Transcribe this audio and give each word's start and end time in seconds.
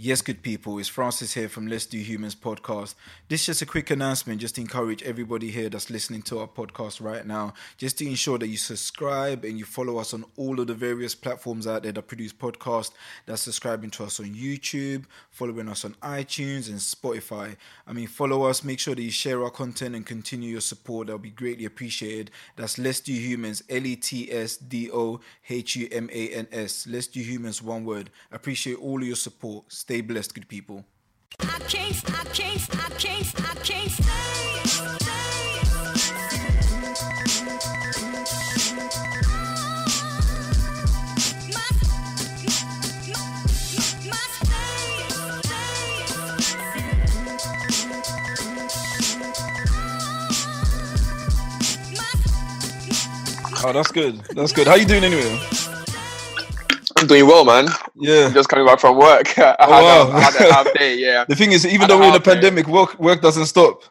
Yes, 0.00 0.22
good 0.22 0.42
people, 0.42 0.78
it's 0.78 0.86
Francis 0.86 1.34
here 1.34 1.48
from 1.48 1.66
Let's 1.66 1.84
Do 1.84 1.98
Humans 1.98 2.36
podcast. 2.36 2.94
This 3.26 3.40
is 3.40 3.46
just 3.46 3.62
a 3.62 3.66
quick 3.66 3.90
announcement 3.90 4.40
just 4.40 4.54
to 4.54 4.60
encourage 4.60 5.02
everybody 5.02 5.50
here 5.50 5.68
that's 5.68 5.90
listening 5.90 6.22
to 6.22 6.38
our 6.38 6.46
podcast 6.46 7.02
right 7.02 7.26
now, 7.26 7.52
just 7.76 7.98
to 7.98 8.06
ensure 8.06 8.38
that 8.38 8.46
you 8.46 8.58
subscribe 8.58 9.44
and 9.44 9.58
you 9.58 9.64
follow 9.64 9.98
us 9.98 10.14
on 10.14 10.24
all 10.36 10.60
of 10.60 10.68
the 10.68 10.74
various 10.74 11.16
platforms 11.16 11.66
out 11.66 11.82
there 11.82 11.90
that 11.90 12.06
produce 12.06 12.32
podcasts, 12.32 12.92
that's 13.26 13.42
subscribing 13.42 13.90
to 13.90 14.04
us 14.04 14.20
on 14.20 14.26
YouTube, 14.26 15.04
following 15.32 15.68
us 15.68 15.84
on 15.84 15.94
iTunes 15.94 16.68
and 16.68 16.78
Spotify. 16.78 17.56
I 17.84 17.92
mean, 17.92 18.06
follow 18.06 18.44
us, 18.44 18.62
make 18.62 18.78
sure 18.78 18.94
that 18.94 19.02
you 19.02 19.10
share 19.10 19.42
our 19.42 19.50
content 19.50 19.96
and 19.96 20.06
continue 20.06 20.52
your 20.52 20.60
support. 20.60 21.08
That'll 21.08 21.18
be 21.18 21.30
greatly 21.30 21.64
appreciated. 21.64 22.30
That's 22.54 22.78
Let's 22.78 23.00
Do 23.00 23.12
Humans, 23.12 23.64
L 23.68 23.84
E 23.84 23.96
T 23.96 24.30
S 24.30 24.58
D 24.58 24.92
O 24.92 25.18
H 25.48 25.74
U 25.74 25.88
M 25.90 26.08
A 26.12 26.28
N 26.28 26.46
S. 26.52 26.86
Let's 26.86 27.08
Do 27.08 27.18
Humans, 27.18 27.64
one 27.64 27.84
word. 27.84 28.10
Appreciate 28.30 28.76
all 28.76 29.02
of 29.02 29.04
your 29.04 29.16
support. 29.16 29.64
Stay 29.88 30.02
blessed, 30.02 30.34
good 30.34 30.46
people. 30.50 30.84
Oh, 53.64 53.72
that's 53.72 53.90
good. 53.92 54.20
That's 54.34 54.52
good. 54.52 54.66
How 54.66 54.74
you 54.74 54.84
doing 54.84 55.04
anyway? 55.04 55.67
I'm 57.00 57.06
doing 57.06 57.26
well, 57.26 57.44
man. 57.44 57.68
Yeah. 57.96 58.26
I'm 58.26 58.34
just 58.34 58.48
coming 58.48 58.66
back 58.66 58.80
from 58.80 58.96
work. 58.98 59.38
I, 59.38 59.56
Oh, 59.60 59.66
a, 59.66 60.10
wow. 60.10 60.16
I 60.16 60.20
had 60.20 60.34
a 60.34 60.52
half 60.52 60.72
day, 60.74 60.96
yeah. 60.98 61.24
The 61.28 61.34
thing 61.36 61.52
is, 61.52 61.64
even 61.66 61.88
though 61.88 61.98
we're 61.98 62.04
in 62.04 62.10
a 62.10 62.12
half 62.14 62.24
day. 62.24 62.32
pandemic, 62.34 62.66
work 62.68 62.98
work 62.98 63.20
doesn't 63.22 63.46
stop. 63.46 63.82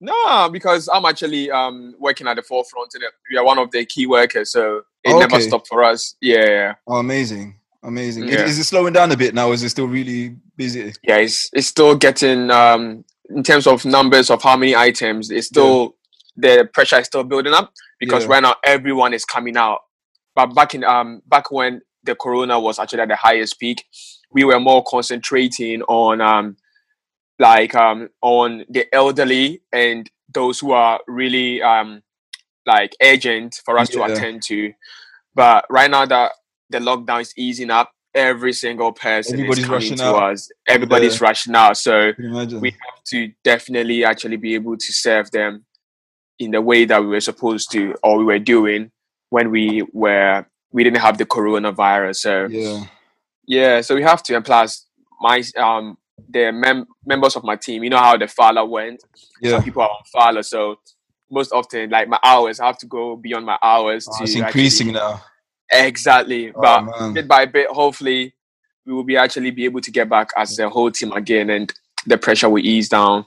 No, 0.00 0.48
because 0.50 0.88
I'm 0.92 1.04
actually 1.04 1.50
um, 1.50 1.94
working 1.98 2.28
at 2.28 2.36
the 2.36 2.42
forefront. 2.42 2.94
And 2.94 3.02
we 3.30 3.36
are 3.36 3.44
one 3.44 3.58
of 3.58 3.70
the 3.72 3.84
key 3.84 4.06
workers, 4.06 4.52
so 4.52 4.82
it 5.04 5.12
Oh, 5.12 5.18
never 5.18 5.36
okay. 5.36 5.46
stopped 5.48 5.66
for 5.66 5.82
us. 5.82 6.14
Yeah, 6.20 6.44
yeah, 6.48 6.74
Oh, 6.86 6.96
amazing, 6.98 7.58
amazing. 7.82 8.28
Is- 8.28 8.34
Yeah. 8.34 8.44
Is, 8.44 8.58
it 8.58 8.64
slowing 8.64 8.92
down 8.92 9.10
a 9.10 9.16
bit 9.16 9.34
now? 9.34 9.50
Is 9.52 9.62
it 9.64 9.70
still 9.70 9.88
really 9.88 10.36
busy? 10.56 10.92
yeah. 11.02 11.16
It's 11.16 11.50
it's 11.52 11.66
still 11.66 11.96
getting 11.96 12.50
um, 12.50 13.04
in 13.30 13.42
terms 13.42 13.66
of 13.66 13.84
numbers 13.84 14.30
of 14.30 14.40
how 14.42 14.56
many 14.56 14.76
items. 14.76 15.30
It's 15.30 15.48
still 15.48 15.96
the 16.36 16.68
pressure 16.72 17.00
is 17.00 17.06
still 17.06 17.24
building 17.24 17.52
up 17.52 17.72
because 17.98 18.22
Yeah. 18.24 18.30
right 18.34 18.42
now 18.42 18.54
everyone 18.64 19.12
is 19.14 19.24
coming 19.24 19.56
out. 19.56 19.80
But 20.36 20.54
back 20.54 20.74
in 20.76 20.84
um 20.84 21.22
back 21.26 21.50
when 21.50 21.80
the 22.08 22.16
corona 22.16 22.58
was 22.58 22.78
actually 22.78 23.00
at 23.02 23.08
the 23.08 23.16
highest 23.16 23.58
peak, 23.60 23.84
we 24.32 24.44
were 24.44 24.60
more 24.60 24.82
concentrating 24.84 25.82
on 25.82 26.20
um 26.20 26.56
like 27.38 27.74
um 27.74 28.08
on 28.20 28.64
the 28.68 28.86
elderly 28.92 29.62
and 29.72 30.10
those 30.34 30.58
who 30.60 30.72
are 30.72 31.00
really 31.06 31.62
um 31.62 32.02
like 32.66 32.94
urgent 33.02 33.60
for 33.64 33.78
us 33.78 33.90
Yeah. 33.90 34.06
to 34.06 34.12
attend 34.12 34.42
to. 34.44 34.72
But 35.34 35.64
right 35.70 35.90
now 35.90 36.04
that 36.06 36.32
the 36.70 36.78
lockdown 36.78 37.20
is 37.22 37.32
easing 37.36 37.70
up, 37.70 37.92
every 38.14 38.52
single 38.52 38.92
person 38.92 39.34
Everybody's 39.34 39.58
is 39.60 39.64
coming 39.66 39.74
rushing 39.80 39.96
to 39.98 40.04
out. 40.04 40.32
us. 40.32 40.50
Everybody's 40.68 41.20
rushing 41.20 41.54
out. 41.54 41.76
So 41.76 42.12
Can 42.12 42.24
you 42.24 42.30
imagine? 42.30 42.60
we 42.60 42.70
have 42.70 43.04
to 43.12 43.32
definitely 43.44 44.04
actually 44.04 44.36
be 44.36 44.54
able 44.54 44.76
to 44.76 44.92
serve 44.92 45.30
them 45.30 45.64
in 46.38 46.50
the 46.50 46.60
way 46.60 46.84
that 46.84 47.00
we 47.00 47.06
were 47.08 47.20
supposed 47.20 47.70
to 47.72 47.94
or 48.02 48.18
we 48.18 48.24
were 48.24 48.38
doing 48.38 48.90
when 49.30 49.50
we 49.50 49.82
were 49.92 50.46
we 50.72 50.84
didn't 50.84 51.00
have 51.00 51.18
the 51.18 51.24
coronavirus 51.26 52.16
so 52.16 52.46
yeah. 52.46 52.84
yeah 53.46 53.80
so 53.80 53.94
we 53.94 54.02
have 54.02 54.22
to 54.22 54.34
and 54.36 54.44
plus 54.44 54.86
my 55.20 55.42
um 55.56 55.96
the 56.28 56.50
mem- 56.52 56.86
members 57.06 57.36
of 57.36 57.44
my 57.44 57.56
team 57.56 57.82
you 57.84 57.90
know 57.90 57.98
how 57.98 58.16
the 58.16 58.26
father 58.28 58.64
went 58.64 59.02
Yeah. 59.40 59.52
some 59.52 59.62
people 59.64 59.82
are 59.82 59.88
on 59.88 60.02
father 60.12 60.42
so 60.42 60.78
most 61.30 61.52
often 61.52 61.90
like 61.90 62.08
my 62.08 62.18
hours 62.24 62.60
i 62.60 62.66
have 62.66 62.78
to 62.78 62.86
go 62.86 63.16
beyond 63.16 63.46
my 63.46 63.58
hours 63.62 64.06
Oh, 64.08 64.18
to 64.18 64.24
it's 64.24 64.32
actually- 64.32 64.46
increasing 64.46 64.92
now. 64.92 65.22
exactly 65.70 66.50
Oh, 66.54 66.60
but 66.60 66.82
man. 67.00 67.14
bit 67.14 67.28
by 67.28 67.46
bit 67.46 67.68
hopefully 67.70 68.34
we 68.86 68.92
will 68.94 69.04
be 69.04 69.16
actually 69.16 69.50
be 69.50 69.64
able 69.64 69.80
to 69.82 69.90
get 69.90 70.08
back 70.08 70.30
as 70.36 70.58
a 70.58 70.68
whole 70.68 70.90
team 70.90 71.12
again 71.12 71.50
and 71.50 71.72
the 72.06 72.16
pressure 72.18 72.48
will 72.48 72.64
ease 72.64 72.88
down 72.88 73.26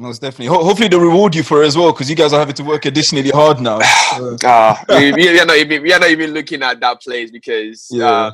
Most 0.00 0.22
definitely. 0.22 0.46
Ho- 0.46 0.64
hopefully, 0.64 0.88
they 0.88 0.98
reward 0.98 1.34
you 1.34 1.42
for 1.42 1.62
it 1.62 1.66
as 1.66 1.76
well 1.76 1.92
because 1.92 2.08
you 2.08 2.16
guys 2.16 2.32
are 2.32 2.38
having 2.38 2.54
to 2.54 2.64
work 2.64 2.86
additionally 2.86 3.28
hard 3.28 3.60
now. 3.60 3.80
So, 4.16 4.36
uh, 4.44 4.76
we, 4.88 5.12
we 5.12 5.38
are 5.38 5.44
not 5.44 5.56
even 5.58 5.82
we 5.82 5.92
are 5.92 6.00
not 6.00 6.08
even 6.08 6.32
looking 6.32 6.62
at 6.62 6.80
that 6.80 7.02
place 7.02 7.30
because 7.30 7.86
Yeah. 7.90 8.10
uh, 8.10 8.32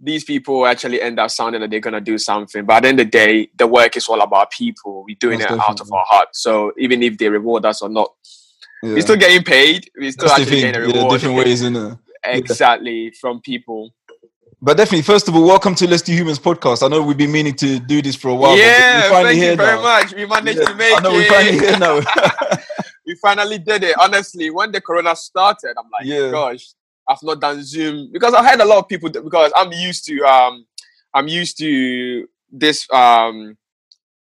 these 0.00 0.24
people 0.24 0.66
actually 0.66 1.00
end 1.00 1.20
up 1.20 1.30
sounding 1.30 1.60
that 1.60 1.70
they're 1.70 1.78
gonna 1.78 2.00
do 2.00 2.18
something. 2.18 2.64
But 2.64 2.74
at 2.78 2.82
the 2.82 2.88
end 2.88 3.00
of 3.00 3.06
the 3.06 3.10
day, 3.10 3.48
the 3.56 3.68
work 3.68 3.96
is 3.96 4.08
all 4.08 4.20
about 4.20 4.50
people. 4.50 5.04
We're 5.06 5.16
doing 5.20 5.38
Most 5.38 5.52
it 5.52 5.60
out 5.60 5.80
of 5.80 5.92
our 5.92 6.04
heart. 6.08 6.28
So 6.32 6.72
even 6.78 7.00
if 7.04 7.16
they 7.16 7.28
reward 7.28 7.64
us 7.64 7.80
or 7.80 7.88
not, 7.88 8.10
yeah. 8.82 8.94
we're 8.94 9.02
still 9.02 9.16
getting 9.16 9.44
paid. 9.44 9.88
We're 9.96 10.10
still 10.10 10.28
That's 10.28 10.40
actually 10.40 10.62
getting 10.62 10.76
a 10.76 10.80
reward. 10.80 10.96
Yeah, 10.96 11.08
different 11.10 11.36
ways 11.36 11.62
in 11.62 11.76
it. 11.76 11.96
exactly 12.24 13.12
from 13.20 13.40
people. 13.40 13.94
But 14.64 14.76
definitely, 14.76 15.02
first 15.02 15.26
of 15.26 15.34
all, 15.34 15.44
welcome 15.44 15.74
to 15.74 15.88
Let's 15.88 16.02
Do 16.02 16.12
Humans 16.12 16.38
podcast. 16.38 16.84
I 16.84 16.88
know 16.88 17.02
we've 17.02 17.16
been 17.16 17.32
meaning 17.32 17.54
to 17.56 17.80
do 17.80 18.00
this 18.00 18.14
for 18.14 18.28
a 18.28 18.34
while. 18.34 18.56
yeah, 18.56 19.00
but 19.00 19.10
we're 19.10 19.10
finally 19.10 19.34
thank 19.34 19.42
here 19.42 19.50
you 19.50 19.56
very 19.56 19.76
now. 19.76 19.82
much. 19.82 20.14
We 20.14 20.26
managed 20.26 20.58
Yeah, 20.60 20.64
to 20.66 20.74
make 20.76 20.96
I 20.96 21.00
know 21.00 21.10
it. 21.10 21.14
we're 21.14 21.28
finally 21.28 21.58
here 21.58 21.78
now. 21.78 22.00
we 23.06 23.16
finally 23.16 23.58
did 23.58 23.82
it. 23.82 23.96
Honestly, 24.00 24.50
when 24.50 24.70
the 24.70 24.80
corona 24.80 25.16
started, 25.16 25.74
I'm 25.76 25.90
like, 25.90 26.04
Yeah. 26.04 26.30
gosh, 26.30 26.64
I've 27.08 27.18
not 27.24 27.40
done 27.40 27.64
Zoom 27.64 28.10
because 28.12 28.34
I 28.34 28.42
had 28.44 28.60
a 28.60 28.64
lot 28.64 28.78
of 28.78 28.88
people 28.88 29.10
that- 29.10 29.24
because 29.24 29.50
I'm 29.56 29.72
used 29.72 30.04
to 30.06 30.20
um 30.22 30.64
I'm 31.12 31.26
used 31.26 31.58
to 31.58 32.28
this 32.52 32.86
um 32.92 33.58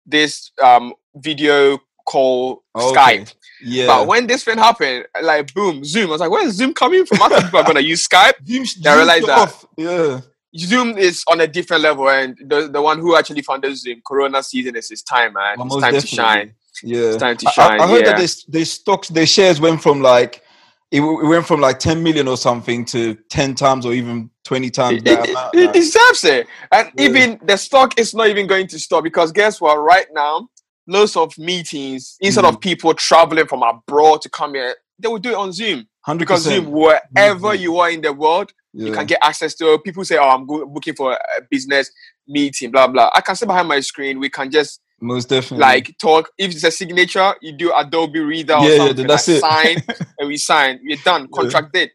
this 0.05 0.51
um 0.63 0.93
video 1.13 1.77
call 2.05 2.63
Okay. 2.73 2.95
Skype. 3.19 3.33
Yeah. 3.63 3.87
But 3.87 4.07
when 4.07 4.27
this 4.27 4.43
thing 4.43 4.57
happened, 4.57 5.05
like 5.21 5.53
boom, 5.53 5.83
Zoom. 5.83 6.07
I 6.09 6.11
was 6.11 6.21
like, 6.21 6.31
where's 6.31 6.53
Zoom 6.53 6.73
coming 6.73 7.05
from? 7.05 7.21
I 7.21 7.29
thought 7.29 7.43
people 7.43 7.59
are 7.59 7.63
gonna 7.65 7.79
use 7.81 8.07
Skype. 8.07 8.33
Zoom, 8.45 8.65
I 8.85 8.95
realized 8.95 9.27
that. 9.27 9.37
off. 9.39 9.65
Yeah. 9.77 10.21
Zoom 10.57 10.97
is 10.97 11.23
on 11.29 11.39
a 11.41 11.47
different 11.47 11.81
level, 11.83 12.09
and 12.09 12.37
the 12.45 12.67
the 12.67 12.81
one 12.81 12.99
who 12.99 13.15
actually 13.15 13.41
founded 13.41 13.77
Zoom, 13.77 14.01
Corona 14.05 14.43
season 14.43 14.75
is 14.75 14.89
his 14.89 15.01
time, 15.01 15.33
man. 15.33 15.57
Well, 15.57 15.67
it's 15.67 15.75
time 15.75 15.93
definitely. 15.93 16.01
to 16.01 16.07
shine. 16.15 16.53
Yeah. 16.83 16.99
It's 17.09 17.17
time 17.17 17.37
to 17.37 17.47
I- 17.47 17.49
I, 17.49 17.53
shine. 17.53 17.81
I 17.81 17.87
heard 17.87 18.05
yeah. 18.05 18.17
that 18.17 18.43
they, 18.47 18.59
they 18.59 18.63
stocks, 18.65 19.07
their 19.09 19.25
shares 19.27 19.61
went 19.61 19.81
from 19.83 20.01
like, 20.01 20.41
it, 20.89 21.01
it 21.01 21.27
went 21.27 21.45
from 21.45 21.61
like 21.61 21.79
10 21.79 22.01
million 22.01 22.27
or 22.27 22.37
something 22.37 22.85
to 22.85 23.15
10 23.29 23.55
times 23.55 23.85
or 23.85 23.93
even 23.93 24.29
20 24.45 24.69
times 24.71 24.97
it, 24.97 25.05
that 25.05 25.23
it- 25.25 25.29
amount. 25.29 25.55
it 25.55 25.73
deserves 25.73 26.23
it. 26.23 26.47
And 26.71 26.91
Yeah. 26.97 27.05
even 27.05 27.39
the 27.45 27.55
stock 27.57 27.99
is 27.99 28.13
not 28.15 28.27
even 28.27 28.47
going 28.47 28.67
to 28.67 28.79
stop 28.79 29.03
because 29.03 29.31
guess 29.31 29.61
what? 29.61 29.75
Right 29.75 30.07
now, 30.11 30.49
loads 30.91 31.15
of 31.15 31.37
meetings, 31.37 32.17
instead 32.21 32.45
Mm. 32.45 32.49
of 32.49 32.59
people 32.59 32.93
traveling 32.93 33.47
from 33.47 33.63
abroad 33.63 34.21
to 34.23 34.29
come 34.29 34.53
here, 34.55 34.75
they 34.99 35.07
will 35.07 35.19
do 35.19 35.29
it 35.31 35.35
on 35.35 35.51
Zoom. 35.51 35.87
100%. 36.07 36.19
Because 36.19 36.43
Zoom, 36.43 36.71
wherever 36.71 37.49
Mhm. 37.55 37.59
you 37.59 37.79
are 37.79 37.89
in 37.91 38.01
the 38.01 38.11
world, 38.13 38.51
yeah. 38.73 38.87
you 38.87 38.93
can 38.93 39.05
get 39.05 39.19
access 39.21 39.53
to 39.55 39.73
it. 39.73 39.83
People 39.83 40.03
say, 40.05 40.17
Oh, 40.17 40.29
I'm 40.29 40.45
go- 40.45 40.65
booking 40.65 40.95
for 40.95 41.13
a 41.13 41.41
business 41.49 41.91
meeting, 42.27 42.71
blah, 42.71 42.87
blah. 42.87 43.09
I 43.15 43.21
can 43.21 43.35
sit 43.35 43.47
behind 43.47 43.67
my 43.67 43.79
screen. 43.81 44.19
We 44.19 44.29
can 44.29 44.49
just 44.51 44.79
most 44.99 45.29
definitely. 45.29 45.57
like 45.65 45.95
talk. 45.99 46.29
If 46.37 46.51
it's 46.51 46.63
a 46.63 46.71
signature, 46.71 47.33
you 47.41 47.53
do 47.53 47.73
Adobe 47.75 48.19
Reader 48.19 48.53
or 48.55 48.63
Yeah, 48.65 48.69
yeah, 48.75 48.87
something. 48.87 49.07
that's 49.07 49.29
I 49.29 49.31
it. 49.33 49.39
sign 49.41 49.83
and 50.19 50.27
we 50.27 50.37
sign. 50.37 50.79
We're 50.83 50.97
done. 50.97 51.21
Yeah. 51.23 51.27
Contract 51.41 51.73
date. 51.73 51.91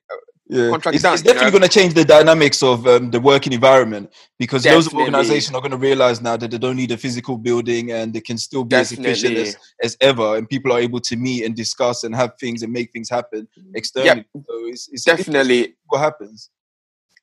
Yeah. 0.48 0.70
contract 0.70 0.94
it's, 0.94 1.04
it's 1.04 1.22
definitely 1.22 1.50
going 1.50 1.62
to 1.62 1.68
change 1.68 1.94
the 1.94 2.04
dynamics 2.04 2.62
of 2.62 2.86
um, 2.86 3.10
the 3.10 3.20
working 3.20 3.52
environment 3.52 4.12
because 4.38 4.62
those 4.62 4.84
Definitely. 4.84 5.04
organizations 5.04 5.54
are 5.54 5.60
going 5.60 5.72
to 5.72 5.76
realize 5.76 6.20
now 6.20 6.36
that 6.36 6.50
they 6.50 6.58
don't 6.58 6.76
need 6.76 6.90
a 6.92 6.96
physical 6.96 7.36
building 7.36 7.92
and 7.92 8.12
they 8.12 8.20
can 8.20 8.38
still 8.38 8.64
be 8.64 8.76
as 8.76 8.92
efficient 8.92 9.36
as, 9.36 9.56
as 9.82 9.96
ever 10.00 10.36
and 10.36 10.48
people 10.48 10.72
are 10.72 10.78
able 10.78 11.00
to 11.00 11.16
meet 11.16 11.44
and 11.44 11.56
discuss 11.56 12.04
and 12.04 12.14
have 12.14 12.32
things 12.38 12.62
and 12.62 12.72
make 12.72 12.92
things 12.92 13.10
happen 13.10 13.48
externally. 13.74 14.24
So 14.34 14.42
it's, 14.66 14.88
it's 14.92 15.04
Definitely. 15.04 15.74
what 15.86 15.98
happens. 15.98 16.50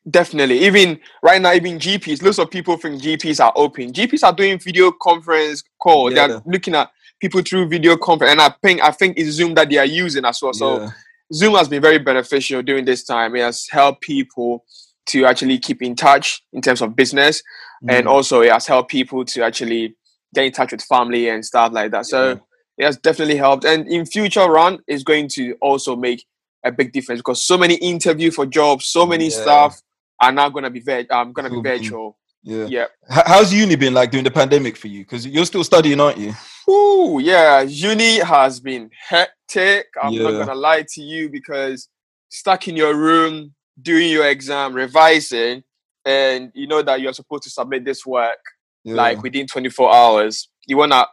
Definitely. 0.10 0.66
Even 0.66 1.00
right 1.22 1.42
now, 1.42 1.54
even 1.54 1.80
GPs, 1.80 2.22
lots 2.22 2.38
of 2.38 2.52
people 2.52 2.76
think 2.76 3.02
GPs 3.02 3.44
are 3.44 3.54
open. 3.56 3.94
GPs 3.94 4.24
are 4.24 4.34
doing 4.34 4.60
video 4.60 4.92
conference 4.92 5.64
call. 5.82 6.12
Yeah. 6.12 6.28
They're 6.28 6.42
looking 6.46 6.76
at 6.76 6.92
people 7.22 7.42
through 7.42 7.70
video 7.70 7.96
conference. 7.96 8.32
And 8.32 8.42
I 8.42 8.54
think 8.62 8.82
I 8.84 8.92
think 8.92 9.18
it's 9.18 9.30
Zoom 9.30 9.54
that 9.56 9.70
they 9.70 9.78
are 9.78 9.86
using 9.86 10.26
as 10.26 10.42
well. 10.42 10.54
So 10.54 10.82
yeah. 10.82 10.90
Zoom 11.34 11.56
has 11.56 11.68
been 11.68 11.82
very 11.82 11.98
beneficial 12.00 12.62
during 12.62 12.86
this 12.86 13.04
time. 13.04 13.36
It 13.36 13.42
has 13.42 13.68
helped 13.70 14.02
people 14.02 14.64
to 15.08 15.26
actually 15.26 15.58
keep 15.60 15.82
in 15.82 15.96
touch 15.96 16.42
in 16.54 16.62
terms 16.62 16.82
of 16.82 16.96
business. 16.96 17.42
And 17.90 18.06
Mm. 18.08 18.10
also 18.12 18.42
it 18.42 18.52
has 18.52 18.66
helped 18.68 18.90
people 18.92 19.26
to 19.26 19.44
actually 19.44 19.96
get 20.34 20.46
in 20.46 20.52
touch 20.52 20.72
with 20.72 20.82
family 20.84 21.28
and 21.30 21.46
stuff 21.46 21.74
like 21.74 21.92
that. 21.92 22.06
So 22.06 22.30
Yeah. 22.30 22.36
it 22.78 22.86
has 22.86 22.98
definitely 22.98 23.36
helped. 23.36 23.66
And 23.66 23.88
in 23.88 24.06
future 24.06 24.48
run, 24.50 24.80
it's 24.88 25.04
going 25.04 25.28
to 25.30 25.56
also 25.62 25.96
make 25.96 26.24
a 26.64 26.72
big 26.72 26.94
difference 26.94 27.20
because 27.20 27.44
so 27.44 27.58
many 27.58 27.76
interview 27.76 28.32
for 28.32 28.46
jobs, 28.46 28.86
so 28.86 29.06
many 29.06 29.26
Yeah. 29.26 29.42
stuff 29.42 29.82
are 30.22 30.32
now 30.32 30.48
gonna 30.50 30.70
be 30.70 30.80
vir- 30.80 31.08
um 31.12 31.34
gonna 31.34 31.50
be 31.50 31.62
virtual. 31.62 32.18
yeah. 32.44 32.66
Yeah. 32.70 32.86
How's 33.10 33.54
uni 33.54 33.76
been 33.76 33.94
like 33.94 34.12
during 34.12 34.24
the 34.24 34.32
pandemic 34.32 34.78
for 34.78 34.88
you? 34.88 35.04
Because 35.04 35.26
you're 35.28 35.46
still 35.46 35.64
studying, 35.64 36.00
aren't 36.00 36.18
you? 36.18 36.34
Ooh, 36.70 37.20
yeah. 37.22 37.62
Uni 37.62 38.20
has 38.20 38.60
been 38.60 38.90
hectic. 39.08 39.88
I'm 40.02 40.14
not 40.24 40.32
gonna 40.32 40.56
lie 40.56 40.86
to 40.94 41.02
you 41.02 41.30
because 41.30 41.90
stuck 42.30 42.68
in 42.68 42.76
your 42.76 42.96
room 42.96 43.54
doing 43.82 44.10
your 44.12 44.28
exam, 44.28 44.74
revising, 44.74 45.64
and 46.06 46.52
you 46.54 46.68
know 46.68 46.82
that 46.82 47.02
you're 47.02 47.14
supposed 47.14 47.44
to 47.44 47.50
submit 47.50 47.86
this 47.86 48.06
work 48.06 48.40
Yeah. 48.84 48.96
like 48.96 49.24
within 49.24 49.48
24 49.48 49.94
hours. 49.94 50.50
You 50.68 50.78
want 50.78 50.92
to 50.94 51.08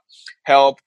help 0.45 0.79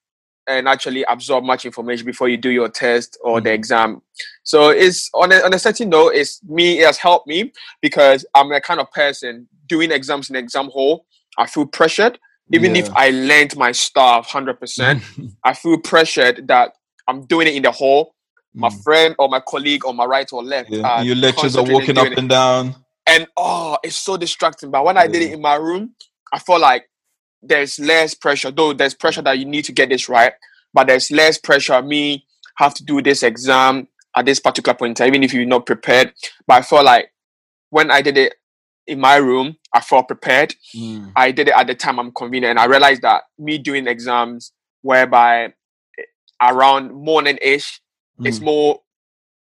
and 0.47 0.67
actually 0.67 1.03
absorb 1.03 1.43
much 1.43 1.65
information 1.65 2.05
before 2.05 2.27
you 2.27 2.35
do 2.37 2.49
your 2.49 2.67
test 2.67 3.17
or 3.23 3.39
the 3.39 3.49
Mhm. 3.49 3.53
exam. 3.53 4.01
So 4.43 4.69
it's 4.69 5.09
on 5.13 5.31
a, 5.31 5.39
on 5.41 5.53
a 5.53 5.59
certain 5.59 5.89
note, 5.89 6.15
it's 6.15 6.43
me, 6.43 6.79
it 6.79 6.85
has 6.85 6.97
helped 6.97 7.27
me 7.27 7.53
because 7.81 8.25
I'm 8.35 8.51
a 8.51 8.59
kind 8.59 8.81
of 8.81 8.91
person 8.91 9.47
doing 9.67 9.89
exams 9.91 10.29
in 10.29 10.35
exam 10.35 10.67
hall. 10.69 11.05
I 11.37 11.47
feel 11.47 11.65
pressured. 11.65 12.19
Even 12.51 12.75
if 12.75 12.89
I 12.93 13.09
learned 13.11 13.55
my 13.57 13.71
stuff 13.71 14.29
100%, 14.29 15.33
I 15.43 15.53
feel 15.53 15.77
pressured 15.79 16.47
that 16.47 16.73
I'm 17.07 17.25
doing 17.25 17.47
it 17.47 17.55
in 17.55 17.63
the 17.63 17.71
hall. 17.71 18.13
My 18.53 18.69
Mm. 18.69 18.83
friend 18.83 19.15
or 19.17 19.29
my 19.29 19.39
colleague 19.39 19.85
on 19.85 19.95
my 19.95 20.05
right 20.05 20.31
or 20.31 20.43
left. 20.43 20.69
Yeah. 20.69 21.01
Your 21.01 21.15
lectures 21.15 21.55
are 21.55 21.63
walking 21.63 21.97
up 21.97 22.07
and 22.15 22.29
down. 22.29 22.75
and 23.07 23.27
oh, 23.35 23.77
it's 23.83 23.97
so 23.97 24.15
distracting. 24.17 24.69
But 24.71 24.85
when 24.85 24.97
I 24.97 25.07
did 25.07 25.23
it 25.23 25.31
in 25.33 25.41
my 25.41 25.55
room, 25.55 25.95
I 26.31 26.37
felt 26.39 26.61
like 26.61 26.87
there's 27.41 27.79
less 27.79 28.13
pressure. 28.13 28.51
Though 28.51 28.73
there's 28.73 28.93
pressure 28.93 29.23
that 29.23 29.39
you 29.39 29.45
need 29.45 29.63
to 29.65 29.71
get 29.71 29.89
this 29.89 30.07
right, 30.07 30.33
but 30.73 30.87
there's 30.87 31.09
less 31.11 31.37
pressure. 31.39 31.81
Me 31.81 32.25
have 32.57 32.73
to 32.75 32.83
do 32.85 33.01
this 33.01 33.23
exam 33.23 33.87
at 34.15 34.25
this 34.25 34.39
particular 34.39 34.75
point 34.77 34.91
in 34.91 34.95
time, 34.95 35.07
even 35.07 35.23
if 35.23 35.33
you're 35.33 35.45
not 35.45 35.65
prepared. 35.65 36.13
But 36.45 36.53
I 36.57 36.61
felt 36.61 36.85
like 36.85 37.11
when 37.71 37.89
I 37.89 38.01
did 38.03 38.17
it 38.19 38.35
in 38.87 38.99
my 38.99 39.17
room, 39.17 39.57
I 39.73 39.81
felt 39.81 40.07
prepared. 40.07 40.55
Mm. 40.75 41.11
I 41.15 41.31
did 41.31 41.47
it 41.49 41.53
at 41.55 41.67
the 41.67 41.75
time 41.75 41.99
I'm 41.99 42.11
convenient, 42.11 42.51
and 42.51 42.59
I 42.59 42.65
realized 42.65 43.03
that 43.03 43.23
me 43.39 43.57
doing 43.57 43.87
exams 43.87 44.51
whereby 44.81 45.45
eh, 45.99 46.03
around 46.41 46.93
morning 46.93 47.37
ish, 47.41 47.81
it's 48.23 48.39
Mm. 48.39 48.45
more 48.45 48.79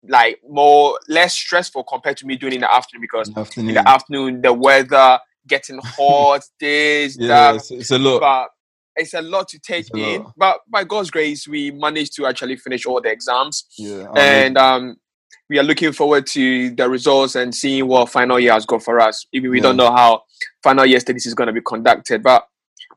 like 0.08 0.40
more 0.48 0.98
less 1.08 1.34
stressful 1.34 1.84
compared 1.84 2.16
to 2.18 2.26
me 2.26 2.36
doing 2.36 2.54
in 2.54 2.60
the 2.62 2.74
afternoon 2.74 3.02
because 3.02 3.28
In 3.28 3.34
the 3.34 3.40
in 3.40 3.42
afternoon. 3.42 3.74
the 3.74 3.88
afternoon, 3.88 4.42
the 4.42 4.52
weather 4.52 5.18
getting 5.46 5.80
hot, 5.96 6.42
this, 6.60 7.16
yeah, 7.16 7.28
that. 7.28 7.56
it's, 7.56 7.70
it's 7.70 7.90
a 7.90 7.98
lot. 7.98 8.20
But 8.20 8.48
it's 8.96 9.14
a 9.14 9.22
lot 9.22 9.48
to 9.48 9.58
take 9.58 9.80
It's 9.80 9.90
in. 9.94 10.22
lot. 10.22 10.32
But 10.36 10.60
by 10.70 10.84
God's 10.84 11.10
grace, 11.10 11.46
we 11.48 11.70
managed 11.70 12.14
to 12.16 12.26
actually 12.26 12.56
finish 12.56 12.86
all 12.86 13.00
the 13.00 13.10
exams. 13.10 13.64
yeah, 13.78 14.08
And 14.16 14.56
um, 14.58 14.96
we 15.50 15.58
are 15.58 15.64
looking 15.64 15.92
forward 15.92 16.26
to 16.28 16.70
the 16.70 16.88
results 16.88 17.34
and 17.34 17.52
seeing 17.52 17.88
what 17.88 18.08
final 18.08 18.38
year 18.38 18.52
has 18.52 18.64
got 18.64 18.82
for 18.84 19.00
us. 19.00 19.26
Even 19.32 19.50
we 19.50 19.56
Yeah. 19.58 19.64
don't 19.64 19.76
know 19.76 19.90
how 19.90 20.22
final 20.62 20.86
year 20.86 21.00
studies 21.00 21.26
is 21.26 21.34
going 21.34 21.48
to 21.48 21.52
be 21.52 21.60
conducted. 21.60 22.22
But 22.22 22.46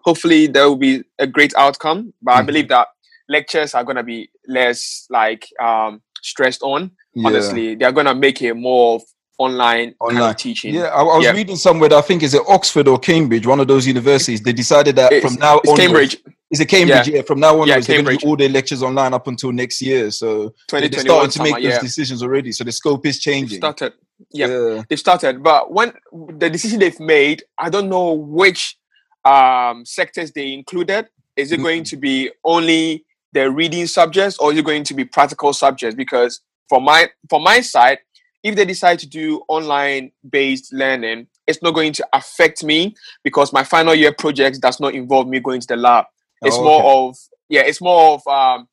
hopefully 0.03 0.45
there 0.47 0.69
will 0.69 0.75
be 0.77 1.03
a 1.17 1.25
great 1.25 1.53
outcome. 1.57 2.13
But 2.21 2.35
I 2.35 2.41
Mhm. 2.43 2.45
believe 2.45 2.67
that 2.69 2.87
lectures 3.27 3.73
are 3.73 3.83
going 3.83 3.95
to 3.95 4.03
be 4.03 4.29
less 4.47 5.07
like 5.09 5.47
um, 5.59 6.01
stressed 6.21 6.61
on. 6.61 6.91
yeah. 7.15 7.27
Honestly, 7.27 7.75
they're 7.75 7.91
going 7.91 8.05
to 8.05 8.15
make 8.15 8.41
it 8.41 8.53
more 8.53 8.99
of 9.45 9.51
online, 9.51 9.85
kind 9.87 9.95
Online. 10.01 10.29
of 10.31 10.37
teaching. 10.37 10.73
Yeah, 10.75 10.83
I, 10.85 11.01
I 11.01 11.17
was 11.17 11.25
Yeah. 11.25 11.31
reading 11.31 11.55
somewhere 11.55 11.89
that 11.89 11.97
I 11.97 12.01
think 12.01 12.23
is 12.23 12.33
it 12.33 12.41
Oxford 12.47 12.87
or 12.87 12.97
Cambridge, 12.99 13.45
one 13.47 13.59
of 13.59 13.67
those 13.67 13.85
universities. 13.87 14.41
They 14.41 14.53
decided 14.53 14.95
that 14.95 15.11
It's, 15.11 15.25
from 15.25 15.35
now 15.35 15.57
it's 15.59 15.69
on, 15.69 15.77
Cambridge, 15.77 16.17
Is 16.51 16.59
it 16.59 16.65
Cambridge? 16.67 17.07
Yeah. 17.07 17.21
From 17.23 17.39
now 17.39 17.59
on, 17.61 17.67
Yeah, 17.67 17.79
they're 17.79 18.01
going 18.03 18.17
to 18.17 18.23
do 18.23 18.27
all 18.29 18.35
their 18.37 18.49
lectures 18.49 18.83
online 18.83 19.13
up 19.13 19.27
until 19.27 19.51
next 19.51 19.81
year. 19.81 20.11
So 20.11 20.53
they're 20.69 20.91
starting 20.91 21.31
to 21.31 21.43
make 21.43 21.53
summer, 21.55 21.61
those 21.61 21.63
yeah. 21.63 21.79
decisions 21.79 22.21
already. 22.23 22.51
So 22.51 22.63
the 22.63 22.71
scope 22.71 23.05
is 23.05 23.15
They've 23.15 23.21
changing. 23.33 23.57
started. 23.57 23.93
Yeah. 24.31 24.47
yeah. 24.47 24.83
They've 24.87 24.99
started. 24.99 25.41
But 25.41 25.71
when 25.71 25.93
the 26.37 26.49
decision 26.49 26.79
they've 26.79 26.99
made, 26.99 27.43
I 27.57 27.69
don't 27.69 27.89
know 27.89 28.13
which 28.13 28.77
um, 29.25 29.85
sectors 29.85 30.31
they 30.31 30.53
included. 30.53 31.07
Is 31.35 31.51
it 31.51 31.57
going 31.61 31.83
to 31.85 31.97
be 31.97 32.29
only 32.43 33.05
the 33.31 33.49
reading 33.49 33.87
subjects 33.87 34.37
or 34.37 34.51
is 34.51 34.59
it 34.59 34.65
going 34.65 34.83
to 34.83 34.93
be 34.93 35.05
practical 35.05 35.51
subjects? 35.53 35.95
Because 35.95 36.41
for 36.69 36.79
my 36.79 37.09
for 37.29 37.39
my 37.39 37.61
side, 37.61 37.97
if 38.43 38.55
they 38.55 38.65
decide 38.65 38.99
to 38.99 39.07
do 39.07 39.43
online 39.47 40.11
based 40.29 40.73
learning, 40.73 41.27
it's 41.47 41.61
not 41.61 41.71
going 41.73 41.93
to 41.93 42.07
affect 42.13 42.63
me 42.63 42.95
because 43.23 43.53
my 43.53 43.63
final 43.63 43.95
year 43.95 44.13
project 44.13 44.61
does 44.61 44.79
not 44.79 44.93
involve 44.95 45.27
me 45.27 45.39
going 45.39 45.61
to 45.61 45.67
the 45.67 45.77
lab. 45.77 46.05
It's 46.43 46.57
Oh, 46.57 46.63
more 46.63 46.83
of 47.09 47.17
yeah, 47.49 47.61
it's 47.61 47.81
more 47.81 48.15
of 48.15 48.27
um, 48.27 48.67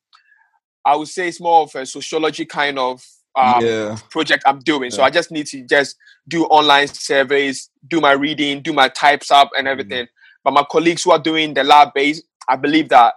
I 0.85 0.95
would 0.95 1.07
say 1.07 1.27
it's 1.27 1.39
more 1.41 1.61
of 1.63 1.75
a 1.75 1.85
sociology 1.85 2.45
kind 2.45 2.79
of 2.79 3.03
um, 3.35 3.65
yeah. 3.65 3.97
project 4.09 4.43
I'm 4.45 4.59
doing. 4.59 4.91
So 4.91 5.03
I 5.03 5.09
just 5.09 5.31
need 5.31 5.47
to 5.47 5.63
just 5.65 5.95
do 6.27 6.45
online 6.45 6.87
surveys, 6.87 7.69
do 7.87 8.01
my 8.01 8.11
reading, 8.13 8.61
do 8.61 8.73
my 8.73 8.89
types 8.89 9.31
up 9.31 9.49
and 9.57 9.67
Mm. 9.67 9.71
everything. 9.71 10.07
But 10.43 10.53
my 10.53 10.65
colleagues 10.69 11.03
who 11.03 11.11
are 11.11 11.19
doing 11.19 11.53
the 11.53 11.63
lab 11.63 11.89
based, 11.93 12.23
I 12.49 12.55
believe 12.55 12.89
that 12.89 13.13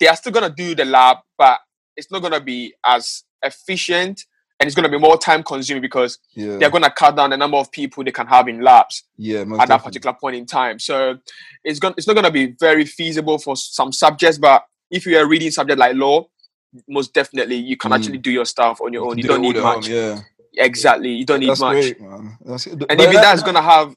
they 0.00 0.06
are 0.06 0.16
still 0.16 0.32
gonna 0.32 0.50
do 0.50 0.74
the 0.74 0.84
lab, 0.84 1.18
but 1.36 1.60
it's 1.96 2.10
not 2.10 2.22
gonna 2.22 2.40
be 2.40 2.74
as 2.86 3.24
efficient 3.42 4.24
and 4.60 4.66
it's 4.66 4.74
gonna 4.74 4.88
be 4.88 4.98
more 4.98 5.16
time 5.18 5.42
consuming 5.42 5.80
because 5.82 6.18
Yeah. 6.34 6.56
they're 6.58 6.70
gonna 6.70 6.90
cut 6.90 7.16
down 7.16 7.30
the 7.30 7.36
number 7.36 7.56
of 7.56 7.70
people 7.70 8.02
they 8.04 8.10
can 8.12 8.26
have 8.26 8.48
in 8.48 8.60
labs 8.60 9.04
yeah. 9.16 9.40
At 9.40 9.48
that 9.48 9.58
definitely. 9.58 9.84
particular 9.84 10.16
point 10.20 10.36
in 10.36 10.46
time. 10.46 10.78
So 10.78 11.18
it's 11.64 11.78
going 11.78 11.94
it's 11.96 12.06
not 12.06 12.14
gonna 12.14 12.30
be 12.30 12.54
very 12.58 12.84
feasible 12.84 13.38
for 13.38 13.56
some 13.56 13.92
subjects, 13.92 14.38
but 14.38 14.64
if 14.90 15.06
you're 15.06 15.26
reading 15.28 15.50
subject 15.50 15.78
like 15.78 15.94
law, 15.96 16.26
most 16.88 17.14
definitely 17.14 17.56
you 17.56 17.76
can 17.76 17.90
Mm. 17.92 17.96
actually 17.96 18.18
do 18.18 18.30
your 18.30 18.44
stuff 18.44 18.80
on 18.80 18.92
your 18.92 19.04
You 19.04 19.10
own. 19.10 19.16
You 19.18 19.22
do 19.22 19.28
don't 19.28 19.42
need 19.42 19.56
much. 19.56 19.88
Yeah. 19.88 20.20
Exactly. 20.56 21.10
You 21.10 21.24
don't 21.24 21.40
need 21.40 21.50
That's 21.50 21.60
much. 21.60 21.72
great, 21.72 22.00
man. 22.00 22.36
That's, 22.44 22.66
And 22.66 22.82
even 22.82 23.12
that- 23.14 23.22
that's 23.22 23.42
gonna 23.42 23.62
have 23.62 23.94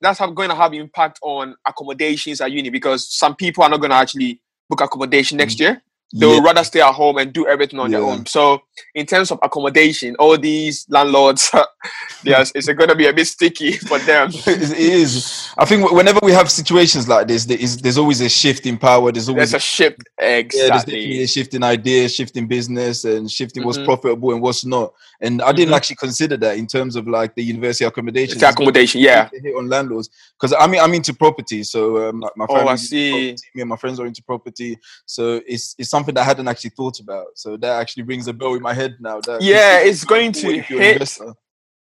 that's 0.00 0.18
going 0.18 0.48
to 0.48 0.54
have 0.56 0.74
impact 0.74 1.20
on 1.22 1.54
accommodations 1.64 2.40
at 2.40 2.50
uni 2.50 2.70
because 2.70 3.08
some 3.08 3.36
people 3.36 3.62
are 3.62 3.70
not 3.70 3.78
going 3.78 3.90
to 3.90 3.96
actually 3.96 4.40
book 4.68 4.80
accommodation 4.80 5.38
next 5.38 5.60
year. 5.60 5.80
They 6.14 6.26
yeah. 6.26 6.34
will 6.34 6.42
rather 6.42 6.62
stay 6.62 6.80
at 6.82 6.92
home 6.92 7.16
and 7.16 7.32
do 7.32 7.46
everything 7.46 7.78
on 7.80 7.90
their 7.90 8.02
own. 8.02 8.26
So, 8.26 8.62
in 8.94 9.06
terms 9.06 9.30
of 9.30 9.38
accommodation, 9.42 10.14
all 10.18 10.36
these 10.36 10.84
landlords, 10.90 11.50
yes, 12.24 12.52
it's 12.54 12.66
going 12.66 12.88
to 12.90 12.94
be 12.94 13.06
a 13.06 13.12
bit 13.14 13.26
sticky 13.26 13.72
for 13.88 13.98
them. 13.98 14.28
it 14.46 14.72
is. 14.78 15.48
I 15.56 15.64
think 15.64 15.90
whenever 15.90 16.20
we 16.22 16.32
have 16.32 16.50
situations 16.50 17.08
like 17.08 17.28
this, 17.28 17.46
there 17.46 17.56
is 17.58 17.78
there's 17.78 17.96
always 17.96 18.20
a 18.20 18.28
shift 18.28 18.66
in 18.66 18.76
power. 18.76 19.10
There's 19.10 19.28
always 19.30 19.52
There's 19.52 19.62
a 19.62 19.64
ship. 19.64 20.02
yeah, 20.20 20.42
there's 20.42 20.68
definitely 20.68 21.22
a 21.22 21.26
shift 21.26 21.54
in 21.54 21.62
ideas, 21.62 22.14
shift 22.14 22.36
in 22.36 22.46
business, 22.46 23.04
and 23.04 23.30
shifting 23.30 23.64
what's 23.64 23.78
Mhm. 23.78 23.86
profitable 23.86 24.32
and 24.32 24.42
what's 24.42 24.64
not. 24.66 24.92
And 25.22 25.40
I 25.40 25.52
didn't 25.52 25.72
Mhm. 25.72 25.76
actually 25.76 25.96
consider 25.96 26.36
that 26.38 26.58
in 26.58 26.66
terms 26.66 26.94
of 26.96 27.08
like 27.08 27.34
the 27.34 27.42
university 27.42 27.84
accommodation. 27.86 28.34
It's 28.34 28.42
accommodation, 28.42 29.00
yeah. 29.00 29.30
hit 29.32 29.54
on 29.56 29.68
landlords 29.68 30.10
because 30.38 30.54
I 30.58 30.66
mean 30.66 30.80
I'm 30.80 30.92
into 30.92 31.14
property, 31.14 31.62
so 31.62 32.08
um, 32.10 32.24
my, 32.36 32.46
Oh, 32.50 32.66
I 32.66 32.74
see. 32.76 33.34
Me 33.54 33.62
and 33.62 33.68
my 33.70 33.76
friends 33.76 33.98
are 33.98 34.06
into 34.06 34.22
property, 34.22 34.78
so 35.06 35.40
it's 35.46 35.74
it's 35.78 35.88
something 35.90 36.01
that 36.10 36.22
I 36.22 36.24
hadn't 36.24 36.48
actually 36.48 36.70
thought 36.70 36.98
about. 37.00 37.26
So 37.36 37.56
that 37.56 37.80
actually 37.80 38.02
rings 38.02 38.26
a 38.26 38.32
bell 38.32 38.54
in 38.54 38.62
my 38.62 38.74
head 38.74 38.96
now. 39.00 39.20
That 39.20 39.42
Yeah, 39.42 39.78
it's 39.82 40.04
going 40.04 40.32
to 40.32 40.50
if 40.54 40.68
you're 40.70 40.80
an 40.80 40.84
hit. 40.86 40.92
investor. 40.94 41.34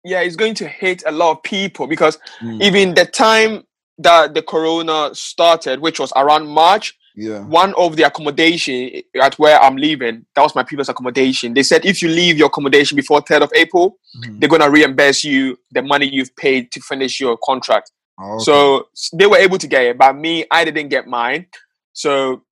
Yeah, 0.03 0.19
it's 0.21 0.35
going 0.35 0.55
to 0.55 0.67
hit 0.67 1.03
a 1.05 1.11
lot 1.11 1.31
of 1.31 1.43
people 1.43 1.87
because 1.87 2.17
Mm, 2.41 2.61
even 2.61 2.93
the 2.93 3.05
time 3.05 3.63
that 3.99 4.33
the 4.33 4.41
corona 4.41 5.15
started, 5.15 5.79
which 5.79 5.99
was 5.99 6.11
around 6.15 6.47
March, 6.47 6.93
yeah, 7.15 7.39
one 7.45 7.73
of 7.75 7.95
the 7.95 8.03
accommodation 8.03 9.01
at 9.21 9.37
where 9.39 9.61
I'm 9.61 9.77
living, 9.77 10.25
that 10.35 10.41
was 10.41 10.55
my 10.55 10.63
previous 10.63 10.89
accommodation. 10.89 11.53
They 11.53 11.63
said 11.63 11.85
if 11.85 12.01
you 12.01 12.09
leave 12.09 12.37
your 12.37 12.47
accommodation 12.47 12.95
before 12.97 13.21
3rd 13.21 13.43
of 13.43 13.51
April, 13.55 13.97
Mhm. 14.17 14.39
they're 14.39 14.49
gonna 14.49 14.69
reimburse 14.69 15.23
you 15.23 15.57
the 15.71 15.81
money 15.81 16.07
you've 16.07 16.35
paid 16.35 16.71
to 16.73 16.81
finish 16.81 17.19
your 17.21 17.37
contract. 17.37 17.91
Oh, 18.19 18.33
okay. 18.35 18.43
So 18.43 18.87
they 19.13 19.25
were 19.27 19.37
able 19.37 19.57
to 19.59 19.67
get 19.67 19.83
it, 19.83 19.97
but 19.97 20.15
me, 20.15 20.45
I 20.51 20.65
didn't 20.65 20.89
get 20.89 21.07
mine. 21.07 21.45
So 21.93 22.43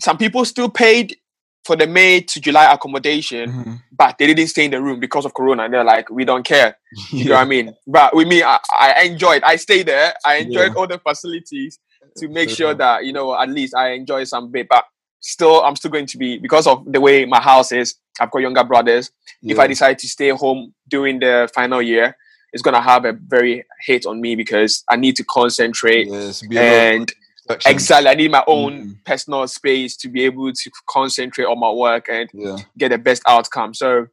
some 0.00 0.18
people 0.18 0.44
still 0.44 0.68
paid 0.68 1.16
for 1.64 1.76
the 1.76 1.86
May 1.86 2.20
to 2.20 2.40
July 2.40 2.70
accommodation, 2.72 3.50
Mhm. 3.50 3.80
but 3.96 4.18
they 4.18 4.26
didn't 4.26 4.48
stay 4.48 4.66
in 4.66 4.70
the 4.70 4.82
room 4.82 5.00
because 5.00 5.24
of 5.24 5.32
Corona. 5.32 5.64
And 5.64 5.72
they're 5.72 5.84
like, 5.84 6.10
we 6.10 6.24
don't 6.24 6.44
care. 6.44 6.76
You 7.10 7.24
know 7.30 7.34
what 7.36 7.40
I 7.40 7.44
mean? 7.46 7.74
But 7.86 8.14
with 8.14 8.28
me, 8.28 8.42
I, 8.42 8.58
I 8.78 9.02
enjoyed. 9.04 9.42
I 9.42 9.56
stayed 9.56 9.86
there. 9.86 10.14
I 10.24 10.36
enjoyed 10.36 10.72
Yeah. 10.72 10.78
all 10.78 10.86
the 10.86 10.98
facilities 10.98 11.78
to 12.18 12.28
make 12.28 12.50
sure 12.50 12.74
that 12.74 13.04
you 13.04 13.12
know 13.12 13.34
at 13.34 13.48
least 13.48 13.74
I 13.74 13.92
enjoy 13.92 14.24
some 14.24 14.50
bit. 14.52 14.68
But 14.68 14.84
still, 15.20 15.62
I'm 15.62 15.74
still 15.76 15.90
going 15.90 16.06
to 16.06 16.18
be 16.18 16.38
because 16.38 16.66
of 16.66 16.84
the 16.86 17.00
way 17.00 17.24
my 17.24 17.40
house 17.40 17.72
is. 17.72 17.94
I've 18.20 18.30
got 18.30 18.42
younger 18.42 18.62
brothers. 18.64 19.10
If 19.42 19.58
I 19.58 19.66
decide 19.66 19.98
to 20.00 20.08
stay 20.08 20.28
home 20.30 20.72
during 20.88 21.18
the 21.20 21.48
final 21.54 21.82
year, 21.82 22.16
it's 22.52 22.62
gonna 22.62 22.80
have 22.82 23.04
a 23.06 23.12
very 23.12 23.64
hit 23.86 24.06
on 24.06 24.20
me 24.20 24.36
because 24.36 24.84
I 24.90 24.96
need 24.96 25.16
to 25.16 25.24
concentrate. 25.24 26.06
Yes, 26.08 26.42
be 26.46 26.56
a 26.56 26.60
lot 26.60 26.68
And 26.70 27.12
distractions. 27.48 27.74
exactly, 27.74 28.10
I 28.10 28.14
need 28.14 28.30
my 28.30 28.44
own 28.46 28.72
Mm. 28.84 29.04
personal 29.04 29.46
space 29.48 29.96
to 29.98 30.08
be 30.08 30.22
able 30.24 30.52
to 30.52 30.70
concentrate 30.88 31.44
on 31.46 31.58
my 31.58 31.70
work 31.70 32.06
and 32.10 32.28
Yeah, 32.32 32.56
get 32.78 32.88
the 32.90 32.98
best 32.98 33.22
outcome. 33.26 33.74
So 33.74 34.06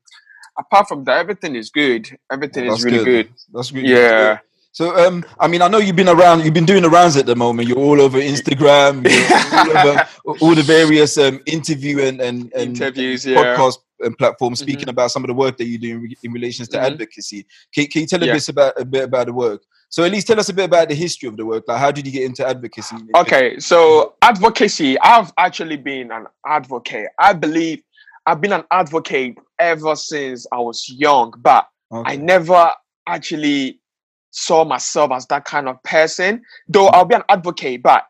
apart 0.58 0.88
from 0.88 1.04
that, 1.06 1.18
everything 1.18 1.56
is 1.56 1.70
good. 1.70 2.10
Everything 2.32 2.66
is 2.66 2.84
really 2.84 3.04
good. 3.04 3.30
That's 3.54 3.72
good. 3.72 3.86
Yeah. 3.86 4.40
So, 4.74 4.96
um, 5.06 5.26
I 5.38 5.48
mean, 5.50 5.62
I 5.62 5.68
know 5.68 5.80
you've 5.80 5.98
been 5.98 6.08
around. 6.08 6.46
You've 6.46 6.54
been 6.54 6.66
doing 6.66 6.82
the 6.84 6.90
rounds 6.90 7.18
at 7.18 7.26
the 7.26 7.36
moment. 7.36 7.68
You're 7.68 7.78
all 7.78 8.00
over 8.00 8.20
Instagram. 8.20 9.04
You're 9.04 9.76
all 9.78 9.90
over 9.90 10.08
all 10.42 10.56
the 10.56 10.62
various 10.64 11.18
um, 11.18 11.42
interview 11.46 12.00
and 12.00 12.22
and, 12.22 12.52
and 12.54 12.78
Interviews, 12.78 13.26
yeah. 13.26 13.36
podcast 13.58 13.80
and 14.00 14.18
platforms 14.18 14.60
speaking 14.62 14.86
Mhm. 14.86 14.92
about 14.92 15.12
some 15.12 15.24
of 15.24 15.28
the 15.28 15.34
work 15.34 15.58
that 15.58 15.66
you 15.66 15.78
do 15.78 15.98
in, 15.98 16.16
in 16.24 16.32
relations 16.32 16.68
to 16.70 16.78
Mhm. 16.78 16.84
advocacy. 16.84 17.46
Can, 17.74 17.86
can 17.88 18.02
you 18.02 18.08
tell 18.08 18.24
Yeah. 18.24 18.34
us 18.36 18.48
about 18.50 18.80
a 18.80 18.86
bit 18.86 19.04
about 19.04 19.28
the 19.28 19.34
work? 19.34 19.62
So, 19.92 20.06
at 20.06 20.12
least 20.12 20.26
tell 20.28 20.40
us 20.40 20.48
a 20.48 20.54
bit 20.54 20.66
about 20.66 20.88
the 20.88 20.96
history 20.96 21.28
of 21.28 21.36
the 21.36 21.46
work. 21.46 21.66
Like, 21.68 21.78
how 21.78 21.92
did 21.92 22.06
you 22.08 22.14
get 22.14 22.24
into 22.24 22.48
advocacy? 22.48 22.96
Okay, 23.16 23.60
so 23.60 24.16
advocacy, 24.22 24.98
I've 25.02 25.34
actually 25.38 25.76
been 25.76 26.12
an 26.12 26.28
advocate. 26.48 27.10
I 27.20 27.34
believe 27.34 27.84
I've 28.26 28.40
been 28.40 28.54
an 28.54 28.64
advocate 28.72 29.38
ever 29.60 29.96
since 29.98 30.48
I 30.54 30.60
was 30.60 30.88
young, 30.90 31.34
but 31.40 31.68
I 31.92 32.16
never 32.16 32.72
actually 33.06 33.82
saw 34.30 34.64
myself 34.64 35.12
as 35.12 35.28
that 35.28 35.44
kind 35.44 35.68
of 35.68 35.84
person. 35.84 36.42
Though 36.70 36.88
I'll 36.88 37.04
be 37.04 37.16
an 37.16 37.24
advocate, 37.28 37.84
but 37.84 38.06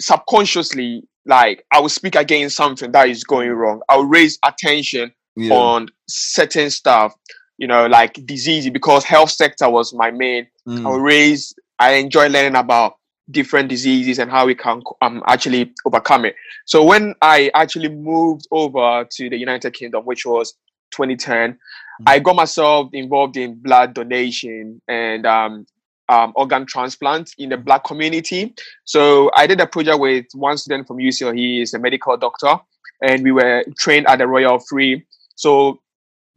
subconsciously, 0.00 1.04
like 1.26 1.64
I 1.72 1.78
will 1.80 1.88
speak 1.90 2.16
against 2.16 2.56
something 2.56 2.90
that 2.92 3.08
is 3.08 3.22
going 3.22 3.50
wrong. 3.50 3.82
I 3.88 3.96
will 3.96 4.06
raise 4.06 4.36
attention 4.44 5.12
Yeah. 5.36 5.54
on 5.54 5.88
certain 6.08 6.70
stuff, 6.70 7.14
you 7.58 7.66
know, 7.66 7.86
like 7.86 8.14
disease 8.24 8.68
because 8.70 9.04
health 9.04 9.30
sector 9.30 9.68
was 9.68 9.92
my 9.92 10.10
main. 10.10 10.46
Mm. 10.66 10.86
I 10.86 10.96
raise. 10.96 11.54
I 11.78 11.94
enjoy 11.94 12.28
learning 12.28 12.56
about 12.56 12.94
different 13.30 13.68
diseases 13.68 14.18
and 14.18 14.30
how 14.30 14.46
we 14.46 14.54
can 14.54 14.82
um, 15.02 15.22
actually 15.26 15.72
overcome 15.84 16.24
it. 16.24 16.34
So 16.64 16.82
when 16.82 17.14
I 17.20 17.50
actually 17.54 17.88
moved 17.88 18.46
over 18.50 19.06
to 19.10 19.28
the 19.28 19.36
United 19.36 19.74
Kingdom, 19.74 20.04
which 20.04 20.24
was 20.24 20.54
2010, 20.92 21.58
I 22.06 22.20
got 22.20 22.36
myself 22.36 22.90
involved 22.92 23.36
in 23.36 23.56
blood 23.56 23.94
donation 23.94 24.80
and 24.88 25.26
um, 25.26 25.66
um, 26.08 26.32
organ 26.36 26.64
transplant 26.64 27.34
in 27.38 27.50
the 27.50 27.56
black 27.56 27.84
community. 27.84 28.54
So 28.84 29.30
I 29.34 29.46
did 29.46 29.60
a 29.60 29.66
project 29.66 29.98
with 29.98 30.26
one 30.34 30.56
student 30.56 30.86
from 30.86 30.98
UCL. 30.98 31.36
He 31.36 31.60
is 31.60 31.74
a 31.74 31.78
medical 31.78 32.16
doctor, 32.16 32.58
and 33.02 33.22
we 33.22 33.32
were 33.32 33.64
trained 33.78 34.06
at 34.06 34.18
the 34.18 34.26
Royal 34.26 34.58
Free. 34.58 35.04
So 35.34 35.80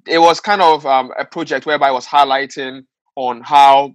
it 0.08 0.20
was 0.20 0.39
kind 0.39 0.62
of 0.62 0.86
um, 0.86 1.12
a 1.17 1.25
project 1.25 1.65
whereby 1.65 1.89
I 1.89 1.91
was 1.91 2.05
highlighting 2.08 2.86
on 3.15 3.41
how, 3.41 3.93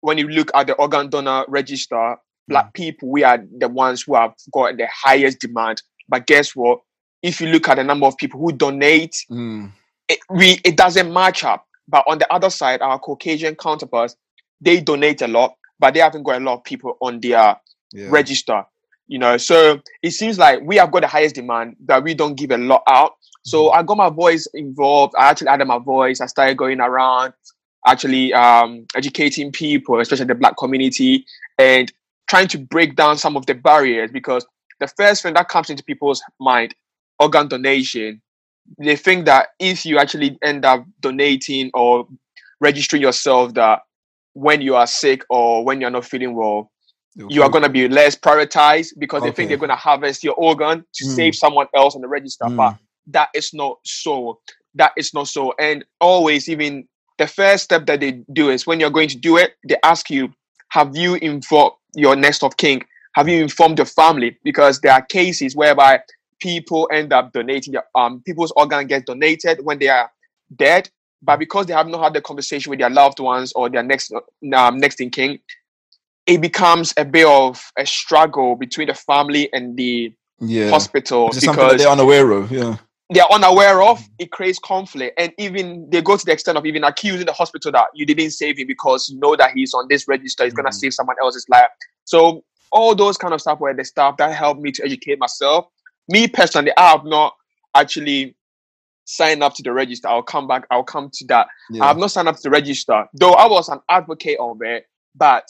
when 0.00 0.18
you 0.18 0.28
look 0.28 0.50
at 0.54 0.66
the 0.66 0.74
organ 0.74 1.08
donor 1.08 1.44
register, 1.48 2.16
black 2.48 2.74
people 2.74 3.10
we 3.10 3.24
are 3.24 3.42
the 3.58 3.68
ones 3.68 4.02
who 4.02 4.14
have 4.14 4.34
got 4.52 4.76
the 4.76 4.86
highest 4.92 5.40
demand. 5.40 5.82
But 6.08 6.26
guess 6.26 6.54
what? 6.54 6.80
If 7.22 7.40
you 7.40 7.48
look 7.48 7.68
at 7.68 7.76
the 7.76 7.84
number 7.84 8.06
of 8.06 8.16
people 8.18 8.38
who 8.40 8.52
donate 8.52 9.16
Mm. 9.30 9.72
it, 10.08 10.18
we 10.28 10.60
it 10.64 10.76
doesn't 10.76 11.12
match 11.12 11.42
up. 11.44 11.66
But 11.88 12.04
on 12.06 12.18
the 12.18 12.30
other 12.32 12.50
side, 12.50 12.82
our 12.82 12.98
Caucasian 12.98 13.54
counterparts, 13.56 14.16
they 14.60 14.80
donate 14.80 15.22
a 15.22 15.28
lot, 15.28 15.54
but 15.78 15.94
they 15.94 16.00
haven't 16.00 16.22
got 16.22 16.40
a 16.40 16.44
lot 16.44 16.54
of 16.58 16.64
people 16.64 16.96
on 17.00 17.20
their 17.20 17.56
Yeah. 17.92 18.08
register. 18.10 18.64
You 19.06 19.18
know, 19.18 19.36
so 19.36 19.80
it 20.02 20.10
seems 20.12 20.38
like 20.38 20.60
we 20.62 20.76
have 20.76 20.90
got 20.90 21.00
the 21.02 21.08
highest 21.08 21.34
demand, 21.34 21.76
but 21.80 22.02
we 22.04 22.14
don't 22.14 22.34
give 22.34 22.50
a 22.50 22.56
lot 22.58 22.82
out. 22.86 23.12
So 23.44 23.70
I 23.70 23.82
got 23.82 23.96
my 23.96 24.08
voice 24.10 24.46
involved. 24.54 25.14
I 25.18 25.30
actually 25.30 25.48
added 25.48 25.66
my 25.66 25.78
voice. 25.78 26.20
I 26.20 26.26
started 26.26 26.56
going 26.56 26.80
around, 26.80 27.34
actually 27.86 28.32
um, 28.32 28.86
educating 28.96 29.52
people, 29.52 30.00
especially 30.00 30.26
the 30.26 30.34
black 30.34 30.56
community, 30.56 31.26
and 31.58 31.92
trying 32.28 32.48
to 32.48 32.58
break 32.58 32.96
down 32.96 33.18
some 33.18 33.36
of 33.36 33.44
the 33.46 33.54
barriers. 33.54 34.10
Because 34.10 34.46
the 34.80 34.88
first 34.88 35.22
thing 35.22 35.34
that 35.34 35.48
comes 35.48 35.68
into 35.68 35.84
people's 35.84 36.22
mind, 36.40 36.74
organ 37.20 37.48
donation, 37.48 38.22
they 38.78 38.96
think 38.96 39.26
that 39.26 39.48
if 39.58 39.84
you 39.84 39.98
actually 39.98 40.38
end 40.42 40.64
up 40.64 40.84
donating 41.00 41.70
or 41.74 42.08
registering 42.60 43.02
yourself, 43.02 43.52
that 43.54 43.82
when 44.32 44.62
you 44.62 44.74
are 44.74 44.86
sick 44.86 45.22
or 45.28 45.64
when 45.64 45.80
you're 45.82 45.90
not 45.90 46.06
feeling 46.06 46.34
well, 46.34 46.70
you 47.14 47.42
are 47.42 47.50
going 47.50 47.62
to 47.62 47.68
be 47.68 47.86
less 47.88 48.16
prioritized 48.16 48.88
because 48.98 49.22
they 49.22 49.30
think 49.30 49.48
they're 49.48 49.58
going 49.58 49.68
to 49.68 49.76
harvest 49.76 50.24
your 50.24 50.34
organ 50.34 50.84
to 50.94 51.04
Mm. 51.04 51.14
save 51.14 51.34
someone 51.36 51.66
else 51.76 51.94
on 51.94 52.00
the 52.00 52.08
register. 52.08 52.46
Mm. 52.46 52.56
But 52.56 52.76
that 53.08 53.28
is 53.34 53.52
not 53.52 53.78
so. 53.84 54.40
That 54.74 54.92
is 54.96 55.14
not 55.14 55.28
so. 55.28 55.54
And 55.58 55.84
always, 56.00 56.48
even 56.48 56.88
the 57.18 57.26
first 57.26 57.64
step 57.64 57.86
that 57.86 58.00
they 58.00 58.12
do 58.32 58.50
is 58.50 58.66
when 58.66 58.80
you're 58.80 58.90
going 58.90 59.08
to 59.08 59.16
do 59.16 59.36
it, 59.36 59.54
they 59.68 59.76
ask 59.84 60.10
you, 60.10 60.32
have 60.70 60.96
you 60.96 61.14
informed 61.16 61.74
your 61.94 62.16
next 62.16 62.42
of 62.42 62.56
kin? 62.56 62.82
Have 63.14 63.28
you 63.28 63.42
informed 63.42 63.78
your 63.78 63.86
family? 63.86 64.36
Because 64.42 64.80
there 64.80 64.92
are 64.92 65.02
cases 65.02 65.54
whereby 65.54 66.00
people 66.40 66.88
end 66.92 67.12
up 67.12 67.32
donating, 67.32 67.74
um, 67.94 68.22
people's 68.26 68.52
organ 68.56 68.86
gets 68.86 69.04
donated 69.04 69.64
when 69.64 69.78
they 69.78 69.88
are 69.88 70.10
dead, 70.56 70.90
but 71.22 71.38
because 71.38 71.66
they 71.66 71.72
have 71.72 71.86
not 71.86 72.02
had 72.02 72.14
the 72.14 72.20
conversation 72.20 72.70
with 72.70 72.80
their 72.80 72.90
loved 72.90 73.20
ones 73.20 73.52
or 73.54 73.70
their 73.70 73.82
next 73.82 74.12
um, 74.12 74.78
next 74.78 75.00
in 75.00 75.10
king, 75.10 75.38
it 76.26 76.40
becomes 76.40 76.92
a 76.96 77.04
bit 77.04 77.26
of 77.26 77.62
a 77.78 77.86
struggle 77.86 78.56
between 78.56 78.88
the 78.88 78.94
family 78.94 79.48
and 79.52 79.76
the 79.76 80.12
yeah. 80.40 80.70
hospital 80.70 81.30
Is 81.30 81.38
it 81.38 81.42
something 81.42 81.62
that 81.62 81.72
because 81.72 81.82
they're 81.82 81.92
unaware 81.92 82.30
of? 82.32 82.50
Yeah. 82.50 82.76
They're 83.10 83.30
unaware 83.30 83.82
of 83.82 84.02
it 84.18 84.30
creates 84.32 84.58
conflict. 84.58 85.18
And 85.18 85.32
even 85.38 85.88
they 85.90 86.00
go 86.00 86.16
to 86.16 86.24
the 86.24 86.32
extent 86.32 86.56
of 86.56 86.64
even 86.66 86.84
accusing 86.84 87.26
the 87.26 87.32
hospital 87.32 87.70
that 87.72 87.88
you 87.94 88.06
didn't 88.06 88.30
save 88.30 88.58
him 88.58 88.66
because 88.66 89.08
you 89.10 89.18
know 89.18 89.36
that 89.36 89.52
he's 89.54 89.74
on 89.74 89.86
this 89.88 90.08
register 90.08 90.44
he's 90.44 90.54
going 90.54 90.64
to 90.64 90.70
Mhm. 90.70 90.80
save 90.80 90.94
someone 90.94 91.16
else's 91.22 91.46
life. 91.48 91.68
So 92.04 92.44
all 92.72 92.94
those 92.94 93.16
kind 93.18 93.34
of 93.34 93.40
stuff 93.40 93.60
were 93.60 93.74
the 93.74 93.84
stuff 93.84 94.16
that 94.16 94.34
helped 94.34 94.60
me 94.60 94.72
to 94.72 94.84
educate 94.84 95.18
myself. 95.18 95.66
Me 96.08 96.26
personally 96.28 96.72
i 96.76 96.90
have 96.90 97.04
not 97.04 97.34
actually 97.74 98.34
signed 99.04 99.42
up 99.42 99.54
to 99.54 99.62
the 99.62 99.72
register. 99.72 100.08
I'll 100.08 100.22
come 100.22 100.46
back 100.48 100.66
i'll 100.70 100.82
come 100.82 101.10
to 101.12 101.26
that. 101.26 101.46
I 101.80 101.86
have 101.88 101.98
not 101.98 102.10
signed 102.10 102.28
up 102.28 102.36
to 102.36 102.42
the 102.42 102.50
register, 102.50 103.04
though 103.12 103.32
I 103.34 103.46
was 103.46 103.68
an 103.68 103.80
advocate 103.90 104.38
of 104.40 104.62
it, 104.62 104.86
but 105.14 105.44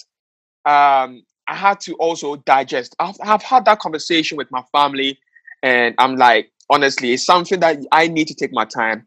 um, 0.66 1.22
I 1.46 1.54
had 1.54 1.78
to 1.80 1.94
also 1.94 2.36
digest. 2.36 2.96
I've, 2.98 3.16
I've 3.22 3.42
had 3.42 3.64
that 3.66 3.78
conversation 3.78 4.36
with 4.38 4.50
my 4.50 4.62
family, 4.72 5.18
and 5.62 5.94
I'm 5.98 6.16
like, 6.16 6.50
honestly, 6.70 7.12
it's 7.12 7.24
something 7.26 7.60
that 7.60 7.78
I 7.92 8.08
need 8.08 8.28
to 8.28 8.34
take 8.34 8.52
my 8.52 8.64
time, 8.64 9.06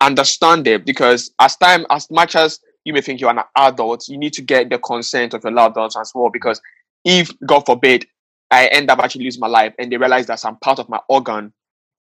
understand 0.00 0.66
it, 0.66 0.84
because 0.86 1.30
as 1.38 1.56
time, 1.56 1.86
as 1.90 2.10
much 2.10 2.36
as 2.36 2.60
you 2.84 2.92
may 2.92 3.00
think 3.00 3.20
you're 3.20 3.30
an 3.30 3.40
adult, 3.56 4.08
you 4.08 4.16
need 4.18 4.32
to 4.34 4.42
get 4.42 4.70
the 4.70 4.78
consent 4.78 5.34
of 5.34 5.44
your 5.44 5.52
loved 5.52 5.76
ones 5.76 5.96
as 5.96 6.12
well, 6.14 6.30
because 6.30 6.60
if, 7.04 7.30
God 7.46 7.60
forbid, 7.66 8.06
I 8.50 8.66
end 8.68 8.90
up 8.90 8.98
actually 9.00 9.24
losing 9.24 9.40
my 9.40 9.46
life 9.46 9.74
and 9.78 9.92
they 9.92 9.96
realize 9.96 10.26
that 10.26 10.40
some 10.40 10.56
part 10.56 10.78
of 10.78 10.88
my 10.88 11.00
organ 11.08 11.52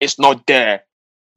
is 0.00 0.18
not 0.18 0.46
there, 0.46 0.82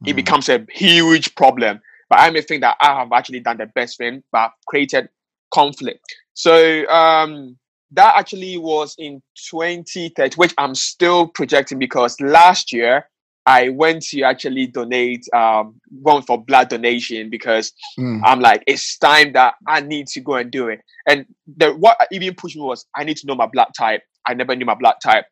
it 0.06 0.14
Mm. 0.14 0.16
becomes 0.18 0.50
a 0.50 0.66
huge 0.72 1.34
problem. 1.36 1.80
But 2.10 2.20
I 2.20 2.30
may 2.30 2.42
think 2.42 2.62
that 2.62 2.78
I 2.82 3.00
have 3.00 3.12
actually 3.12 3.40
done 3.42 3.58
the 3.58 3.66
best 3.68 3.98
thing, 3.98 4.24
but 4.32 4.40
I've 4.40 4.52
created 4.68 5.10
conflict. 5.54 6.00
So 6.34 6.88
um, 6.90 7.58
that 7.92 8.16
actually 8.18 8.58
was 8.58 8.96
in 8.98 9.22
2030, 9.50 10.36
which 10.36 10.54
I'm 10.58 10.76
still 10.76 11.28
projecting 11.28 11.80
because 11.80 12.20
last 12.22 12.72
year 12.74 13.10
I 13.48 13.70
went 13.70 14.04
to 14.08 14.24
actually 14.24 14.68
donate, 14.68 15.25
um, 15.34 15.80
went 15.89 16.27
for 16.27 16.44
blood 16.44 16.68
donation 16.68 17.30
because 17.30 17.72
Mm. 17.98 18.22
I'm 18.25 18.42
like, 18.42 18.62
it's 18.68 18.98
time 18.98 19.32
that 19.34 19.56
I 19.68 19.80
need 19.80 20.08
to 20.08 20.20
go 20.20 20.36
and 20.36 20.51
do 20.51 20.68
it. 20.68 20.82
And 21.08 21.25
the 21.56 21.72
what 21.74 21.98
even 22.12 22.36
pushed 22.36 22.58
me 22.58 22.62
was 22.63 22.86
I 22.94 23.06
need 23.06 23.16
to 23.18 23.25
know 23.25 23.36
my 23.36 23.48
blood 23.48 23.70
type. 23.77 24.01
I 24.27 24.34
never 24.34 24.54
knew 24.56 24.66
my 24.66 24.75
blood 24.75 24.96
type. 25.01 25.25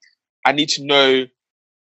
I 0.46 0.54
need 0.54 0.70
to 0.70 0.84
know 0.86 1.26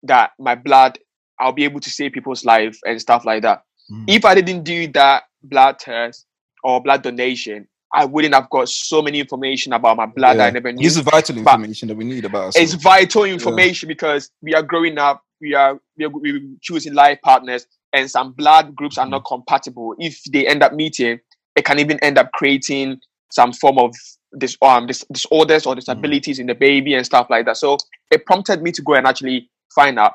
that 0.04 0.30
my 0.38 0.54
blood, 0.54 0.98
I'll 1.38 1.52
be 1.52 1.64
able 1.64 1.80
to 1.80 1.90
save 1.90 2.12
people's 2.12 2.44
life 2.46 2.78
and 2.84 2.98
stuff 3.00 3.26
like 3.26 3.42
that. 3.42 3.62
Mm. 3.90 4.04
If 4.08 4.24
I 4.24 4.34
didn't 4.34 4.64
do 4.64 4.88
that 4.92 5.24
blood 5.42 5.78
test 5.78 6.26
or 6.64 6.82
blood 6.82 7.02
donation, 7.02 7.68
I 7.94 8.04
wouldn't 8.06 8.34
have 8.34 8.49
got 8.50 8.68
so 8.68 9.02
many 9.02 9.20
information 9.20 9.72
about 9.72 9.96
my 9.96 10.06
blood 10.06 10.38
that 10.38 10.49
I 10.49 10.50
never 10.50 10.72
knew. 10.72 10.82
This 10.82 10.96
is 10.96 11.02
vital 11.02 11.34
But 11.42 11.52
information 11.54 11.88
that 11.88 11.96
we 11.96 12.04
need 12.04 12.25
about 12.25 12.49
us. 12.49 12.56
it's 12.56 12.75
vital 12.75 13.25
information 13.25 13.87
because 13.88 14.30
we 14.40 14.54
are 14.54 14.62
growing 14.62 14.99
up 14.99 15.22
we 15.40 15.54
are 15.54 15.78
we 15.99 16.04
are 16.04 16.08
we 16.08 16.37
are 16.37 16.40
choosing 16.61 16.94
life 16.94 17.18
partners 17.22 17.66
and 17.92 18.11
some 18.11 18.32
blood 18.32 18.75
groups 18.75 18.96
are 18.96 19.06
not 19.06 19.25
compatible. 19.26 19.94
If 19.99 20.22
they 20.32 20.46
end 20.46 20.62
up 20.62 20.72
meeting 20.72 21.20
it 21.54 21.64
can 21.64 21.78
even 21.78 21.99
end 22.00 22.16
up 22.18 22.32
creating 22.32 22.99
some 23.30 23.52
form 23.52 23.78
of 23.78 23.94
this 24.32 24.56
um 24.62 24.87
dis- 24.87 25.04
disorders 25.12 25.66
or 25.66 25.75
disabilities 25.75 26.38
in 26.38 26.46
the 26.46 26.54
baby 26.54 26.94
and 26.94 27.04
stuff 27.04 27.26
like 27.28 27.44
that. 27.46 27.58
So 27.58 27.76
it 28.11 28.25
prompted 28.25 28.62
me 28.62 28.72
to 28.72 28.82
go 28.82 28.94
and 28.94 29.06
actually 29.06 29.50
find 29.75 29.99
out. 29.99 30.14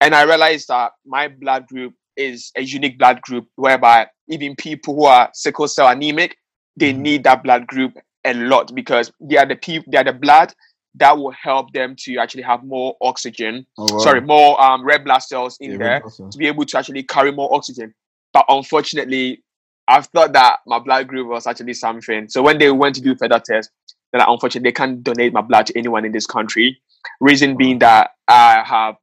And 0.00 0.14
i 0.14 0.22
realized 0.22 0.68
that 0.68 0.92
my 1.04 1.28
blood 1.28 1.66
group 1.66 1.94
is 2.16 2.50
a 2.56 2.62
unique 2.62 2.98
blood 2.98 3.20
group 3.22 3.46
whereby 3.56 4.06
even 4.28 4.56
people 4.56 4.94
who 4.94 5.04
are 5.04 5.30
sickle 5.34 5.68
cell 5.68 5.88
anemic 5.88 6.36
they 6.76 6.92
Mhm. 6.92 6.98
need 6.98 7.24
that 7.24 7.42
blood 7.42 7.66
group 7.66 7.94
a 8.24 8.34
lot 8.34 8.74
because 8.74 9.12
they 9.20 9.36
are 9.36 9.46
the 9.46 9.56
people 9.56 9.90
they 9.90 9.98
are 9.98 10.04
the 10.04 10.12
blood 10.12 10.52
that 10.96 11.16
will 11.16 11.30
help 11.30 11.72
them 11.72 11.94
to 11.96 12.16
actually 12.18 12.42
have 12.42 12.64
more 12.64 12.96
oxygen. 13.00 13.66
Oh, 13.78 13.92
wow. 13.92 13.98
Sorry, 13.98 14.20
more 14.20 14.60
um, 14.62 14.84
red 14.84 15.04
blood 15.04 15.20
cells 15.20 15.56
in 15.60 15.72
Yeah, 15.72 15.76
there 15.78 15.88
red 15.92 16.02
blood 16.02 16.12
cells. 16.12 16.32
to 16.32 16.38
be 16.38 16.46
able 16.48 16.64
to 16.66 16.78
actually 16.78 17.02
carry 17.04 17.30
more 17.32 17.52
oxygen. 17.54 17.94
But 18.32 18.44
unfortunately, 18.48 19.42
I've 19.88 20.06
thought 20.08 20.32
that 20.34 20.60
my 20.66 20.78
blood 20.78 21.08
group 21.08 21.28
was 21.28 21.46
actually 21.46 21.74
something. 21.74 22.28
So 22.28 22.42
when 22.42 22.58
they 22.58 22.70
went 22.70 22.94
to 22.96 23.00
do 23.00 23.14
further 23.16 23.40
tests, 23.44 23.72
they're 24.12 24.24
unfortunately, 24.26 24.68
they 24.68 24.72
can't 24.72 25.02
donate 25.02 25.32
my 25.32 25.40
blood 25.40 25.66
to 25.66 25.78
anyone 25.78 26.04
in 26.04 26.12
this 26.12 26.26
country. 26.26 26.80
Reason 27.20 27.56
being 27.56 27.78
that 27.80 28.10
I 28.28 28.62
have 28.64 28.96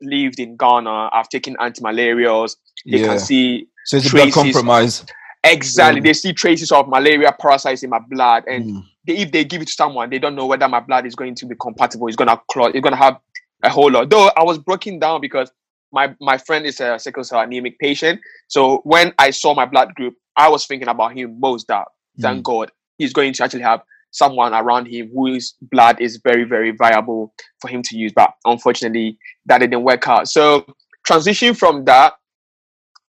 lived 0.00 0.40
in 0.40 0.56
Ghana, 0.56 1.10
I've 1.12 1.28
taken 1.28 1.56
anti-malarials. 1.60 2.56
They 2.86 2.98
Yeah. 2.98 3.08
can 3.08 3.18
see 3.18 3.68
So 3.84 3.98
it's 3.98 4.06
a 4.06 4.10
blood 4.10 4.32
compromise. 4.32 5.04
Exactly. 5.50 6.00
Mm. 6.00 6.04
They 6.04 6.12
see 6.12 6.32
traces 6.32 6.72
of 6.72 6.88
malaria 6.88 7.32
parasites 7.38 7.82
in 7.82 7.90
my 7.90 7.98
blood, 7.98 8.44
and 8.46 8.64
Mm. 8.64 8.82
they, 9.06 9.16
if 9.18 9.32
they 9.32 9.44
give 9.44 9.62
it 9.62 9.66
to 9.68 9.72
someone, 9.72 10.10
they 10.10 10.18
don't 10.18 10.34
know 10.34 10.46
whether 10.46 10.68
my 10.68 10.80
blood 10.80 11.06
is 11.06 11.14
going 11.14 11.34
to 11.36 11.46
be 11.46 11.54
compatible. 11.60 12.06
It's 12.08 12.16
gonna 12.16 12.40
clot. 12.50 12.74
It's 12.74 12.82
gonna 12.82 12.96
have 12.96 13.18
a 13.62 13.70
whole 13.70 13.90
lot. 13.90 14.10
Though 14.10 14.30
I 14.36 14.42
was 14.42 14.58
broken 14.58 14.98
down 14.98 15.20
because 15.20 15.50
my 15.92 16.14
my 16.20 16.36
friend 16.38 16.66
is 16.66 16.80
a 16.80 16.98
sickle 16.98 17.24
cell 17.24 17.40
anemic 17.40 17.78
patient. 17.78 18.20
So 18.48 18.80
when 18.84 19.12
I 19.18 19.30
saw 19.30 19.54
my 19.54 19.64
blood 19.66 19.94
group, 19.94 20.14
I 20.36 20.48
was 20.48 20.66
thinking 20.66 20.88
about 20.88 21.16
him 21.16 21.38
most. 21.40 21.66
That 21.68 21.86
thank 22.20 22.44
God 22.44 22.70
he's 22.98 23.12
going 23.12 23.32
to 23.34 23.44
actually 23.44 23.62
have 23.62 23.82
someone 24.10 24.54
around 24.54 24.86
him 24.86 25.10
whose 25.14 25.54
blood 25.60 26.00
is 26.00 26.18
very 26.24 26.44
very 26.44 26.70
viable 26.72 27.32
for 27.60 27.68
him 27.68 27.82
to 27.82 27.96
use. 27.96 28.12
But 28.14 28.30
unfortunately, 28.44 29.18
that 29.46 29.58
didn't 29.58 29.82
work 29.84 30.06
out. 30.08 30.28
So 30.28 30.66
transition 31.04 31.54
from 31.54 31.84
that, 31.84 32.14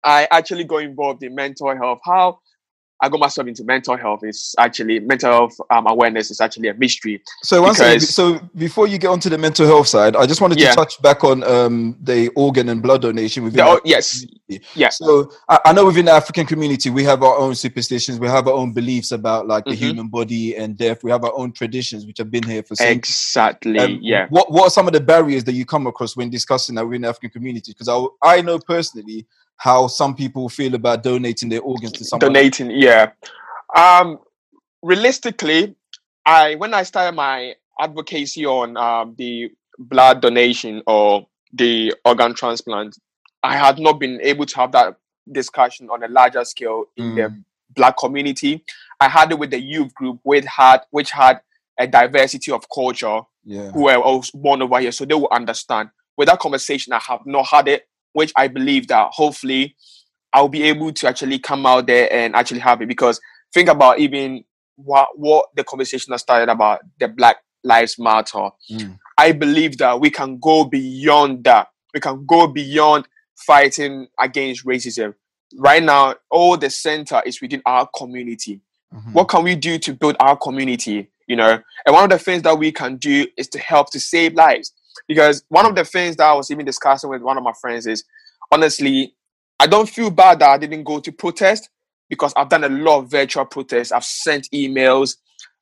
I 0.07 0.27
actually 0.31 0.65
got 0.65 0.79
involved 0.79 1.23
in 1.23 1.35
mental 1.35 1.75
health. 1.77 2.01
How 2.05 2.39
I 3.03 3.11
got 3.11 3.21
myself 3.21 3.47
into 3.47 3.63
mental 3.63 3.95
health. 3.95 4.21
It's 4.23 4.55
actually 4.59 5.01
mental 5.01 5.31
health 5.31 5.55
um, 5.69 5.87
awareness 5.87 6.31
is 6.31 6.41
actually 6.41 6.69
a 6.69 6.75
mystery. 6.75 7.23
So 7.43 7.61
once 7.61 7.79
Because- 7.79 8.09
so 8.15 8.41
before 8.57 8.87
you 8.87 8.97
get 8.97 9.09
onto 9.09 9.29
the 9.29 9.37
mental 9.37 9.67
health 9.67 9.87
side, 9.89 10.17
I 10.17 10.25
just 10.25 10.41
wanted 10.41 10.57
to 10.57 10.65
Yeah. 10.65 10.73
touch 10.75 11.03
back 11.03 11.23
on 11.23 11.45
um, 11.45 11.99
the 12.03 12.29
organ 12.37 12.71
and 12.71 12.81
blood 12.83 13.03
donation 13.03 13.45
within. 13.45 13.59
The- 13.67 13.71
oh, 13.73 13.81
yes, 13.85 14.21
community. 14.25 14.67
yeah. 14.75 14.89
So 14.89 15.31
I, 15.47 15.59
I 15.67 15.73
know 15.75 15.85
within 15.85 16.07
the 16.07 16.13
African 16.13 16.47
community 16.47 16.89
we 16.89 17.05
have 17.05 17.23
our 17.23 17.37
own 17.37 17.55
superstitions, 17.55 18.19
we 18.19 18.29
have 18.29 18.49
our 18.49 18.55
own 18.55 18.73
beliefs 18.73 19.13
about 19.13 19.47
like 19.47 19.67
the 19.67 19.73
Mhm. 19.73 19.85
human 19.87 20.09
body 20.09 20.57
and 20.57 20.75
death. 20.79 21.05
We 21.05 21.11
have 21.11 21.23
our 21.23 21.37
own 21.37 21.53
traditions 21.53 22.07
which 22.07 22.17
have 22.17 22.31
been 22.31 22.45
here 22.45 22.63
for 22.63 22.77
centuries. 22.77 22.97
exactly. 22.97 23.79
Um, 23.79 23.99
yeah. 24.01 24.27
What 24.31 24.51
What 24.51 24.65
are 24.69 24.71
some 24.71 24.87
of 24.87 24.95
the 24.95 25.01
barriers 25.01 25.45
that 25.45 25.53
you 25.53 25.67
come 25.67 25.87
across 25.87 26.17
when 26.17 26.31
discussing 26.31 26.77
that 26.77 26.87
within 26.87 27.03
the 27.03 27.09
African 27.09 27.29
community? 27.29 27.73
Because 27.73 27.91
I 27.91 28.37
I 28.37 28.41
know 28.41 28.59
personally 28.59 29.27
how 29.59 29.87
some 29.87 30.15
people 30.15 30.49
feel 30.49 30.75
about 30.75 31.03
donating 31.03 31.49
their 31.49 31.61
organs 31.63 31.93
to 31.93 32.05
someone. 32.05 32.33
donating 32.33 32.71
yeah 32.71 33.11
um 33.77 34.19
realistically 34.83 35.75
i 36.25 36.55
when 36.57 36.73
i 36.75 36.83
started 36.83 37.15
my 37.17 37.55
advocacy 37.81 38.47
on 38.47 38.77
um, 38.77 39.15
the 39.19 39.51
blood 39.79 40.21
donation 40.23 40.83
or 40.87 41.27
the 41.53 41.93
organ 42.05 42.35
transplant 42.35 42.97
i 43.43 43.57
had 43.57 43.79
not 43.79 43.99
been 43.99 44.19
able 44.23 44.47
to 44.47 44.57
have 44.57 44.73
that 44.73 44.97
discussion 45.33 45.89
on 45.91 46.03
a 46.03 46.09
larger 46.09 46.45
scale 46.45 46.85
in 46.97 47.15
the 47.17 47.43
black 47.75 47.97
community 47.99 48.65
i 49.01 49.09
had 49.09 49.31
it 49.33 49.39
with 49.39 49.51
the 49.51 49.61
youth 49.61 49.93
group 49.95 50.19
which 50.23 50.45
had 50.45 50.79
which 50.91 51.11
had 51.11 51.41
a 51.79 51.87
diversity 51.87 52.51
of 52.53 52.65
culture 52.75 53.21
Yeah. 53.45 53.71
who 53.73 53.85
were 53.85 53.97
also 53.97 54.39
born 54.39 54.63
over 54.63 54.81
here, 54.81 54.91
so 54.93 55.05
they 55.05 55.15
will 55.15 55.29
understand. 55.31 55.91
With 56.17 56.27
that 56.29 56.39
conversation, 56.41 56.93
I 56.95 56.99
have 57.01 57.21
not 57.27 57.47
had 57.47 57.69
it, 57.69 57.87
which 58.17 58.33
I 58.35 58.49
believe 58.49 58.89
that 58.89 59.11
hopefully 59.13 59.77
I'll 60.33 60.49
be 60.49 60.63
able 60.63 60.91
to 60.93 61.07
actually 61.07 61.39
come 61.39 61.67
out 61.67 61.87
there 61.87 62.11
and 62.11 62.35
actually 62.35 62.61
have 62.61 62.81
it. 62.81 62.89
Because 62.89 63.21
think 63.53 63.69
about 63.69 63.99
even 63.99 64.43
what 64.77 65.09
what 65.17 65.47
the 65.55 65.65
conversation 65.65 66.13
has 66.13 66.23
started 66.23 66.49
about 66.51 66.81
the 66.99 67.09
Black 67.09 67.37
Lives 67.63 67.99
Matter. 67.99 68.49
Mm. 68.71 68.99
I 69.19 69.33
believe 69.33 69.77
that 69.79 70.01
we 70.01 70.09
can 70.11 70.39
go 70.39 70.65
beyond 70.65 71.45
that. 71.45 71.69
We 71.93 72.01
can 72.01 72.25
go 72.27 72.47
beyond 72.47 73.07
fighting 73.37 74.09
against 74.19 74.65
racism. 74.65 75.15
Right 75.59 75.83
now, 75.83 76.15
all 76.31 76.57
the 76.57 76.71
center 76.71 77.23
is 77.27 77.41
within 77.43 77.63
our 77.67 77.87
community 77.95 78.61
Mhm. 78.95 79.13
what 79.15 79.29
can 79.29 79.43
we 79.43 79.57
do 79.57 79.79
to 79.81 79.93
build 79.93 80.17
our 80.21 80.37
community 80.37 81.11
you 81.27 81.35
know 81.35 81.59
and 81.85 81.93
one 81.93 82.05
of 82.05 82.11
the 82.11 82.21
things 82.21 82.43
that 82.43 82.57
we 82.57 82.71
can 82.71 82.97
do 82.97 83.27
is 83.37 83.49
to 83.49 83.59
help 83.59 83.91
to 83.91 83.99
save 83.99 84.35
lives 84.35 84.73
because 85.09 85.45
one 85.49 85.67
of 85.67 85.75
the 85.75 85.85
things 85.85 86.17
that 86.17 86.25
i 86.27 86.33
was 86.33 86.51
even 86.51 86.65
discussing 86.65 87.11
with 87.11 87.23
one 87.23 87.37
of 87.37 87.43
my 87.43 87.53
friends 87.61 87.87
is 87.87 88.05
honestly 88.51 89.15
i 89.61 89.67
don't 89.67 89.89
feel 89.89 90.11
bad 90.11 90.39
that 90.39 90.51
i 90.51 90.59
didn't 90.59 90.85
go 90.85 91.01
to 91.01 91.13
protest 91.13 91.69
because 92.09 92.33
i've 92.37 92.49
done 92.49 92.65
a 92.65 92.69
lot 92.69 92.99
of 92.99 93.11
virtual 93.11 93.45
protests. 93.45 93.93
I've 93.93 94.05
sent 94.05 94.49
emails. 94.55 95.17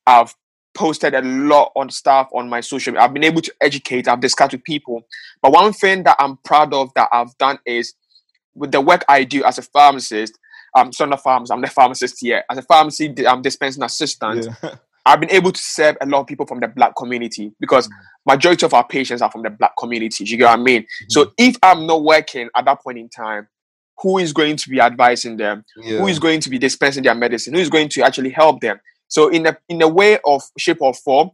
I've 0.07 0.35
posted 0.75 1.15
a 1.15 1.23
lot 1.23 1.71
on 1.77 1.89
stuff 1.89 2.29
on 2.35 2.49
my 2.49 2.61
social 2.61 2.93
media 2.93 3.05
i've 3.05 3.15
been 3.15 3.25
able 3.25 3.41
to 3.43 3.55
educate. 3.61 4.09
I've 4.09 4.21
discussed 4.21 4.53
with 4.53 4.65
people. 4.65 5.03
But 5.41 5.53
one 5.53 5.73
thing 5.73 6.03
that 6.03 6.17
i'm 6.19 6.37
proud 6.39 6.75
of 6.75 6.93
that 6.95 7.09
i've 7.13 7.37
done 7.39 7.59
is 7.65 7.95
with 8.55 8.73
the 8.73 8.81
work 8.81 9.05
i 9.09 9.25
do 9.25 9.45
as 9.45 9.59
a 9.59 9.63
pharmacist 9.63 10.39
um, 10.75 10.93
so 10.93 11.05
I'm 11.05 11.11
not 11.11 11.23
pharmacist, 11.23 11.53
I'm 11.53 11.61
the 11.61 11.69
pharmacist 11.69 12.17
here. 12.21 12.43
As 12.51 12.59
a 12.59 12.63
pharmacy 12.63 13.15
I'm 13.27 13.43
dispensing 13.43 13.83
assistant, 13.83 14.49
Yeah. 14.63 14.75
I've 15.07 15.21
been 15.21 15.31
able 15.31 15.53
to 15.53 15.61
serve 15.61 15.97
a 16.01 16.07
lot 16.07 16.21
of 16.21 16.27
people 16.27 16.47
from 16.47 16.61
the 16.61 16.69
black 16.69 16.97
community 16.97 17.53
because 17.61 17.89
mm. 17.89 17.93
majority 18.27 18.65
of 18.65 18.73
our 18.73 18.87
patients 18.87 19.21
are 19.21 19.31
from 19.31 19.43
the 19.43 19.51
black 19.51 19.73
community. 19.79 20.25
You 20.25 20.37
get 20.39 20.45
what 20.45 20.59
I 20.59 20.63
mean? 20.63 20.83
Mm. 20.83 20.87
So 21.09 21.33
if 21.37 21.57
I'm 21.63 21.87
not 21.87 22.03
working 22.03 22.49
at 22.57 22.65
that 22.65 22.83
point 22.83 22.99
in 22.99 23.09
time, 23.11 23.49
who 23.99 24.19
is 24.19 24.33
going 24.33 24.57
to 24.57 24.69
be 24.69 24.81
advising 24.81 25.37
them? 25.37 25.65
yeah. 25.77 25.99
Who 25.99 26.09
is 26.09 26.19
going 26.19 26.41
to 26.41 26.51
be 26.51 26.59
dispensing 26.59 27.05
their 27.05 27.15
medicine? 27.15 27.55
Who 27.55 27.61
is 27.61 27.71
going 27.71 27.89
to 27.91 28.03
actually 28.03 28.31
help 28.31 28.61
them? 28.61 28.81
So 29.09 29.29
in 29.29 29.47
a 29.47 29.57
in 29.69 29.83
a 29.83 29.89
way 29.89 30.19
of 30.25 30.43
shape 30.59 30.79
or 30.81 30.95
form, 30.95 31.31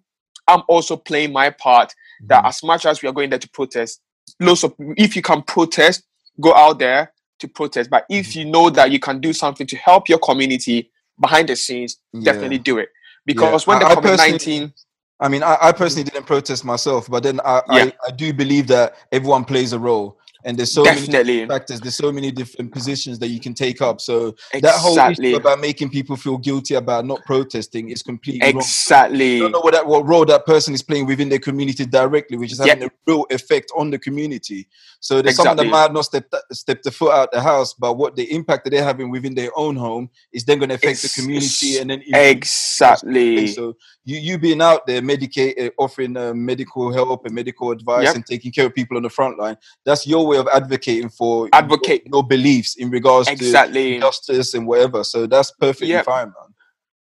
I'm 0.47 0.63
also 0.69 0.97
playing 0.97 1.33
my 1.33 1.51
part 1.51 1.95
that 2.27 2.45
Mhm. 2.45 2.49
as 2.49 2.63
much 2.63 2.85
as 2.87 3.01
we 3.03 3.09
are 3.09 3.13
going 3.13 3.31
there 3.31 3.39
to 3.39 3.49
protest, 3.51 4.01
lots 4.41 4.65
of 4.65 4.75
if 4.97 5.17
you 5.17 5.23
can 5.23 5.43
protest, 5.43 6.03
go 6.41 6.55
out 6.55 6.79
there 6.81 7.13
to 7.39 7.49
protest. 7.49 7.89
But 7.89 8.05
if 8.11 8.31
mm. 8.31 8.37
you 8.37 8.45
know 8.47 8.69
that 8.71 8.91
you 8.91 8.99
can 8.99 9.21
do 9.21 9.33
something 9.33 9.67
to 9.67 9.77
help 9.77 10.09
your 10.09 10.19
community 10.19 10.91
behind 11.19 11.49
the 11.49 11.57
scenes, 11.57 11.99
Yeah. 12.13 12.33
definitely 12.33 12.59
do 12.59 12.79
it. 12.79 12.89
Because 13.27 13.67
when 13.67 13.83
I- 13.83 13.95
the 13.95 14.01
COVID 14.01 14.17
nineteen, 14.17 14.73
I 15.21 15.29
mean, 15.29 15.43
I, 15.43 15.57
I 15.61 15.73
personally 15.73 16.05
didn't 16.05 16.27
protest 16.27 16.65
myself, 16.65 17.09
but 17.11 17.23
then 17.23 17.41
I, 17.45 17.63
Yeah. 17.69 17.85
I, 17.85 17.93
I 18.09 18.11
do 18.13 18.33
believe 18.33 18.67
that 18.69 18.97
everyone 19.13 19.45
plays 19.45 19.73
a 19.73 19.79
role, 19.79 20.19
and 20.45 20.59
there's 20.59 20.73
so 20.73 20.83
many 20.85 21.47
factors, 21.47 21.81
there's 21.81 21.97
so 21.97 22.11
many 22.13 22.31
different 22.31 22.73
positions 22.73 23.19
that 23.19 23.29
you 23.29 23.41
can 23.41 23.55
take 23.55 23.81
up. 23.83 24.01
So 24.01 24.35
that 24.53 24.75
whole 24.77 24.93
exactly, 24.93 25.29
issue 25.31 25.37
about 25.37 25.61
making 25.61 25.91
people 25.91 26.17
feel 26.17 26.39
guilty 26.39 26.75
about 26.75 27.05
not 27.05 27.25
protesting 27.25 27.91
is 27.91 28.03
completely 28.03 28.41
wrong. 28.55 28.55
You 28.55 28.61
exactly, 28.61 29.39
don't 29.41 29.53
know 29.53 29.61
what 29.61 29.75
that 29.75 29.87
what 29.87 30.07
role 30.07 30.25
that 30.27 30.47
person 30.47 30.75
is 30.75 30.83
playing 30.83 31.07
within 31.07 31.29
their 31.29 31.39
community 31.39 31.85
directly, 31.87 32.37
which 32.37 32.53
is 32.53 32.59
having 32.59 32.85
a 32.85 32.91
real 33.07 33.27
effect 33.31 33.71
on 33.77 33.91
the 33.91 33.99
community. 33.99 34.69
So 35.01 35.23
there's 35.23 35.37
someone 35.37 35.57
that 35.57 35.63
Exactly. 35.65 35.89
might 35.89 35.93
not 35.95 36.05
step 36.05 36.25
step 36.53 36.83
the 36.83 36.91
foot 36.91 37.13
out 37.13 37.33
the 37.33 37.41
house, 37.41 37.75
but 37.75 37.95
what 37.97 38.17
the 38.17 38.31
impact 38.35 38.65
that 38.65 38.71
they're 38.71 38.85
having 38.85 39.11
within 39.11 39.35
their 39.35 39.51
own 39.57 39.77
home 39.77 40.11
is 40.33 40.45
then 40.45 40.59
going 40.59 40.69
to 40.69 40.75
affect 40.75 41.03
Ex- 41.05 41.15
the 41.15 41.23
community 41.23 41.79
and 41.79 41.91
then 41.91 42.03
exactly. 42.15 43.47
so 43.49 43.77
you 44.05 44.19
you 44.19 44.39
being 44.39 44.61
out 44.63 44.87
there, 44.87 45.01
medicate, 45.03 45.71
offering 45.79 46.17
uh, 46.17 46.33
medical 46.35 46.93
help 46.93 47.25
and 47.27 47.35
medical 47.35 47.71
advice 47.71 48.05
Yep. 48.05 48.15
and 48.17 48.27
taking 48.27 48.53
care 48.53 48.67
of 48.67 48.75
people 48.75 48.97
on 48.97 49.03
the 49.03 49.11
front 49.11 49.39
line. 49.39 49.57
That's 49.85 50.07
your 50.07 50.27
way 50.31 50.39
of 50.39 50.49
advocating 50.49 51.11
for 51.11 51.49
Advocate. 51.53 52.03
your, 52.07 52.19
your 52.19 52.27
beliefs 52.29 52.77
in 52.77 52.91
regards 52.91 53.29
Exactly. 53.29 53.95
to 53.95 54.01
justice 54.01 54.55
and 54.55 54.67
whatever. 54.67 55.05
So 55.05 55.27
that's 55.27 55.51
perfectly 55.53 55.89
Yep. 55.89 56.05
fine, 56.07 56.27
man. 56.37 56.51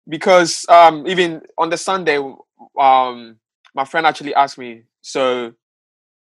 because 0.07 0.65
um 0.69 1.07
even 1.07 1.41
on 1.57 1.69
the 1.69 1.77
Sunday, 1.77 2.17
um 2.79 3.37
my 3.75 3.85
friend 3.85 4.05
actually 4.05 4.35
asked 4.35 4.57
me, 4.57 4.83
so 5.01 5.53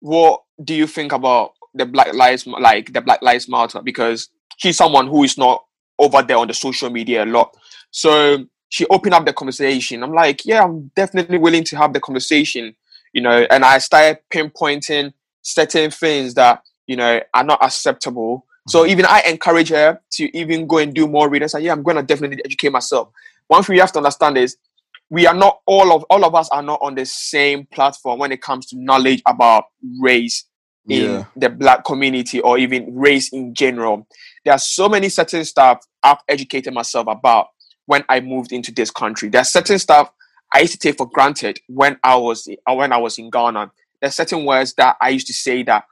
what 0.00 0.42
do 0.64 0.74
you 0.74 0.86
think 0.86 1.12
about 1.12 1.52
the 1.74 1.86
Black 1.86 2.14
Lives 2.14 2.46
like 2.46 2.92
the 2.92 3.00
Black 3.00 3.22
Lives 3.22 3.48
Matter? 3.48 3.80
Because 3.82 4.28
she's 4.56 4.76
someone 4.76 5.06
who 5.06 5.22
is 5.24 5.36
not 5.38 5.64
over 5.98 6.22
there 6.22 6.38
on 6.38 6.48
the 6.48 6.54
social 6.54 6.90
media 6.90 7.24
a 7.24 7.26
lot. 7.26 7.54
So 7.90 8.44
she 8.68 8.86
opened 8.88 9.14
up 9.14 9.24
the 9.26 9.32
conversation. 9.32 10.02
I'm 10.02 10.12
like, 10.12 10.44
yeah, 10.44 10.62
I'm 10.64 10.90
definitely 10.96 11.38
willing 11.38 11.64
to 11.64 11.76
have 11.76 11.92
the 11.92 12.00
conversation, 12.00 12.74
you 13.12 13.22
know, 13.22 13.46
and 13.50 13.64
I 13.64 13.78
started 13.78 14.18
pinpointing 14.32 15.12
certain 15.42 15.90
things 15.90 16.34
that, 16.34 16.62
you 16.86 16.96
know, 16.96 17.20
are 17.34 17.44
not 17.44 17.62
acceptable. 17.62 18.46
So 18.68 18.82
mm-hmm. 18.82 18.90
even 18.90 19.06
I 19.06 19.20
encourage 19.22 19.68
her 19.70 20.00
to 20.12 20.36
even 20.36 20.66
go 20.66 20.78
and 20.78 20.94
do 20.94 21.06
more 21.06 21.28
reading. 21.28 21.48
So 21.48 21.58
yeah, 21.58 21.72
I'm 21.72 21.82
gonna 21.82 22.02
definitely 22.02 22.40
educate 22.44 22.70
myself. 22.72 23.10
One 23.48 23.62
thing 23.62 23.76
you 23.76 23.82
have 23.82 23.92
to 23.92 23.98
understand 23.98 24.38
is 24.38 24.56
we 25.08 25.26
are 25.26 25.34
not 25.34 25.60
all 25.66 25.92
of 25.92 26.04
all 26.10 26.24
of 26.24 26.34
us 26.34 26.48
are 26.50 26.62
not 26.62 26.80
on 26.82 26.94
the 26.94 27.06
same 27.06 27.66
platform 27.66 28.18
when 28.18 28.32
it 28.32 28.42
comes 28.42 28.66
to 28.66 28.76
knowledge 28.76 29.22
about 29.26 29.66
race 30.00 30.44
in 30.88 31.10
Yeah. 31.10 31.24
the 31.36 31.48
black 31.48 31.84
community 31.84 32.40
or 32.40 32.58
even 32.58 32.94
race 32.94 33.32
in 33.32 33.54
general. 33.54 34.06
There 34.44 34.54
are 34.54 34.58
so 34.58 34.88
many 34.88 35.08
certain 35.08 35.44
stuff 35.44 35.80
I've 36.02 36.18
educated 36.28 36.74
myself 36.74 37.06
about 37.08 37.48
when 37.86 38.04
I 38.08 38.20
moved 38.20 38.52
into 38.52 38.72
this 38.72 38.90
country. 38.90 39.28
There's 39.28 39.48
certain 39.48 39.78
stuff 39.78 40.10
I 40.52 40.60
used 40.60 40.72
to 40.74 40.78
take 40.78 40.96
for 40.96 41.08
granted 41.08 41.60
when 41.68 41.98
I 42.02 42.16
was 42.16 42.48
when 42.66 42.92
I 42.92 42.96
was 42.98 43.18
in 43.18 43.30
Ghana. 43.30 43.70
There's 44.00 44.14
certain 44.14 44.44
words 44.44 44.74
that 44.74 44.96
I 45.00 45.10
used 45.10 45.26
to 45.28 45.32
say 45.32 45.62
that 45.64 45.84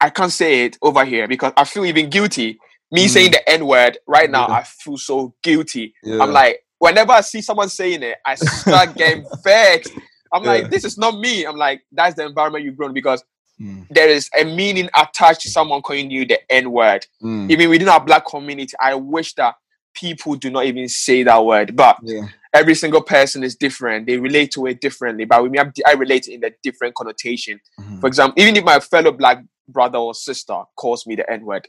I 0.00 0.10
can't 0.10 0.32
say 0.32 0.64
it 0.66 0.78
over 0.82 1.04
here 1.04 1.26
because 1.28 1.52
I 1.56 1.64
feel 1.64 1.84
even 1.84 2.08
guilty. 2.10 2.58
Me 2.90 3.06
Mm. 3.06 3.10
saying 3.10 3.30
the 3.32 3.48
N 3.48 3.66
word 3.66 3.98
right 4.06 4.30
now, 4.30 4.46
Yeah. 4.48 4.54
I 4.54 4.62
feel 4.62 4.96
so 4.96 5.34
guilty. 5.42 5.94
Yeah. 6.02 6.22
I'm 6.22 6.32
like, 6.32 6.64
whenever 6.78 7.12
I 7.12 7.20
see 7.20 7.42
someone 7.42 7.68
saying 7.68 8.02
it, 8.02 8.18
I 8.24 8.34
start 8.36 8.96
getting 8.96 9.26
vexed. 9.44 9.92
I'm 10.32 10.42
Yeah. 10.44 10.50
like, 10.52 10.70
this 10.70 10.84
is 10.84 10.96
not 10.96 11.18
me. 11.18 11.44
I'm 11.44 11.56
like, 11.56 11.82
that's 11.92 12.14
the 12.16 12.26
environment 12.26 12.64
you've 12.64 12.76
grown 12.76 12.92
because 12.92 13.22
Mm, 13.60 13.88
there 13.90 14.08
is 14.08 14.30
a 14.40 14.44
meaning 14.44 14.88
attached 14.96 15.40
to 15.40 15.48
someone 15.50 15.82
calling 15.82 16.12
you 16.12 16.24
the 16.24 16.38
N 16.48 16.70
word. 16.70 17.04
mm, 17.20 17.50
Even 17.50 17.70
within 17.70 17.88
our 17.88 17.98
black 17.98 18.24
community, 18.24 18.72
I 18.80 18.94
wish 18.94 19.34
that 19.34 19.56
people 19.94 20.36
do 20.36 20.48
not 20.48 20.64
even 20.66 20.88
say 20.88 21.24
that 21.24 21.44
word. 21.44 21.74
But 21.74 21.98
every 22.54 22.76
single 22.76 23.02
person 23.02 23.42
is 23.42 23.56
different. 23.56 24.06
They 24.06 24.16
relate 24.16 24.52
to 24.52 24.66
it 24.66 24.80
differently. 24.80 25.24
But 25.24 25.42
we 25.50 25.58
I 25.58 25.92
relate 25.94 26.28
in 26.28 26.44
a 26.44 26.50
different 26.62 26.94
connotation. 26.94 27.60
Mhm. 27.80 28.00
For 28.00 28.06
example, 28.06 28.40
even 28.40 28.54
if 28.54 28.62
my 28.62 28.78
fellow 28.78 29.10
black 29.10 29.42
brother 29.68 29.98
or 29.98 30.14
sister 30.14 30.62
calls 30.76 31.06
me 31.06 31.16
the 31.16 31.30
N 31.30 31.44
word, 31.44 31.68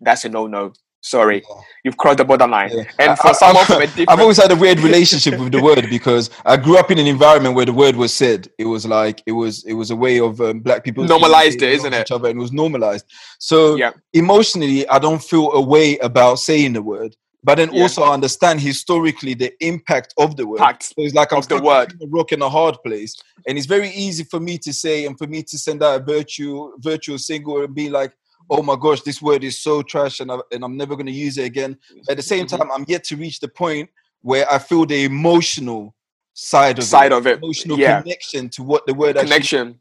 that's 0.00 0.24
a 0.24 0.28
no 0.28 0.46
no. 0.46 0.72
Sorry, 1.04 1.42
you've 1.82 1.96
crossed 1.96 2.18
the 2.18 2.24
borderline. 2.24 2.70
Yeah. 2.72 2.84
And 3.00 3.18
for 3.18 3.30
I- 3.30 3.32
someone 3.32 3.64
from 3.64 3.82
a 3.82 3.86
different 3.88 4.08
I've 4.10 4.20
always 4.20 4.36
had 4.40 4.52
a 4.52 4.56
weird 4.56 4.78
relationship 4.78 5.36
with 5.40 5.50
the 5.50 5.60
word 5.68 5.84
because 5.90 6.30
I 6.46 6.56
grew 6.56 6.78
up 6.78 6.92
in 6.92 6.98
an 7.00 7.08
environment 7.08 7.56
where 7.56 7.66
the 7.66 7.72
word 7.72 7.96
was 7.96 8.14
said. 8.14 8.48
It 8.56 8.66
was 8.66 8.86
like 8.86 9.20
it 9.26 9.32
was 9.32 9.64
it 9.64 9.72
was 9.72 9.90
a 9.90 9.96
way 9.96 10.20
of 10.20 10.40
um, 10.40 10.60
black 10.60 10.84
people 10.84 11.02
Normalized 11.04 11.60
it, 11.60 11.72
isn't 11.72 11.92
it? 11.92 12.02
Each 12.02 12.12
other, 12.12 12.28
and 12.28 12.38
it 12.38 12.40
was 12.40 12.52
normalized. 12.52 13.04
So 13.40 13.74
Yeah. 13.74 13.90
emotionally, 14.12 14.86
I 14.88 15.00
don't 15.00 15.20
feel 15.20 15.50
a 15.54 15.60
way 15.60 15.98
about 15.98 16.38
saying 16.38 16.74
the 16.74 16.82
word, 16.82 17.16
but 17.44 17.56
then 17.56 17.72
Yeah. 17.72 17.82
also 17.82 18.02
I 18.02 18.12
understand 18.14 18.60
historically 18.60 19.34
the 19.34 19.52
impact 19.64 20.14
of 20.18 20.36
the 20.36 20.46
word. 20.46 20.58
Pact 20.58 20.84
So 20.84 20.94
it's 20.98 21.14
like 21.14 21.32
I'm 21.32 21.40
the 21.42 21.60
word. 21.60 21.94
a 22.02 22.06
rock 22.08 22.32
in 22.32 22.42
a 22.42 22.48
hard 22.48 22.76
place, 22.84 23.16
and 23.46 23.58
it's 23.58 23.66
very 23.66 23.90
easy 23.90 24.24
for 24.24 24.40
me 24.40 24.58
to 24.58 24.72
say 24.72 25.06
and 25.06 25.18
for 25.18 25.26
me 25.26 25.42
to 25.44 25.58
send 25.58 25.82
out 25.82 26.00
a 26.00 26.04
virtue 26.04 26.72
virtual 26.78 27.18
single 27.18 27.62
and 27.64 27.74
be 27.74 27.90
like, 27.90 28.12
oh 28.50 28.62
my 28.62 28.76
gosh, 28.76 29.00
this 29.02 29.22
word 29.22 29.44
is 29.44 29.58
so 29.60 29.82
trash 29.82 30.20
and, 30.20 30.30
I, 30.30 30.38
and 30.52 30.64
I'm 30.64 30.76
never 30.76 30.94
going 30.96 31.06
to 31.06 31.12
use 31.12 31.38
it 31.38 31.44
again. 31.44 31.76
At 32.08 32.16
the 32.16 32.22
same 32.22 32.46
Mhm. 32.46 32.58
time, 32.58 32.70
I'm 32.72 32.84
yet 32.88 33.04
to 33.04 33.16
reach 33.16 33.40
the 33.40 33.48
point 33.48 33.88
where 34.20 34.50
I 34.52 34.58
feel 34.58 34.84
the 34.84 35.04
emotional 35.04 35.94
side 36.34 36.78
of 36.78 36.84
Side 36.84 37.12
it, 37.12 37.12
of 37.12 37.26
it, 37.26 37.38
emotional 37.38 37.78
yeah. 37.78 38.00
connection 38.02 38.48
to 38.50 38.62
what 38.62 38.86
the 38.86 38.94
word 38.94 39.16
actually 39.16 39.28
Connection. 39.32 39.78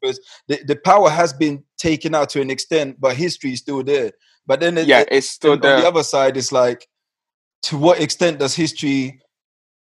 the, 0.48 0.60
the 0.66 0.76
power 0.76 1.10
has 1.10 1.34
been 1.34 1.64
taken 1.78 2.14
out 2.16 2.30
to 2.30 2.42
an 2.42 2.50
extent, 2.50 2.98
but 3.00 3.16
history 3.16 3.54
is 3.54 3.60
still 3.60 3.84
there. 3.84 4.12
But 4.46 4.60
then 4.60 4.78
Yeah, 4.78 5.02
it- 5.02 5.10
it's 5.12 5.30
still 5.30 5.54
on 5.54 5.60
the 5.62 5.88
other 5.88 6.04
side, 6.04 6.38
it's 6.38 6.52
like, 6.52 6.88
to 7.64 7.78
what 7.78 8.00
extent 8.00 8.40
does 8.40 8.56
history 8.56 9.20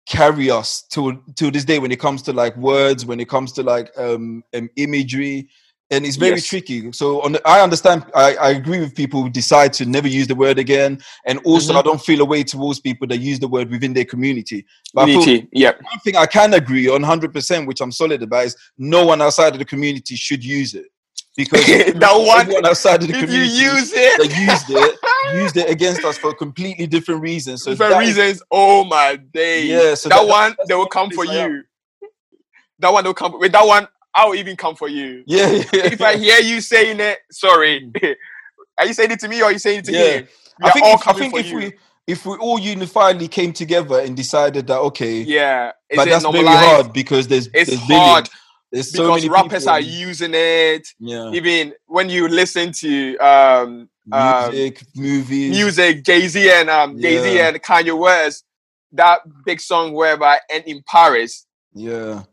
carry 0.07 0.51
us 0.51 0.83
to 0.91 1.21
to 1.35 1.49
this 1.49 1.65
day 1.65 1.79
when 1.79 1.91
it 1.91 1.99
comes 1.99 2.21
to 2.23 2.33
like 2.33 2.55
words, 2.57 3.05
when 3.05 3.19
it 3.19 3.27
comes 3.29 3.51
to 3.53 3.63
like 3.63 3.89
um, 3.97 4.43
um 4.53 4.69
imagery, 4.75 5.47
and 5.89 6.05
it's 6.05 6.15
very 6.15 6.35
Yes. 6.35 6.47
tricky. 6.47 6.91
So 6.91 7.21
on, 7.21 7.33
the, 7.33 7.47
I 7.47 7.61
understand. 7.61 8.05
I, 8.15 8.35
I 8.35 8.49
agree 8.51 8.79
with 8.79 8.95
people 8.95 9.23
who 9.23 9.29
decide 9.29 9.73
to 9.73 9.85
never 9.85 10.07
use 10.07 10.27
the 10.27 10.35
word 10.35 10.59
again, 10.59 10.99
and 11.25 11.39
also 11.43 11.73
Mhm. 11.73 11.77
I 11.77 11.81
don't 11.81 12.01
feel 12.01 12.21
a 12.21 12.25
way 12.25 12.43
towards 12.43 12.79
people 12.79 13.07
that 13.07 13.17
use 13.17 13.39
the 13.39 13.47
word 13.47 13.69
within 13.71 13.93
their 13.93 14.05
community. 14.05 14.65
But 14.93 15.03
I 15.03 15.05
feel 15.07 15.21
Unity. 15.27 15.47
Yeah. 15.53 15.71
one 15.71 15.99
thing 16.03 16.15
I 16.17 16.25
can 16.27 16.53
agree 16.53 16.87
on 16.87 17.03
100%, 17.03 17.65
which 17.67 17.81
I'm 17.81 17.91
solid 17.91 18.21
about, 18.21 18.45
is 18.45 18.55
no 18.77 19.05
one 19.05 19.21
outside 19.21 19.53
of 19.53 19.59
the 19.59 19.65
community 19.65 20.15
should 20.15 20.43
use 20.43 20.75
it. 20.75 20.85
Because 21.37 21.65
that 21.67 22.13
one. 22.13 22.39
everyone 22.41 22.65
outside 22.65 23.01
of 23.01 23.07
the 23.09 23.13
If 23.15 23.21
you 23.21 23.27
community 23.27 23.51
use 23.53 23.91
it, 23.93 24.17
that 24.21 24.39
used 24.39 24.65
it, 24.69 25.35
used 25.41 25.57
it 25.57 25.69
against 25.69 26.03
us 26.05 26.17
for 26.17 26.33
completely 26.33 26.87
different 26.87 27.21
reasons. 27.21 27.63
So 27.63 27.71
different 27.71 27.91
that 27.91 28.03
is- 28.03 28.17
reasons. 28.17 28.43
Oh 28.51 28.85
my 28.85 29.17
day! 29.17 29.65
Yeah, 29.65 29.95
so 29.95 30.09
that, 30.09 30.21
that- 30.21 30.27
one 30.27 30.55
they 30.67 30.75
will 30.75 30.85
come 30.87 31.09
for 31.11 31.25
you. 31.25 31.63
That 32.79 32.91
one 32.93 33.03
they'll 33.03 33.13
come 33.13 33.39
with 33.39 33.51
that 33.51 33.65
one. 33.65 33.87
I'll 34.17 34.33
even 34.35 34.55
come 34.55 34.75
for 34.75 34.87
you. 34.87 35.23
yeah, 35.27 35.49
yeah. 35.51 35.63
If 35.73 36.01
I 36.01 36.15
hear 36.15 36.39
you 36.39 36.61
saying 36.61 36.99
it, 37.01 37.19
sorry. 37.31 37.91
Hmm. 38.01 38.11
are 38.77 38.85
you 38.85 38.93
saying 38.93 39.11
it 39.11 39.19
to 39.19 39.27
me 39.27 39.41
or 39.41 39.45
are 39.45 39.51
you 39.51 39.59
saying 39.59 39.79
it 39.79 39.85
to 39.85 39.91
Yeah. 39.91 40.03
him? 40.19 40.27
We 40.61 40.69
I 40.69 40.71
think, 40.71 40.85
if, 40.85 41.07
I 41.07 41.13
think 41.13 41.35
if 41.37 41.51
we 41.51 41.73
if 42.07 42.25
we 42.25 42.37
all 42.37 42.57
unifiedly 42.57 43.27
came 43.27 43.51
together 43.51 43.99
and 43.99 44.15
decided 44.15 44.67
that 44.67 44.77
okay, 44.79 45.19
yeah, 45.21 45.71
but 45.93 46.05
that's 46.07 46.23
very 46.25 46.45
hard 46.45 46.93
because 46.93 47.27
there's 47.27 47.47
It's 47.53 47.69
there's 47.71 47.79
hard 47.81 47.87
billions. 47.87 48.29
There's 48.75 48.91
so 48.91 49.03
because 49.03 49.21
many 49.21 49.29
rappers 49.29 49.63
people 49.63 49.69
are 49.73 49.79
using 49.79 50.31
it. 50.33 50.85
yeah, 50.99 51.31
Even 51.31 51.73
when 51.87 52.09
you 52.09 52.27
listen 52.27 52.73
to 52.73 53.17
um, 53.19 53.89
um, 54.11 54.51
music, 54.51 54.81
movies, 54.93 55.51
music, 55.51 56.03
Jay 56.03 56.27
Z 56.27 56.51
and 56.51 56.69
um, 56.69 56.99
Jay 56.99 57.21
Z 57.23 57.35
Yeah. 57.37 57.47
and 57.47 57.63
Kanye 57.63 57.97
West, 57.97 58.43
that 58.91 59.21
big 59.45 59.61
song 59.61 59.93
whereby 59.93 60.39
and 60.53 60.61
in 60.65 60.83
Paris. 60.85 61.45
yeah, 61.73 62.23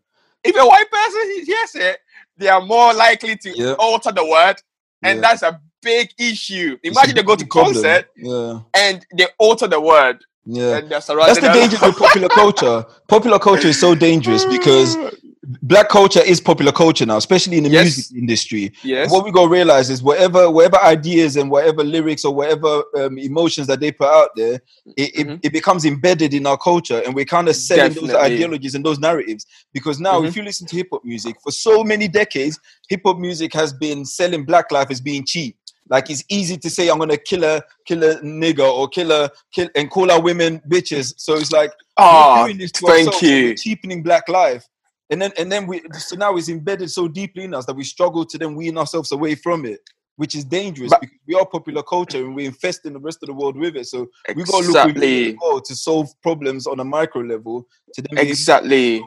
If 0.42 0.56
a 0.56 0.66
white 0.66 0.90
person 0.90 1.44
hears 1.46 1.74
it, 1.76 1.98
they 2.36 2.48
are 2.48 2.60
more 2.60 2.92
likely 2.92 3.36
to 3.36 3.50
Yeah. 3.56 3.74
alter 3.78 4.10
the 4.10 4.26
word, 4.26 4.56
and 5.04 5.16
yeah. 5.16 5.20
that's 5.20 5.42
a 5.44 5.60
big 5.80 6.10
issue. 6.18 6.76
It's 6.82 6.96
Imagine 6.96 7.14
they 7.14 7.22
go 7.22 7.36
to 7.36 7.46
concert 7.46 8.08
Yeah, 8.16 8.60
and 8.74 9.06
they 9.16 9.28
alter 9.38 9.68
the 9.68 9.80
word, 9.80 10.24
yeah. 10.44 10.78
and 10.78 10.88
they're 10.90 11.00
surrounded. 11.00 11.36
That's 11.36 11.46
the 11.46 11.52
danger 11.52 11.76
of 11.86 11.96
popular 11.96 12.28
culture. 12.28 12.84
Popular 13.06 13.38
culture 13.38 13.68
is 13.68 13.78
so 13.78 13.94
dangerous 13.94 14.44
because 14.44 14.96
black 15.62 15.88
culture 15.88 16.20
is 16.22 16.40
popular 16.40 16.70
culture 16.70 17.04
now, 17.04 17.16
especially 17.16 17.56
in 17.58 17.64
the 17.64 17.70
Yes. 17.70 17.82
music 17.84 18.16
industry. 18.16 18.72
yes, 18.84 19.10
What 19.10 19.24
we 19.24 19.32
gotta 19.32 19.48
realize 19.48 19.90
is 19.90 20.02
whatever 20.02 20.48
whatever 20.50 20.78
ideas 20.82 21.36
and 21.36 21.50
whatever 21.50 21.82
lyrics 21.82 22.24
or 22.24 22.32
whatever 22.32 22.84
um, 22.96 23.18
emotions 23.18 23.66
that 23.66 23.80
they 23.80 23.90
put 23.90 24.06
out 24.08 24.30
there, 24.36 24.60
it, 24.96 25.10
it, 25.18 25.26
Mhm. 25.26 25.40
it 25.42 25.52
becomes 25.52 25.84
embedded 25.84 26.32
in 26.32 26.46
our 26.46 26.56
culture, 26.56 27.02
and 27.04 27.14
we're 27.14 27.24
kind 27.24 27.48
of 27.48 27.56
selling 27.56 27.92
those 27.92 28.14
ideologies 28.14 28.74
and 28.76 28.84
those 28.84 29.00
narratives. 29.00 29.46
Because 29.72 29.98
now, 29.98 30.22
if 30.22 30.36
you 30.36 30.42
listen 30.44 30.66
to 30.68 30.76
hip 30.76 30.88
hop 30.92 31.04
music 31.04 31.36
for 31.42 31.50
so 31.50 31.82
many 31.82 32.06
decades, 32.06 32.60
hip 32.88 33.00
hop 33.04 33.18
music 33.18 33.52
has 33.54 33.72
been 33.72 34.04
selling 34.04 34.44
black 34.44 34.70
life 34.70 34.90
as 34.90 35.00
being 35.00 35.24
cheap. 35.24 35.56
Like 35.90 36.08
it's 36.08 36.22
easy 36.28 36.56
to 36.56 36.70
say 36.70 36.88
I'm 36.88 36.98
gonna 36.98 37.16
kill 37.16 37.42
a 37.44 37.60
kill 37.84 38.02
a 38.04 38.14
nigger 38.20 38.60
or 38.72 38.88
kill 38.88 39.10
a 39.10 39.28
kill 39.52 39.68
and 39.74 39.90
call 39.90 40.10
our 40.12 40.20
women 40.22 40.62
bitches. 40.68 41.14
So 41.16 41.34
it's 41.34 41.50
like 41.50 41.72
oh, 41.96 42.44
doing 42.44 42.58
this 42.58 42.70
to 42.72 42.86
thank 42.86 43.12
so 43.12 43.26
you. 43.26 43.54
cheapening 43.56 44.02
black 44.04 44.28
life. 44.28 44.64
And 45.12 45.20
then 45.22 45.30
and 45.38 45.52
then 45.52 45.66
we 45.66 45.82
so 45.98 46.16
now 46.16 46.34
it's 46.36 46.48
embedded 46.48 46.90
so 46.90 47.06
deeply 47.06 47.44
in 47.44 47.54
us 47.54 47.66
that 47.66 47.76
we 47.76 47.84
struggle 47.84 48.24
to 48.24 48.38
then 48.38 48.54
wean 48.56 48.76
ourselves 48.78 49.12
away 49.12 49.34
from 49.36 49.64
it, 49.66 49.78
which 50.16 50.34
is 50.34 50.44
dangerous 50.44 50.90
But- 50.90 51.02
because 51.02 51.18
we 51.28 51.34
are 51.34 51.46
popular 51.46 51.82
culture 51.82 52.18
and 52.24 52.34
we're 52.34 52.46
infesting 52.46 52.94
the 52.94 52.98
rest 52.98 53.18
of 53.22 53.26
the 53.28 53.34
world 53.34 53.56
with 53.56 53.76
it. 53.76 53.86
So 53.86 54.08
we 54.34 54.42
gotta 54.42 54.66
look 54.66 54.86
within 54.86 55.02
Exactly. 55.02 55.28
as 55.30 55.36
well 55.40 55.60
to 55.60 55.74
solve 55.76 56.08
problems 56.22 56.66
on 56.66 56.80
a 56.80 56.84
micro 56.84 57.20
level 57.22 57.66
to 57.94 58.02
then 58.02 58.08
be 58.10 58.16
able 58.22 58.24
to 58.26 58.30
Exactly. 58.30 59.02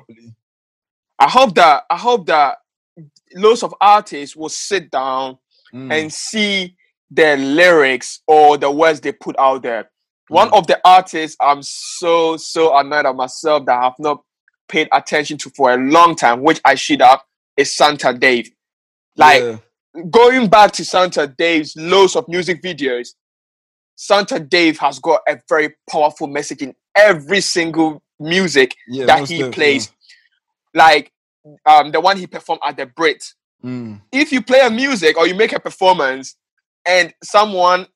I 1.20 1.30
hope 1.30 1.56
that 1.56 1.84
I 1.89 1.98
hope 1.98 2.28
that 2.28 2.58
lots 3.36 3.63
of 3.63 3.74
artists 3.82 4.36
will 4.36 4.50
sit 4.50 4.91
down 4.91 5.38
Mm, 5.74 5.91
and 5.91 6.13
see 6.13 6.76
their 7.12 7.36
lyrics 7.36 8.22
or 8.28 8.58
the 8.58 8.70
words 8.72 9.02
they 9.02 9.12
put 9.12 9.36
out 9.38 9.63
there. 9.63 9.91
One 10.30 10.50
Mm. 10.52 10.58
of 10.60 10.68
the 10.68 10.80
artists 10.86 11.36
I'm 11.41 11.62
so 11.63 12.38
so 12.38 12.78
annoyed 12.78 13.06
at 13.06 13.15
myself 13.15 13.65
that 13.65 13.78
I 13.80 13.84
have 13.86 14.00
not 14.00 14.22
paid 14.67 14.88
attention 14.91 15.38
to 15.39 15.49
for 15.51 15.71
a 15.71 15.78
long 15.78 16.15
time, 16.15 16.41
which 16.41 16.62
I 16.65 16.75
should 16.75 17.01
have, 17.01 17.21
is 17.58 17.69
Santan 17.69 18.19
Dave. 18.19 18.49
Like 19.15 19.41
yeah, 19.41 19.58
going 20.10 20.49
back 20.49 20.71
to 20.73 20.84
Santan 20.84 21.36
Dave's 21.38 21.75
loads 21.75 22.15
of 22.15 22.28
music 22.28 22.62
videos, 22.62 23.10
Santan 23.97 24.49
Dave 24.49 24.78
has 24.80 24.99
got 24.99 25.21
a 25.28 25.39
very 25.47 25.75
powerful 25.89 26.28
message 26.28 26.62
in 26.62 26.75
every 26.95 27.41
single 27.41 28.01
music 28.19 28.75
yeah, 28.88 29.06
that 29.06 29.28
he 29.28 29.38
def, 29.38 29.45
yeah. 29.45 29.51
plays. 29.51 29.91
Like 30.73 31.12
um, 31.65 31.91
the 31.91 32.01
one 32.01 32.17
he 32.17 32.28
performed 32.28 32.62
at 32.65 32.78
the 32.78 32.86
Brit. 32.86 33.23
Mm, 33.63 34.01
If 34.12 34.32
you 34.32 34.41
play 34.41 34.62
a 34.62 34.69
music 34.69 35.17
or 35.17 35.28
you 35.28 35.36
make 35.36 35.54
a 35.54 35.60
performance 35.60 36.36
and 36.88 37.13
someone 37.23 37.88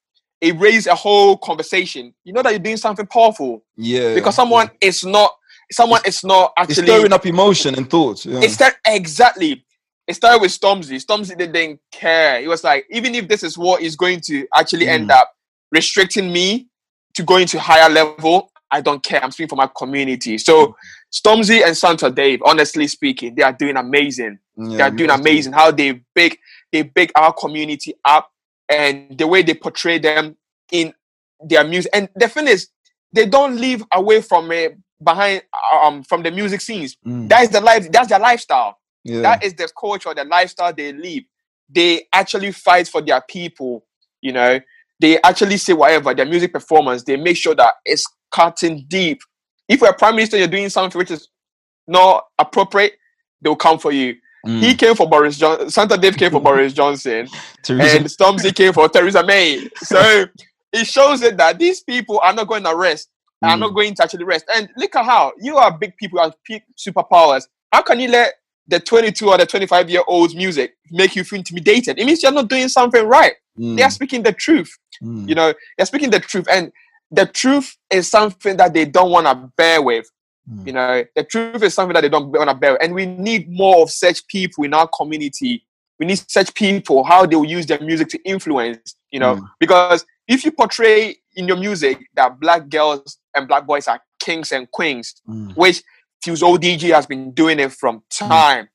erase 0.41 0.87
a 0.87 0.95
whole 0.95 1.37
conversation, 1.37 2.13
you 2.23 2.33
know 2.33 2.41
that 2.41 2.51
you're 2.51 2.59
doing 2.59 2.77
something 2.77 3.05
powerful 3.05 3.63
yeah, 3.75 4.15
because 4.15 4.35
someone 4.35 4.71
is 4.81 5.03
not 5.03 5.31
someone 5.71 6.01
is 6.05 6.23
not 6.23 6.53
actually 6.57 6.83
it's 6.83 6.91
stirring 6.91 7.13
up 7.13 7.25
emotion 7.25 7.75
and 7.75 7.89
thoughts. 7.89 8.25
Yeah. 8.25 8.39
it's 8.41 8.57
that 8.57 8.75
exactly. 8.85 9.63
It 10.07 10.15
started 10.15 10.41
with 10.41 10.51
Stormzy. 10.51 10.95
Stormzy 11.05 11.37
didn't 11.37 11.79
care. 11.91 12.41
He 12.41 12.47
was 12.47 12.63
like, 12.63 12.85
even 12.89 13.13
if 13.13 13.27
this 13.27 13.43
is 13.43 13.57
what 13.57 13.81
is 13.81 13.95
going 13.95 14.21
to 14.21 14.47
actually 14.55 14.87
Mm. 14.87 14.89
end 14.89 15.11
up 15.11 15.31
restricting 15.71 16.33
me 16.33 16.67
to 17.13 17.23
going 17.23 17.45
to 17.47 17.59
higher 17.59 17.89
level, 17.89 18.51
I 18.71 18.81
don't 18.81 19.03
care. 19.03 19.23
I'm 19.23 19.31
speaking 19.31 19.49
for 19.49 19.55
my 19.55 19.69
community. 19.77 20.37
So 20.39 20.75
Stormzy 21.13 21.63
and 21.63 21.75
Santan 21.75 22.15
Dave, 22.15 22.41
honestly 22.43 22.87
speaking, 22.87 23.35
they 23.35 23.43
are 23.43 23.53
doing 23.53 23.77
amazing. 23.77 24.39
Yeah, 24.57 24.77
they 24.77 24.83
are 24.83 24.91
doing 24.91 25.09
amazing. 25.11 25.53
How 25.53 25.71
they 25.71 26.01
big 26.15 26.37
they 26.71 26.83
big 26.83 27.11
our 27.15 27.33
community 27.33 27.93
up 28.05 28.31
and 28.67 29.17
the 29.17 29.25
way 29.27 29.41
they 29.43 29.53
portray 29.55 29.97
them 29.99 30.35
in 30.71 30.93
their 31.41 31.63
music. 31.63 31.91
And 31.93 32.09
the 32.15 32.27
thing 32.27 32.47
is, 32.47 32.69
they 33.13 33.25
don't 33.25 33.57
live 33.57 33.83
away 33.91 34.21
from 34.21 34.51
it 34.51 34.77
behind 35.03 35.43
um 35.81 36.03
from 36.03 36.23
the 36.23 36.31
music 36.31 36.61
scenes. 36.61 36.97
Mm, 37.05 37.29
That 37.29 37.43
is 37.43 37.49
the 37.49 37.61
life. 37.61 37.91
That's 37.91 38.09
their 38.09 38.19
lifestyle. 38.19 38.77
yeah. 39.03 39.21
That 39.21 39.43
is 39.43 39.53
the 39.53 39.69
culture, 39.79 40.13
the 40.13 40.23
lifestyle 40.25 40.73
they 40.73 40.93
live. 40.93 41.23
They 41.69 42.07
actually 42.11 42.51
fight 42.51 42.87
for 42.87 43.01
their 43.01 43.21
people. 43.21 43.85
You 44.21 44.33
know, 44.33 44.59
they 44.99 45.21
actually 45.21 45.57
say 45.57 45.73
whatever 45.73 46.13
their 46.13 46.25
music 46.25 46.51
performance. 46.53 47.03
They 47.03 47.15
make 47.15 47.37
sure 47.37 47.55
that 47.55 47.75
it's 47.85 48.05
cutting 48.31 48.85
deep. 48.87 49.19
If 49.67 49.81
you're 49.81 49.91
a 49.91 49.97
prime 49.97 50.15
minister, 50.15 50.37
you're 50.37 50.47
doing 50.47 50.69
something 50.69 50.97
which 50.97 51.11
is 51.11 51.29
not 51.87 52.25
appropriate, 52.37 52.93
they'll 53.41 53.55
come 53.55 53.79
for 53.79 53.91
you. 53.91 54.15
Mm. 54.45 54.59
He 54.61 54.73
came 54.75 54.95
for 54.95 55.07
Boris 55.07 55.37
Johnson. 55.37 55.67
Santan 55.67 56.01
Dave 56.01 56.17
came 56.17 56.31
for 56.31 56.41
Boris 56.41 56.73
Johnson, 56.79 57.27
Theresa 57.63 57.97
and 57.97 58.05
Stormzy 58.05 58.53
came 58.55 58.73
for 58.73 58.87
Theresa 58.89 59.23
May. 59.23 59.67
So 59.77 60.25
it 60.73 60.85
shows 60.87 61.21
it 61.21 61.37
that 61.37 61.59
these 61.59 61.81
people 61.81 62.19
are 62.23 62.33
not 62.33 62.47
going 62.47 62.63
to 62.63 62.75
rest. 62.75 63.09
Are 63.41 63.55
Mm. 63.55 63.59
not 63.59 63.69
going 63.73 63.95
to 63.95 64.03
actually 64.03 64.25
rest. 64.25 64.45
And 64.53 64.69
look 64.77 64.95
at 64.95 65.05
how 65.05 65.31
you 65.39 65.57
are 65.57 65.71
big 65.77 65.95
people, 65.97 66.19
you 66.19 66.23
have 66.23 66.43
peak 66.43 66.63
superpowers. 66.77 67.47
How 67.71 67.81
can 67.81 67.99
you 67.99 68.09
let 68.09 68.33
the 68.67 68.79
22 68.79 69.29
or 69.29 69.37
the 69.37 69.45
25 69.45 69.89
year 69.89 70.03
olds 70.07 70.35
music 70.35 70.75
make 70.91 71.15
you 71.15 71.23
feel 71.23 71.39
intimidated? 71.39 71.97
It 71.99 72.05
means 72.05 72.21
you're 72.21 72.31
not 72.33 72.49
doing 72.49 72.67
something 72.67 73.05
right. 73.07 73.33
Mm, 73.57 73.77
They 73.77 73.83
are 73.83 73.91
speaking 73.91 74.23
the 74.23 74.33
truth. 74.33 74.77
mm, 75.01 75.27
You 75.29 75.35
know, 75.35 75.53
they're 75.77 75.85
speaking 75.85 76.09
the 76.09 76.19
truth, 76.19 76.47
and 76.51 76.71
the 77.11 77.25
truth 77.25 77.77
is 77.89 78.09
something 78.09 78.57
that 78.57 78.73
they 78.73 78.85
don't 78.85 79.11
want 79.11 79.25
to 79.27 79.35
bear 79.55 79.81
with. 79.81 80.09
mm. 80.51 80.67
You 80.67 80.73
know, 80.73 81.05
the 81.15 81.23
truth 81.23 81.63
is 81.63 81.73
something 81.73 81.93
that 81.93 82.01
they 82.01 82.09
don't 82.09 82.31
want 82.31 82.49
to 82.49 82.55
bear. 82.55 82.73
with. 82.73 82.83
And 82.83 82.93
we 82.93 83.05
need 83.05 83.49
more 83.49 83.83
of 83.83 83.89
such 83.89 84.27
people 84.27 84.65
in 84.65 84.73
our 84.73 84.87
community. 84.87 85.65
We 85.97 86.05
need 86.07 86.21
such 86.29 86.53
people, 86.53 87.03
how 87.05 87.25
they 87.25 87.35
will 87.37 87.45
use 87.45 87.65
their 87.65 87.79
music 87.79 88.09
to 88.09 88.19
influence, 88.23 88.95
you 89.11 89.19
know, 89.19 89.35
Mm. 89.37 89.49
because 89.59 90.05
if 90.27 90.43
you 90.45 90.51
portray 90.51 91.15
in 91.35 91.47
your 91.47 91.57
music 91.57 91.99
that 92.15 92.39
black 92.39 92.67
girls 92.69 93.17
and 93.39 93.47
black 93.47 93.65
boys 93.65 93.87
are 93.87 93.99
kings 94.19 94.51
and 94.51 94.69
queens, 94.71 95.15
Mm. 95.27 95.55
which 95.55 95.81
Fuse 96.21 96.43
ODG 96.43 96.89
has 96.93 97.05
been 97.07 97.31
doing 97.31 97.59
it 97.59 97.71
from 97.71 98.03
time, 98.09 98.67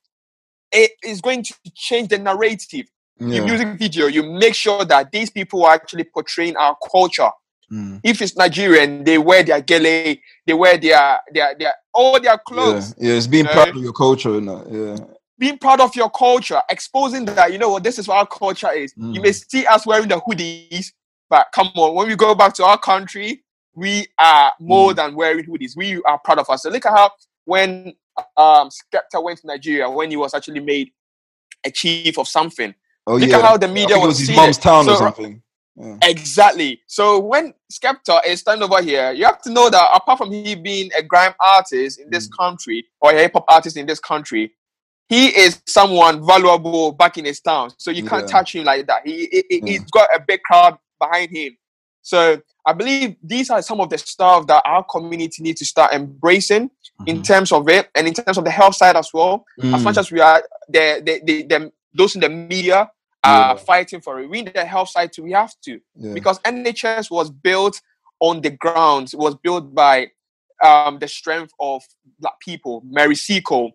it 0.73 0.93
is 1.05 1.21
going 1.21 1.43
to 1.45 1.55
change 1.75 2.09
the 2.09 2.19
narrative. 2.19 2.87
Yeah. 3.21 3.37
Your 3.37 3.45
music 3.45 3.79
video, 3.79 4.07
you 4.07 4.23
make 4.25 4.55
sure 4.55 4.85
that 4.85 5.13
these 5.13 5.31
people 5.31 5.65
are 5.65 5.75
actually 5.75 6.05
portraying 6.05 6.57
our 6.57 6.77
culture 6.91 7.31
Mm. 7.73 7.99
if 8.05 8.21
it's 8.21 8.37
Nigerian, 8.37 9.05
they 9.05 9.17
wear 9.17 9.43
their 9.43 9.61
gele, 9.63 10.17
they 10.47 10.53
wear 10.53 10.77
their 10.77 11.19
their 11.33 11.55
their 11.59 11.75
all 11.95 12.21
their 12.21 12.37
clothes. 12.39 12.95
Yeah, 12.99 13.09
yeah, 13.11 13.17
it's 13.17 13.27
being 13.27 13.47
you 13.47 13.51
proud 13.53 13.69
know? 13.73 13.79
of 13.79 13.85
your 13.85 13.93
culture. 13.95 14.39
Yeah, 14.39 14.97
being 15.39 15.59
proud 15.59 15.81
of 15.81 15.97
your 15.97 16.11
culture, 16.11 16.61
exposing 16.71 17.25
that 17.25 17.53
you 17.53 17.59
know 17.59 17.71
what 17.71 17.83
this 17.83 17.99
is 17.99 18.07
what 18.07 18.19
our 18.19 18.27
culture 18.27 18.71
is. 18.71 18.93
You 18.97 19.21
may 19.21 19.31
Mm. 19.31 19.45
see 19.51 19.65
us 19.67 19.87
wearing 19.87 20.09
the 20.09 20.21
hoodies, 20.21 20.93
but 21.31 21.47
come 21.55 21.69
on, 21.77 21.95
when 21.95 22.07
we 22.09 22.17
go 22.17 22.35
back 22.35 22.53
to 22.55 22.65
our 22.65 22.79
country, 22.79 23.43
we 23.75 24.07
are 24.19 24.53
more 24.61 24.93
Mm. 24.93 24.97
than 24.97 25.15
wearing 25.15 25.45
hoodies. 25.47 25.73
We 25.77 26.01
are 26.05 26.19
proud 26.19 26.39
of 26.39 26.49
us. 26.51 26.63
So 26.63 26.71
look 26.71 26.87
at 26.87 26.93
how 26.93 27.11
when 27.45 27.95
um 28.37 28.69
Skepta 28.71 29.23
went 29.23 29.41
to 29.41 29.47
Nigeria, 29.47 29.89
when 29.91 30.11
he 30.11 30.17
was 30.17 30.35
actually 30.35 30.61
made 30.61 30.91
a 31.65 31.71
chief 31.71 32.19
of 32.19 32.29
something. 32.29 32.75
Oh 33.07 33.17
Look 33.17 33.29
yeah. 33.29 33.39
at 33.39 33.45
how 33.45 33.57
the 33.57 33.69
media 33.69 33.99
was 33.99 34.09
was 34.09 34.19
his 34.21 34.37
mom's 34.37 34.59
it. 34.59 34.63
town 34.63 34.89
or 34.89 34.97
something. 34.97 35.43
Yeah. 35.77 35.97
Exactly. 36.03 36.81
So 36.87 37.19
when 37.19 37.53
Skepta 37.73 38.25
is 38.25 38.41
standing 38.41 38.63
over 38.63 38.81
here, 38.81 39.11
you 39.13 39.25
have 39.25 39.43
to 39.43 39.51
know 39.51 39.69
that 39.69 39.89
apart 39.95 40.19
from 40.19 40.31
he 40.31 40.55
being 40.55 40.91
a 40.97 41.03
grime 41.03 41.35
artist 41.41 41.99
in 42.01 42.11
this 42.11 42.29
Mm. 42.29 42.37
country 42.39 42.87
or 43.01 43.11
a 43.11 43.15
hip 43.15 43.33
hop 43.35 43.45
artist 43.49 43.77
in 43.77 43.85
this 43.87 43.99
country, 43.99 44.55
he 45.09 45.29
is 45.37 45.61
someone 45.67 46.25
valuable 46.25 46.93
back 46.93 47.19
in 47.19 47.25
his 47.25 47.41
town. 47.41 47.71
So 47.79 47.91
you 47.91 48.05
can't 48.05 48.23
Yeah. 48.29 48.39
touch 48.39 48.55
him 48.55 48.65
like 48.65 48.87
that. 48.87 49.03
He, 49.05 49.27
he 49.33 49.45
Yeah. 49.51 49.67
he's 49.73 49.85
got 49.91 50.09
a 50.15 50.21
big 50.21 50.41
crowd 50.43 50.79
behind 51.01 51.31
him. 51.33 51.57
So 52.05 52.41
I 52.67 52.73
believe 52.75 53.17
these 53.23 53.49
are 53.51 53.63
some 53.63 53.81
of 53.81 53.89
the 53.89 53.97
stuff 53.99 54.47
that 54.47 54.63
our 54.67 54.85
community 54.85 55.43
needs 55.43 55.59
to 55.61 55.65
start 55.67 55.93
embracing 55.95 56.71
in 57.07 57.19
Mhm. 57.21 57.25
terms 57.25 57.51
of 57.51 57.67
it 57.69 57.89
and 57.95 58.07
in 58.07 58.13
terms 58.15 58.37
of 58.39 58.45
the 58.45 58.51
health 58.51 58.77
side 58.77 58.95
as 58.95 59.11
well 59.13 59.45
as 59.59 59.81
Mm. 59.81 59.85
much 59.85 59.97
as 59.97 60.13
we 60.13 60.21
are 60.21 60.43
the, 60.69 61.03
the, 61.05 61.21
the, 61.25 61.43
the 61.45 61.73
those 61.95 62.15
in 62.15 62.21
the 62.21 62.29
media 62.29 62.91
are 63.25 63.55
Yeah. 63.55 63.57
fighting 63.57 64.03
for 64.03 64.21
it. 64.21 64.29
We 64.29 64.41
in 64.41 64.51
the 64.55 64.65
health 64.67 64.91
side 64.91 65.13
too, 65.15 65.23
we 65.23 65.33
have 65.33 65.55
to. 65.65 65.81
Yeah. 65.97 66.13
Because 66.13 66.39
NHS 66.45 67.11
was 67.11 67.31
built 67.31 67.81
on 68.21 68.43
the 68.43 68.51
ground, 68.51 69.15
it 69.15 69.19
was 69.19 69.35
built 69.37 69.75
by 69.75 70.11
um, 70.63 70.99
the 70.99 71.09
strength 71.09 71.53
of 71.59 71.83
black 72.21 72.39
people. 72.41 72.83
Mary 72.87 73.17
Seacole, 73.17 73.73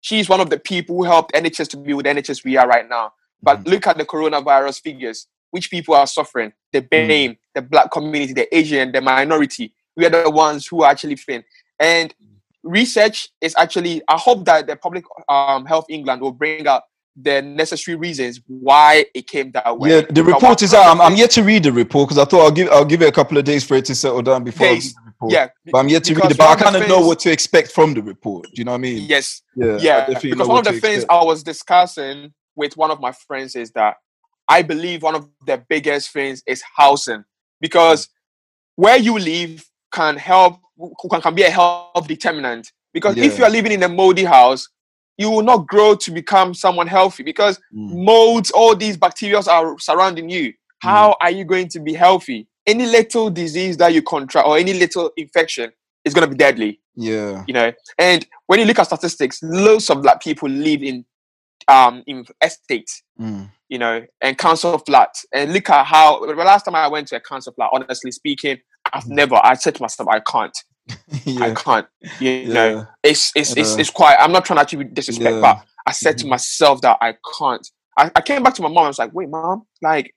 she's 0.00 0.28
one 0.28 0.40
of 0.40 0.48
the 0.48 0.58
people 0.58 0.96
who 0.96 1.04
helped 1.04 1.32
NHS 1.34 1.68
to 1.68 1.76
be 1.76 1.92
with 1.92 2.06
NHS 2.06 2.44
we 2.44 2.56
are 2.56 2.68
right 2.68 2.88
now. 2.88 3.12
But 3.42 3.60
Mhm. 3.64 3.68
look 3.68 3.86
at 3.86 3.96
the 3.98 4.04
coronavirus 4.06 4.80
figures. 4.80 5.26
Which 5.50 5.70
people 5.70 5.94
are 5.94 6.06
suffering? 6.06 6.52
The 6.72 6.82
BAME, 6.82 7.36
the 7.54 7.62
black 7.62 7.90
community, 7.90 8.32
the 8.32 8.56
Asian, 8.56 8.92
the 8.92 9.00
minority. 9.00 9.74
We 9.96 10.06
are 10.06 10.10
the 10.10 10.30
ones 10.30 10.66
who 10.66 10.82
are 10.82 10.90
actually 10.90 11.16
feeling. 11.16 11.44
And 11.78 12.14
research 12.62 13.28
is 13.40 13.54
actually, 13.56 14.02
I 14.08 14.16
hope 14.16 14.44
that 14.44 14.66
the 14.66 14.76
Public 14.76 15.04
um, 15.28 15.66
Health 15.66 15.86
England 15.88 16.22
will 16.22 16.32
bring 16.32 16.66
out 16.66 16.82
the 17.16 17.42
necessary 17.42 17.96
reasons 17.96 18.40
why 18.46 19.04
it 19.14 19.26
came 19.26 19.50
that 19.52 19.78
way. 19.78 19.90
Yeah, 19.90 20.02
the 20.08 20.22
report 20.22 20.62
is 20.62 20.72
out. 20.72 20.86
I'm, 20.86 21.00
I'm 21.00 21.16
yet 21.16 21.30
to 21.32 21.42
read 21.42 21.64
the 21.64 21.72
report 21.72 22.08
because 22.08 22.18
I 22.18 22.24
thought 22.24 22.44
I'll 22.44 22.50
give 22.50 22.68
I'll 22.70 22.84
give 22.84 23.02
it 23.02 23.08
a 23.08 23.12
couple 23.12 23.36
of 23.36 23.44
days 23.44 23.64
for 23.64 23.74
it 23.74 23.84
to 23.86 23.94
settle 23.94 24.22
down 24.22 24.44
before 24.44 24.68
Days. 24.68 24.94
Yeah, 25.28 25.48
But 25.66 25.78
I'm 25.78 25.88
yet 25.88 26.04
to 26.04 26.14
read 26.14 26.30
it. 26.30 26.38
But 26.38 26.44
I 26.44 26.48
one 26.48 26.52
of 26.52 26.58
the 26.58 26.64
kind 26.64 26.76
of 26.82 26.88
know 26.88 27.06
what 27.06 27.18
to 27.20 27.30
expect 27.30 27.72
from 27.72 27.94
the 27.94 28.02
report. 28.02 28.46
Do 28.46 28.52
you 28.54 28.64
know 28.64 28.72
what 28.72 28.78
I 28.78 28.80
mean? 28.80 29.06
yes, 29.08 29.42
Yeah. 29.54 29.76
Yeah. 29.78 30.18
Because 30.18 30.48
one 30.48 30.58
of 30.58 30.64
the 30.64 30.80
things 30.80 31.02
expect. 31.02 31.12
I 31.12 31.24
was 31.24 31.42
discussing 31.42 32.32
with 32.56 32.76
one 32.76 32.90
of 32.90 33.00
my 33.00 33.12
friends 33.12 33.54
is 33.54 33.70
that 33.72 33.96
I 34.50 34.62
believe 34.62 35.02
one 35.02 35.14
of 35.14 35.28
the 35.46 35.62
biggest 35.68 36.10
things 36.10 36.42
is 36.46 36.62
housing 36.76 37.24
because 37.60 38.08
where 38.76 38.96
you 38.98 39.18
live 39.18 39.64
can 39.92 40.16
help 40.16 40.58
can, 41.10 41.20
can 41.20 41.34
be 41.34 41.42
a 41.42 41.50
health 41.50 42.06
determinant. 42.08 42.72
Because 42.92 43.16
if 43.16 43.38
you 43.38 43.44
are 43.44 43.50
living 43.50 43.72
in 43.72 43.82
a 43.84 43.88
moldy 43.88 44.24
house, 44.24 44.68
you 45.16 45.30
will 45.30 45.42
not 45.42 45.66
grow 45.68 45.94
to 45.94 46.10
become 46.10 46.54
someone 46.54 46.86
healthy 46.88 47.22
because 47.22 47.58
Mm. 47.72 48.04
molds, 48.04 48.50
all 48.50 48.74
these 48.74 48.96
bacteria 48.96 49.40
are 49.48 49.78
surrounding 49.78 50.28
you. 50.28 50.52
How 50.82 51.14
are 51.20 51.30
you 51.30 51.44
going 51.44 51.68
to 51.68 51.78
be 51.80 51.92
healthy? 51.92 52.48
Any 52.66 52.86
little 52.86 53.30
disease 53.30 53.76
that 53.76 53.92
you 53.94 54.02
contract 54.02 54.48
or 54.48 54.58
any 54.58 54.72
little 54.72 55.10
infection 55.16 55.70
is 56.04 56.14
going 56.14 56.26
to 56.28 56.34
be 56.34 56.36
deadly 56.36 56.80
Yeah. 56.96 57.44
you 57.46 57.54
know 57.54 57.72
and 57.98 58.26
when 58.46 58.58
you 58.58 58.64
look 58.66 58.78
at 58.78 58.86
statistics 58.86 59.38
loads 59.42 59.90
of 59.90 60.00
black 60.02 60.22
people 60.22 60.48
live 60.48 60.82
in 60.82 61.04
um 61.70 62.02
in 62.06 62.24
estates 62.42 63.02
Mm. 63.20 63.50
you 63.68 63.78
know 63.78 64.02
and 64.22 64.38
council 64.38 64.78
flats 64.78 65.26
and 65.34 65.52
look 65.52 65.68
at 65.68 65.84
how 65.84 66.24
the 66.24 66.34
last 66.34 66.64
time 66.64 66.74
i 66.74 66.88
went 66.88 67.06
to 67.08 67.16
a 67.16 67.20
council 67.20 67.52
flat 67.52 67.68
honestly 67.72 68.10
speaking 68.10 68.56
i've 68.94 69.04
Mm. 69.04 69.10
never 69.20 69.36
i 69.44 69.52
said 69.54 69.74
to 69.74 69.82
myself 69.82 70.08
i 70.08 70.20
can't 70.20 70.56
i 71.46 71.52
can't 71.54 71.86
you 72.18 72.30
Yeah. 72.30 72.52
know 72.54 72.86
it's 73.02 73.30
it's, 73.36 73.54
it's 73.56 73.76
it's 73.76 73.90
quite 73.90 74.16
i'm 74.18 74.32
not 74.32 74.44
trying 74.46 74.56
to 74.56 74.62
actually 74.62 74.84
disrespect 74.84 75.34
Yeah. 75.34 75.40
but 75.40 75.56
i 75.86 75.92
said 75.92 76.16
to 76.18 76.24
Mhm. 76.24 76.30
myself 76.30 76.80
that 76.80 76.96
i 77.02 77.14
can't 77.38 77.66
I, 77.98 78.10
I 78.16 78.20
came 78.22 78.42
back 78.42 78.54
to 78.54 78.62
my 78.62 78.68
mom 78.68 78.78
and 78.78 78.84
i 78.86 78.88
was 78.88 78.98
like 78.98 79.12
wait 79.12 79.28
mom 79.28 79.66
like 79.82 80.14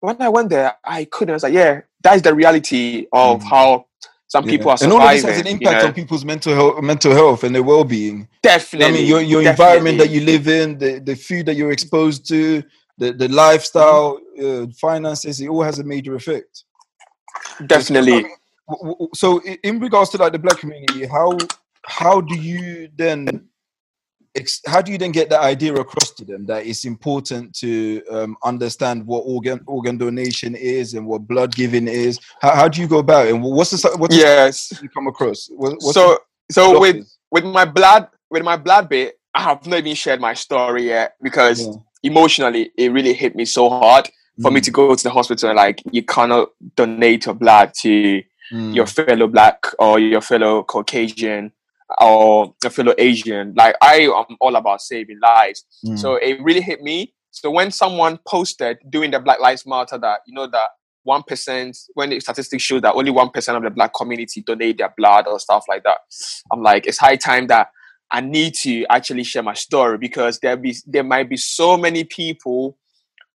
when 0.00 0.20
i 0.20 0.28
went 0.28 0.50
there 0.50 0.74
i 0.84 1.04
couldn't 1.06 1.32
i 1.32 1.36
was 1.36 1.42
like 1.42 1.54
yeah 1.54 1.80
that's 2.02 2.22
the 2.22 2.34
reality 2.34 3.06
of 3.12 3.40
Mm. 3.40 3.48
how 3.48 3.86
some 4.34 4.44
Yeah. 4.44 4.52
people 4.52 4.70
are 4.72 4.78
and 4.80 4.92
all 4.92 5.02
of 5.02 5.10
this 5.10 5.22
has 5.24 5.38
an 5.38 5.46
you 5.58 5.58
impact 5.58 5.70
know. 5.70 5.88
on 5.88 5.94
people's 5.94 6.24
mental 6.24 6.54
health, 6.54 6.82
mental 6.82 7.12
health 7.12 7.44
and 7.44 7.54
their 7.54 7.64
well-being. 7.64 8.28
definitely 8.42 8.86
I 8.86 8.88
mean, 8.90 9.06
your 9.06 9.20
your 9.22 9.42
environment 9.42 9.98
that 9.98 10.10
you 10.10 10.22
live 10.22 10.48
in, 10.48 10.78
the, 10.78 11.00
the 11.00 11.16
food 11.16 11.46
that 11.46 11.56
you're 11.56 11.72
exposed 11.72 12.28
to, 12.30 12.62
the 12.98 13.12
the 13.12 13.28
lifestyle, 13.28 14.20
uh, 14.42 14.66
finances, 14.80 15.40
it 15.40 15.48
all 15.48 15.62
has 15.64 15.78
a 15.80 15.84
major 15.84 16.14
effect. 16.16 16.64
definitely 17.66 18.26
W- 18.68 18.94
w- 18.94 19.10
So, 19.14 19.40
in 19.64 19.80
regards 19.80 20.10
to 20.12 20.18
like 20.18 20.32
the 20.32 20.40
black 20.40 20.58
community, 20.58 21.06
how 21.06 21.48
how 21.86 22.20
do 22.22 22.34
you 22.34 22.88
then 22.96 23.18
ex- 23.28 23.51
how 24.66 24.80
do 24.80 24.92
you 24.92 24.98
then 24.98 25.12
get 25.12 25.28
the 25.28 25.38
idea 25.38 25.74
across 25.74 26.10
to 26.12 26.24
them 26.24 26.46
that 26.46 26.66
it's 26.66 26.84
important 26.84 27.54
to 27.56 28.02
um, 28.10 28.36
understand 28.44 29.06
what 29.06 29.20
organ 29.20 29.60
organ 29.66 29.98
donation 29.98 30.54
is 30.54 30.94
and 30.94 31.06
what 31.06 31.26
blood 31.26 31.54
giving 31.54 31.86
is? 31.88 32.18
How, 32.40 32.54
how 32.54 32.68
do 32.68 32.80
you 32.80 32.88
go 32.88 32.98
about 32.98 33.26
it? 33.26 33.34
And 33.34 33.42
what's 33.42 33.70
the 33.70 33.76
the 33.76 34.14
yes 34.16 34.72
you 34.82 34.88
come 34.88 35.06
across? 35.06 35.48
What, 35.54 35.80
so 35.82 36.18
so 36.50 36.80
with 36.80 36.96
doctors? 36.96 37.18
with 37.30 37.44
my 37.44 37.64
blood 37.64 38.08
with 38.30 38.42
my 38.42 38.56
blood 38.56 38.88
bit 38.88 39.18
i 39.34 39.40
have 39.42 39.66
not 39.66 39.78
even 39.78 39.94
shared 39.94 40.20
my 40.20 40.34
story 40.34 40.84
yet 40.84 41.14
because 41.22 41.60
Yeah. 41.60 41.74
emotionally 42.02 42.70
it 42.76 42.92
really 42.92 43.12
hit 43.12 43.34
me 43.36 43.44
so 43.44 43.68
hard 43.68 44.08
for 44.40 44.50
me 44.50 44.60
Mm, 44.60 44.64
to 44.64 44.70
go 44.70 44.94
to 44.94 45.02
the 45.02 45.10
hospital 45.10 45.50
and 45.50 45.56
like 45.56 45.82
you 45.92 46.02
cannot 46.02 46.48
donate 46.74 47.26
your 47.26 47.34
blood 47.34 47.72
to 47.74 48.22
mm, 48.52 48.74
your 48.74 48.86
fellow 48.86 49.26
black 49.28 49.66
or 49.78 49.98
your 49.98 50.20
fellow 50.22 50.62
caucasian 50.62 51.52
or 52.00 52.54
a 52.64 52.70
fellow 52.70 52.94
asian 52.98 53.52
like 53.56 53.74
i 53.82 54.00
am 54.00 54.36
all 54.40 54.56
about 54.56 54.80
saving 54.80 55.18
lives 55.20 55.64
mm, 55.84 55.98
so 55.98 56.16
it 56.16 56.42
really 56.42 56.60
hit 56.60 56.82
me. 56.82 57.14
So 57.30 57.50
when 57.50 57.70
someone 57.70 58.18
posted 58.26 58.78
during 58.90 59.10
the 59.10 59.20
Black 59.20 59.40
Lives 59.40 59.66
Matter 59.66 59.98
that 59.98 60.20
you 60.26 60.34
know 60.34 60.46
that 60.48 60.70
one 61.04 61.22
percent 61.22 61.76
when 61.94 62.10
the 62.10 62.20
statistics 62.20 62.62
show 62.62 62.80
that 62.80 62.94
only 62.94 63.10
one 63.10 63.30
percent 63.30 63.56
of 63.56 63.62
the 63.62 63.70
black 63.70 63.92
community 63.94 64.42
donate 64.42 64.78
their 64.78 64.92
blood 64.96 65.26
or 65.26 65.38
stuff 65.38 65.64
like 65.68 65.82
that, 65.84 65.98
I'm 66.52 66.62
like, 66.62 66.86
it's 66.86 66.98
high 66.98 67.16
time 67.16 67.46
that 67.48 67.68
I 68.10 68.20
need 68.20 68.54
to 68.56 68.84
actually 68.90 69.24
share 69.24 69.42
my 69.42 69.54
story 69.54 69.98
because 69.98 70.38
there 70.40 70.56
be 70.56 70.76
there 70.86 71.04
might 71.04 71.28
be 71.28 71.36
so 71.36 71.76
many 71.76 72.04
people 72.04 72.76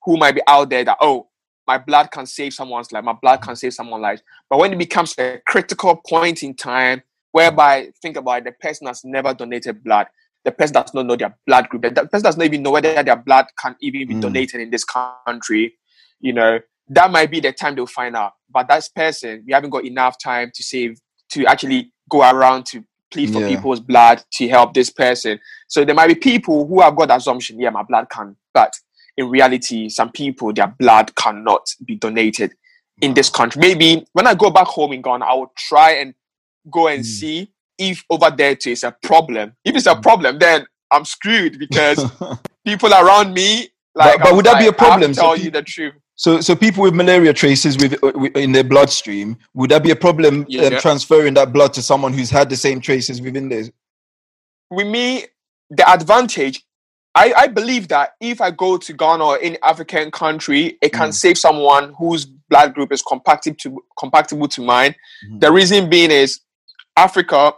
who 0.04 0.18
might 0.18 0.36
be 0.36 0.42
out 0.48 0.70
there 0.70 0.86
that 0.86 0.98
oh 1.02 1.28
my 1.66 1.78
blood 1.78 2.12
can 2.12 2.26
save 2.26 2.54
someone's 2.54 2.92
life, 2.94 3.04
my 3.04 3.16
blood 3.22 3.42
can 3.42 3.56
save 3.56 3.74
someone's 3.74 4.02
life. 4.02 4.22
But 4.50 4.60
when 4.60 4.72
it 4.72 4.78
becomes 4.78 5.14
a 5.18 5.42
critical 5.46 6.02
point 6.08 6.42
in 6.44 6.54
time 6.54 7.02
whereby 7.32 7.90
think 8.02 8.18
about 8.18 8.40
it, 8.40 8.44
the 8.46 8.52
person 8.54 8.88
has 8.88 9.04
never 9.04 9.34
donated 9.34 9.84
blood 9.84 10.08
the 10.46 10.52
person 10.54 10.76
does 10.76 10.94
not 10.94 11.06
know 11.06 11.16
their 11.18 11.36
blood 11.46 11.68
group. 11.68 11.82
The 11.82 11.90
the 11.90 12.06
person 12.06 12.24
does 12.24 12.38
not 12.38 12.46
even 12.46 12.64
know 12.64 12.72
whether 12.72 13.04
their 13.04 13.18
blood 13.18 13.48
can 13.62 13.76
even 13.82 14.08
be 14.08 14.16
Mm. 14.16 14.22
donated 14.22 14.62
in 14.62 14.70
this 14.70 14.86
country. 14.86 15.74
You 16.22 16.32
know, 16.32 16.60
that 16.90 17.12
might 17.12 17.30
be 17.30 17.42
the 17.42 17.52
time 17.52 17.76
they'll 17.76 17.86
find 17.86 18.16
out. 18.16 18.32
But 18.50 18.70
that 18.70 18.88
person, 18.96 19.44
we 19.46 19.52
haven't 19.52 19.72
got 19.72 19.84
enough 19.84 20.16
time 20.18 20.52
to 20.56 20.64
save 20.64 21.00
to 21.32 21.46
actually 21.48 21.92
go 22.10 22.22
around 22.22 22.66
to 22.68 22.82
plead 23.12 23.30
for 23.34 23.42
Yeah. 23.42 23.48
people's 23.48 23.82
blood 23.82 24.24
to 24.36 24.48
help 24.48 24.74
this 24.74 24.90
person. 24.90 25.38
So 25.68 25.84
there 25.84 25.96
might 25.96 26.08
be 26.08 26.16
people 26.16 26.66
who 26.66 26.80
have 26.82 26.96
got 26.96 27.10
the 27.10 27.16
assumption, 27.16 27.60
yeah, 27.60 27.72
my 27.72 27.84
blood 27.84 28.08
can, 28.10 28.38
but 28.54 28.74
in 29.18 29.30
reality, 29.30 29.90
some 29.90 30.12
people 30.12 30.54
their 30.54 30.68
blood 30.80 31.14
cannot 31.16 31.68
be 31.86 31.96
donated 31.96 32.54
in 33.02 33.14
this 33.16 33.30
country. 33.30 33.60
Maybe 33.60 34.06
when 34.14 34.28
I 34.28 34.34
go 34.34 34.50
back 34.50 34.68
home 34.68 34.94
in 34.94 35.02
Ghana, 35.02 35.26
I 35.26 35.34
will 35.34 35.52
try 35.58 35.92
and 35.92 36.14
go 36.72 36.88
and 36.88 37.02
Mm. 37.02 37.06
see 37.06 37.52
if 37.78 38.04
over 38.10 38.30
there 38.32 38.56
too 38.56 38.72
is 38.72 38.84
a 38.84 38.92
problem. 38.92 39.54
If 39.64 39.76
it's 39.76 39.86
a 39.88 39.96
Mm. 39.96 40.02
problem, 40.02 40.40
then 40.40 40.66
I'm 40.92 41.06
screwed 41.06 41.60
because 41.60 42.04
people 42.66 42.94
around 42.94 43.34
me, 43.34 43.70
But- 43.94 44.06
like, 44.06 44.20
but 44.20 44.28
I'm 44.30 44.36
would 44.36 44.46
that 44.46 44.60
be 44.60 44.66
like, 44.66 44.66
a 44.66 44.66
have 44.66 44.78
to 44.78 44.84
problem? 44.86 45.14
So 45.14 45.22
tell 45.22 45.36
pe- 45.36 45.42
you 45.44 45.52
the 45.52 45.62
truth. 45.64 45.94
So, 46.16 46.42
so 46.42 46.56
people 46.56 46.82
with 46.82 46.96
malaria 46.96 47.32
traces 47.32 47.78
with, 47.78 48.04
uh, 48.04 48.12
with 48.16 48.36
in 48.36 48.52
their 48.52 48.64
bloodstream, 48.64 49.38
would 49.54 49.70
that 49.70 49.84
be 49.84 49.92
a 49.92 49.96
problem 49.96 50.40
um, 50.42 50.46
Yeah. 50.50 50.80
transferring 50.80 51.36
that 51.36 51.54
blood 51.54 51.74
to 51.74 51.82
someone 51.84 52.12
who's 52.14 52.32
had 52.32 52.50
the 52.50 52.56
same 52.58 52.82
traces 52.82 53.22
within 53.22 53.50
theirs? 53.50 53.70
With 54.72 54.88
me, 54.88 55.26
the 55.70 55.88
advantage, 55.90 56.64
I, 57.14 57.34
I 57.38 57.48
believe 57.48 57.88
that 57.90 58.14
if 58.20 58.42
I 58.42 58.50
go 58.52 58.78
to 58.78 58.94
Ghana 58.94 59.24
or 59.24 59.40
any 59.42 59.58
African 59.62 60.10
country, 60.12 60.78
it 60.82 60.92
can 60.92 61.10
Mm. 61.10 61.14
save 61.14 61.38
someone 61.38 61.94
whose 61.98 62.26
blood 62.26 62.74
group 62.74 62.92
is 62.92 63.02
compatible 63.04 63.58
to 63.62 63.84
compatible 64.00 64.48
to 64.50 64.62
mine. 64.62 64.96
Mhm. 65.30 65.40
The 65.42 65.52
reason 65.52 65.90
being 65.90 66.12
is 66.12 66.40
Africa, 66.98 67.54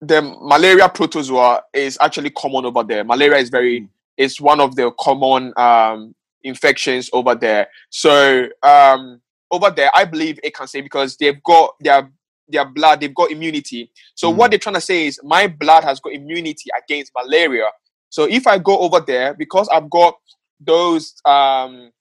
the 0.00 0.22
malaria 0.22 0.88
protozoa 0.88 1.62
is 1.74 1.98
actually 2.00 2.30
common 2.30 2.66
over 2.66 2.82
there. 2.82 3.04
Malaria 3.04 3.38
is 3.38 3.50
very 3.50 3.88
is 4.16 4.40
one 4.40 4.60
of 4.60 4.76
the 4.76 4.90
common 5.00 5.52
um, 5.56 6.14
infections 6.42 7.10
over 7.12 7.34
there. 7.34 7.68
So 7.90 8.48
um, 8.62 9.20
over 9.50 9.70
there, 9.70 9.90
I 9.94 10.04
believe 10.04 10.38
it 10.42 10.54
can 10.54 10.66
say 10.66 10.80
because 10.82 11.16
they've 11.16 11.42
got 11.42 11.74
their 11.80 12.10
their 12.48 12.64
blood, 12.66 13.00
they've 13.00 13.14
got 13.14 13.30
immunity. 13.30 13.90
So 14.16 14.32
Mm. 14.32 14.36
what 14.36 14.50
they're 14.50 14.58
trying 14.58 14.74
to 14.74 14.80
say 14.80 15.06
is 15.06 15.20
my 15.22 15.46
blood 15.46 15.84
has 15.84 16.00
got 16.00 16.12
immunity 16.12 16.70
against 16.76 17.12
malaria. 17.16 17.66
So 18.10 18.24
if 18.24 18.46
I 18.48 18.58
go 18.58 18.78
over 18.78 19.00
there, 19.00 19.34
because 19.34 19.68
I've 19.68 19.88
got 19.88 20.16
those 20.60 21.14
um, 21.24 21.92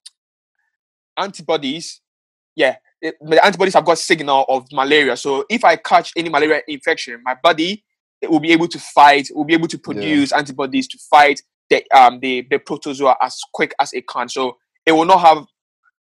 antibodies, 1.17 2.01
yeah, 2.55 2.77
it, 3.01 3.15
the 3.21 3.43
antibodies 3.45 3.73
have 3.73 3.85
got 3.85 3.97
signal 3.97 4.45
of 4.49 4.67
malaria. 4.71 5.15
So 5.15 5.45
if 5.49 5.63
I 5.63 5.75
catch 5.75 6.11
any 6.15 6.29
malaria 6.29 6.61
infection, 6.67 7.21
my 7.23 7.35
body 7.41 7.83
it 8.21 8.29
will 8.29 8.39
be 8.39 8.51
able 8.51 8.67
to 8.67 8.79
fight, 8.79 9.29
will 9.33 9.45
be 9.45 9.53
able 9.53 9.67
to 9.67 9.77
produce 9.77 10.33
antibodies 10.33 10.87
to 10.89 10.97
fight 11.09 11.41
the 11.69 11.83
um 11.91 12.19
the, 12.19 12.45
the 12.49 12.59
protozoa 12.59 13.15
as 13.21 13.39
quick 13.53 13.73
as 13.79 13.93
it 13.93 14.07
can. 14.07 14.27
So 14.27 14.57
it 14.85 14.91
will 14.91 15.05
not 15.05 15.21
have 15.21 15.45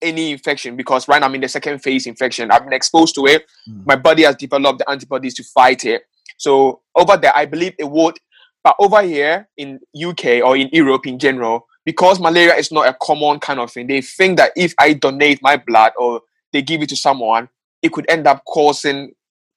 any 0.01 0.31
infection 0.31 0.75
because 0.75 1.07
right 1.07 1.19
now 1.19 1.27
I'm 1.27 1.35
in 1.35 1.41
the 1.41 1.49
second 1.49 1.79
phase 1.79 2.07
infection. 2.07 2.51
I've 2.51 2.63
been 2.63 2.73
exposed 2.73 3.15
to 3.15 3.25
it. 3.25 3.45
Mm. 3.69 3.85
My 3.85 3.95
body 3.95 4.23
has 4.23 4.35
developed 4.35 4.79
the 4.79 4.89
antibodies 4.89 5.33
to 5.35 5.43
fight 5.43 5.85
it. 5.85 6.03
So 6.37 6.81
over 6.95 7.17
there, 7.17 7.35
I 7.35 7.45
believe 7.45 7.73
it 7.79 7.89
would. 7.89 8.17
But 8.63 8.75
over 8.79 9.01
here 9.01 9.47
in 9.57 9.79
UK 9.95 10.43
or 10.43 10.57
in 10.57 10.69
Europe 10.71 11.07
in 11.07 11.19
general, 11.19 11.67
because 11.85 12.19
malaria 12.19 12.55
is 12.55 12.71
not 12.71 12.87
a 12.87 12.95
common 13.01 13.39
kind 13.39 13.59
of 13.59 13.71
thing, 13.71 13.87
they 13.87 14.01
think 14.01 14.37
that 14.37 14.51
if 14.55 14.73
I 14.79 14.93
donate 14.93 15.41
my 15.41 15.57
blood 15.57 15.93
or 15.97 16.21
they 16.57 16.63
give 16.63 16.81
it 16.81 16.89
to 16.89 16.95
someone, 16.95 17.47
it 17.83 17.91
could 17.91 18.09
end 18.09 18.25
up 18.25 18.43
causing 18.45 19.11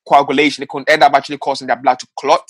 coagulation. 0.06 0.62
It 0.62 0.68
could 0.68 0.88
end 0.88 1.02
up 1.02 1.14
actually 1.14 1.38
causing 1.38 1.66
their 1.66 1.76
blood 1.76 1.98
to 2.00 2.06
clot, 2.18 2.46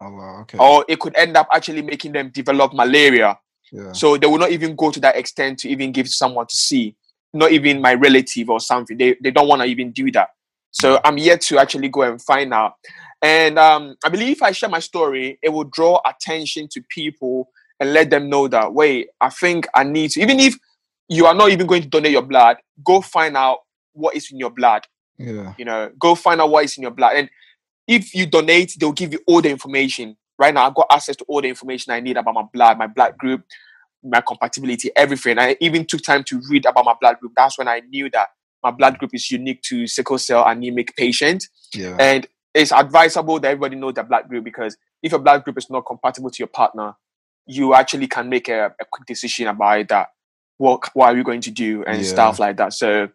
Oh 0.00 0.10
wow, 0.10 0.40
okay. 0.42 0.56
or 0.58 0.84
it 0.88 0.98
could 0.98 1.14
end 1.16 1.36
up 1.36 1.48
actually 1.52 1.82
making 1.82 2.12
them 2.12 2.30
develop 2.32 2.72
malaria. 2.72 3.38
yeah. 3.70 3.92
So 3.92 4.16
they 4.16 4.26
will 4.26 4.38
not 4.38 4.50
even 4.52 4.74
go 4.74 4.90
to 4.90 5.00
that 5.00 5.16
extent 5.16 5.58
to 5.60 5.68
even 5.68 5.92
give 5.92 6.06
to 6.06 6.12
someone 6.12 6.46
to 6.46 6.56
see, 6.56 6.96
not 7.34 7.52
even 7.52 7.82
my 7.82 7.92
relative 7.94 8.48
or 8.48 8.60
something. 8.60 8.96
They 8.96 9.16
they 9.22 9.30
don't 9.30 9.48
want 9.48 9.60
to 9.62 9.68
even 9.68 9.92
do 9.92 10.10
that. 10.12 10.28
So 10.70 11.00
I'm 11.04 11.18
yet 11.18 11.40
to 11.42 11.58
actually 11.58 11.88
go 11.88 12.02
and 12.02 12.22
find 12.22 12.54
out. 12.54 12.74
And 13.22 13.58
um, 13.58 13.96
I 14.04 14.08
believe 14.08 14.36
if 14.36 14.42
I 14.42 14.52
share 14.52 14.70
my 14.70 14.78
story, 14.80 15.38
it 15.42 15.50
will 15.50 15.64
draw 15.64 16.00
attention 16.08 16.68
to 16.72 16.80
people 16.88 17.50
and 17.80 17.92
let 17.92 18.08
them 18.10 18.30
know 18.30 18.48
that 18.48 18.72
wait, 18.72 19.08
I 19.20 19.28
think 19.30 19.66
I 19.74 19.84
need 19.84 20.12
to. 20.12 20.20
Even 20.22 20.40
if 20.40 20.54
you 21.08 21.26
are 21.26 21.34
not 21.34 21.50
even 21.50 21.66
going 21.66 21.82
to 21.82 21.88
donate 21.88 22.12
your 22.12 22.22
blood, 22.22 22.56
go 22.84 23.00
find 23.02 23.36
out 23.36 23.58
what 23.92 24.14
is 24.16 24.30
in 24.30 24.38
your 24.38 24.50
blood 24.50 24.86
Yeah. 25.18 25.54
you 25.58 25.64
know? 25.64 25.90
Go 25.98 26.14
find 26.14 26.40
out 26.40 26.50
what 26.50 26.64
is 26.64 26.76
in 26.76 26.82
your 26.82 26.90
blood. 26.92 27.16
And 27.16 27.30
if 27.88 28.14
you 28.14 28.26
donate 28.26 28.76
they'll 28.78 28.92
give 28.92 29.12
you 29.12 29.20
all 29.26 29.40
the 29.42 29.50
information. 29.50 30.16
Right 30.38 30.54
now 30.54 30.66
i've 30.66 30.74
got 30.74 30.86
access 30.90 31.16
to 31.16 31.24
all 31.28 31.42
the 31.42 31.48
information 31.48 31.92
i 31.92 32.00
need 32.00 32.16
about 32.16 32.34
my 32.34 32.44
blood 32.52 32.78
my 32.78 32.86
blood 32.86 33.18
group 33.18 33.42
my 34.02 34.20
compatibility 34.22 34.90
everything. 34.96 35.38
I 35.38 35.56
even 35.60 35.84
took 35.84 36.02
time 36.02 36.24
to 36.24 36.40
read 36.50 36.64
about 36.64 36.84
my 36.86 36.94
blood 37.00 37.18
group. 37.20 37.32
That's 37.36 37.58
when 37.58 37.68
i 37.68 37.80
knew 37.80 38.08
that 38.10 38.28
my 38.62 38.70
blood 38.70 38.98
group 38.98 39.14
is 39.14 39.30
unique 39.30 39.60
to 39.62 39.86
sickle 39.86 40.18
cell 40.18 40.44
anemic 40.46 40.96
patient. 40.96 41.46
Yeah. 41.74 41.96
and 42.00 42.26
it's 42.54 42.72
advisable 42.72 43.38
that 43.40 43.48
everybody 43.52 43.76
knows 43.76 43.94
their 43.94 44.04
blood 44.04 44.28
group 44.28 44.44
because 44.44 44.76
if 45.02 45.12
your 45.12 45.20
blood 45.20 45.44
group 45.44 45.56
is 45.58 45.68
not 45.70 45.86
compatible 45.86 46.30
to 46.30 46.38
your 46.38 46.48
partner 46.48 46.94
you 47.46 47.74
actually 47.74 48.06
can 48.06 48.28
make 48.28 48.48
a, 48.48 48.66
a 48.80 48.84
quick 48.90 49.06
decision 49.06 49.48
about 49.48 49.88
that. 49.88 50.08
What 50.58 50.88
what 50.94 51.06
are 51.10 51.16
you 51.16 51.24
going 51.24 51.40
to 51.42 51.50
do 51.50 51.84
and 51.86 52.00
Yeah. 52.02 52.08
stuff 52.08 52.38
like 52.38 52.56
that. 52.58 52.72
So 52.74 53.08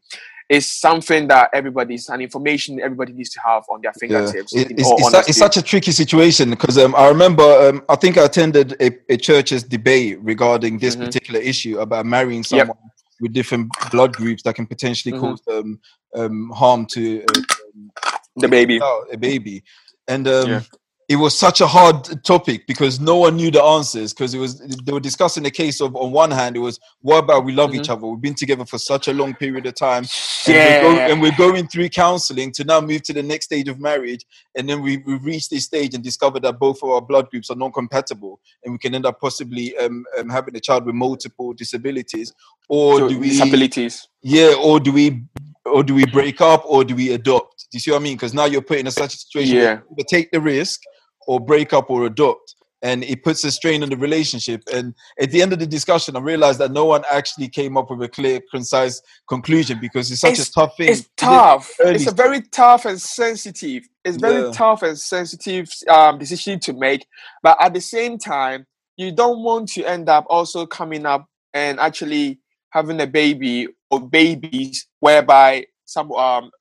it's 0.50 0.68
something 0.68 1.28
that 1.28 1.50
everybody's 1.54 2.08
an 2.10 2.22
information 2.22 2.80
everybody 2.80 3.14
needs 3.14 3.32
to 3.32 3.40
have 3.42 3.64
on 3.70 3.82
their 3.82 3.92
Yeah. 3.96 4.00
fingertips 4.00 4.56
It- 4.56 4.72
it's, 4.72 4.90
it's, 4.92 5.12
su- 5.12 5.24
it's 5.30 5.38
such 5.38 5.58
a 5.58 5.62
tricky 5.62 5.92
situation 5.92 6.50
because 6.52 6.78
um, 6.78 6.94
I 6.96 7.08
remember 7.08 7.44
um, 7.44 7.84
I 7.90 7.96
think 7.96 8.18
I 8.18 8.26
attended 8.26 8.76
a, 8.80 8.92
a 9.10 9.18
church's 9.18 9.64
debate 9.64 10.20
regarding 10.22 10.78
this 10.78 10.96
Mhm. 10.96 11.06
particular 11.06 11.40
issue 11.40 11.80
about 11.80 12.06
marrying 12.06 12.44
Yep. 12.44 12.46
someone 12.46 12.78
with 13.22 13.34
different 13.34 13.70
blood 13.92 14.14
groups 14.14 14.44
that 14.44 14.54
can 14.56 14.68
potentially 14.68 15.14
Mhm. 15.14 15.20
cause 15.22 15.42
um, 15.52 15.80
um, 16.16 16.50
harm 16.52 16.86
to 16.88 17.24
uh, 17.24 17.40
um, 17.40 17.92
the 18.38 18.48
baby 18.48 18.80
a 19.12 19.18
baby, 19.18 19.64
and 20.08 20.28
um, 20.28 20.50
Yeah. 20.50 20.62
It 21.08 21.18
was 21.18 21.38
such 21.38 21.62
a 21.62 21.68
hard 21.68 22.24
topic 22.24 22.66
because 22.66 23.00
no 23.00 23.18
one 23.18 23.36
knew 23.36 23.52
the 23.52 23.62
answers 23.62 24.12
because 24.12 24.34
it 24.34 24.40
was 24.40 24.60
they 24.60 24.92
were 24.92 25.00
discussing 25.00 25.44
the 25.44 25.52
case 25.52 25.80
of 25.80 25.96
on 25.96 26.12
one 26.12 26.32
hand 26.32 26.56
it 26.56 26.60
was 26.60 26.80
what 27.02 27.20
about 27.24 27.46
we 27.46 27.54
love 27.54 27.70
Mm-hmm. 27.72 27.82
each 27.82 27.90
other? 27.92 28.08
We've 28.08 28.22
been 28.22 28.34
together 28.34 28.66
for 28.66 28.80
such 28.80 29.08
a 29.08 29.14
long 29.14 29.36
period 29.36 29.66
of 29.68 29.76
time 29.76 30.06
and, 30.48 30.56
we're 30.56 30.82
go- 30.82 30.96
yeah. 30.96 31.08
and 31.12 31.22
we're 31.22 31.38
going 31.38 31.68
through 31.68 31.90
counseling 31.90 32.52
to 32.54 32.64
now 32.64 32.82
move 32.82 33.04
to 33.04 33.14
the 33.14 33.22
next 33.22 33.46
stage 33.46 33.68
of 33.68 33.80
marriage 33.80 34.26
and 34.58 34.68
then 34.68 34.82
we, 34.82 34.98
we've 35.06 35.24
reached 35.24 35.52
this 35.52 35.66
stage 35.66 35.94
and 35.94 36.04
discovered 36.04 36.42
that 36.42 36.58
both 36.60 36.82
of 36.82 36.90
our 36.90 37.02
blood 37.02 37.30
groups 37.30 37.52
are 37.52 37.56
non-compatible 37.56 38.40
and 38.64 38.72
we 38.74 38.80
can 38.80 38.96
end 38.96 39.06
up 39.06 39.22
possibly 39.22 39.78
um, 39.78 40.04
um, 40.18 40.30
having 40.30 40.56
a 40.56 40.60
child 40.60 40.86
with 40.86 40.96
multiple 40.96 41.54
disabilities 41.54 42.34
or 42.68 42.98
So 43.00 43.10
do 43.10 43.20
we 43.20 43.30
disabilities. 43.30 44.08
Yeah 44.24 44.54
or 44.60 44.80
do 44.80 44.92
we 44.92 45.22
or 45.66 45.84
do 45.84 45.94
we 45.94 46.06
break 46.08 46.42
up 46.42 46.64
or 46.66 46.84
do 46.84 46.96
we 46.96 47.14
adopt? 47.14 47.68
Do 47.72 47.76
you 47.76 47.80
see 47.80 47.92
what 47.92 48.02
i 48.02 48.04
mean? 48.04 48.16
Because 48.18 48.34
now 48.34 48.46
you're 48.46 48.62
put 48.62 48.78
in 48.80 48.88
a 48.88 48.92
such 48.92 49.14
a 49.14 49.18
situation 49.18 49.58
Yeah. 49.58 49.80
you 49.98 50.04
take 50.08 50.32
the 50.32 50.40
risk 50.42 50.82
or 51.28 51.40
break 51.40 51.74
up 51.74 51.90
or 51.90 52.06
adopt. 52.06 52.56
And 52.82 53.04
it 53.04 53.24
puts 53.24 53.44
a 53.44 53.50
strain 53.52 53.82
on 53.82 53.90
the 53.90 53.98
relationship. 53.98 54.62
And 54.72 54.94
at 55.20 55.32
the 55.32 55.42
end 55.42 55.54
of 55.54 55.60
the 55.60 55.66
discussion 55.66 56.16
i 56.16 56.20
realized 56.20 56.60
that 56.60 56.72
no 56.72 56.86
one 56.86 57.04
actually 57.12 57.48
came 57.48 57.78
up 57.78 57.90
with 57.90 58.02
a 58.04 58.08
clear 58.10 58.40
concise 58.52 59.02
conclusion 59.28 59.80
because 59.82 60.12
it's 60.12 60.22
such 60.22 60.34
It's- 60.34 60.50
a 60.50 60.52
tough 60.52 60.78
thing. 60.78 60.90
it's 60.90 61.10
tough. 61.18 61.72
it's 61.80 62.06
a 62.08 62.12
very 62.12 62.42
tough 62.42 62.86
and 62.86 63.02
sensitive. 63.02 63.84
It's 64.04 64.18
very 64.18 64.44
Yeah. 64.44 64.52
tough 64.52 64.84
and 64.84 65.00
sensitive 65.00 65.70
um, 65.90 66.20
decision 66.20 66.60
to 66.62 66.74
make. 66.74 67.08
But 67.42 67.58
at 67.60 67.74
the 67.74 67.82
same 67.82 68.18
time 68.20 68.68
you 68.98 69.12
don't 69.12 69.42
want 69.44 69.70
to 69.70 69.84
end 69.84 70.08
up 70.08 70.26
also 70.30 70.66
coming 70.66 71.06
up 71.06 71.26
and 71.54 71.80
actually 71.80 72.40
having 72.70 73.02
a 73.02 73.08
baby 73.08 73.68
or 73.90 74.00
babies 74.00 74.86
whereby 75.00 75.66
some 75.86 76.12
um 76.12 76.52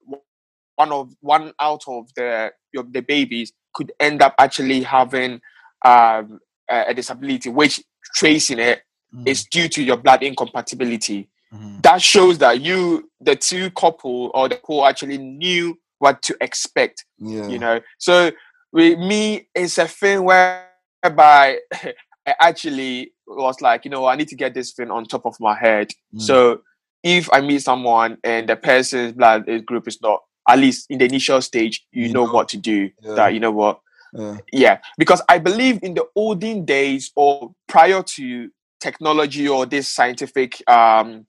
one 0.77 0.91
of 0.93 1.13
one 1.21 1.53
out 1.61 1.83
of 1.87 2.09
the 2.17 2.51
your, 2.73 2.85
the 2.91 3.01
babies 3.03 3.53
could 3.75 3.93
end 4.01 4.23
up 4.23 4.35
actually 4.39 4.83
having 4.83 5.41
um, 5.85 6.41
a, 6.71 6.95
disability 6.95 7.49
which 7.51 7.83
tracing 8.15 8.59
it 8.59 8.83
Mm, 9.15 9.29
is 9.29 9.45
due 9.45 9.69
to 9.69 9.81
your 9.81 9.97
blood 9.97 10.25
incompatibility. 10.25 11.29
Mhm. 11.55 11.83
that 11.83 12.03
shows 12.03 12.39
that 12.39 12.61
you 12.61 13.09
the 13.21 13.37
two 13.37 13.71
couple 13.71 14.33
or 14.35 14.49
the 14.49 14.57
couple 14.57 14.85
actually 14.87 15.19
knew 15.19 15.79
what 16.01 16.21
to 16.23 16.37
expect 16.41 17.05
yeah. 17.19 17.47
you 17.47 17.61
know? 17.61 17.79
So 17.99 18.33
with 18.73 18.99
me 18.99 19.47
it's 19.55 19.79
a 19.79 19.87
thing 19.87 20.25
whereby 20.25 21.59
i 22.27 22.35
actually 22.41 23.13
was 23.27 23.61
like 23.61 23.85
you 23.85 23.91
know 23.91 24.05
i 24.07 24.17
need 24.17 24.27
to 24.29 24.35
get 24.37 24.53
this 24.55 24.73
thing 24.73 24.91
on 24.91 25.05
top 25.05 25.25
of 25.27 25.37
my 25.39 25.55
head. 25.57 25.91
Mm. 26.15 26.21
so 26.23 26.63
if 27.05 27.29
i 27.33 27.41
meet 27.41 27.63
someone 27.63 28.19
and 28.25 28.49
the 28.49 28.57
person's 28.57 29.13
blood 29.13 29.49
is- 29.49 29.63
group 29.63 29.87
is 29.87 30.01
not 30.03 30.23
at 30.49 30.59
least 30.59 30.87
in 30.91 30.99
the 30.99 31.05
initial 31.05 31.41
stage 31.41 31.87
you, 31.93 32.07
You 32.07 32.13
know, 32.13 32.27
know. 32.27 32.33
what 32.33 32.49
to 32.51 32.57
do 32.57 32.91
Yeah. 33.03 33.15
that 33.15 33.35
you 33.35 33.41
know 33.41 33.51
what? 33.53 33.81
Yeah. 34.13 34.37
Yeah 34.53 34.79
because 34.99 35.21
i 35.29 35.39
believe 35.39 35.81
in 35.83 35.95
the 35.95 36.05
olden 36.15 36.65
days 36.65 37.11
or 37.17 37.53
prior 37.67 38.03
to 38.03 38.49
technology 38.81 39.49
or 39.49 39.67
this 39.67 39.89
scientific 39.89 40.63
um 40.71 41.27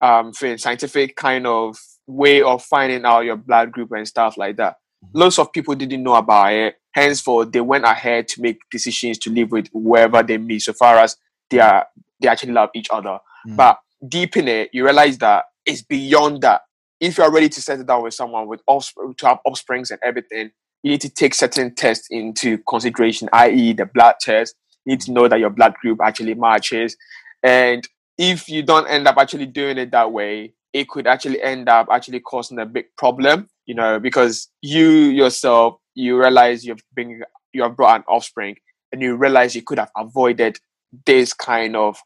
um 0.00 0.32
thing, 0.32 0.58
scientific 0.58 1.14
kind 1.16 1.46
of 1.46 1.76
way 2.06 2.42
of 2.42 2.62
finding 2.64 3.04
out 3.04 3.20
your 3.24 3.36
blood 3.36 3.70
group 3.72 3.92
and 3.92 4.08
stuff 4.08 4.36
like 4.36 4.56
that 4.56 4.76
lots 5.12 5.38
of 5.38 5.52
people 5.52 5.74
didn't 5.74 6.02
know 6.02 6.14
about 6.14 6.52
it. 6.52 6.76
Henceforth 6.92 7.52
they 7.52 7.60
went 7.60 7.84
ahead 7.84 8.26
to 8.28 8.40
make 8.42 8.58
decisions 8.70 9.18
to 9.18 9.30
live 9.30 9.50
with 9.52 9.68
whoever 9.72 10.22
they 10.22 10.38
meet 10.38 10.60
so 10.60 10.72
far 10.72 10.96
as 10.98 11.16
they 11.50 11.60
are 11.60 11.86
they 12.20 12.28
actually 12.28 12.52
love 12.52 12.70
each 12.74 12.88
other. 12.90 13.18
Mm. 13.46 13.56
but 13.56 13.78
deep 14.08 14.36
in 14.36 14.48
it 14.48 14.70
you 14.72 14.82
realize 14.84 15.18
that 15.18 15.44
it's 15.66 15.82
beyond 15.82 16.40
that 16.42 16.62
if 17.00 17.18
you're 17.18 17.30
ready 17.30 17.48
to 17.48 17.60
settle 17.60 17.84
down 17.84 18.02
with 18.02 18.14
someone 18.14 18.46
with 18.46 18.62
offspring 18.66 19.14
to 19.14 19.26
have 19.26 19.38
offsprings 19.44 19.90
and 19.90 20.00
everything 20.02 20.50
you 20.84 20.90
need 20.90 21.00
to 21.00 21.08
take 21.08 21.34
certain 21.34 21.74
tests 21.74 22.08
into 22.10 22.58
consideration, 22.68 23.28
i.e., 23.32 23.72
the 23.72 23.86
blood 23.86 24.16
test. 24.20 24.54
You 24.84 24.92
need 24.92 25.00
to 25.00 25.12
know 25.12 25.26
that 25.28 25.40
your 25.40 25.48
blood 25.48 25.72
group 25.80 25.98
actually 26.04 26.34
matches. 26.34 26.94
And 27.42 27.88
if 28.18 28.50
you 28.50 28.62
don't 28.62 28.86
end 28.86 29.08
up 29.08 29.16
actually 29.16 29.46
doing 29.46 29.78
it 29.78 29.90
that 29.92 30.12
way, 30.12 30.52
it 30.74 30.88
could 30.90 31.06
actually 31.06 31.42
end 31.42 31.70
up 31.70 31.88
actually 31.90 32.20
causing 32.20 32.58
a 32.58 32.66
big 32.66 32.84
problem, 32.98 33.48
you 33.64 33.74
know, 33.74 33.98
because 33.98 34.50
you 34.60 34.88
yourself, 34.88 35.76
you 35.94 36.20
realize 36.20 36.66
you've 36.66 36.84
been, 36.94 37.22
you 37.54 37.62
have 37.62 37.76
brought 37.76 38.00
an 38.00 38.04
offspring 38.06 38.56
and 38.92 39.00
you 39.00 39.16
realize 39.16 39.56
you 39.56 39.62
could 39.62 39.78
have 39.78 39.90
avoided 39.96 40.58
this 41.06 41.32
kind 41.32 41.76
of 41.76 41.96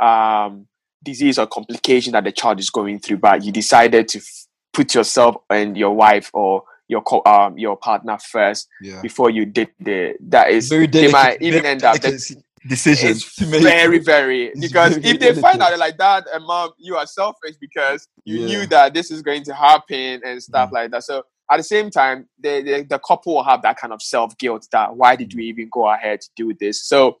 um, 0.00 0.66
disease 1.02 1.38
or 1.38 1.46
complication 1.46 2.12
that 2.12 2.24
the 2.24 2.32
child 2.32 2.58
is 2.60 2.70
going 2.70 2.98
through, 3.00 3.18
but 3.18 3.44
you 3.44 3.52
decided 3.52 4.08
to 4.08 4.18
f- 4.18 4.46
put 4.72 4.94
yourself 4.94 5.36
and 5.50 5.76
your 5.76 5.94
wife 5.94 6.30
or 6.32 6.64
your 6.88 7.02
co- 7.02 7.22
um 7.26 7.56
your 7.56 7.76
partner 7.76 8.18
first 8.18 8.68
yeah 8.82 9.00
before 9.00 9.30
you 9.30 9.46
did 9.46 9.68
the 9.80 10.14
that 10.20 10.50
is 10.50 10.68
very 10.68 10.86
they 10.86 11.02
delicate, 11.10 11.12
might 11.12 11.42
even 11.42 11.64
end 11.64 11.84
up 11.84 11.98
delicate 12.00 12.42
decision 12.66 13.10
it's 13.10 13.38
very 13.40 13.98
very 13.98 14.46
It's 14.48 14.60
because 14.60 14.98
very 14.98 15.14
if 15.14 15.20
they 15.20 15.32
find 15.40 15.58
delicate. 15.60 15.74
out 15.74 15.78
like 15.78 15.96
that 15.98 16.26
and 16.34 16.44
mom 16.44 16.70
you 16.78 16.96
are 16.96 17.06
selfish 17.06 17.56
because 17.60 18.08
you 18.24 18.40
Yeah. 18.40 18.46
knew 18.46 18.66
that 18.66 18.92
this 18.94 19.10
is 19.10 19.22
going 19.22 19.42
to 19.44 19.54
happen 19.54 20.20
and 20.24 20.42
stuff 20.42 20.70
Mm. 20.70 20.72
like 20.72 20.90
that 20.90 21.04
so 21.04 21.24
at 21.50 21.56
the 21.58 21.62
same 21.62 21.88
time 21.90 22.28
the, 22.38 22.62
the 22.62 22.82
the 22.88 22.98
couple 22.98 23.36
will 23.36 23.44
have 23.44 23.62
that 23.62 23.78
kind 23.78 23.92
of 23.92 24.02
self 24.02 24.36
guilt 24.38 24.66
that 24.72 24.94
why 24.96 25.16
did 25.16 25.32
we 25.34 25.44
even 25.46 25.68
go 25.70 25.88
ahead 25.88 26.20
to 26.20 26.28
do 26.36 26.52
this 26.58 26.84
so 26.86 27.16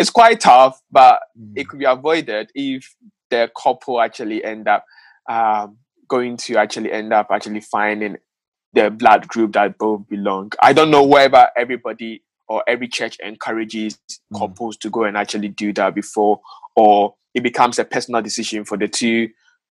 it's 0.00 0.10
quite 0.10 0.40
tough 0.40 0.80
but 0.90 1.16
Mm. 1.38 1.52
it 1.58 1.68
could 1.68 1.78
be 1.78 1.84
avoided 1.96 2.50
if 2.54 2.82
the 3.30 3.42
couple 3.62 4.00
actually 4.00 4.42
end 4.44 4.66
up 4.74 4.84
um, 5.28 5.76
going 6.08 6.36
to 6.36 6.56
actually 6.56 6.90
end 6.90 7.12
up 7.12 7.26
actually 7.30 7.60
finding 7.60 8.16
the 8.72 8.90
blood 8.90 9.26
group 9.28 9.52
that 9.52 9.78
both 9.78 10.08
belong. 10.08 10.50
I 10.62 10.72
don't 10.72 10.90
know 10.90 11.04
whether 11.04 11.48
everybody 11.56 12.22
or 12.48 12.62
every 12.66 12.88
church 12.88 13.16
encourages 13.20 13.98
Mm. 14.32 14.38
couples 14.40 14.76
to 14.78 14.90
go 14.90 15.04
and 15.04 15.16
actually 15.16 15.48
do 15.48 15.72
that 15.74 15.94
before, 15.94 16.40
or 16.74 17.14
it 17.34 17.42
becomes 17.42 17.78
a 17.78 17.84
personal 17.84 18.22
decision 18.22 18.64
for 18.64 18.76
the 18.76 18.88
two, 18.88 19.28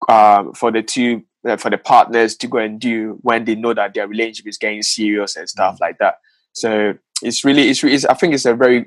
um, 0.08 0.54
for 0.54 0.72
the 0.72 0.82
two, 0.82 1.24
uh, 1.48 1.58
for 1.58 1.70
the 1.70 1.78
partners 1.78 2.36
to 2.38 2.48
go 2.48 2.58
and 2.60 2.80
do 2.80 3.18
when 3.28 3.44
they 3.46 3.56
know 3.56 3.74
that 3.74 3.94
their 3.94 4.08
relationship 4.08 4.48
is 4.48 4.58
getting 4.58 4.84
serious 4.84 5.36
and 5.36 5.50
stuff 5.50 5.76
Mm. 5.76 5.82
like 5.82 5.98
that. 6.00 6.16
So 6.54 6.94
it's 7.22 7.44
really, 7.44 7.70
it's, 7.70 7.82
really, 7.84 7.96
it's 7.96 8.06
I 8.06 8.14
think 8.14 8.34
it's 8.34 8.46
a 8.46 8.56
very 8.56 8.80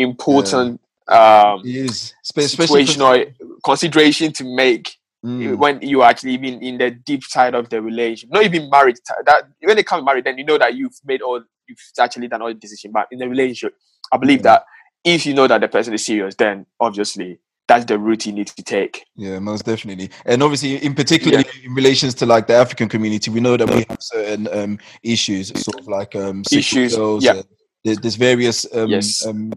important 0.00 0.80
um, 1.08 1.60
It 1.64 1.74
is 1.76 2.14
Spe- 2.22 2.38
especially 2.38 2.86
situation 2.86 3.00
'cause- 3.00 3.26
or 3.40 3.56
consideration 3.64 4.32
to 4.32 4.44
make 4.44 4.96
Mm. 5.24 5.58
when 5.58 5.82
you 5.82 6.00
are 6.00 6.08
actually 6.08 6.32
even 6.32 6.62
in 6.62 6.78
the 6.78 6.90
deep 6.92 7.22
side 7.24 7.54
of 7.54 7.68
the 7.68 7.82
relationship. 7.82 8.30
Not 8.32 8.44
even 8.44 8.70
married. 8.70 8.96
That 9.26 9.48
when 9.62 9.76
they 9.76 9.82
come 9.82 10.02
married, 10.02 10.24
then 10.24 10.38
you 10.38 10.44
know 10.44 10.56
that 10.56 10.74
you've 10.74 10.96
made 11.04 11.20
all 11.20 11.42
you've 11.68 11.78
actually 11.98 12.26
done 12.28 12.40
all 12.40 12.48
the 12.48 12.54
decision. 12.54 12.90
But 12.90 13.06
in 13.10 13.18
the 13.18 13.28
relationship, 13.28 13.74
I 14.12 14.16
believe 14.16 14.38
Yeah. 14.38 14.42
that 14.52 14.64
if 15.04 15.26
you 15.26 15.34
know 15.34 15.46
that 15.46 15.60
the 15.60 15.68
person 15.68 15.92
is 15.92 16.06
serious, 16.06 16.34
then 16.36 16.64
obviously 16.80 17.38
that's 17.68 17.84
the 17.84 17.98
route 17.98 18.24
you 18.26 18.32
need 18.32 18.46
to 18.46 18.62
take. 18.62 19.04
Yeah, 19.14 19.38
most 19.40 19.64
definitely. 19.66 20.08
And 20.24 20.42
obviously, 20.42 20.76
in 20.76 20.94
particular, 20.94 21.44
in 21.64 21.74
relations 21.74 22.14
to 22.14 22.24
like 22.26 22.46
the 22.46 22.54
African 22.54 22.88
community, 22.88 23.30
we 23.30 23.40
know 23.40 23.56
that 23.58 23.68
we 23.68 23.84
have 23.90 23.98
certain 24.00 24.48
um, 24.52 24.78
issues, 25.02 25.48
sort 25.62 25.78
of 25.80 25.86
like 25.86 26.16
um, 26.16 26.42
Issues, 26.50 26.94
yeah. 27.22 27.32
uh, 27.32 27.42
there's, 27.84 27.98
there's 27.98 28.16
various 28.16 28.66
um, 28.74 28.90
Yes. 28.90 29.24
um, 29.26 29.52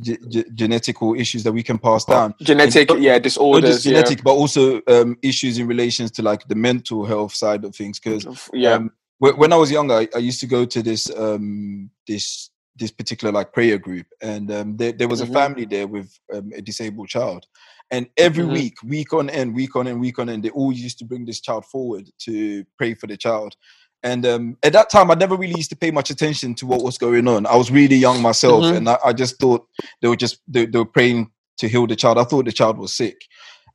ge- 0.00 0.18
ge- 0.28 0.46
genetical 0.54 1.18
issues 1.18 1.42
that 1.44 1.52
we 1.52 1.62
can 1.62 1.78
pass 1.78 2.04
down. 2.04 2.34
Genetic, 2.40 2.88
not- 2.88 3.00
yeah, 3.00 3.12
Not 3.14 3.22
disorders, 3.22 3.70
just 3.76 3.86
yeah, 3.86 3.92
genetic, 3.92 4.24
but 4.24 4.32
also 4.32 4.80
um, 4.88 5.16
issues 5.22 5.58
in 5.58 5.66
relations 5.66 6.10
to 6.12 6.22
like 6.22 6.46
the 6.48 6.54
mental 6.54 7.04
health 7.04 7.34
side 7.34 7.64
of 7.64 7.74
things. 7.74 7.98
Because 8.00 8.26
yeah, 8.52 8.74
um, 8.74 8.90
when 9.18 9.52
I 9.52 9.56
was 9.56 9.70
younger, 9.70 9.94
I, 9.94 10.08
I 10.14 10.18
used 10.18 10.40
to 10.40 10.46
go 10.46 10.64
to 10.64 10.82
this 10.82 11.10
um, 11.16 11.90
this 12.06 12.50
this 12.78 12.90
particular 12.90 13.32
like 13.32 13.52
prayer 13.54 13.78
group, 13.78 14.06
and 14.20 14.50
um, 14.52 14.76
there, 14.76 14.92
there 14.92 15.08
was 15.08 15.20
Mhm. 15.22 15.30
a 15.30 15.32
family 15.32 15.64
there 15.64 15.86
with 15.86 16.12
um, 16.34 16.50
a 16.54 16.60
disabled 16.60 17.08
child, 17.08 17.46
and 17.90 18.06
every 18.18 18.44
Mhm. 18.44 18.52
week, 18.52 18.74
week 18.84 19.12
on 19.14 19.30
end, 19.30 19.54
week 19.54 19.76
on 19.76 19.88
end, 19.88 19.98
week 20.00 20.18
on 20.18 20.28
end, 20.28 20.42
they 20.42 20.50
all 20.50 20.72
used 20.72 20.98
to 20.98 21.06
bring 21.06 21.24
this 21.24 21.40
child 21.40 21.64
forward 21.66 22.10
to 22.20 22.64
pray 22.78 22.92
for 22.94 23.06
the 23.06 23.16
child. 23.16 23.56
And 24.02 24.24
um, 24.26 24.56
at 24.62 24.72
that 24.74 24.90
time, 24.90 25.10
I 25.10 25.14
never 25.14 25.36
really 25.36 25.54
used 25.56 25.70
to 25.70 25.76
pay 25.76 25.90
much 25.90 26.10
attention 26.10 26.54
to 26.56 26.66
what 26.66 26.82
was 26.82 26.98
going 26.98 27.26
on. 27.26 27.46
I 27.46 27.56
was 27.56 27.70
really 27.70 27.96
young 27.96 28.22
myself, 28.22 28.62
Mhm. 28.64 28.76
and 28.76 28.88
I, 28.88 28.98
I 29.06 29.12
just 29.12 29.38
thought 29.40 29.66
they 30.00 30.08
were 30.08 30.16
just 30.16 30.38
they, 30.46 30.66
they 30.66 30.78
were 30.78 30.84
praying 30.84 31.30
to 31.58 31.68
heal 31.68 31.86
the 31.86 31.96
child. 31.96 32.18
I 32.18 32.24
thought 32.24 32.44
the 32.44 32.52
child 32.52 32.78
was 32.78 32.92
sick, 32.92 33.16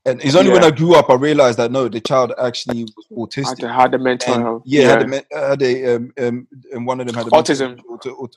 and 0.05 0.21
it's 0.23 0.35
only 0.35 0.51
when 0.51 0.63
I 0.63 0.71
grew 0.71 0.95
up 0.95 1.09
I 1.09 1.15
realized 1.15 1.57
that 1.57 1.71
no, 1.71 1.89
the 1.89 1.99
child 1.99 2.31
actually 2.41 2.85
was 3.11 3.29
autistic 3.35 3.67
had, 3.67 3.81
had 3.81 3.91
the 3.91 3.97
mental 3.99 4.33
and 4.35 4.43
health, 4.43 4.61
yeah, 4.65 4.87
had 4.87 5.11
a, 5.11 5.23
had 5.49 5.61
a 5.63 5.95
um, 5.95 6.13
um, 6.19 6.47
and 6.71 6.85
one 6.87 7.01
of 7.01 7.07
them 7.07 7.15
had 7.15 7.27
a 7.27 7.31
mental 7.35 7.55
Autism. 7.55 7.79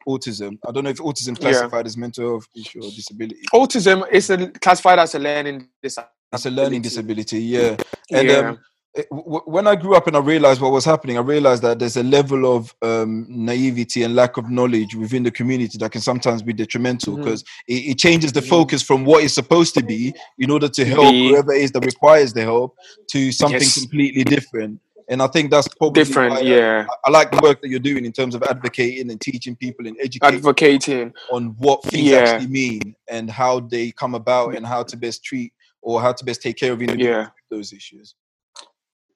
autism. 0.08 0.58
I 0.66 0.72
don't 0.72 0.84
know 0.84 0.90
if 0.90 0.98
autism 0.98 1.36
Yeah. 1.40 1.50
classified 1.50 1.86
as 1.86 1.96
mental 1.96 2.28
health 2.28 2.48
issue 2.56 2.78
or 2.82 2.90
disability. 2.90 3.42
autism 3.52 4.10
is 4.10 4.30
a, 4.30 4.48
classified 4.50 4.98
as 4.98 5.14
a 5.14 5.18
learning 5.18 5.68
disability. 5.82 6.10
It's 6.32 6.46
a 6.46 6.50
learning 6.50 6.82
disability, 6.82 7.38
yeah. 7.42 7.76
And 8.10 8.28
yeah. 8.28 8.34
um, 8.38 8.58
it- 8.94 9.08
w- 9.10 9.42
when 9.46 9.66
I 9.66 9.74
grew 9.74 9.94
up 9.96 10.06
and 10.06 10.16
I 10.16 10.20
realized 10.20 10.60
what 10.60 10.70
was 10.72 10.84
happening, 10.84 11.16
I 11.16 11.20
realized 11.20 11.62
that 11.62 11.78
there's 11.78 11.96
a 11.96 12.02
level 12.02 12.56
of 12.56 12.74
um, 12.82 13.26
naivety 13.28 14.02
and 14.04 14.14
lack 14.14 14.36
of 14.36 14.48
knowledge 14.50 14.94
within 14.94 15.22
the 15.24 15.30
community 15.30 15.78
that 15.78 15.90
can 15.92 16.00
sometimes 16.00 16.42
be 16.42 16.52
detrimental 16.52 17.16
because 17.16 17.42
it, 17.66 17.74
it 17.90 17.98
changes 17.98 18.32
the 18.32 18.40
Mhm. 18.40 18.48
focus 18.48 18.82
from 18.82 19.04
what 19.04 19.24
is 19.24 19.34
supposed 19.34 19.74
to 19.74 19.82
be 19.82 20.14
in 20.38 20.50
order 20.50 20.68
to 20.68 20.84
help 20.84 21.10
Be- 21.10 21.28
whoever 21.30 21.52
it 21.52 21.62
is 21.62 21.72
that 21.72 21.84
requires 21.84 22.32
the 22.32 22.42
help 22.42 22.76
to 23.10 23.32
something 23.32 23.60
Yes. 23.60 23.80
completely 23.80 24.22
different. 24.24 24.80
And 25.08 25.20
I 25.20 25.26
think 25.26 25.50
that's 25.50 25.68
probably 25.68 26.02
different, 26.02 26.44
yeah. 26.44 26.86
I 27.04 27.10
like 27.10 27.30
the 27.30 27.38
work 27.42 27.60
that 27.60 27.68
you're 27.68 27.78
doing 27.78 28.06
in 28.06 28.12
terms 28.12 28.34
of 28.34 28.42
advocating 28.44 29.10
and 29.10 29.20
teaching 29.20 29.54
people 29.54 29.86
and 29.86 29.96
educating 30.00 30.38
Advocating, 30.38 31.12
on 31.30 31.54
what 31.58 31.82
things 31.84 32.08
Yeah. 32.08 32.18
actually 32.20 32.48
mean 32.50 32.94
and 33.08 33.28
how 33.30 33.60
they 33.60 33.90
come 33.92 34.14
about 34.14 34.54
and 34.56 34.64
how 34.64 34.82
to 34.84 34.96
best 34.96 35.22
treat 35.22 35.52
or 35.82 36.00
how 36.00 36.12
to 36.12 36.24
best 36.24 36.40
take 36.40 36.56
care 36.56 36.72
of 36.72 36.80
individuals 36.80 37.10
yeah. 37.10 37.24
with 37.24 37.58
those 37.58 37.72
issues. 37.74 38.14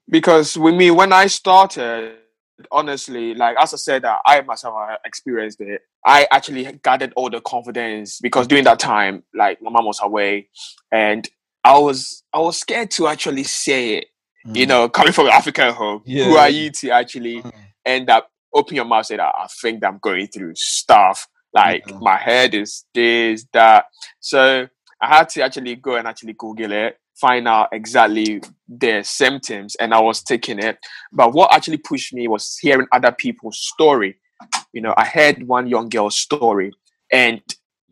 Because 0.09 0.57
with 0.59 0.75
me 0.75 0.91
when 0.91 1.13
i 1.13 1.27
started 1.27 2.17
honestly 2.73 3.35
like 3.35 3.57
as 3.61 3.73
i 3.73 3.77
said 3.77 4.03
that 4.03 4.19
i 4.27 4.41
myself 4.43 4.75
I 4.75 4.97
experienced 5.05 5.61
it 5.61 5.83
i 6.05 6.27
actually 6.31 6.65
gathered 6.83 7.13
all 7.15 7.31
the 7.31 7.41
confidence 7.41 8.19
because 8.21 8.47
during 8.47 8.65
that 8.65 8.79
time 8.81 9.23
like 9.35 9.63
my 9.63 9.71
mom 9.71 9.85
was 9.87 10.01
away 10.03 10.49
and 10.91 11.29
i 11.65 11.79
was 11.79 12.25
i 12.33 12.39
was 12.39 12.59
scared 12.59 12.91
to 12.93 13.07
actually 13.07 13.45
say 13.45 13.95
it 13.99 14.07
you 14.55 14.65
Mm. 14.65 14.69
know 14.69 14.89
coming 14.89 15.13
from 15.13 15.27
an 15.27 15.33
african 15.33 15.73
home 15.75 16.03
who 16.07 16.37
are 16.37 16.49
you 16.49 16.71
to 16.71 16.91
actually 16.91 17.43
Mm. 17.43 17.53
end 17.85 18.11
up 18.11 18.31
open 18.55 18.77
your 18.77 18.85
mouth 18.87 19.07
say 19.07 19.17
that 19.17 19.35
i 19.37 19.47
think 19.61 19.81
that 19.81 19.89
i'm 19.89 19.99
going 19.99 20.27
through 20.27 20.55
stuff 20.57 21.29
like 21.53 21.85
Yeah. 21.89 21.99
my 22.01 22.17
head 22.17 22.55
is 22.55 22.85
this 22.95 23.47
that 23.53 23.87
so 24.21 24.67
i 25.01 25.07
had 25.07 25.29
to 25.31 25.43
actually 25.43 25.77
go 25.77 25.95
and 25.97 26.09
actually 26.09 26.33
google 26.35 26.73
it 26.73 26.99
find 27.21 27.49
out 27.49 27.69
exactly 27.73 28.41
their 28.69 29.03
symptoms 29.03 29.75
and 29.77 29.95
i 29.95 30.01
was 30.01 30.23
taking 30.23 30.59
it 30.59 30.79
but 31.13 31.33
what 31.33 31.53
actually 31.55 31.79
pushed 31.79 32.13
me 32.13 32.29
was 32.29 32.59
hearing 32.61 32.87
other 32.93 33.13
people's 33.13 33.59
story 33.59 34.17
you 34.73 34.81
know 34.81 34.95
i 34.97 35.05
heard 35.05 35.47
one 35.47 35.67
young 35.67 35.89
girl's 35.89 36.17
story 36.19 36.71
and 37.13 37.41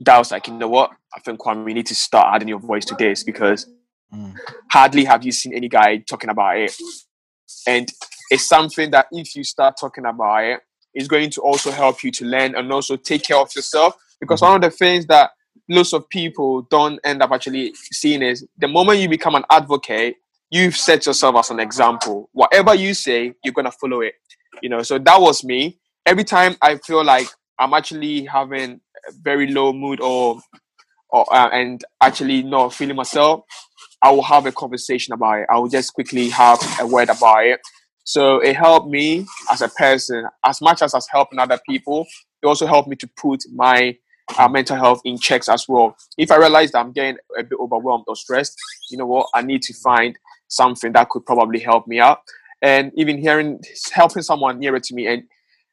that 0.01 0.18
was 0.18 0.31
like 0.31 0.47
you 0.47 0.55
know 0.55 0.68
what 0.68 0.91
i 1.16 1.20
think 1.20 1.41
Kwame, 1.41 1.64
we 1.64 1.74
need 1.74 1.87
to 1.87 1.95
start 1.95 2.35
adding 2.35 2.49
your 2.49 2.61
voice 2.61 2.85
to 2.87 2.95
this 2.99 3.24
because 3.24 3.66
Mm. 4.14 4.35
hardly 4.70 5.05
have 5.05 5.24
you 5.24 5.33
seen 5.33 5.53
any 5.53 5.68
guy 5.68 5.99
talking 5.99 6.31
about 6.31 6.59
it. 6.59 6.74
And 7.66 7.91
it's 8.31 8.47
something 8.47 8.91
that 8.93 9.07
if 9.12 9.35
you 9.35 9.45
start 9.45 9.77
talking 9.79 10.07
about 10.07 10.45
it, 10.45 10.61
it's 10.95 11.09
going 11.09 11.31
to 11.31 11.41
also 11.41 11.70
help 11.70 12.03
you 12.03 12.11
to 12.12 12.24
learn 12.24 12.55
and 12.55 12.72
also 12.72 12.97
take 12.97 13.24
care 13.24 13.37
of 13.37 13.55
yourself. 13.55 13.95
Because 14.20 14.41
one 14.41 14.55
of 14.57 14.62
the 14.62 14.70
things 14.70 15.07
that 15.07 15.31
lots 15.68 15.92
of 15.92 16.08
people 16.08 16.62
don't 16.62 17.00
end 17.04 17.22
up 17.22 17.32
actually 17.32 17.74
seeing 17.92 18.22
is 18.22 18.46
the 18.58 18.68
moment 18.68 19.00
you 19.00 19.08
become 19.08 19.34
an 19.34 19.44
advocate, 19.50 20.16
you've 20.50 20.76
set 20.76 21.06
yourself 21.06 21.36
as 21.36 21.50
an 21.50 21.60
example. 21.60 22.28
Whatever 22.32 22.74
you 22.74 22.94
say, 22.94 23.34
you're 23.44 23.54
gonna 23.54 23.72
follow 23.72 24.00
it. 24.00 24.14
You 24.62 24.68
know, 24.68 24.82
so 24.82 24.98
that 24.98 25.20
was 25.20 25.44
me. 25.44 25.78
Every 26.06 26.24
time 26.24 26.56
I 26.62 26.76
feel 26.76 27.04
like 27.04 27.26
I'm 27.58 27.74
actually 27.74 28.24
having 28.24 28.80
a 29.08 29.12
very 29.22 29.48
low 29.48 29.72
mood 29.72 30.00
or 30.00 30.40
or 31.10 31.24
uh, 31.32 31.48
and 31.50 31.84
actually 32.02 32.42
not 32.42 32.74
feeling 32.74 32.96
myself, 32.96 33.44
I 34.02 34.10
will 34.12 34.22
have 34.22 34.46
a 34.46 34.52
conversation 34.52 35.14
about 35.14 35.40
it. 35.40 35.46
I 35.50 35.58
will 35.58 35.68
just 35.68 35.94
quickly 35.94 36.28
have 36.30 36.58
a 36.80 36.86
word 36.86 37.08
about 37.08 37.44
it. 37.46 37.60
So 38.04 38.38
it 38.38 38.56
helped 38.56 38.88
me 38.88 39.26
as 39.50 39.62
a 39.62 39.68
person, 39.68 40.26
as 40.44 40.60
much 40.60 40.82
as 40.82 40.94
as 40.94 41.06
helping 41.10 41.38
other 41.38 41.58
people. 41.68 42.06
It 42.42 42.46
also 42.46 42.66
helped 42.66 42.88
me 42.88 42.96
to 42.96 43.08
put 43.16 43.42
my 43.52 43.96
uh, 44.39 44.49
mental 44.49 44.77
health 44.77 45.01
in 45.05 45.18
checks 45.18 45.49
as 45.49 45.66
well. 45.68 45.97
If 46.18 46.31
I 46.31 46.37
realize 46.37 46.72
that 46.72 46.81
I'm 46.81 46.93
getting 46.93 47.18
a 47.39 47.43
bit 47.43 47.59
overwhelmed 47.61 48.05
or 48.09 48.16
stressed, 48.16 48.57
you 48.91 48.99
know 48.99 49.07
what? 49.07 49.29
I 49.35 49.43
need 49.43 49.62
to 49.62 49.74
find 49.74 50.16
something 50.49 50.93
that 50.93 51.09
could 51.09 51.24
probably 51.27 51.61
help 51.61 51.87
me 51.87 52.01
out. 52.01 52.20
And 52.62 52.93
even 52.97 53.18
hearing, 53.18 53.61
helping 53.93 54.22
someone 54.22 54.59
nearer 54.59 54.81
to 54.81 54.95
me. 54.95 55.07
And 55.07 55.24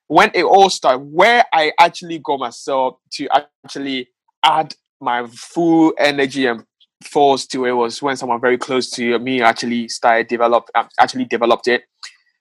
when 0.08 0.32
it 0.34 0.43
all 0.43 0.70
started, 0.70 0.99
where 0.99 1.45
I 1.54 1.72
actually 1.80 2.20
got 2.20 2.39
myself 2.39 2.97
to 3.14 3.28
actually 3.66 4.10
add 4.43 4.76
my 4.99 5.26
full 5.28 5.93
energy 5.97 6.45
and 6.45 6.64
force 7.04 7.45
to 7.47 7.66
it 7.66 7.74
was 7.74 8.01
when 8.01 8.16
someone 8.16 8.39
very 8.39 8.58
close 8.58 8.89
to 8.89 9.20
me 9.20 9.41
actually 9.41 9.89
started 9.89 10.28
develop 10.28 10.70
um, 10.76 10.88
actually 10.99 11.26
developed 11.26 11.68
it. 11.68 11.84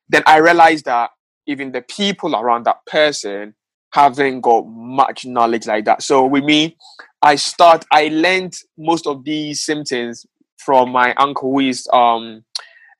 Then 0.08 0.22
I 0.26 0.38
realized 0.38 0.84
that 0.84 1.10
even 1.46 1.72
the 1.72 1.82
people 1.82 2.36
around 2.36 2.64
that 2.66 2.78
person 2.86 3.54
haven't 3.92 4.40
got 4.40 4.64
much 4.66 5.24
knowledge 5.24 5.66
like 5.66 5.84
that. 5.84 6.02
So 6.02 6.26
with 6.26 6.44
me, 6.44 6.76
I 7.22 7.36
start 7.36 7.84
I 7.92 8.08
learned 8.08 8.54
most 8.76 9.06
of 9.06 9.24
these 9.24 9.64
symptoms 9.64 10.26
from 10.58 10.90
my 10.90 11.14
uncle 11.14 11.52
who 11.52 11.60
is 11.60 11.86
um 11.92 12.44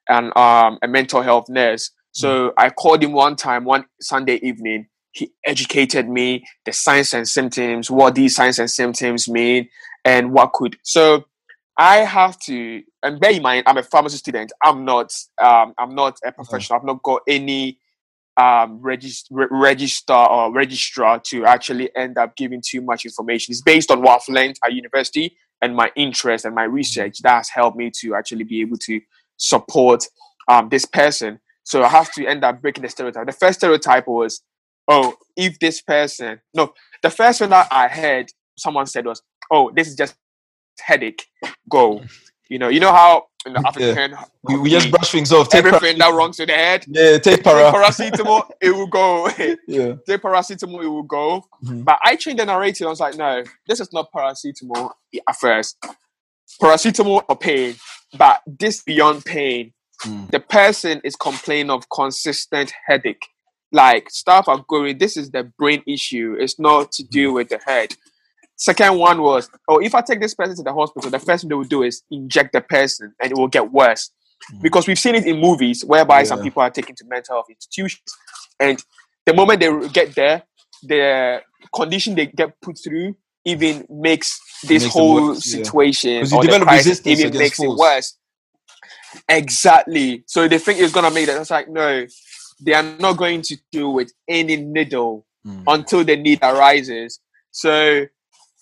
and 0.08 0.36
um 0.36 0.78
a 0.82 0.88
mental 0.88 1.22
health 1.22 1.46
nurse. 1.48 1.90
So 2.14 2.52
I 2.58 2.68
called 2.68 3.02
him 3.02 3.12
one 3.12 3.36
time 3.36 3.64
one 3.64 3.86
Sunday 4.00 4.38
evening. 4.42 4.88
He 5.12 5.32
educated 5.46 6.08
me 6.08 6.44
the 6.64 6.72
signs 6.72 7.14
and 7.14 7.28
symptoms, 7.28 7.90
what 7.90 8.14
these 8.14 8.34
signs 8.34 8.58
and 8.58 8.70
symptoms 8.70 9.28
mean, 9.28 9.68
and 10.04 10.32
what 10.32 10.52
could. 10.52 10.76
So 10.82 11.24
I 11.78 11.98
have 11.98 12.38
to, 12.40 12.82
and 13.02 13.18
bear 13.18 13.32
in 13.32 13.42
mind, 13.42 13.64
I'm 13.66 13.78
a 13.78 13.82
pharmacy 13.82 14.18
student. 14.18 14.52
I'm 14.62 14.84
not, 14.84 15.12
um, 15.42 15.74
I'm 15.78 15.94
not 15.94 16.18
a 16.24 16.32
professional. 16.32 16.78
I've 16.78 16.84
not 16.84 17.02
got 17.02 17.22
any 17.26 17.78
um, 18.36 18.80
regist- 18.80 19.26
re- 19.30 19.46
register 19.50 20.14
or 20.14 20.52
registrar 20.52 21.20
to 21.26 21.44
actually 21.44 21.94
end 21.96 22.18
up 22.18 22.36
giving 22.36 22.62
too 22.66 22.80
much 22.80 23.04
information. 23.04 23.52
It's 23.52 23.62
based 23.62 23.90
on 23.90 24.02
what 24.02 24.22
I've 24.22 24.34
learned 24.34 24.56
at 24.64 24.72
university 24.72 25.36
and 25.60 25.76
my 25.76 25.90
interest 25.96 26.44
and 26.44 26.54
my 26.54 26.64
research 26.64 27.18
that 27.22 27.36
has 27.36 27.48
helped 27.48 27.76
me 27.76 27.90
to 28.00 28.14
actually 28.14 28.44
be 28.44 28.60
able 28.60 28.76
to 28.78 29.00
support 29.36 30.04
um, 30.48 30.68
this 30.68 30.84
person. 30.84 31.38
So 31.64 31.82
I 31.82 31.88
have 31.88 32.12
to 32.12 32.26
end 32.26 32.44
up 32.44 32.60
breaking 32.60 32.82
the 32.82 32.88
stereotype. 32.88 33.26
The 33.26 33.32
first 33.32 33.60
stereotype 33.60 34.08
was, 34.08 34.42
oh, 34.88 35.14
if 35.36 35.58
this 35.58 35.80
person, 35.80 36.40
no, 36.54 36.72
the 37.02 37.10
first 37.10 37.40
one 37.40 37.50
that 37.50 37.68
I 37.70 37.88
heard 37.88 38.30
someone 38.58 38.86
said 38.86 39.06
was, 39.06 39.22
oh, 39.50 39.70
this 39.74 39.88
is 39.88 39.94
just 39.94 40.16
headache. 40.80 41.26
Go. 41.70 42.02
You 42.52 42.58
know, 42.58 42.68
you 42.68 42.80
know 42.80 42.92
how 42.92 43.28
in 43.46 43.54
the 43.54 43.66
African. 43.66 44.14
We, 44.42 44.58
we 44.58 44.70
just 44.70 44.90
brush 44.90 45.10
things 45.10 45.32
off. 45.32 45.48
Take 45.48 45.64
everything 45.64 45.96
that 45.98 46.12
wrongs 46.12 46.36
to 46.36 46.44
the 46.44 46.52
head. 46.52 46.84
Yeah, 46.86 47.12
take 47.18 47.42
Take 47.42 47.44
paracetamol, 47.44 48.50
it 48.60 48.70
will 48.72 48.86
go. 48.86 49.26
Away. 49.26 49.56
Yeah. 49.66 49.94
Take 50.06 50.20
paracetamol, 50.20 50.84
it 50.84 50.88
will 50.88 51.02
go. 51.02 51.44
Mhm. 51.64 51.82
But 51.84 51.98
I 52.04 52.16
changed 52.16 52.40
the 52.40 52.44
narrative. 52.44 52.86
I 52.86 52.90
was 52.90 53.00
like, 53.00 53.16
no, 53.16 53.42
this 53.66 53.80
is 53.80 53.90
not 53.90 54.12
paracetamol 54.12 54.90
at 55.26 55.36
first. 55.36 55.78
Paracetamol 56.60 57.24
or 57.26 57.36
pain, 57.36 57.74
but 58.18 58.42
this 58.46 58.82
beyond 58.82 59.24
pain. 59.24 59.72
Mm. 60.04 60.30
The 60.30 60.40
person 60.40 61.00
is 61.04 61.16
complaining 61.16 61.70
of 61.70 61.88
consistent 61.88 62.72
headache. 62.86 63.26
Like 63.72 64.10
stuff 64.10 64.46
are 64.48 64.62
going. 64.68 64.98
This 64.98 65.16
is 65.16 65.30
the 65.30 65.44
brain 65.58 65.82
issue. 65.86 66.36
It's 66.38 66.58
not 66.58 66.92
to 66.92 67.02
do 67.04 67.32
with 67.32 67.48
the 67.48 67.60
head. 67.64 67.94
Second 68.62 68.96
one 68.96 69.20
was, 69.20 69.50
oh, 69.68 69.78
if 69.80 69.92
I 69.92 70.02
take 70.02 70.20
this 70.20 70.34
person 70.34 70.54
to 70.54 70.62
the 70.62 70.72
hospital, 70.72 71.10
the 71.10 71.18
first 71.18 71.42
thing 71.42 71.48
they 71.48 71.56
will 71.56 71.64
do 71.64 71.82
is 71.82 72.02
inject 72.12 72.52
the 72.52 72.60
person, 72.60 73.12
and 73.20 73.32
it 73.32 73.36
will 73.36 73.48
get 73.48 73.72
worse. 73.72 74.10
Because 74.60 74.86
we've 74.86 74.98
seen 74.98 75.16
it 75.16 75.26
in 75.26 75.40
movies 75.40 75.84
whereby 75.84 76.22
some 76.22 76.40
people 76.40 76.62
are 76.62 76.70
taken 76.70 76.94
to 76.94 77.04
mental 77.06 77.34
health 77.36 77.46
institutions, 77.50 78.02
and 78.60 78.76
the 79.26 79.34
moment 79.34 79.58
they 79.60 79.88
get 79.88 80.14
there, 80.14 80.44
the 80.84 81.42
condition 81.74 82.14
they 82.14 82.26
get 82.26 82.50
put 82.60 82.78
through 82.78 83.16
even 83.44 83.84
makes 83.90 84.38
this 84.62 84.84
Makes 84.84 84.94
whole 84.94 85.14
worse, 85.28 85.46
yeah. 85.46 85.64
situation 85.64 86.12
you 86.26 86.36
or 86.36 86.44
the 86.44 86.60
crisis 86.60 87.04
even 87.04 87.36
makes 87.36 87.56
force. 87.56 87.72
it 87.72 87.78
worse. 87.84 88.18
Exactly. 89.28 90.22
So 90.26 90.46
they 90.48 90.58
think 90.58 90.78
it's 90.80 90.92
gonna 90.92 91.10
make 91.10 91.28
it. 91.28 91.36
It's 91.36 91.50
like 91.50 91.68
no, 91.68 92.06
they 92.60 92.74
are 92.74 92.84
not 93.00 93.16
going 93.16 93.42
to 93.42 93.56
deal 93.72 93.92
with 93.92 94.12
any 94.28 94.56
needle 94.56 95.26
Mm. 95.44 95.64
until 95.66 96.04
the 96.04 96.14
need 96.16 96.38
arises. 96.40 97.18
So 97.50 98.06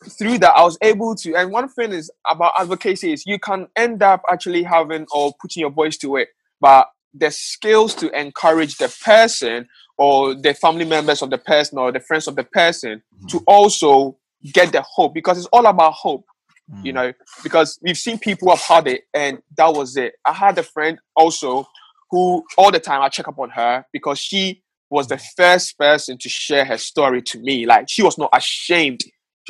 through 0.09 0.39
that, 0.39 0.57
I 0.57 0.63
was 0.63 0.79
able 0.83 1.15
to. 1.17 1.35
And 1.35 1.51
one 1.51 1.69
thing 1.69 1.93
is 1.93 2.11
about 2.31 2.53
advocacy 2.59 3.13
is 3.13 3.27
you 3.27 3.39
can 3.39 3.69
end 3.77 4.03
up 4.03 4.23
actually 4.31 4.63
having 4.63 5.07
or 5.13 5.33
putting 5.41 5.61
your 5.61 5.71
voice 5.71 5.97
to 5.99 6.17
it, 6.17 6.29
but 6.61 6.89
the 7.13 7.31
skills 7.31 7.95
to 7.97 8.19
encourage 8.19 8.77
the 8.79 8.95
person 9.05 9.69
or 9.99 10.35
the 10.35 10.55
family 10.55 10.85
members 10.85 11.23
of 11.23 11.31
the 11.31 11.39
person 11.39 11.79
or 11.79 11.91
the 11.93 12.01
friends 12.01 12.29
of 12.29 12.37
the 12.37 12.45
person 12.45 13.03
mm-hmm. 13.15 13.27
to 13.27 13.43
also 13.47 14.17
get 14.53 14.73
the 14.73 14.81
hope 14.83 15.13
because 15.13 15.37
it's 15.37 15.49
all 15.49 15.67
about 15.67 15.93
hope 15.93 16.25
mm. 16.73 16.85
you 16.85 16.93
know, 16.93 17.13
because 17.43 17.79
we've 17.83 17.99
seen 17.99 18.19
people 18.19 18.49
have 18.51 18.61
had 18.61 18.87
it 18.87 19.03
and 19.15 19.43
that 19.57 19.73
was 19.73 19.97
it. 19.97 20.15
I 20.25 20.33
had 20.33 20.59
a 20.59 20.63
friend 20.63 20.99
also 21.17 21.67
who 22.11 22.45
all 22.57 22.71
the 22.71 22.81
time 22.81 23.03
I 23.03 23.09
check 23.09 23.29
up 23.29 23.39
on 23.39 23.51
her 23.51 23.85
because 23.93 24.19
she 24.19 24.63
was 24.89 25.07
the 25.09 25.17
mm. 25.17 25.27
first 25.37 25.79
person 25.79 26.19
to 26.19 26.29
share 26.29 26.65
her 26.65 26.79
story 26.79 27.23
to 27.23 27.39
me. 27.39 27.67
Like 27.67 27.89
she 27.89 28.03
was 28.03 28.19
not 28.19 28.31
ashamed. 28.33 29.01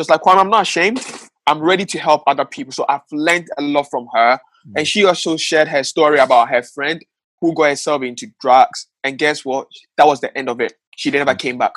Just 0.01 0.09
like 0.09 0.23
Kwame, 0.23 0.39
I'm 0.39 0.49
not 0.49 0.63
ashamed. 0.63 1.05
I'm 1.47 1.61
ready 1.61 1.85
to 1.85 1.99
help 1.99 2.23
other 2.27 2.47
people. 2.47 2.73
So 2.73 2.87
I've 2.89 3.03
learned 3.13 3.49
a 3.59 3.63
lot 3.63 3.91
from 3.91 4.09
her. 4.15 4.41
And 4.77 4.89
she 4.89 5.05
also 5.05 5.37
shared 5.37 5.69
her 5.69 5.83
story 5.83 6.19
about 6.19 6.49
her 6.49 6.63
friend 6.63 7.05
who 7.41 7.53
got 7.53 7.65
herself 7.65 8.03
into 8.03 8.29
drugs. 8.41 8.87
And 9.05 9.19
guess 9.19 9.45
what? 9.45 9.67
That 9.99 10.07
was 10.07 10.21
the 10.23 10.35
end 10.39 10.49
of 10.49 10.59
it. 10.61 10.73
She 10.97 11.11
never 11.11 11.35
came 11.35 11.59
back. 11.59 11.73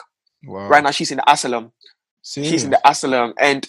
Wow. 0.46 0.70
Right 0.70 0.82
now 0.82 0.92
she's 0.92 1.12
in 1.12 1.18
the 1.18 1.30
asylum. 1.30 1.74
She's 2.22 2.64
in 2.64 2.70
the 2.70 2.90
asylum 2.90 3.34
and 3.38 3.68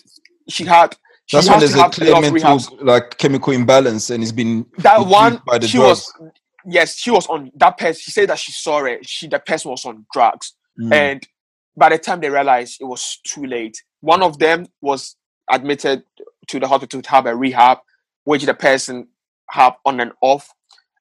she 0.49 0.65
had 0.65 0.97
she 1.27 1.37
That's 1.37 1.49
when 1.51 1.59
there's 1.59 1.75
a 1.75 1.89
clear 1.89 2.21
mental 2.21 2.61
like 2.81 3.19
chemical 3.19 3.53
imbalance 3.53 4.11
and 4.11 4.23
it's 4.23 4.31
been 4.31 4.67
that 4.79 5.01
one 5.05 5.41
by 5.45 5.59
the 5.59 5.67
she 5.67 5.79
drugs. 5.79 6.13
was 6.21 6.31
yes 6.67 6.97
she 6.97 7.11
was 7.11 7.27
on 7.27 7.51
that 7.57 7.77
person 7.79 8.01
she 8.01 8.11
said 8.13 8.29
that 8.29 8.39
she 8.39 8.53
saw 8.53 8.85
it 8.85 9.09
she 9.09 9.27
the 9.27 9.39
person 9.41 9.71
was 9.73 9.85
on 9.85 10.07
drugs 10.13 10.55
Mm. 10.81 10.93
and 10.93 11.29
by 11.77 11.89
the 11.89 11.99
time 11.99 12.21
they 12.21 12.31
realized 12.31 12.79
it 12.81 12.85
was 12.85 13.19
too 13.25 13.45
late 13.45 13.83
one 14.01 14.23
of 14.23 14.39
them 14.39 14.67
was 14.81 15.17
admitted 15.51 16.03
to 16.49 16.61
the 16.61 16.69
hospital 16.69 17.01
to 17.03 17.11
have 17.11 17.27
a 17.27 17.35
rehab 17.35 17.79
which 18.25 18.45
the 18.45 18.55
person 18.55 19.09
had 19.51 19.73
on 19.85 20.01
and 20.01 20.13
off 20.21 20.51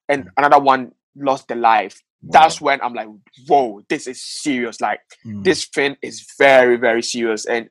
and 0.08 0.28
another 0.36 0.58
one 0.58 0.92
lost 1.16 1.48
their 1.48 1.56
life. 1.56 2.02
That's 2.22 2.60
when 2.60 2.80
i'm 2.82 2.94
like 2.94 3.08
whoa 3.46 3.82
this 3.88 4.06
is 4.06 4.22
serious. 4.22 4.80
Like 4.80 5.00
Mm. 5.26 5.44
this 5.44 5.66
thing 5.66 5.96
is 6.02 6.26
very 6.38 6.76
very 6.76 7.02
serious 7.02 7.44
and 7.46 7.68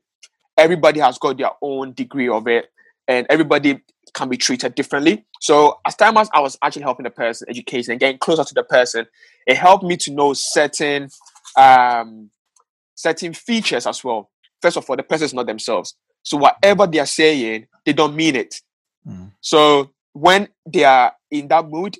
everybody 0.57 0.99
has 0.99 1.17
got 1.17 1.37
their 1.37 1.51
own 1.61 1.93
degree 1.93 2.29
of 2.29 2.47
it 2.47 2.65
and 3.07 3.25
everybody 3.29 3.79
can 4.13 4.29
be 4.29 4.37
treated 4.37 4.75
differently. 4.75 5.25
So 5.41 5.79
as 5.85 5.95
time 5.95 6.17
as 6.17 6.29
i 6.33 6.39
was 6.39 6.57
actually 6.63 6.83
helping 6.83 7.03
the 7.03 7.09
person 7.11 7.47
education 7.49 7.91
and 7.91 7.99
getting 7.99 8.19
closer 8.19 8.43
to 8.43 8.53
the 8.53 8.63
person 8.63 9.05
it 9.47 9.57
helped 9.57 9.83
me 9.83 9.97
to 9.97 10.11
know 10.11 10.33
certain 10.33 11.09
um 11.57 12.29
certain 12.95 13.33
features 13.33 13.85
as 13.87 14.03
well 14.03 14.29
first 14.61 14.77
of 14.77 14.89
all 14.89 14.95
the 14.95 15.03
person 15.03 15.25
is 15.25 15.33
not 15.33 15.45
themselves 15.47 15.95
so 16.21 16.37
whatever 16.37 16.87
they 16.87 16.99
are 16.99 17.05
saying 17.05 17.65
they 17.85 17.93
don't 17.93 18.15
mean 18.15 18.35
it 18.35 18.61
Mm. 19.07 19.31
so 19.41 19.91
when 20.13 20.47
they 20.65 20.85
are 20.85 21.13
in 21.29 21.47
that 21.49 21.67
mood 21.67 21.97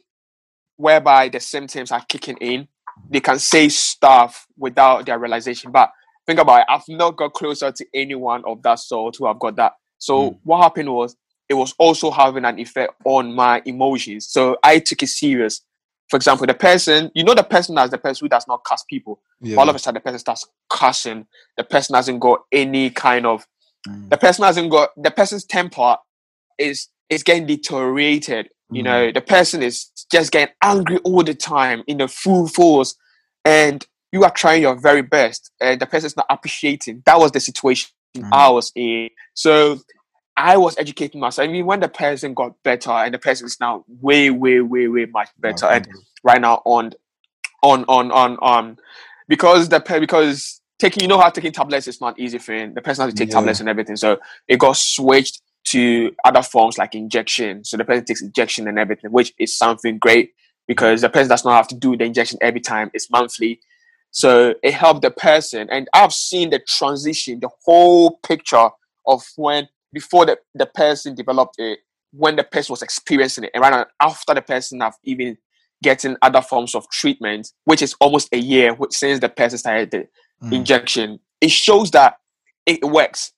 whereby 0.77 1.29
the 1.29 1.39
symptoms 1.39 1.91
are 1.91 2.03
kicking 2.07 2.37
in 2.37 2.67
they 3.09 3.19
can 3.19 3.39
say 3.39 3.69
stuff 3.69 4.45
without 4.57 5.05
their 5.05 5.17
realization. 5.19 5.71
But 5.71 5.91
think 6.27 6.39
about 6.39 6.59
it, 6.61 6.65
I've 6.69 6.87
not 6.87 7.17
got 7.17 7.33
closer 7.33 7.71
to 7.71 7.85
anyone 7.93 8.43
of 8.45 8.61
that 8.63 8.79
sort 8.79 9.15
who 9.17 9.25
have 9.27 9.39
got 9.39 9.55
that. 9.57 9.73
So 9.97 10.31
Mm. 10.31 10.39
what 10.43 10.61
happened 10.61 10.93
was 10.93 11.15
it 11.49 11.55
was 11.55 11.73
also 11.77 12.11
having 12.11 12.45
an 12.45 12.59
effect 12.59 12.93
on 13.03 13.33
my 13.33 13.61
emotions. 13.65 14.29
So 14.29 14.57
I 14.63 14.79
took 14.79 15.03
it 15.03 15.07
serious. 15.07 15.61
For 16.13 16.17
example, 16.17 16.45
the 16.45 16.53
person, 16.53 17.09
you 17.15 17.23
know, 17.23 17.33
the 17.33 17.41
person 17.41 17.73
that's 17.73 17.89
the 17.89 17.97
person 17.97 18.23
who 18.25 18.29
does 18.29 18.47
not 18.47 18.63
cuss 18.63 18.83
people. 18.87 19.19
yeah. 19.41 19.57
All 19.57 19.67
of 19.67 19.75
a 19.75 19.79
sudden, 19.79 19.95
the 19.95 19.99
person 20.01 20.19
starts 20.19 20.45
cussing. 20.69 21.25
The 21.57 21.63
person 21.63 21.95
hasn't 21.95 22.19
got 22.19 22.41
any 22.51 22.91
kind 22.91 23.25
of. 23.25 23.47
Mm. 23.89 24.11
The 24.11 24.17
person 24.17 24.43
hasn't 24.45 24.69
got. 24.69 24.89
The 24.95 25.09
person's 25.09 25.43
temper 25.43 25.97
is 26.59 26.87
is 27.09 27.23
getting 27.23 27.47
deteriorated. 27.47 28.49
You 28.69 28.83
Mm. 28.83 28.85
know, 28.85 29.11
the 29.11 29.21
person 29.21 29.63
is 29.63 29.89
just 30.11 30.31
getting 30.31 30.53
angry 30.61 30.97
all 30.97 31.23
the 31.23 31.33
time 31.33 31.81
in 31.87 31.97
the 31.97 32.07
full 32.07 32.47
force, 32.47 32.93
and 33.43 33.83
you 34.11 34.23
are 34.23 34.29
trying 34.29 34.61
your 34.61 34.75
very 34.79 35.01
best, 35.01 35.49
and 35.59 35.81
the 35.81 35.87
person's 35.87 36.15
not 36.15 36.27
appreciating. 36.29 37.01
That 37.07 37.17
was 37.19 37.31
the 37.31 37.39
situation 37.39 37.89
Mm. 38.15 38.29
I 38.31 38.49
was 38.49 38.71
in. 38.75 39.09
So 39.33 39.79
I 40.35 40.57
was 40.57 40.77
educating 40.77 41.21
myself. 41.21 41.47
I 41.47 41.51
mean, 41.51 41.65
when 41.65 41.79
the 41.79 41.87
person 41.87 42.33
got 42.33 42.61
better, 42.63 42.91
and 42.91 43.13
the 43.13 43.19
person 43.19 43.45
is 43.45 43.59
now 43.59 43.85
way, 43.87 44.29
way, 44.29 44.61
way, 44.61 44.87
way 44.87 45.05
much 45.05 45.29
better, 45.39 45.67
and 45.67 45.87
right 46.23 46.41
now 46.41 46.61
on, 46.65 46.93
on, 47.61 47.85
on, 47.87 48.11
on, 48.11 48.37
on, 48.41 48.77
because 49.27 49.69
the 49.69 49.79
because 49.99 50.61
taking 50.79 51.03
you 51.03 51.07
know 51.07 51.19
how 51.19 51.29
taking 51.29 51.51
tablets 51.51 51.87
is 51.87 52.01
not 52.01 52.19
easy 52.19 52.39
thing. 52.39 52.73
The 52.73 52.81
person 52.81 53.05
has 53.05 53.13
to 53.13 53.17
take 53.17 53.29
Yeah. 53.29 53.35
tablets 53.35 53.59
and 53.59 53.69
everything, 53.69 53.95
so 53.95 54.19
it 54.47 54.57
got 54.57 54.75
switched 54.77 55.41
to 55.65 56.13
other 56.25 56.41
forms 56.41 56.77
like 56.77 56.95
injection. 56.95 57.63
So 57.63 57.77
the 57.77 57.85
person 57.85 58.05
takes 58.05 58.21
injection 58.21 58.67
and 58.67 58.77
everything, 58.77 59.11
which 59.11 59.33
is 59.37 59.57
something 59.57 59.97
great 59.97 60.33
because 60.67 61.01
the 61.01 61.09
person 61.09 61.29
does 61.29 61.45
not 61.45 61.55
have 61.55 61.67
to 61.69 61.75
do 61.75 61.95
the 61.95 62.03
injection 62.03 62.37
every 62.41 62.59
time. 62.59 62.91
It's 62.93 63.09
monthly. 63.09 63.59
So 64.11 64.55
it 64.61 64.73
helped 64.73 65.01
the 65.01 65.11
person. 65.11 65.69
And 65.71 65.89
I've 65.93 66.13
seen 66.13 66.49
the 66.49 66.59
transition, 66.59 67.39
the 67.39 67.49
whole 67.65 68.19
picture 68.23 68.69
of 69.07 69.23
when 69.35 69.67
before 69.93 70.25
the, 70.25 70.37
the 70.55 70.65
person 70.65 71.15
developed 71.15 71.55
it, 71.59 71.79
when 72.11 72.35
the 72.35 72.43
person 72.43 72.73
was 72.73 72.81
experiencing 72.81 73.45
it, 73.45 73.51
and 73.53 73.61
right 73.61 73.87
after 74.01 74.33
the 74.33 74.41
person 74.41 74.81
have 74.81 74.95
even 75.03 75.37
getting 75.81 76.15
other 76.21 76.41
forms 76.41 76.75
of 76.75 76.89
treatment, 76.89 77.51
which 77.65 77.81
is 77.81 77.93
almost 77.99 78.29
a 78.31 78.37
year 78.37 78.75
since 78.89 79.19
the 79.19 79.29
person 79.29 79.57
started 79.57 79.91
the 79.91 80.07
Mm. 80.43 80.53
injection. 80.53 81.19
It 81.39 81.51
shows 81.51 81.91
that 81.91 82.17
it 82.65 82.83
works. 82.83 83.31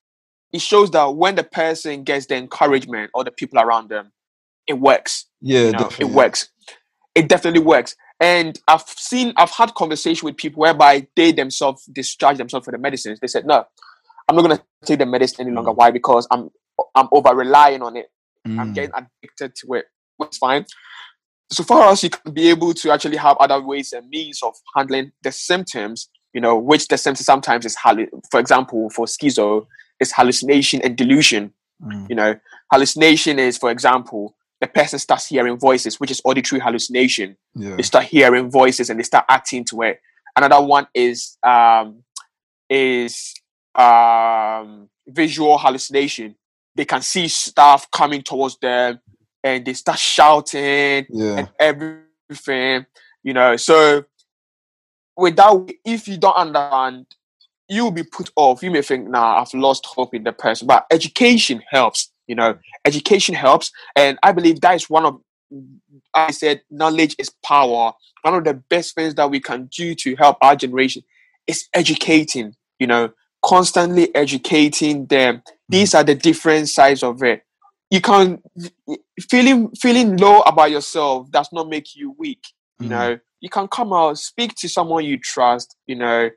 It 0.52 0.62
shows 0.62 0.90
that 0.92 1.16
when 1.16 1.36
the 1.36 1.44
person 1.44 2.04
gets 2.04 2.26
the 2.28 2.36
encouragement 2.36 3.12
or 3.14 3.24
the 3.24 3.32
people 3.32 3.60
around 3.60 3.90
them, 3.90 4.12
it 4.68 4.74
works 4.74 5.26
yeah, 5.42 5.66
you 5.66 5.72
know, 5.72 5.80
definitely. 5.80 6.08
it 6.08 6.16
works. 6.16 6.50
It 7.14 7.30
definitely 7.30 7.62
works. 7.62 7.96
And 8.20 8.60
I've 8.68 8.82
seen, 8.88 9.34
I've 9.38 9.52
had 9.52 9.74
conversation 9.76 10.26
with 10.26 10.38
people 10.38 10.62
whereby 10.62 11.08
they 11.16 11.32
themselves 11.32 11.86
discharge 11.86 12.38
themselves 12.38 12.66
for 12.66 12.72
the 12.72 12.78
medicines. 12.78 13.20
They 13.20 13.28
said, 13.28 13.46
"No, 13.46 13.66
I'm 14.28 14.36
not 14.36 14.44
going 14.44 14.58
to 14.58 14.64
take 14.86 15.00
the 15.00 15.06
medicine 15.06 15.46
any 15.46 15.56
longer. 15.56 15.72
Why? 15.72 15.92
Because 15.92 16.28
I'm, 16.32 16.50
I'm 16.96 17.08
over 17.12 17.36
relying 17.36 17.82
on 17.82 17.96
it. 17.98 18.12
I'm 18.46 18.58
Mm. 18.72 18.76
getting 18.76 18.92
addicted 18.96 19.56
to 19.56 19.74
it. 19.74 19.86
Is 20.32 20.38
fine. 20.38 20.66
So 21.52 21.64
far 21.64 21.92
as 21.92 22.04
you 22.04 22.10
can 22.12 22.32
be 22.34 22.50
able 22.50 22.74
to 22.76 22.92
actually 22.92 23.18
have 23.18 23.38
other 23.38 23.60
ways 23.62 23.92
and 23.94 24.08
means 24.10 24.42
of 24.44 24.54
handling 24.76 25.12
the 25.24 25.32
symptoms, 25.32 26.10
you 26.34 26.42
know, 26.42 26.56
which 26.58 26.88
the 26.88 26.98
symptoms 26.98 27.26
sometimes 27.26 27.66
is, 27.66 27.76
for 28.32 28.40
example, 28.40 28.90
for 28.92 29.06
schizo, 29.08 29.66
is 30.00 30.12
hallucination 30.12 30.82
and 30.84 30.96
delusion. 30.96 31.54
Mm. 31.84 32.10
You 32.10 32.16
know, 32.16 32.40
hallucination 32.72 33.40
is, 33.40 33.58
for 33.58 33.72
example, 33.72 34.36
the 34.62 34.68
person 34.68 35.00
starts 35.00 35.28
hearing 35.28 35.58
voices, 35.58 36.00
which 36.00 36.12
is 36.12 36.22
auditory 36.24 36.62
hallucination. 36.62 37.36
yeah. 37.56 37.76
They 37.76 37.84
start 37.84 38.06
hearing 38.06 38.50
voices 38.52 38.90
and 38.90 39.00
they 39.00 39.04
start 39.04 39.26
acting 39.28 39.66
to 39.66 39.82
it. 39.84 40.00
Another 40.36 40.62
one 40.62 40.88
is 40.94 41.38
um, 41.44 42.04
is 42.70 43.34
um, 43.76 44.90
visual 45.08 45.58
hallucination. 45.58 46.36
They 46.76 46.86
can 46.86 47.02
see 47.02 47.28
stuff 47.28 47.90
coming 47.92 48.22
towards 48.22 48.58
them, 48.58 49.00
and 49.44 49.66
they 49.66 49.74
start 49.74 50.00
shouting 50.00 51.06
yeah. 51.10 51.38
and 51.38 51.50
everything. 51.60 52.86
You 53.24 53.34
know, 53.34 53.56
so 53.58 54.06
without 55.18 55.70
if 55.86 56.08
you 56.08 56.18
don't 56.18 56.36
understand, 56.36 57.06
you 57.68 57.86
will 57.86 57.92
be 57.92 58.04
put 58.04 58.30
off. 58.36 58.62
You 58.62 58.72
may 58.72 58.82
think, 58.82 59.10
"Nah, 59.10 59.42
I've 59.42 59.54
lost 59.54 59.86
hope 59.86 60.14
in 60.14 60.24
the 60.24 60.34
person." 60.34 60.68
But 60.68 60.86
education 60.92 61.64
helps. 61.70 62.12
You 62.28 62.36
know, 62.36 62.58
education 62.86 63.36
helps, 63.36 63.72
and 63.96 64.18
I 64.24 64.32
believe 64.32 64.62
that 64.62 64.76
is 64.76 64.90
one 64.90 65.06
of 65.06 65.20
I 66.14 66.32
said, 66.32 66.62
knowledge 66.70 67.16
is 67.20 67.30
power. 67.44 67.94
One 68.22 68.34
of 68.34 68.44
the 68.44 68.54
best 68.54 68.96
things 68.96 69.16
that 69.16 69.30
we 69.30 69.40
can 69.40 69.70
do 69.76 69.96
to 69.96 70.16
help 70.16 70.38
our 70.42 70.56
generation 70.56 71.04
is 71.48 71.68
educating, 71.74 72.56
you 72.80 72.88
know, 72.88 73.12
constantly 73.46 74.14
educating 74.16 75.06
them. 75.06 75.42
These 75.70 75.94
are 75.96 76.04
the 76.04 76.16
different 76.16 76.70
sides 76.70 77.04
of 77.04 77.22
it. 77.24 77.44
You 77.92 78.02
can 78.02 78.42
feeling 79.30 79.70
feeling 79.80 80.18
low 80.18 80.42
about 80.42 80.72
yourself 80.72 81.30
does 81.32 81.50
not 81.54 81.70
make 81.70 81.96
you 81.96 82.16
weak. 82.18 82.44
You 82.80 82.90
Mhm. 82.90 82.92
know, 82.92 83.20
you 83.40 83.50
can 83.50 83.68
come 83.68 83.94
out, 83.94 84.18
speak 84.18 84.56
to 84.58 84.70
someone 84.70 85.06
you 85.06 85.18
trust, 85.20 85.76
you 85.88 85.96
know, 85.96 86.30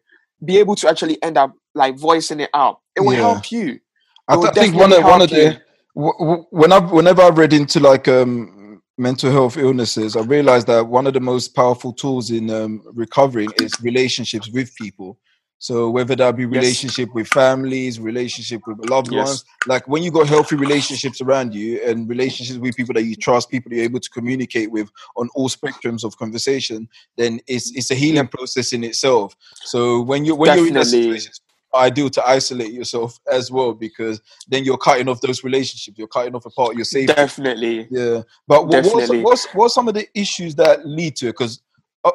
be 0.45 0.59
able 0.59 0.77
to 0.77 0.89
actually 0.89 1.21
end 1.23 1.37
up 1.39 1.53
like 1.75 1.97
voicing 1.99 2.41
it 2.41 2.51
out. 2.55 2.81
It 2.95 3.01
will 3.01 3.13
Yeah. 3.13 3.21
help 3.21 3.51
you. 3.51 3.81
I 4.29 4.35
It 4.35 4.37
will 4.37 4.43
th- 4.49 4.55
think 4.55 4.77
one 4.77 4.93
of 4.93 5.05
one 5.05 5.23
of 5.23 5.31
the 5.31 5.61
when 5.95 6.73
I 6.73 6.79
whenever 6.79 7.23
I 7.23 7.29
read 7.31 7.53
into 7.53 7.81
like 7.81 8.07
um, 8.09 8.83
mental 8.99 9.31
health 9.31 9.57
illnesses, 9.57 10.17
I 10.17 10.21
realized 10.21 10.67
that 10.67 10.87
one 10.87 11.07
of 11.07 11.15
the 11.15 11.21
most 11.21 11.55
powerful 11.55 11.93
tools 11.93 12.31
in 12.31 12.51
um, 12.51 12.83
recovering 12.93 13.53
is 13.57 13.81
relationships 13.83 14.51
with 14.51 14.75
people. 14.77 15.19
So 15.59 15.91
whether 15.91 16.15
that 16.17 16.37
be 16.37 16.45
Yes. 16.45 16.53
relationship 16.53 17.15
with 17.15 17.27
families, 17.29 17.99
relationship 17.99 18.63
with 18.67 18.89
loved 18.89 19.13
Yes. 19.13 19.27
ones, 19.27 19.45
like 19.67 19.89
when 19.89 20.03
you 20.03 20.11
got 20.11 20.29
healthy 20.29 20.57
relationships 20.57 21.21
around 21.21 21.55
you 21.55 21.81
and 21.85 22.09
relationships 22.09 22.59
with 22.59 22.77
people 22.77 22.95
that 22.95 23.05
you 23.05 23.17
trust, 23.17 23.51
people 23.51 23.73
you're 23.73 23.85
able 23.85 24.01
to 24.01 24.11
communicate 24.11 24.71
with 24.71 24.89
on 25.17 25.29
all 25.35 25.49
spectrums 25.49 26.05
of 26.05 26.17
conversation, 26.17 26.89
then 27.17 27.41
it's 27.49 27.77
it's 27.77 27.91
a 27.91 27.95
healing 27.95 28.27
mm. 28.27 28.31
process 28.31 28.73
in 28.73 28.85
itself. 28.85 29.35
So 29.65 30.03
when 30.03 30.25
you 30.25 30.37
when 30.37 30.57
you're 30.57 30.69
in 30.69 30.75
that 30.75 30.87
situation, 30.87 31.33
ideal 31.75 32.09
to 32.11 32.27
isolate 32.27 32.73
yourself 32.73 33.19
as 33.31 33.51
well 33.51 33.75
because 33.75 34.21
then 34.49 34.65
you're 34.65 34.79
cutting 34.79 35.09
off 35.09 35.21
those 35.21 35.45
relationships. 35.45 35.99
You're 35.99 36.09
cutting 36.09 36.35
off 36.35 36.47
a 36.47 36.51
part 36.51 36.71
of 36.71 36.77
your 36.77 36.85
safety. 36.85 37.13
Definitely. 37.13 37.89
Yeah, 37.91 38.23
but 38.47 38.67
what, 38.67 38.85
what's, 38.85 38.89
Definitely. 38.89 39.23
what's 39.23 39.47
what's 39.55 39.75
some 39.75 39.89
of 39.89 39.95
the 39.95 40.07
issues 40.15 40.55
that 40.57 40.87
lead 40.87 41.17
to 41.17 41.27
it? 41.27 41.33
Because 41.33 41.61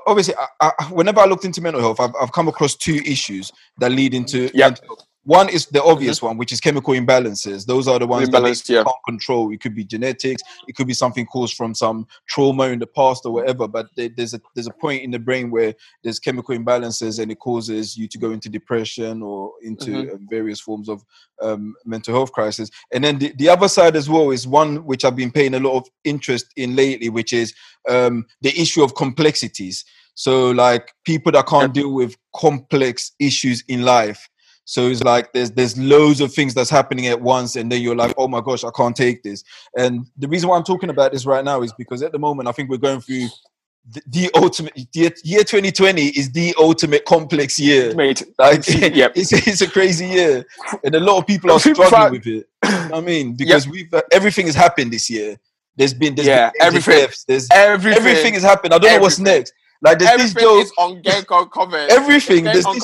obviously, 0.07 0.35
I, 0.61 0.71
I, 0.79 0.85
whenever 0.85 1.19
I 1.19 1.25
looked 1.25 1.45
into 1.45 1.61
mental 1.61 1.81
health, 1.81 1.99
I've, 1.99 2.13
I've 2.21 2.31
come 2.31 2.47
across 2.47 2.75
two 2.75 3.01
issues 3.05 3.51
that 3.79 3.91
lead 3.91 4.13
into 4.13 4.49
Yep. 4.53 4.71
mental 4.71 4.85
health. 4.87 5.05
One 5.25 5.47
is 5.47 5.67
the 5.67 5.81
obvious 5.81 6.21
one, 6.21 6.37
which 6.37 6.51
is 6.51 6.59
chemical 6.59 6.93
imbalances. 6.93 7.65
Those 7.65 7.87
are 7.87 7.97
the 7.97 8.07
ones 8.07 8.29
that 8.29 8.69
yeah. 8.69 8.83
can't 8.83 8.95
control. 9.07 9.53
It 9.53 9.61
could 9.61 9.73
be 9.73 9.85
genetics. 9.85 10.41
It 10.67 10.75
could 10.75 10.87
be 10.87 10.93
something 10.93 11.25
caused 11.25 11.55
from 11.55 11.73
some 11.73 12.07
trauma 12.27 12.65
in 12.65 12.79
the 12.79 12.87
past 12.87 13.25
or 13.25 13.31
whatever. 13.31 13.67
But 13.67 13.87
there's 13.95 14.33
a 14.33 14.41
there's 14.53 14.67
a 14.67 14.73
point 14.73 15.03
in 15.03 15.11
the 15.11 15.19
brain 15.19 15.49
where 15.49 15.73
there's 16.03 16.19
chemical 16.19 16.55
imbalances 16.57 17.19
and 17.21 17.31
it 17.31 17.39
causes 17.39 17.95
you 17.95 18.07
to 18.09 18.17
go 18.17 18.31
into 18.31 18.49
depression 18.49 19.21
or 19.21 19.53
into 19.61 19.91
Mhm. 19.91 20.13
uh, 20.13 20.17
various 20.29 20.59
forms 20.59 20.89
of 20.89 21.03
um, 21.41 21.73
mental 21.85 22.13
health 22.13 22.31
crisis. 22.33 22.69
And 22.91 23.03
then 23.03 23.17
the, 23.19 23.33
the 23.37 23.49
other 23.49 23.69
side 23.69 23.95
as 23.95 24.09
well 24.09 24.31
is 24.31 24.45
one 24.45 24.85
which 24.85 25.05
I've 25.05 25.15
been 25.15 25.31
paying 25.31 25.53
a 25.53 25.59
lot 25.59 25.77
of 25.77 25.87
interest 26.03 26.47
in 26.57 26.75
lately, 26.75 27.09
which 27.09 27.31
is 27.31 27.53
um, 27.89 28.25
the 28.41 28.49
issue 28.59 28.83
of 28.83 28.95
complexities. 28.95 29.85
So 30.15 30.51
like 30.51 30.93
people 31.05 31.31
that 31.31 31.47
can't 31.47 31.73
deal 31.73 31.93
with 31.93 32.17
complex 32.35 33.13
issues 33.19 33.63
in 33.67 33.83
life. 33.83 34.29
So 34.65 34.87
it's 34.87 35.03
like 35.03 35.33
there's 35.33 35.51
there's 35.51 35.77
loads 35.77 36.21
of 36.21 36.33
things 36.33 36.53
that's 36.53 36.69
happening 36.69 37.07
at 37.07 37.19
once, 37.21 37.55
and 37.55 37.71
then 37.71 37.81
you're 37.81 37.95
like, 37.95 38.13
oh 38.17 38.27
my 38.27 38.41
gosh, 38.41 38.63
I 38.63 38.69
can't 38.75 38.95
take 38.95 39.21
this. 39.23 39.43
And 39.77 40.05
the 40.17 40.27
reason 40.27 40.49
why 40.49 40.57
I'm 40.57 40.63
talking 40.63 40.89
about 40.89 41.11
this 41.11 41.25
right 41.25 41.43
now 41.43 41.61
is 41.63 41.73
because 41.73 42.01
at 42.01 42.11
the 42.11 42.19
moment 42.19 42.47
I 42.47 42.53
think 42.53 42.69
we're 42.69 42.77
going 42.77 43.01
through 43.01 43.27
the, 43.91 44.01
the 44.07 44.31
ultimate 44.35 44.71
year, 44.93 45.11
year 45.25 45.43
2020 45.43 46.01
is 46.03 46.31
the 46.31 46.55
ultimate 46.57 47.03
complex 47.03 47.59
year. 47.59 47.93
Mate, 47.93 48.23
Like 48.39 48.65
Yep. 48.67 49.11
it's 49.17 49.33
it's 49.33 49.59
a 49.61 49.69
crazy 49.69 50.07
year, 50.07 50.45
and 50.85 50.95
a 50.95 50.99
lot 51.01 51.17
of 51.17 51.27
people 51.27 51.51
are 51.51 51.59
People 51.59 51.83
struggling 51.85 52.07
are- 52.07 52.11
with 52.11 52.27
it. 52.27 52.47
You 52.63 52.89
know 52.89 52.97
I 52.97 53.01
mean, 53.01 53.35
because 53.35 53.67
we've 53.67 53.93
uh, 53.93 54.01
everything 54.11 54.45
has 54.45 54.55
happened 54.55 54.93
this 54.93 55.09
year. 55.09 55.35
There's 55.75 55.93
been 55.93 56.15
there's 56.15 56.27
Yeah, 56.29 56.51
been 56.51 56.61
everything. 56.61 56.99
deaths, 56.99 57.25
There's 57.27 57.47
everything, 57.51 57.97
everything 57.99 58.33
has 58.35 58.43
happened. 58.43 58.73
I 58.73 58.77
don't 58.77 58.93
know 58.95 59.01
what's 59.01 59.19
next. 59.19 59.51
Like 59.81 59.99
there's 59.99 60.11
this 60.11 60.31
everything 60.31 60.43
joke. 60.47 60.63
is 60.63 60.71
on 60.77 61.01
gang 61.01 61.23
uncovered. 61.29 61.89
Everything. 61.89 62.45
There's 62.45 62.63
this. 62.63 62.83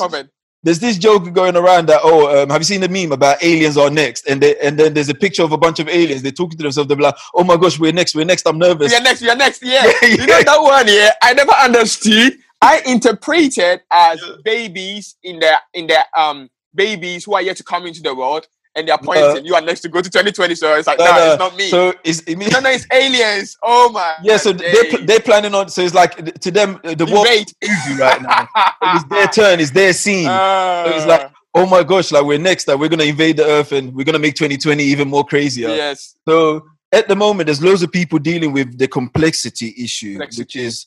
There's 0.62 0.78
this 0.78 0.98
joke 0.98 1.32
going 1.32 1.56
around 1.56 1.88
that 1.88 2.00
oh 2.02 2.42
um, 2.42 2.50
have 2.50 2.60
you 2.60 2.64
seen 2.64 2.80
the 2.80 2.88
meme 2.88 3.12
about 3.12 3.42
aliens 3.42 3.76
are 3.76 3.90
next 3.90 4.26
and 4.26 4.40
they, 4.42 4.56
and 4.58 4.78
then 4.78 4.92
there's 4.94 5.08
a 5.08 5.14
picture 5.14 5.42
of 5.42 5.52
a 5.52 5.58
bunch 5.58 5.78
of 5.80 5.88
aliens 5.88 6.22
they're 6.22 6.32
talking 6.32 6.56
to 6.58 6.62
themselves 6.62 6.88
they're 6.88 6.96
like 6.96 7.16
oh 7.34 7.44
my 7.44 7.56
gosh 7.56 7.78
we're 7.78 7.92
next 7.92 8.14
we're 8.14 8.24
next 8.24 8.46
i'm 8.46 8.58
nervous 8.58 8.90
We 8.92 8.96
are 8.98 9.02
next. 9.02 9.20
We 9.22 9.30
are 9.30 9.36
next. 9.36 9.62
Yeah. 9.62 9.90
Yeah, 10.02 10.08
You 10.08 10.26
know 10.26 10.42
that 10.42 10.60
one? 10.62 10.86
Yeah. 10.88 11.12
I 11.22 11.32
never 11.34 11.52
understood. 11.52 12.34
I 12.62 12.82
interpreted 12.86 13.80
as 13.90 14.20
babies 14.44 15.16
in 15.22 15.40
their 15.40 15.58
in 15.74 15.86
the 15.86 16.04
um 16.16 16.50
babies 16.74 17.24
who 17.24 17.34
are 17.34 17.42
yet 17.42 17.56
to 17.56 17.64
come 17.64 17.86
into 17.86 18.02
the 18.02 18.14
world, 18.14 18.46
and 18.76 18.86
they 18.86 18.92
are 18.92 18.98
pointing. 19.02 19.44
you 19.44 19.54
are 19.54 19.60
next 19.60 19.80
to 19.80 19.88
go 19.88 20.00
to 20.00 20.08
2020. 20.08 20.54
So 20.54 20.74
it's 20.76 20.86
like, 20.86 20.98
No, 20.98 21.04
no. 21.06 21.30
it's 21.32 21.38
not 21.38 21.56
me. 21.56 21.68
so 21.68 21.92
it's 22.04 22.20
it 22.20 22.36
means 22.38 22.52
no, 22.52 22.60
no, 22.60 22.70
it's 22.70 22.86
aliens. 22.92 23.56
Oh 23.62 23.90
my. 23.90 24.14
yeah 24.22 24.36
so 24.36 24.52
they're, 24.52 24.98
they're 25.04 25.20
planning 25.20 25.54
on 25.54 25.68
so 25.68 25.82
it's 25.82 25.94
like 25.94 26.14
to 26.40 26.50
them 26.50 26.78
uh, 26.84 26.94
the 26.94 27.06
world 27.06 27.26
Debate. 27.26 27.52
is 27.60 27.98
right 27.98 28.22
now 28.22 28.48
it's 28.94 29.04
their 29.04 29.26
turn 29.28 29.60
it's 29.60 29.70
their 29.72 29.92
scene 29.92 30.26
So 30.26 30.84
it's 30.94 31.06
like, 31.06 31.30
oh 31.54 31.66
my 31.66 31.82
gosh 31.82 32.12
like 32.12 32.24
we're 32.24 32.38
next 32.38 32.68
like 32.68 32.78
we're 32.78 32.88
gonna 32.88 33.04
invade 33.04 33.36
the 33.38 33.44
earth 33.46 33.72
and 33.72 33.92
we're 33.94 34.04
gonna 34.04 34.18
make 34.20 34.34
2020 34.36 34.82
even 34.84 35.08
more 35.08 35.24
crazier 35.24 35.68
yes. 35.68 36.14
so 36.28 36.62
at 36.92 37.08
the 37.08 37.16
moment 37.16 37.46
there's 37.46 37.62
loads 37.62 37.82
of 37.82 37.90
people 37.90 38.18
dealing 38.18 38.52
with 38.52 38.78
the 38.78 38.86
complexity 38.88 39.74
issue 39.78 40.18
which 40.18 40.54
is 40.56 40.86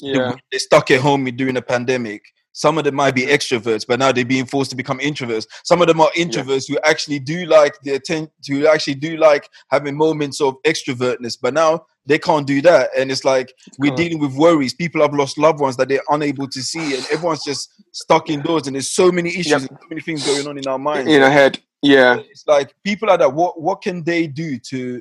Yeah. 0.00 0.34
they're 0.50 0.58
stuck 0.60 0.90
at 0.90 1.00
home 1.00 1.24
during 1.36 1.54
the 1.54 1.62
pandemic. 1.62 2.22
Some 2.60 2.76
of 2.76 2.84
them 2.84 2.94
might 2.94 3.14
be 3.14 3.22
extroverts, 3.22 3.86
but 3.88 3.98
now 3.98 4.12
they're 4.12 4.22
being 4.22 4.44
forced 4.44 4.68
to 4.68 4.76
become 4.76 4.98
introverts. 4.98 5.46
Some 5.64 5.80
of 5.80 5.88
them 5.88 5.98
are 5.98 6.10
introverts 6.14 6.68
who 6.68 6.78
actually 6.84 7.18
do 7.18 7.46
like 7.46 7.80
the 7.80 7.92
attention, 7.94 8.30
who 8.46 8.66
actually 8.66 8.96
do 8.96 9.16
like 9.16 9.48
having 9.70 9.96
moments 9.96 10.42
of 10.42 10.56
extrovertness, 10.66 11.38
but 11.40 11.54
now 11.54 11.86
they 12.04 12.18
can't 12.18 12.46
do 12.46 12.60
that. 12.60 12.90
And 12.94 13.10
it's 13.10 13.24
like 13.24 13.54
we're 13.78 13.94
dealing 13.94 14.18
with 14.18 14.36
worries. 14.36 14.74
People 14.74 15.00
have 15.00 15.14
lost 15.14 15.38
loved 15.38 15.58
ones 15.58 15.78
that 15.78 15.88
they're 15.88 16.02
unable 16.10 16.46
to 16.48 16.62
see, 16.62 16.94
and 16.94 17.06
everyone's 17.10 17.42
just 17.44 17.72
stuck 17.92 18.28
indoors. 18.28 18.66
And 18.66 18.76
there's 18.76 18.90
so 18.90 19.10
many 19.10 19.30
issues, 19.30 19.46
Yep. 19.52 19.60
and 19.62 19.70
so 19.80 19.86
many 19.88 20.02
things 20.02 20.26
going 20.26 20.46
on 20.46 20.58
in 20.58 20.66
our 20.68 20.78
minds. 20.78 21.10
In 21.10 21.22
our 21.22 21.30
head. 21.30 21.58
Yeah. 21.80 22.18
It's 22.30 22.46
like 22.46 22.74
people 22.84 23.08
like 23.08 23.20
that. 23.20 23.32
What 23.32 23.58
what 23.58 23.80
can 23.80 24.04
they 24.04 24.26
do 24.26 24.58
to 24.58 25.00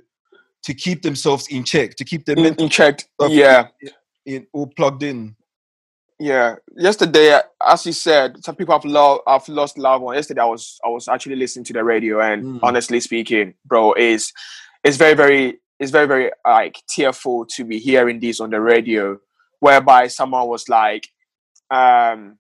to 0.64 0.74
keep 0.74 1.01
themselves 1.01 1.47
in 1.49 1.66
check, 1.66 1.95
to 1.97 2.05
keep 2.05 2.24
their 2.24 2.38
In, 2.38 2.43
mental 2.43 2.66
in 2.68 2.72
stuff 2.72 3.32
Yeah. 3.32 3.68
in, 4.26 4.47
all 4.53 4.68
plugged 4.78 5.03
in? 5.03 5.36
Yeah, 6.20 6.56
yesterday, 6.76 7.40
as 7.66 7.86
you 7.86 7.94
said, 7.94 8.44
some 8.44 8.56
people 8.56 8.74
have 8.76 8.84
lost 8.84 9.22
have 9.26 9.48
lost 9.48 9.78
loved 9.78 10.04
one. 10.04 10.16
Yesterday, 10.16 10.42
I 10.42 10.46
was 10.46 10.78
I 10.84 10.90
was 10.90 11.08
actually 11.08 11.38
listening 11.38 11.64
to 11.66 11.74
the 11.74 11.84
radio, 11.84 12.20
and 12.20 12.44
Mm. 12.44 12.60
honestly 12.62 13.00
speaking, 13.00 13.54
bro, 13.66 13.94
is 13.94 14.34
it's 14.84 14.98
very 14.98 15.14
very 15.14 15.60
it's 15.80 15.92
very 15.92 16.08
very 16.08 16.32
like 16.46 16.82
tearful 16.90 17.46
to 17.56 17.64
be 17.64 17.80
hearing 17.80 18.20
this 18.20 18.42
on 18.42 18.50
the 18.50 18.60
radio, 18.60 19.18
whereby 19.62 20.08
someone 20.08 20.48
was 20.48 20.68
like, 20.68 21.08
um, 21.72 22.38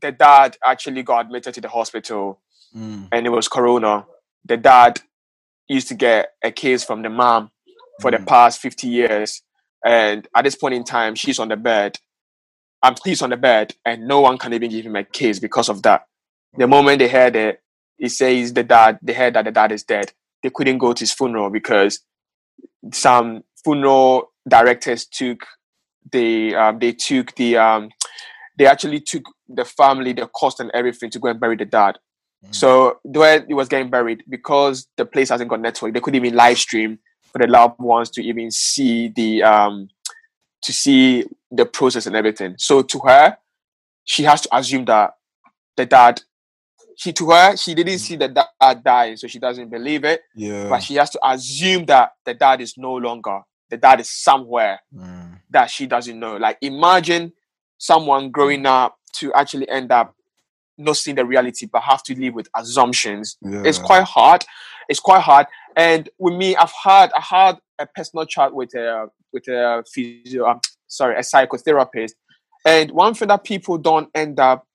the 0.00 0.12
dad 0.12 0.56
actually 0.64 1.02
got 1.02 1.26
admitted 1.26 1.54
to 1.54 1.60
the 1.60 1.68
hospital, 1.68 2.40
Mm. 2.76 3.08
and 3.10 3.26
it 3.26 3.30
was 3.30 3.48
corona. 3.48 4.06
The 4.44 4.56
dad 4.58 5.00
used 5.66 5.88
to 5.88 5.94
get 5.94 6.34
a 6.44 6.52
case 6.52 6.84
from 6.84 7.02
the 7.02 7.08
mom 7.10 7.50
for 8.00 8.12
the 8.12 8.18
Mm. 8.18 8.26
past 8.28 8.60
50 8.60 8.86
years. 8.86 9.42
And 9.84 10.28
at 10.36 10.42
this 10.44 10.54
point 10.56 10.74
in 10.74 10.84
time, 10.84 11.14
she's 11.16 11.38
on 11.38 11.48
the 11.48 11.56
bed. 11.56 11.98
I'm 12.82 12.94
he's 13.04 13.22
on 13.22 13.30
the 13.30 13.36
bed, 13.36 13.74
and 13.84 14.06
no 14.06 14.20
one 14.20 14.38
can 14.38 14.52
even 14.52 14.70
give 14.70 14.86
him 14.86 14.96
a 14.96 15.04
kiss 15.04 15.38
because 15.38 15.68
of 15.68 15.82
that. 15.82 16.06
The 16.56 16.66
moment 16.66 16.98
they 16.98 17.08
heard 17.08 17.36
it, 17.36 17.62
he 17.96 18.08
says 18.08 18.52
the 18.52 18.62
dad, 18.62 18.98
they 19.02 19.12
heard 19.12 19.34
that 19.34 19.44
the 19.44 19.50
dad 19.50 19.72
is 19.72 19.82
dead. 19.82 20.12
They 20.42 20.50
couldn't 20.50 20.78
go 20.78 20.92
to 20.92 21.00
his 21.00 21.12
funeral 21.12 21.50
because 21.50 22.00
some 22.92 23.42
funeral 23.64 24.32
directors 24.48 25.06
took 25.06 25.40
the 26.12 26.54
um, 26.54 26.78
they 26.78 26.92
took 26.92 27.34
the 27.34 27.56
um, 27.56 27.90
they 28.56 28.66
actually 28.66 29.00
took 29.00 29.24
the 29.48 29.64
family, 29.64 30.12
the 30.12 30.26
cost 30.28 30.60
and 30.60 30.70
everything 30.72 31.10
to 31.10 31.18
go 31.18 31.28
and 31.28 31.40
bury 31.40 31.56
the 31.56 31.64
dad. 31.64 31.98
So 32.50 32.98
when 33.02 33.46
it 33.48 33.54
was 33.54 33.68
getting 33.68 33.90
buried, 33.90 34.22
because 34.28 34.86
the 34.96 35.04
place 35.04 35.30
hasn't 35.30 35.50
got 35.50 35.60
network, 35.60 35.92
they 35.92 36.00
couldn't 36.00 36.24
even 36.24 36.36
live 36.36 36.58
stream 36.58 36.98
for 37.32 37.38
the 37.38 37.46
loved 37.46 37.80
ones 37.80 38.08
to 38.10 38.22
even 38.22 38.50
see 38.50 39.08
the 39.08 39.42
um 39.42 39.88
to 40.62 40.72
see 40.72 41.24
the 41.50 41.64
process 41.66 42.06
and 42.06 42.16
everything. 42.16 42.54
So 42.58 42.82
to 42.82 42.98
her, 43.06 43.36
she 44.04 44.22
has 44.24 44.40
to 44.42 44.56
assume 44.56 44.84
that 44.86 45.14
the 45.76 45.86
dad 45.86 46.20
she 46.98 47.12
to 47.12 47.30
her 47.30 47.56
she 47.56 47.74
didn't 47.74 47.98
see 47.98 48.16
the 48.16 48.28
dad 48.28 48.82
dying, 48.82 49.16
so 49.18 49.26
she 49.26 49.38
doesn't 49.38 49.68
believe 49.68 50.04
it. 50.04 50.22
Yeah. 50.34 50.68
But 50.68 50.82
she 50.82 50.94
has 50.94 51.10
to 51.10 51.20
assume 51.22 51.84
that 51.86 52.12
the 52.24 52.32
dad 52.34 52.60
is 52.60 52.74
no 52.78 52.94
longer 52.94 53.40
the 53.68 53.76
dad 53.76 54.00
is 54.00 54.08
somewhere 54.10 54.80
Mm. 54.94 55.40
that 55.50 55.70
she 55.70 55.86
doesn't 55.86 56.18
know. 56.18 56.36
Like 56.36 56.58
imagine 56.62 57.32
someone 57.78 58.30
growing 58.30 58.64
up 58.64 58.96
to 59.14 59.32
actually 59.34 59.68
end 59.68 59.92
up 59.92 60.14
not 60.78 60.96
seeing 60.96 61.16
the 61.16 61.24
reality 61.24 61.66
but 61.70 61.82
have 61.82 62.02
to 62.04 62.14
live 62.18 62.34
with 62.34 62.48
assumptions. 62.56 63.36
It's 63.42 63.78
quite 63.78 64.04
hard. 64.04 64.44
It's 64.88 65.00
quite 65.00 65.20
hard. 65.22 65.46
And 65.76 66.08
with 66.18 66.34
me, 66.34 66.54
I've 66.56 66.72
had 66.82 67.10
I 67.14 67.20
had 67.20 67.58
a 67.78 67.86
personal 67.86 68.24
chat 68.24 68.54
with 68.54 68.74
a 68.74 69.08
with 69.32 69.46
a 69.48 69.84
physio, 69.92 70.46
um, 70.46 70.60
sorry, 70.88 71.16
a 71.16 71.20
psychotherapist. 71.20 72.12
And 72.64 72.90
one 72.90 73.14
thing 73.14 73.28
that 73.28 73.44
people 73.44 73.78
don't 73.78 74.08
end 74.14 74.40
up 74.40 74.66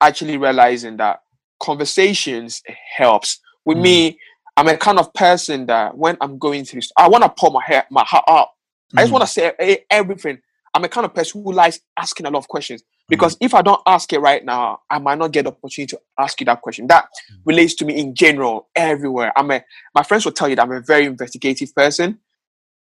actually 0.00 0.36
realizing 0.36 0.96
that 0.98 1.20
conversations 1.62 2.62
helps. 2.96 3.40
With 3.64 3.78
Mm. 3.78 3.82
me, 3.82 4.20
I'm 4.56 4.68
a 4.68 4.76
kind 4.76 4.98
of 4.98 5.12
person 5.14 5.66
that 5.66 5.96
when 5.96 6.16
I'm 6.20 6.38
going 6.38 6.64
through, 6.64 6.80
I 6.96 7.08
want 7.08 7.22
to 7.24 7.30
pour 7.30 7.50
my 7.50 7.62
hair, 7.64 7.86
my 7.90 8.04
heart 8.04 8.24
out. 8.28 8.48
I 8.96 9.02
just 9.02 9.10
Mm. 9.10 9.12
want 9.14 9.22
to 9.26 9.32
say 9.32 9.84
everything. 9.90 10.40
I'm 10.74 10.84
a 10.84 10.88
kind 10.88 11.04
of 11.04 11.14
person 11.14 11.42
who 11.42 11.52
likes 11.52 11.80
asking 11.96 12.26
a 12.26 12.30
lot 12.30 12.38
of 12.38 12.48
questions 12.48 12.82
because 13.08 13.34
Mm. 13.36 13.46
if 13.46 13.54
I 13.54 13.62
don't 13.62 13.80
ask 13.86 14.12
it 14.12 14.20
right 14.20 14.44
now, 14.44 14.80
I 14.90 14.98
might 14.98 15.18
not 15.18 15.32
get 15.32 15.44
the 15.44 15.50
opportunity 15.50 15.96
to 15.96 16.00
ask 16.18 16.40
you 16.40 16.44
that 16.46 16.60
question. 16.62 16.86
That 16.88 17.04
Mm. 17.04 17.36
relates 17.44 17.74
to 17.76 17.84
me 17.84 17.98
in 17.98 18.14
general, 18.14 18.68
everywhere. 18.76 19.32
I'm 19.36 19.50
a 19.50 19.64
my 19.94 20.02
friends 20.02 20.24
will 20.24 20.32
tell 20.32 20.48
you 20.48 20.56
that 20.56 20.62
I'm 20.62 20.72
a 20.72 20.80
very 20.80 21.06
investigative 21.06 21.74
person. 21.74 22.20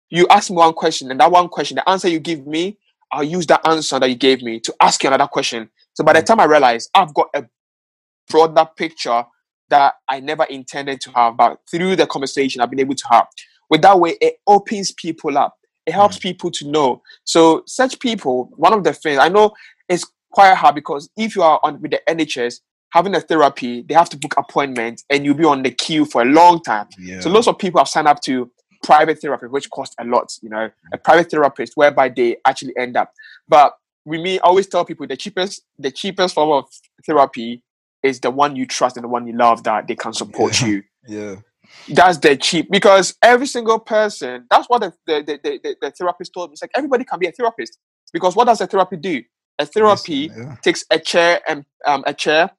You 0.09 0.27
ask 0.29 0.49
me 0.49 0.55
one 0.57 0.73
question, 0.73 1.11
and 1.11 1.19
that 1.19 1.31
one 1.31 1.49
question, 1.49 1.75
the 1.75 1.89
answer 1.89 2.07
you 2.07 2.19
give 2.19 2.45
me, 2.47 2.77
I'll 3.11 3.23
use 3.23 3.45
that 3.47 3.65
answer 3.67 3.99
that 3.99 4.09
you 4.09 4.15
gave 4.15 4.41
me 4.41 4.59
to 4.61 4.75
ask 4.81 5.03
you 5.03 5.07
another 5.07 5.27
question. 5.27 5.69
So 5.93 6.03
by 6.03 6.13
the 6.13 6.21
Mm. 6.21 6.25
time 6.25 6.39
I 6.39 6.45
realize 6.45 6.89
I've 6.93 7.13
got 7.13 7.29
a 7.33 7.45
broader 8.29 8.67
picture 8.75 9.25
that 9.69 9.95
I 10.09 10.19
never 10.19 10.43
intended 10.45 11.01
to 11.01 11.11
have, 11.11 11.37
but 11.37 11.59
through 11.69 11.95
the 11.97 12.07
conversation 12.07 12.61
I've 12.61 12.69
been 12.69 12.79
able 12.79 12.95
to 12.95 13.07
have. 13.09 13.27
With 13.69 13.81
that 13.81 13.99
way, 13.99 14.15
it 14.21 14.39
opens 14.47 14.91
people 14.93 15.37
up. 15.37 15.55
It 15.85 15.93
helps 15.93 16.17
people 16.19 16.51
to 16.51 16.67
know. 16.69 17.01
So 17.23 17.63
such 17.65 17.99
people, 17.99 18.49
one 18.55 18.73
of 18.73 18.83
the 18.83 18.93
things 18.93 19.19
I 19.19 19.29
know 19.29 19.53
is 19.89 20.05
quite 20.31 20.53
hard 20.55 20.75
because 20.75 21.09
if 21.17 21.35
you 21.35 21.43
are 21.43 21.59
on 21.63 21.81
with 21.81 21.91
the 21.91 22.01
NHS 22.09 22.59
having 22.91 23.15
a 23.15 23.19
therapy, 23.21 23.83
they 23.87 23.93
have 23.93 24.09
to 24.09 24.17
book 24.17 24.35
appointments 24.37 25.03
and 25.09 25.25
you'll 25.25 25.35
be 25.35 25.43
on 25.45 25.63
the 25.63 25.71
queue 25.71 26.05
for 26.05 26.21
a 26.21 26.25
long 26.25 26.61
time. 26.61 26.87
Yeah. 26.97 27.19
So 27.21 27.29
lots 27.29 27.47
of 27.47 27.57
people 27.57 27.79
have 27.79 27.87
signed 27.89 28.07
up 28.07 28.21
to 28.23 28.49
private 28.83 29.19
therapy, 29.21 29.47
which 29.47 29.69
costs 29.69 29.95
a 29.99 30.03
lot, 30.05 30.31
you 30.41 30.49
know, 30.49 30.69
a 30.93 30.97
private 30.97 31.29
therapist 31.31 31.73
whereby 31.75 32.09
they 32.09 32.37
actually 32.45 32.75
end 32.77 32.97
up. 32.97 33.13
But 33.47 33.73
with 34.05 34.21
me, 34.21 34.39
always 34.39 34.67
tell 34.67 34.85
people 34.85 35.05
the 35.07 35.17
cheapest, 35.17 35.63
the 35.77 35.91
cheapest 35.91 36.35
form 36.35 36.51
of 36.51 36.65
therapy 37.05 37.63
is 38.03 38.19
the 38.19 38.31
one 38.31 38.55
you 38.55 38.65
trust 38.65 38.95
and 38.97 39.03
the 39.03 39.07
one 39.09 39.27
you 39.27 39.33
love 39.33 39.63
that 39.63 39.87
they 39.87 39.95
can 39.95 40.13
support 40.13 40.61
Yeah. 40.61 40.67
you. 40.67 40.83
yeah. 41.07 41.35
That's 41.89 42.17
the 42.19 42.37
cheap 42.37 42.71
because 42.71 43.15
every 43.21 43.45
single 43.47 43.79
person, 43.79 44.45
that's 44.49 44.67
what 44.69 44.81
the, 44.81 44.93
the, 45.05 45.21
the, 45.23 45.39
the, 45.43 45.59
the- 45.63 45.75
the 45.81 45.91
therapist 45.91 46.33
told 46.33 46.49
me. 46.49 46.53
It's 46.53 46.61
like 46.61 46.71
everybody 46.75 47.03
can 47.03 47.19
be 47.19 47.27
a 47.27 47.31
therapist. 47.31 47.77
Because 48.13 48.35
what 48.37 48.45
does 48.45 48.61
a 48.61 48.67
therapy 48.67 48.95
do? 48.95 49.21
A 49.59 49.65
therapy 49.65 50.29
Listen, 50.29 50.43
yeah. 50.43 50.55
takes 50.63 50.85
a 50.91 50.99
chair 50.99 51.41
and 51.47 51.65
um, 51.85 52.03
a 52.07 52.13
chair 52.13 52.51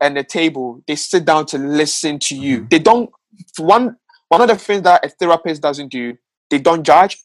and 0.00 0.16
a 0.16 0.22
table. 0.22 0.80
They 0.86 0.94
sit 0.94 1.24
down 1.24 1.46
to 1.46 1.58
listen 1.58 2.20
to 2.20 2.36
you. 2.36 2.60
Mhm. 2.60 2.70
They 2.70 2.78
don't 2.78 3.10
one 3.58 3.96
one 4.28 4.40
of 4.40 4.48
the 4.48 4.56
things 4.56 4.82
that 4.82 5.04
a 5.04 5.08
therapist 5.08 5.62
doesn't 5.62 5.88
do, 5.88 6.16
they 6.50 6.58
don't 6.58 6.84
judge. 6.84 7.18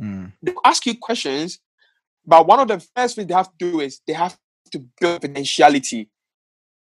Mm. 0.00 0.32
They 0.42 0.54
ask 0.64 0.84
you 0.86 0.96
questions, 0.96 1.58
but 2.26 2.46
one 2.46 2.60
of 2.60 2.68
the 2.68 2.80
first 2.94 3.16
things 3.16 3.28
they 3.28 3.34
have 3.34 3.50
to 3.50 3.70
do 3.70 3.80
is 3.80 4.00
they 4.06 4.12
have 4.12 4.38
to 4.72 4.78
build 5.00 5.22
confidentiality. 5.22 6.08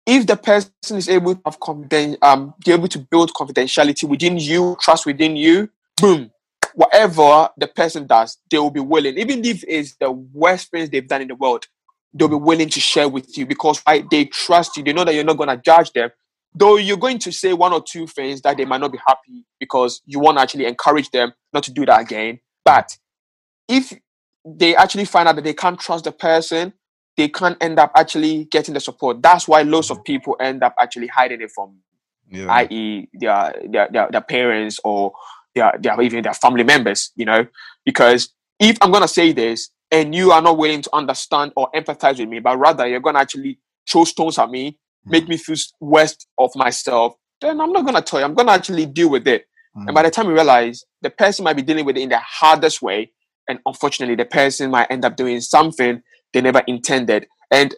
If 0.06 0.26
the 0.26 0.36
person 0.36 0.72
is 0.90 1.08
able 1.08 1.34
to 1.34 1.40
have 1.44 1.60
confident, 1.60 2.18
um, 2.22 2.54
be 2.64 2.72
able 2.72 2.88
to 2.88 2.98
build 2.98 3.32
confidentiality 3.32 4.08
within 4.08 4.38
you, 4.38 4.76
trust 4.80 5.06
within 5.06 5.36
you, 5.36 5.70
boom, 6.00 6.30
whatever 6.74 7.48
the 7.56 7.66
person 7.66 8.06
does, 8.06 8.38
they 8.50 8.58
will 8.58 8.70
be 8.70 8.80
willing, 8.80 9.18
even 9.18 9.44
if 9.44 9.64
it's 9.68 9.94
the 9.96 10.10
worst 10.10 10.70
things 10.70 10.90
they've 10.90 11.06
done 11.06 11.22
in 11.22 11.28
the 11.28 11.34
world, 11.34 11.66
they'll 12.12 12.28
be 12.28 12.34
willing 12.34 12.68
to 12.68 12.80
share 12.80 13.08
with 13.08 13.36
you 13.36 13.46
because 13.46 13.82
right, 13.86 14.08
they 14.10 14.24
trust 14.24 14.76
you. 14.76 14.82
They 14.82 14.92
know 14.92 15.04
that 15.04 15.14
you're 15.14 15.24
not 15.24 15.36
going 15.36 15.48
to 15.48 15.56
judge 15.56 15.92
them. 15.92 16.10
Though 16.54 16.76
you're 16.76 16.96
going 16.96 17.18
to 17.20 17.32
say 17.32 17.52
one 17.52 17.72
or 17.72 17.82
two 17.82 18.06
things 18.06 18.42
that 18.42 18.56
they 18.56 18.64
might 18.64 18.80
not 18.80 18.92
be 18.92 18.98
happy 19.06 19.44
because 19.60 20.02
you 20.04 20.18
want 20.18 20.38
to 20.38 20.42
actually 20.42 20.66
encourage 20.66 21.10
them 21.10 21.32
not 21.52 21.62
to 21.64 21.72
do 21.72 21.86
that 21.86 22.00
again. 22.00 22.40
But 22.64 22.96
if 23.68 23.92
they 24.44 24.74
actually 24.74 25.04
find 25.04 25.28
out 25.28 25.36
that 25.36 25.44
they 25.44 25.54
can't 25.54 25.78
trust 25.78 26.04
the 26.04 26.12
person, 26.12 26.72
they 27.16 27.28
can't 27.28 27.56
end 27.60 27.78
up 27.78 27.92
actually 27.94 28.44
getting 28.46 28.74
the 28.74 28.80
support. 28.80 29.22
That's 29.22 29.46
why 29.46 29.62
lots 29.62 29.90
of 29.90 29.98
mm-hmm. 29.98 30.04
people 30.04 30.36
end 30.40 30.62
up 30.62 30.74
actually 30.80 31.06
hiding 31.08 31.40
it 31.40 31.50
from 31.50 31.78
Yeah. 32.28 32.46
i.e., 32.52 33.08
their, 33.12 33.54
their 33.68 33.88
their 33.92 34.08
their 34.10 34.20
parents 34.20 34.80
or 34.84 35.12
their, 35.54 35.72
their 35.80 36.00
even 36.00 36.22
their 36.22 36.34
family 36.34 36.64
members, 36.64 37.12
you 37.16 37.24
know, 37.24 37.46
because 37.84 38.30
if 38.58 38.78
I'm 38.80 38.92
gonna 38.92 39.08
say 39.08 39.32
this 39.32 39.70
and 39.90 40.14
you 40.14 40.32
are 40.32 40.42
not 40.42 40.56
willing 40.56 40.82
to 40.82 40.90
understand 40.94 41.52
or 41.56 41.70
empathize 41.74 42.18
with 42.18 42.28
me, 42.28 42.38
but 42.38 42.58
rather 42.58 42.86
you're 42.86 43.00
gonna 43.00 43.18
actually 43.18 43.58
throw 43.90 44.04
stones 44.04 44.38
at 44.38 44.50
me, 44.50 44.78
make 45.04 45.24
mm. 45.24 45.30
me 45.30 45.36
feel 45.36 45.56
worse 45.80 46.16
of 46.38 46.50
myself, 46.54 47.14
then 47.40 47.60
I'm 47.60 47.72
not 47.72 47.86
gonna 47.86 48.02
tell 48.02 48.20
you. 48.20 48.26
I'm 48.26 48.34
gonna 48.34 48.52
actually 48.52 48.86
deal 48.86 49.10
with 49.10 49.26
it. 49.26 49.46
And 49.74 49.94
by 49.94 50.02
the 50.02 50.10
mm. 50.10 50.12
time 50.12 50.26
you 50.26 50.34
realize 50.34 50.84
the 51.00 51.10
person 51.10 51.44
might 51.44 51.56
be 51.56 51.62
dealing 51.62 51.84
with 51.84 51.96
it 51.96 52.00
in 52.00 52.08
the 52.08 52.18
hardest 52.18 52.82
way, 52.82 53.12
and 53.48 53.58
unfortunately, 53.66 54.16
the 54.16 54.24
person 54.24 54.70
might 54.70 54.90
end 54.90 55.04
up 55.04 55.16
doing 55.16 55.40
something 55.40 56.02
they 56.32 56.40
never 56.40 56.62
intended. 56.66 57.26
And 57.50 57.74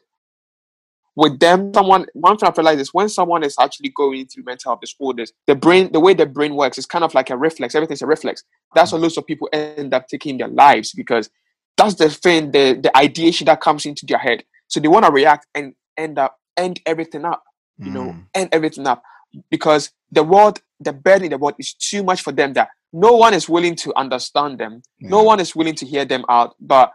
with 1.16 1.40
them, 1.40 1.72
someone 1.74 2.06
one 2.14 2.36
thing 2.36 2.48
I've 2.48 2.56
realized 2.56 2.80
is 2.80 2.94
when 2.94 3.08
someone 3.08 3.44
is 3.44 3.56
actually 3.60 3.90
going 3.90 4.26
through 4.26 4.44
mental 4.44 4.70
health 4.70 4.80
disorders, 4.80 5.32
the 5.46 5.54
brain, 5.54 5.92
the 5.92 6.00
way 6.00 6.14
the 6.14 6.26
brain 6.26 6.54
works 6.54 6.78
is 6.78 6.86
kind 6.86 7.04
of 7.04 7.14
like 7.14 7.30
a 7.30 7.36
reflex. 7.36 7.74
Everything's 7.74 8.02
a 8.02 8.06
reflex. 8.06 8.44
That's 8.74 8.90
mm. 8.90 8.94
why 8.94 9.00
lots 9.00 9.16
of 9.16 9.26
people 9.26 9.48
end 9.52 9.92
up 9.92 10.08
taking 10.08 10.38
their 10.38 10.48
lives 10.48 10.92
because 10.92 11.30
that's 11.76 11.94
the 11.94 12.10
thing, 12.10 12.50
the 12.52 12.78
the 12.82 12.96
ideation 12.96 13.46
that 13.46 13.60
comes 13.60 13.86
into 13.86 14.06
their 14.06 14.18
head. 14.18 14.44
So 14.68 14.80
they 14.80 14.88
want 14.88 15.04
to 15.04 15.12
react 15.12 15.46
and 15.54 15.74
end 15.96 16.18
up 16.18 16.38
end 16.56 16.80
everything 16.86 17.24
up 17.24 17.42
you 17.78 17.90
know, 17.90 18.12
Mm. 18.12 18.26
end 18.34 18.48
everything 18.52 18.86
up 18.86 19.02
because 19.50 19.90
the 20.10 20.22
world, 20.22 20.60
the 20.78 20.92
burden 20.92 21.24
in 21.24 21.30
the 21.30 21.38
world 21.38 21.54
is 21.58 21.72
too 21.74 22.02
much 22.04 22.22
for 22.22 22.32
them 22.32 22.52
that 22.52 22.68
no 22.92 23.12
one 23.12 23.32
is 23.34 23.48
willing 23.48 23.74
to 23.76 23.92
understand 23.98 24.58
them. 24.58 24.82
No 25.00 25.22
one 25.22 25.40
is 25.40 25.56
willing 25.56 25.74
to 25.76 25.86
hear 25.86 26.04
them 26.04 26.24
out. 26.28 26.54
But 26.60 26.92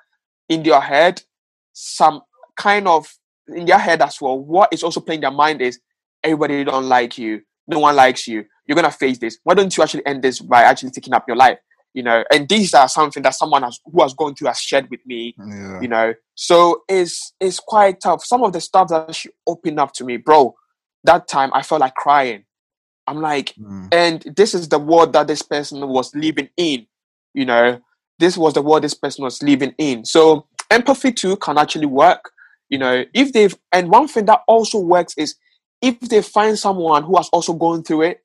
in 0.47 0.61
their 0.63 0.79
head, 0.79 1.23
some 1.73 2.21
kind 2.55 2.87
of 2.87 3.11
in 3.47 3.65
their 3.65 3.79
head 3.79 4.01
as 4.01 4.21
well, 4.21 4.37
what 4.39 4.71
is 4.71 4.83
also 4.83 4.99
playing 5.01 5.21
their 5.21 5.31
mind 5.31 5.61
is 5.61 5.79
everybody 6.23 6.63
don't 6.63 6.87
like 6.87 7.17
you. 7.17 7.41
No 7.67 7.79
one 7.79 7.95
likes 7.95 8.27
you. 8.27 8.45
You're 8.65 8.75
gonna 8.75 8.91
face 8.91 9.17
this. 9.17 9.39
Why 9.43 9.55
don't 9.55 9.75
you 9.75 9.83
actually 9.83 10.05
end 10.05 10.21
this 10.21 10.39
by 10.39 10.61
actually 10.63 10.91
taking 10.91 11.13
up 11.13 11.25
your 11.27 11.37
life? 11.37 11.57
You 11.97 12.03
know, 12.03 12.23
and 12.31 12.47
these 12.47 12.73
are 12.75 12.87
something 12.87 13.23
that 13.23 13.33
someone 13.41 13.63
has 13.63 13.79
who 13.91 14.01
has 14.03 14.13
gone 14.13 14.35
through 14.35 14.49
has 14.49 14.59
shared 14.59 14.87
with 14.91 15.03
me 15.11 15.33
Yeah. 15.37 15.81
you 15.81 15.87
know. 15.87 16.13
So 16.35 16.55
it's 16.87 17.33
it's 17.39 17.59
quite 17.59 17.95
tough. 18.05 18.23
Some 18.23 18.43
of 18.43 18.51
the 18.53 18.61
stuff 18.61 18.87
that 18.89 19.15
she 19.15 19.29
opened 19.47 19.79
up 19.79 19.91
to 19.93 20.03
me 20.05 20.17
bro 20.17 20.53
that 21.09 21.27
time 21.27 21.49
i 21.53 21.61
felt 21.63 21.81
like 21.81 21.95
crying. 21.95 22.43
I'm 23.07 23.19
like 23.31 23.49
Mm. 23.55 23.87
and 24.01 24.17
this 24.39 24.53
is 24.53 24.65
the 24.69 24.77
world 24.91 25.13
that 25.13 25.27
this 25.27 25.41
person 25.41 25.77
was 25.97 26.13
living 26.13 26.49
in 26.57 26.85
you 27.33 27.45
know. 27.51 27.65
This 28.19 28.35
was 28.37 28.53
the 28.53 28.61
world 28.67 28.83
this 28.83 28.93
person 29.03 29.23
was 29.23 29.41
living 29.51 29.73
in. 29.77 30.05
So 30.05 30.45
empathy 30.69 31.11
too 31.21 31.35
can 31.37 31.57
actually 31.57 31.87
work 32.03 32.23
you 32.73 32.77
know. 32.83 32.95
If 33.21 33.27
they've 33.33 33.55
and 33.75 33.89
one 33.89 34.07
thing 34.07 34.25
that 34.25 34.41
also 34.47 34.77
works 34.79 35.13
is 35.17 35.35
if 35.81 35.99
they 36.11 36.21
find 36.21 36.55
someone 36.59 37.01
who 37.07 37.15
has 37.17 37.29
also 37.35 37.53
gone 37.53 37.81
through 37.83 38.03
it 38.09 38.17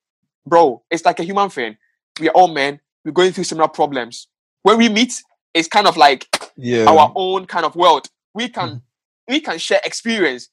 bro 0.51 0.83
it's 0.91 1.07
like 1.09 1.21
a 1.21 1.25
human 1.31 1.49
thing. 1.57 1.73
We 2.21 2.29
are 2.29 2.37
all 2.41 2.49
men 2.63 2.81
we're 3.05 3.13
going 3.13 3.33
through 3.33 3.45
similar 3.45 3.69
problems 3.69 4.29
when 4.63 4.79
we 4.79 4.89
meet 4.89 5.23
it's 5.55 5.69
kind 5.69 5.87
of 5.87 5.97
like 5.97 6.27
Yeah. 6.57 6.87
our 6.87 7.13
own 7.15 7.47
kind 7.47 7.67
of 7.67 7.77
world. 7.77 8.09
We 8.35 8.49
can 8.49 8.69
Mhm. 8.69 8.83
we 9.29 9.41
can 9.41 9.59
share 9.59 9.81
experience. 9.85 10.49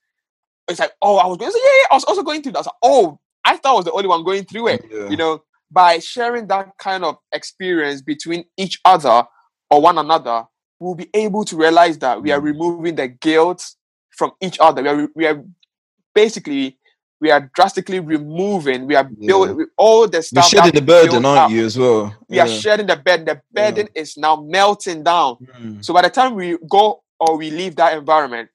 It's 0.67 0.79
like, 0.79 0.91
oh, 1.01 1.17
I 1.17 1.25
was 1.25 1.37
going, 1.37 1.51
so 1.51 1.57
yeah, 1.57 1.63
yeah, 1.81 1.87
I 1.91 1.95
was 1.95 2.03
also 2.03 2.21
going 2.21 2.41
through 2.43 2.51
that. 2.53 2.59
I 2.59 2.61
like, 2.61 2.73
oh, 2.83 3.19
I 3.45 3.57
thought 3.57 3.71
I 3.71 3.75
was 3.75 3.85
the 3.85 3.91
only 3.91 4.07
one 4.07 4.23
going 4.23 4.45
through 4.45 4.67
it. 4.67 4.85
yeah. 4.91 5.09
You 5.09 5.17
know, 5.17 5.43
by 5.71 5.99
sharing 5.99 6.47
that 6.47 6.69
kind 6.77 7.03
of 7.03 7.17
experience 7.31 8.01
between 8.01 8.45
each 8.57 8.79
other 8.85 9.23
or 9.71 9.81
one 9.81 9.97
another, 9.97 10.45
we'll 10.79 10.95
be 10.95 11.09
able 11.13 11.45
to 11.45 11.55
realize 11.57 11.97
that 11.99 12.21
we 12.21 12.31
are 12.31 12.39
Mm. 12.39 12.43
removing 12.43 12.95
the 12.95 13.07
guilt 13.07 13.63
from 14.17 14.31
each 14.41 14.59
other. 14.59 14.81
We 14.83 14.89
are 14.89 15.07
we 15.15 15.27
are 15.27 15.43
basically 16.13 16.78
we 17.21 17.31
are 17.31 17.49
drastically 17.53 17.99
removing. 17.99 18.87
We 18.87 18.95
are 18.95 19.03
building 19.03 19.67
all 19.77 20.07
the 20.07 20.17
You're 20.17 20.21
stuff. 20.23 20.51
that 20.51 20.57
shedding 20.65 20.73
the 20.79 20.85
burden, 20.85 21.25
aren't 21.25 21.39
up. 21.39 21.51
you, 21.51 21.65
as 21.65 21.77
well? 21.77 22.15
We 22.29 22.39
are 22.39 22.47
shedding 22.47 22.87
the 22.87 22.95
burden. 22.95 23.25
The 23.25 23.41
burden 23.51 23.89
is 23.95 24.17
now 24.17 24.37
melting 24.37 25.03
down. 25.03 25.37
Mm. 25.59 25.83
So 25.83 25.93
by 25.93 26.03
the 26.03 26.09
time 26.09 26.35
we 26.35 26.57
go 26.69 27.03
or 27.19 27.37
we 27.37 27.51
leave 27.51 27.75
that 27.75 27.97
environment, 27.97 28.49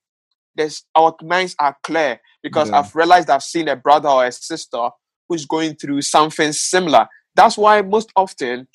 there's 0.57 0.85
our 0.95 1.15
minds 1.23 1.55
are 1.59 1.77
clear 1.83 2.21
because 2.43 2.71
Yeah. 2.71 2.79
I've 2.79 2.95
realized 2.95 3.29
I've 3.29 3.43
seen 3.43 3.69
a 3.69 3.77
brother 3.77 4.09
or 4.09 4.25
a 4.25 4.33
sister 4.33 4.89
who's 5.29 5.45
going 5.47 5.75
through 5.77 6.03
something 6.03 6.53
similar. 6.53 7.07
That's 7.35 7.59
why 7.59 7.83
most 7.83 8.11
often, 8.17 8.69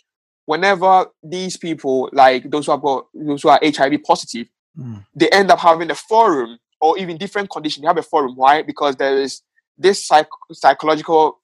whenever 0.46 1.06
these 1.24 1.58
people, 1.58 2.10
like 2.12 2.50
those 2.50 2.66
who 2.66 2.74
have 2.74 2.82
got 2.82 3.06
those 3.14 3.42
who 3.44 3.50
are 3.50 3.60
HIV 3.64 4.04
positive, 4.06 4.48
Mm. 4.78 5.04
they 5.16 5.28
end 5.30 5.50
up 5.52 5.60
having 5.60 5.90
a 5.90 5.96
forum 5.96 6.58
or 6.80 6.98
even 7.00 7.18
different 7.18 7.50
condition. 7.50 7.82
They 7.82 7.88
have 7.88 7.98
a 7.98 8.04
forum. 8.04 8.36
Why? 8.36 8.62
Because 8.62 8.96
there 8.98 9.18
is 9.18 9.42
this 9.80 10.06
psych- 10.06 10.28
psychological 10.52 11.40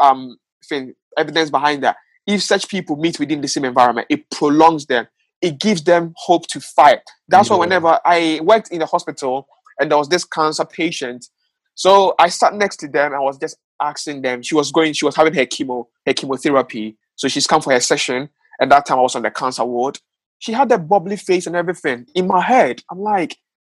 um 0.00 0.36
thing, 0.68 0.94
evidence 1.18 1.50
behind 1.50 1.82
that. 1.82 1.96
If 2.26 2.42
such 2.42 2.68
people 2.68 2.96
meet 2.96 3.18
within 3.18 3.40
the 3.40 3.48
same 3.48 3.64
environment, 3.64 4.06
it 4.08 4.30
prolongs 4.30 4.86
them. 4.86 5.08
It 5.40 5.58
gives 5.58 5.82
them 5.82 6.14
hope 6.16 6.46
to 6.48 6.60
fight. 6.60 7.00
That's 7.28 7.50
why 7.50 7.56
whenever 7.56 7.98
I 8.04 8.40
worked 8.44 8.70
in 8.70 8.78
the 8.78 8.86
hospital 8.86 9.48
and 9.80 9.90
there 9.90 9.98
was 9.98 10.08
this 10.08 10.24
cancer 10.24 10.64
patient, 10.64 11.26
so 11.74 12.14
I 12.18 12.28
sat 12.28 12.54
next 12.54 12.76
to 12.78 12.88
them. 12.88 13.12
I 13.12 13.18
was 13.18 13.38
just 13.38 13.56
asking 13.80 14.22
them. 14.22 14.42
She 14.42 14.54
was 14.54 14.70
going. 14.70 14.92
She 14.92 15.04
was 15.04 15.16
having 15.16 15.34
her 15.34 15.46
chemo, 15.46 15.86
her 16.06 16.12
chemotherapy. 16.12 16.96
So 17.16 17.28
she's 17.28 17.46
come 17.46 17.62
for 17.62 17.72
her 17.72 17.80
session. 17.80 18.28
And 18.60 18.70
that 18.70 18.86
time 18.86 18.98
I 18.98 19.02
was 19.02 19.16
on 19.16 19.22
the 19.22 19.30
cancer 19.30 19.64
ward. 19.64 19.98
She 20.38 20.52
had 20.52 20.68
that 20.68 20.88
bubbly 20.88 21.16
face 21.16 21.46
and 21.46 21.56
everything. 21.56 22.06
In 22.14 22.26
my 22.26 22.40
head, 22.40 22.82
I'm 22.90 23.00
like, 23.00 23.36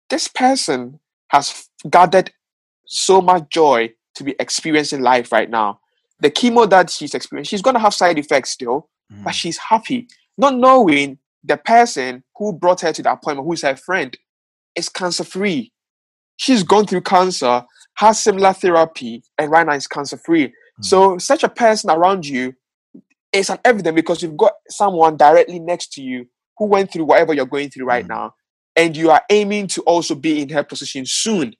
this 0.10 0.28
person 0.28 1.00
has 1.30 1.70
gathered 1.90 2.32
so 2.88 3.22
much 3.22 3.50
joy 3.50 3.92
to 4.16 4.24
be 4.24 4.36
experiencing 4.40 5.02
life 5.02 5.32
right 5.32 5.50
now. 5.50 5.80
the 6.22 6.32
chemo 6.32 6.68
that 6.70 6.90
she's 6.90 7.14
experiencing, 7.14 7.50
she's 7.50 7.62
gonna 7.62 7.78
have 7.78 7.94
side 7.94 8.18
effects 8.18 8.52
still, 8.52 8.90
Mm. 9.12 9.26
but 9.26 9.36
she's 9.36 9.58
happy, 9.58 10.08
not 10.38 10.56
knowing 10.56 11.20
the 11.44 11.58
person 11.58 12.24
who 12.38 12.54
brought 12.54 12.80
her 12.82 12.94
to 12.94 13.04
the 13.04 13.12
appointment, 13.12 13.46
who 13.46 13.52
is 13.52 13.64
her 13.64 13.76
friend, 13.76 14.18
is 14.76 14.88
cancer 14.88 15.26
free. 15.26 15.74
She's 16.38 16.64
gone 16.64 16.86
through 16.88 17.02
cancer, 17.02 17.66
has 17.96 18.22
similar 18.24 18.54
therapy, 18.54 19.24
and 19.38 19.52
right 19.52 19.68
now 19.68 19.74
is 19.74 19.88
cancer 19.88 20.16
free. 20.18 20.54
So 20.82 21.18
such 21.18 21.44
a 21.44 21.50
person 21.50 21.90
around 21.90 22.26
you 22.26 22.54
is 23.34 23.50
an 23.50 23.60
evidence 23.66 23.96
because 23.96 24.24
you've 24.24 24.38
got 24.38 24.54
someone 24.70 25.18
directly 25.18 25.60
next 25.60 25.92
to 25.94 26.02
you 26.02 26.28
who 26.58 26.66
went 26.68 26.94
through 26.94 27.06
whatever 27.06 27.34
you're 27.34 27.46
going 27.46 27.70
through 27.70 27.86
right 27.88 28.06
Mm. 28.06 28.10
now, 28.10 28.36
and 28.78 28.96
you 28.96 29.12
are 29.12 29.22
aiming 29.30 29.68
to 29.68 29.82
also 29.82 30.16
be 30.16 30.42
in 30.42 30.48
her 30.50 30.64
position 30.64 31.04
soon. 31.06 31.56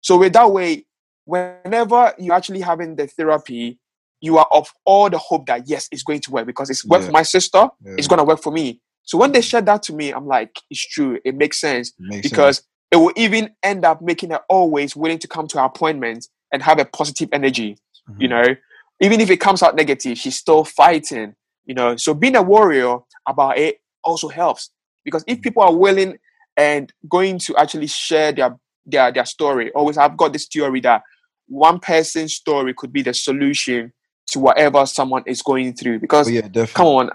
So 0.00 0.16
with 0.18 0.32
that 0.34 0.50
way, 0.50 0.84
whenever 1.24 2.14
you're 2.18 2.34
actually 2.34 2.60
having 2.60 2.96
the 2.96 3.06
therapy, 3.06 3.78
you 4.20 4.38
are 4.38 4.46
of 4.50 4.72
all 4.84 5.08
the 5.10 5.18
hope 5.18 5.46
that 5.46 5.68
yes, 5.68 5.88
it's 5.92 6.02
going 6.02 6.20
to 6.20 6.30
work 6.30 6.46
because 6.46 6.70
it's 6.70 6.84
worked 6.84 7.02
Yeah. 7.02 7.06
for 7.06 7.12
my 7.12 7.22
sister, 7.22 7.68
Yeah. 7.84 7.94
it's 7.98 8.08
gonna 8.08 8.24
work 8.24 8.42
for 8.42 8.52
me. 8.52 8.80
So 9.04 9.16
when 9.18 9.32
they 9.32 9.40
shared 9.40 9.66
that 9.66 9.82
to 9.84 9.92
me, 9.94 10.10
I'm 10.12 10.26
like, 10.26 10.58
it's 10.70 10.86
true, 10.86 11.18
it 11.24 11.34
makes 11.34 11.60
sense 11.60 11.92
Makes 11.98 12.30
because 12.30 12.56
sense. 12.56 12.66
it 12.90 12.96
will 12.96 13.12
even 13.16 13.54
end 13.62 13.84
up 13.84 14.02
making 14.02 14.30
her 14.30 14.40
always 14.48 14.96
willing 14.96 15.18
to 15.20 15.28
come 15.28 15.46
to 15.48 15.58
her 15.58 15.64
appointments 15.64 16.28
and 16.52 16.62
have 16.62 16.78
a 16.78 16.84
positive 16.84 17.28
energy 17.32 17.76
you 18.18 18.26
Mhm. 18.26 18.30
know 18.30 18.56
even 19.00 19.20
if 19.20 19.30
it 19.30 19.36
comes 19.36 19.62
out 19.62 19.76
negative 19.76 20.16
she's 20.16 20.36
still 20.38 20.64
fighting 20.64 21.34
you 21.66 21.74
know 21.74 21.94
so 21.96 22.14
being 22.14 22.34
a 22.34 22.40
warrior 22.42 22.98
about 23.28 23.58
it 23.58 23.80
also 24.02 24.28
helps 24.28 24.70
because 25.04 25.22
if 25.26 25.42
people 25.42 25.62
are 25.62 25.74
willing 25.74 26.18
and 26.56 26.90
going 27.08 27.38
to 27.38 27.54
actually 27.58 27.86
share 27.86 28.32
their 28.32 28.58
their 28.90 29.12
their 29.12 29.24
story 29.26 29.70
always 29.72 29.96
i've 29.98 30.16
got 30.16 30.32
this 30.32 30.46
theory 30.46 30.80
that 30.80 31.02
one 31.46 31.78
person's 31.78 32.34
story 32.34 32.74
could 32.74 32.92
be 32.92 33.02
the 33.02 33.14
solution 33.14 33.92
to 34.26 34.38
whatever 34.38 34.84
someone 34.86 35.22
is 35.26 35.40
going 35.42 35.72
through 35.72 35.98
because 35.98 36.28
Oh, 36.28 36.30
yeah, 36.30 36.66
come 36.74 36.86
on 36.86 37.10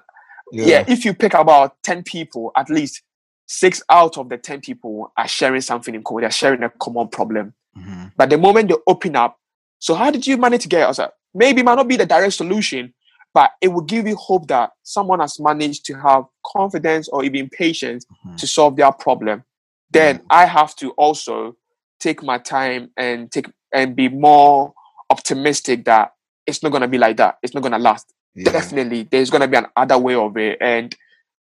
yeah. 0.51 0.83
if 0.87 1.05
you 1.05 1.13
pick 1.13 1.33
about 1.33 1.75
10 1.83 2.03
people 2.03 2.51
at 2.55 2.69
least 2.69 3.01
six 3.45 3.81
out 3.89 4.17
of 4.17 4.29
the 4.29 4.37
10 4.37 4.61
people 4.61 5.11
are 5.17 5.27
sharing 5.27 5.61
something 5.61 5.93
in 5.93 6.03
common 6.03 6.21
they're 6.21 6.31
sharing 6.31 6.63
a 6.63 6.69
common 6.69 7.07
problem 7.07 7.53
Mhm. 7.77 8.11
but 8.15 8.29
the 8.29 8.37
moment 8.37 8.69
they 8.69 8.75
open 8.85 9.15
up, 9.15 9.39
so 9.79 9.95
how 9.95 10.11
did 10.11 10.27
you 10.27 10.37
manage 10.37 10.61
to 10.61 10.67
get 10.69 10.87
was 10.87 10.99
like, 10.99 11.09
maybe 11.33 11.61
it 11.61 11.65
might 11.65 11.73
not 11.73 11.87
be 11.87 11.97
the 11.97 12.05
direct 12.05 12.35
solution, 12.35 12.93
but 13.33 13.49
it 13.61 13.69
will 13.69 13.81
give 13.81 14.05
you 14.07 14.15
hope 14.15 14.47
that 14.47 14.69
someone 14.83 15.19
has 15.19 15.39
managed 15.39 15.83
to 15.87 15.95
have 15.95 16.25
confidence 16.45 17.09
or 17.09 17.23
even 17.23 17.49
patience 17.49 18.05
Mhm. 18.05 18.37
to 18.37 18.45
solve 18.45 18.75
their 18.75 18.91
problem. 18.91 19.43
Then 19.89 20.21
I 20.29 20.45
have 20.45 20.75
to 20.77 20.91
also 20.91 21.57
take 22.03 22.21
my 22.21 22.37
time 22.37 22.91
and 22.97 23.31
take 23.31 23.49
and 23.73 23.95
be 23.95 24.09
more 24.09 24.73
optimistic 25.09 25.85
that 25.85 26.11
it's 26.45 26.61
not 26.61 26.71
gonna 26.73 26.87
be 26.87 26.97
like 26.97 27.17
that. 27.17 27.37
It's 27.41 27.53
not 27.53 27.63
gonna 27.63 27.79
last. 27.79 28.13
Yeah. 28.35 28.51
Definitely, 28.51 29.07
there's 29.09 29.29
gonna 29.29 29.47
be 29.47 29.57
another 29.57 29.97
way 29.97 30.15
of 30.15 30.35
it, 30.37 30.57
and 30.59 30.93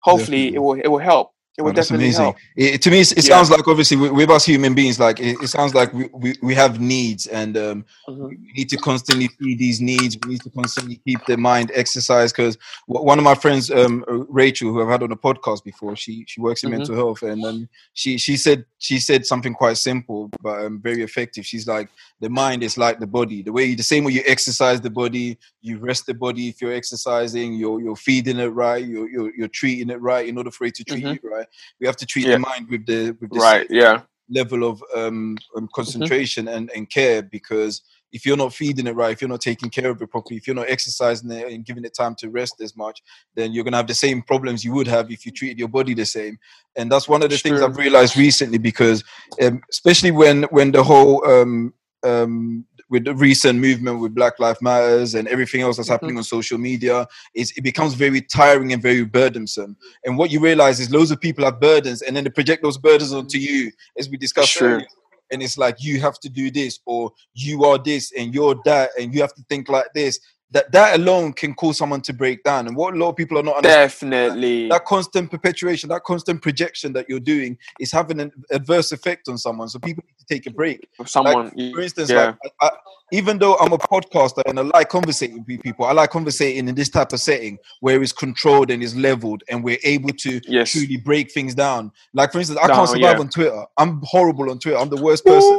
hopefully 0.02 0.52
Definitely. 0.52 0.56
it 0.56 0.60
will 0.60 0.82
it 0.86 0.88
will 0.88 0.98
help. 1.12 1.34
It 1.58 1.64
will 1.64 1.70
Oh, 1.70 1.74
that's 1.74 1.88
definitely 1.88 2.06
amazing. 2.08 2.24
help. 2.26 2.36
It, 2.56 2.82
to 2.84 2.92
me, 2.92 3.00
it's- 3.02 3.12
it 3.14 3.28
Yeah. 3.28 3.36
sounds 3.36 3.50
like 3.50 3.68
obviously 3.68 3.98
with, 3.98 4.12
with 4.12 4.30
us 4.30 4.46
human 4.46 4.76
beings, 4.76 5.00
like 5.00 5.20
it, 5.20 5.38
it 5.42 5.48
sounds 5.48 5.74
like 5.74 5.92
we, 5.92 6.08
we, 6.14 6.36
we 6.44 6.54
have 6.54 6.80
needs 6.80 7.26
and 7.26 7.58
um, 7.58 7.86
Mhm. 8.08 8.30
we 8.30 8.38
need 8.56 8.70
to 8.70 8.78
constantly 8.78 9.28
feed 9.40 9.58
these 9.58 9.82
needs. 9.82 10.18
We 10.24 10.34
need 10.34 10.42
to 10.44 10.52
constantly 10.52 11.02
keep 11.04 11.26
the 11.26 11.36
mind 11.36 11.72
exercised. 11.74 12.36
Because 12.36 12.60
one 12.86 13.18
of 13.18 13.24
my 13.24 13.34
friends, 13.34 13.72
um, 13.72 14.06
Rachel, 14.30 14.72
who 14.72 14.84
I've 14.84 14.88
had 14.90 15.02
on 15.02 15.10
the 15.10 15.18
podcast 15.18 15.64
before, 15.64 15.96
she 15.96 16.26
she 16.28 16.40
works 16.42 16.64
in 16.64 16.70
Mhm. 16.70 16.78
mental 16.78 16.96
health, 16.96 17.24
and 17.24 17.44
um, 17.44 17.70
she 17.94 18.20
she 18.20 18.38
said 18.38 18.64
she 18.78 19.00
said 19.00 19.26
something 19.26 19.56
quite 19.56 19.78
simple 19.78 20.30
but 20.44 20.64
um, 20.64 20.80
very 20.80 21.02
effective. 21.02 21.44
She's 21.44 21.68
like, 21.68 21.90
the 22.20 22.30
mind 22.30 22.62
is 22.62 22.78
like 22.78 23.00
the 23.00 23.08
body. 23.08 23.42
The 23.42 23.52
way 23.52 23.66
you, 23.66 23.76
the 23.76 23.82
same 23.84 24.04
way 24.04 24.12
you 24.14 24.22
exercise 24.28 24.80
the 24.80 24.92
body, 24.92 25.40
you 25.64 25.80
rest 25.80 26.06
the 26.06 26.14
body. 26.14 26.50
If 26.50 26.62
you're 26.62 26.74
exercising, 26.74 27.54
you're 27.54 27.82
you're 27.82 27.96
feeding 27.96 28.38
it 28.38 28.50
right. 28.50 28.86
You're 28.86 29.10
you're, 29.10 29.36
you're 29.36 29.48
treating 29.48 29.90
it 29.90 30.00
right. 30.02 30.28
In 30.28 30.38
order 30.38 30.52
for 30.52 30.66
it 30.66 30.76
to 30.76 30.84
treat 30.84 31.04
Mhm. 31.04 31.18
you 31.24 31.30
right, 31.32 31.47
we 31.80 31.88
have 31.88 31.98
to 31.98 32.06
treat 32.06 32.26
Yeah. 32.26 32.34
the 32.34 32.40
mind 32.40 32.68
with 32.70 32.86
the 32.86 33.12
with 33.20 33.32
the 33.32 33.40
Right? 33.40 33.68
Yeah. 33.70 34.02
level 34.30 34.64
of 34.66 34.84
um, 34.96 35.36
Mm-hmm. 35.38 35.58
um, 35.58 35.70
concentration 35.74 36.48
and, 36.50 36.70
and 36.76 36.90
care 36.90 37.22
because 37.22 37.82
if 38.14 38.26
you're 38.26 38.38
not 38.38 38.54
feeding 38.54 38.88
it 38.88 38.96
right, 38.96 39.12
if 39.12 39.22
you're 39.22 39.30
not 39.30 39.42
taking 39.42 39.70
care 39.70 39.90
of 39.90 40.02
it 40.02 40.10
properly, 40.10 40.38
if 40.38 40.48
you're 40.48 40.56
not 40.56 40.70
exercising 40.70 41.30
it 41.32 41.52
and 41.52 41.66
giving 41.66 41.84
it 41.86 41.94
time 41.94 42.16
to 42.16 42.30
rest 42.30 42.62
as 42.62 42.76
much, 42.76 43.02
then 43.36 43.52
you're 43.52 43.64
gonna 43.66 43.78
have 43.78 43.88
the 43.88 43.94
same 43.94 44.22
problems 44.22 44.64
you 44.64 44.72
would 44.74 44.88
have 44.88 45.12
if 45.12 45.26
you 45.26 45.32
treated 45.32 45.60
your 45.60 45.68
body 45.68 45.94
the 45.94 46.06
same. 46.06 46.38
And 46.78 46.90
that's 46.92 47.08
one 47.10 47.22
of 47.24 47.30
the 47.30 47.38
things 47.38 47.62
I've 47.62 47.78
realized 47.78 48.16
recently 48.18 48.58
because, 48.58 49.04
um, 49.42 49.62
especially 49.70 50.12
when 50.12 50.44
when 50.44 50.72
the 50.72 50.84
whole 50.84 51.26
um, 51.30 51.74
um, 52.04 52.66
with 52.90 53.06
the 53.06 53.14
recent 53.16 53.60
movement 53.60 54.00
with 54.00 54.16
Black 54.16 54.40
Lives 54.40 54.62
Matters 54.62 55.16
and 55.16 55.28
everything 55.28 55.62
else 55.62 55.78
that's 55.78 55.90
Mhm. 55.90 55.92
happening 55.92 56.18
on 56.18 56.24
social 56.24 56.58
media, 56.58 57.08
is 57.34 57.52
it 57.58 57.62
becomes 57.62 57.94
very 57.96 58.22
tiring 58.22 58.74
and 58.74 58.82
very 58.82 59.04
burdensome. 59.04 59.76
And 60.06 60.18
what 60.18 60.32
you 60.32 60.40
realize 60.40 60.80
is 60.80 60.90
loads 60.90 61.12
of 61.12 61.20
people 61.20 61.44
have 61.46 61.60
burdens, 61.60 62.02
and 62.02 62.16
then 62.16 62.24
they 62.24 62.30
project 62.30 62.64
those 62.64 62.78
burdens 62.78 63.12
onto 63.14 63.38
you, 63.38 63.72
as 63.98 64.10
we 64.10 64.18
discussed 64.18 64.50
Sure. 64.50 64.70
earlier. 64.76 64.88
And 65.32 65.44
it's 65.44 65.58
like 65.58 65.84
you 65.84 66.00
have 66.00 66.20
to 66.22 66.30
do 66.30 66.50
this, 66.50 66.80
or 66.86 67.12
you 67.34 67.66
are 67.66 67.78
this, 67.78 68.14
and 68.18 68.34
you're 68.34 68.56
that, 68.64 68.92
and 68.98 69.14
you 69.14 69.20
have 69.22 69.34
to 69.36 69.44
think 69.50 69.68
like 69.68 69.88
this. 69.94 70.20
That 70.52 70.72
that 70.72 70.98
alone 70.98 71.34
can 71.34 71.54
cause 71.54 71.78
someone 71.78 72.00
to 72.02 72.14
break 72.14 72.44
down. 72.44 72.68
And 72.68 72.76
what 72.76 72.94
a 72.94 72.98
lot 72.98 73.10
of 73.10 73.18
people 73.18 73.38
are 73.38 73.44
not 73.44 73.64
Definitely. 73.64 74.70
that 74.70 74.86
constant 74.86 75.30
perpetuation, 75.30 75.90
that 75.90 76.06
constant 76.06 76.42
projection 76.42 76.94
that 76.94 77.08
you're 77.10 77.20
doing 77.20 77.58
is 77.82 77.92
having 77.92 78.22
an 78.22 78.32
adverse 78.52 78.94
effect 78.94 79.28
on 79.28 79.38
someone. 79.38 79.68
So 79.68 79.78
people 79.78 80.06
need 80.08 80.18
to 80.20 80.34
take 80.34 80.48
a 80.48 80.52
break. 80.52 80.88
Someone. 81.06 81.52
For 81.52 81.82
instance, 81.82 82.10
yeah. 82.10 82.28
like 82.28 82.54
I, 82.62 82.68
I, 82.68 82.72
even 83.12 83.40
though 83.40 83.56
I'm 83.56 83.74
a 83.74 83.78
podcaster 83.78 84.42
and 84.46 84.60
I 84.60 84.64
like 84.64 84.90
conversating 84.90 85.44
with 85.46 85.62
people, 85.62 85.86
I 85.86 85.92
like 85.94 86.12
conversating 86.12 86.68
in 86.68 86.76
this 86.76 86.90
type 86.90 87.14
of 87.14 87.20
setting 87.20 87.58
where 87.80 88.02
it's 88.02 88.12
controlled 88.12 88.72
and 88.72 88.82
it's 88.82 88.96
leveled, 88.96 89.44
and 89.50 89.64
we're 89.64 89.80
able 89.84 90.10
to 90.10 90.42
yes. 90.48 90.72
truly 90.72 90.98
break 90.98 91.32
things 91.32 91.56
down. 91.56 91.92
Like 92.14 92.32
for 92.32 92.40
instance, 92.40 92.60
I 92.62 92.68
Down, 92.68 92.78
can't 92.78 92.90
survive 92.90 93.02
yeah. 93.02 93.20
on 93.20 93.30
Twitter. 93.30 93.66
I'm 93.78 94.02
horrible 94.04 94.50
on 94.50 94.60
Twitter. 94.60 94.78
I'm 94.78 94.90
the 94.90 95.02
worst 95.02 95.26
person. 95.26 95.54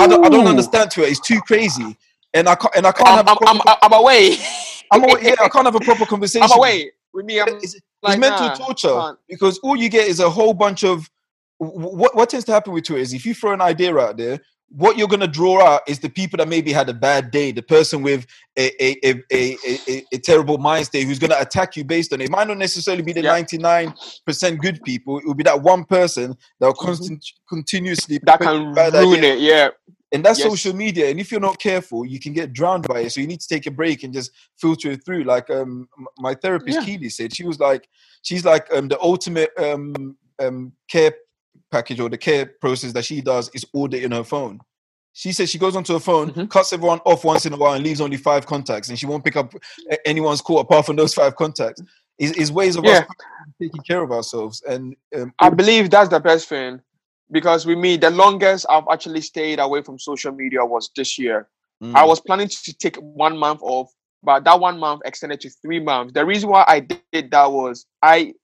I 0.00 0.06
don't, 0.08 0.24
I 0.24 0.28
don't 0.28 0.46
understand 0.46 0.90
Twitter. 0.90 1.10
It's 1.10 1.20
too 1.20 1.40
crazy, 1.40 1.96
and 2.34 2.48
I 2.48 2.54
can't 2.54 2.74
and 2.76 2.86
I 2.86 2.92
can't 2.92 3.08
I'm, 3.08 3.16
have. 3.18 3.26
a 3.26 3.30
I'm, 3.30 3.36
proper- 3.36 3.68
I'm, 3.68 3.76
I'm 3.82 3.92
away. 4.00 4.36
I'm 4.92 5.04
away- 5.04 5.20
yeah, 5.22 5.34
I 5.40 5.48
can't 5.48 5.66
have 5.66 5.74
a 5.74 5.80
proper 5.80 6.06
conversation. 6.06 6.44
I'm 6.50 6.56
away. 6.58 6.90
With 7.12 7.26
me, 7.26 7.40
I'm 7.40 7.48
It's, 7.48 7.74
it's 7.74 7.82
like, 8.02 8.18
mental 8.20 8.46
nah, 8.46 8.54
torture 8.54 9.16
because 9.28 9.58
all 9.60 9.76
you 9.76 9.88
get 9.88 10.06
is 10.08 10.20
a 10.20 10.30
whole 10.30 10.54
bunch 10.54 10.84
of 10.84 11.10
what 11.58 12.14
what 12.14 12.30
tends 12.30 12.46
to 12.46 12.52
happen 12.52 12.72
with 12.72 12.84
Twitter 12.84 13.02
is 13.02 13.12
if 13.12 13.26
you 13.26 13.34
throw 13.34 13.52
an 13.52 13.60
idea 13.60 13.94
out 13.96 14.16
there, 14.16 14.38
what 14.70 14.96
you're 14.96 15.08
gonna 15.08 15.26
draw 15.26 15.60
out 15.60 15.82
is 15.88 15.98
the 15.98 16.08
people 16.08 16.36
that 16.38 16.48
maybe 16.48 16.72
had 16.72 16.88
a 16.88 16.94
bad 16.94 17.32
day, 17.32 17.50
the 17.52 17.62
person 17.62 18.00
with 18.02 18.24
a 18.56 18.70
a 18.82 18.96
a, 19.04 19.22
a, 19.32 20.04
a, 20.12 20.18
terrible 20.18 20.56
mind 20.58 20.86
state 20.86 21.04
who's 21.04 21.18
gonna 21.18 21.36
attack 21.38 21.76
you 21.76 21.82
based 21.84 22.12
on 22.12 22.20
it. 22.20 22.24
It 22.26 22.30
might 22.30 22.46
not 22.46 22.56
necessarily 22.58 23.02
be 23.02 23.12
the 23.12 23.22
Yeah. 23.22 23.32
99 23.32 23.92
percent 24.24 24.60
good 24.60 24.80
people. 24.84 25.18
It 25.18 25.26
will 25.26 25.34
be 25.34 25.42
that 25.44 25.60
one 25.60 25.84
person 25.84 26.36
that 26.60 26.66
will 26.68 26.74
Mhm. 26.74 26.86
constant, 26.86 27.24
continuously 27.48 28.20
that 28.22 28.40
can 28.40 28.72
ruin 28.72 28.78
ideas. 28.78 29.24
it. 29.24 29.38
Yeah. 29.40 29.68
And 30.12 30.24
that's 30.24 30.40
Yes. 30.40 30.48
social 30.48 30.74
media. 30.74 31.08
And 31.08 31.20
if 31.20 31.30
you're 31.30 31.40
not 31.40 31.60
careful, 31.60 32.04
you 32.04 32.18
can 32.18 32.32
get 32.32 32.52
drowned 32.52 32.86
by 32.88 33.00
it. 33.00 33.10
So 33.12 33.20
you 33.20 33.26
need 33.28 33.40
to 33.40 33.48
take 33.48 33.66
a 33.66 33.70
break 33.70 34.02
and 34.02 34.12
just 34.12 34.32
filter 34.60 34.90
it 34.90 35.04
through. 35.04 35.24
Like 35.24 35.48
um, 35.50 35.88
my 36.18 36.34
therapist 36.34 36.80
Yeah. 36.80 36.84
Keely 36.84 37.08
said, 37.10 37.34
she 37.34 37.44
was 37.44 37.60
like, 37.60 37.88
she's 38.22 38.44
like 38.44 38.66
um, 38.74 38.88
the 38.88 39.00
ultimate 39.00 39.50
um, 39.56 40.16
um, 40.40 40.72
care 40.88 41.14
package 41.70 42.00
or 42.00 42.08
the 42.08 42.18
care 42.18 42.46
process 42.60 42.92
that 42.92 43.04
she 43.04 43.20
does 43.20 43.50
is 43.54 43.64
order 43.72 43.96
in 43.98 44.10
her 44.10 44.24
phone. 44.24 44.60
She 45.12 45.32
says 45.32 45.50
she 45.50 45.58
goes 45.58 45.76
onto 45.76 45.92
her 45.92 46.00
phone, 46.00 46.30
Mhm. 46.32 46.50
cuts 46.50 46.72
everyone 46.72 47.00
off 47.04 47.24
once 47.24 47.46
in 47.46 47.52
a 47.52 47.56
while, 47.56 47.74
and 47.74 47.84
leaves 47.84 48.00
only 48.00 48.16
five 48.16 48.46
contacts, 48.46 48.88
and 48.88 48.98
she 48.98 49.06
won't 49.06 49.24
pick 49.24 49.36
up 49.36 49.52
anyone's 50.06 50.40
call 50.40 50.60
apart 50.60 50.86
from 50.86 50.96
those 50.96 51.14
five 51.14 51.34
contacts. 51.36 51.82
Is, 52.18 52.32
is 52.32 52.52
ways 52.52 52.76
of 52.76 52.84
Yeah. 52.84 52.98
us 53.00 53.06
taking 53.60 53.82
care 53.82 54.02
of 54.02 54.12
ourselves 54.12 54.62
and 54.68 54.94
um, 55.16 55.32
I 55.38 55.48
believe 55.50 55.88
that's 55.90 56.10
the 56.10 56.20
best 56.20 56.48
thing 56.48 56.80
because 57.30 57.66
with 57.66 57.78
me, 57.78 57.96
the 57.96 58.10
longest 58.10 58.66
I've 58.68 58.84
actually 58.90 59.20
stayed 59.20 59.58
away 59.58 59.82
from 59.82 59.98
social 59.98 60.32
media 60.32 60.64
was 60.64 60.90
this 60.96 61.18
year. 61.18 61.48
mm, 61.82 61.94
I 61.94 62.04
was 62.04 62.20
planning 62.20 62.48
to 62.48 62.72
take 62.74 62.96
one 62.96 63.36
month 63.36 63.60
off, 63.62 63.92
but 64.22 64.44
that 64.44 64.58
one 64.60 64.78
month 64.78 65.02
extended 65.04 65.40
to 65.40 65.50
three 65.50 65.80
months. 65.80 66.12
The 66.12 66.24
reason 66.24 66.50
why 66.50 66.64
I 66.66 66.80
did 66.80 67.30
that 67.30 67.50
was 67.50 67.86
I, 68.02 68.34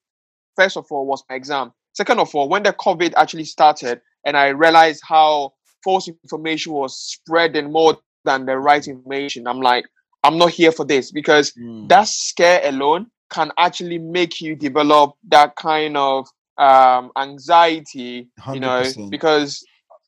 first 0.55 0.77
of 0.77 0.85
all, 0.89 1.05
was 1.05 1.23
my 1.29 1.35
exam. 1.35 1.71
Second 1.93 2.19
of 2.19 2.33
all, 2.35 2.47
when 2.47 2.63
the 2.63 2.73
COVID 2.73 3.13
actually 3.15 3.45
started, 3.45 4.01
and 4.25 4.37
I 4.37 4.49
realized 4.49 5.01
how 5.03 5.53
false 5.83 6.07
information 6.07 6.73
was 6.73 6.99
spreading 6.99 7.71
more 7.71 7.97
than 8.25 8.45
the 8.45 8.57
right 8.57 8.85
information, 8.87 9.47
I'm 9.47 9.61
like, 9.61 9.85
I'm 10.23 10.37
not 10.37 10.51
here 10.51 10.71
for 10.71 10.85
this 10.85 11.11
because 11.11 11.53
mm, 11.53 11.87
that 11.89 12.07
scare 12.07 12.61
alone 12.63 13.07
can 13.29 13.51
actually 13.57 13.97
make 13.97 14.41
you 14.41 14.55
develop 14.55 15.15
that 15.29 15.55
kind 15.55 15.97
of 15.97 16.27
um 16.57 17.11
anxiety 17.17 18.27
you 18.51 18.59
know 18.59 18.91
because 19.09 19.63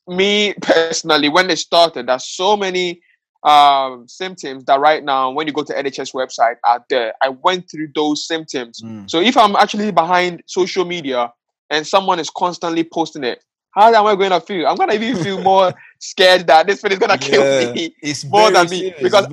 me 0.08 0.54
personally 0.62 1.28
when 1.28 1.46
they 1.46 1.54
started 1.54 2.06
there's 2.06 2.24
so 2.24 2.56
many 2.56 3.00
um 3.44 4.06
symptoms 4.08 4.64
that 4.64 4.80
right 4.80 5.04
now 5.04 5.30
when 5.30 5.46
you 5.46 5.52
go 5.52 5.62
to 5.62 5.72
nhs 5.74 6.12
website 6.14 6.56
are 6.64 6.84
there 6.90 7.12
i 7.22 7.28
went 7.28 7.68
through 7.70 7.88
those 7.94 8.26
symptoms 8.26 8.84
mm, 8.84 9.04
so 9.06 9.20
if 9.20 9.36
i'm 9.36 9.56
actually 9.56 9.90
behind 9.90 10.42
social 10.46 10.84
media 10.84 11.32
and 11.70 11.86
someone 11.86 12.18
is 12.18 12.30
constantly 12.30 12.84
posting 12.84 13.24
it 13.24 13.44
how 13.72 13.92
am 13.94 14.06
i 14.06 14.14
going 14.14 14.30
to 14.30 14.40
feel 14.40 14.66
i'm 14.66 14.76
going 14.76 14.88
to 14.90 14.94
even 14.96 15.16
feel 15.16 15.38
more 15.38 15.72
scared 16.00 16.46
that 16.46 16.66
this 16.66 16.80
thing 16.80 16.92
is 16.92 16.98
gonna 16.98 17.18
Yeah, 17.18 17.18
kill 17.18 17.46
me 17.50 17.94
it's 18.02 18.24
more 18.24 18.50
than 18.50 18.68
me 18.68 18.84
serious, 18.84 19.02
because 19.02 19.26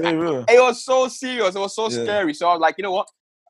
it 0.47 0.59
was 0.61 0.83
so 0.83 1.07
serious. 1.07 1.55
It 1.55 1.59
was 1.59 1.75
so 1.75 1.89
Yeah. 1.89 1.89
scary. 1.89 2.33
So 2.33 2.47
I 2.49 2.53
was 2.53 2.61
like, 2.61 2.75
you 2.77 2.83
know 2.83 2.91
what? 2.91 3.07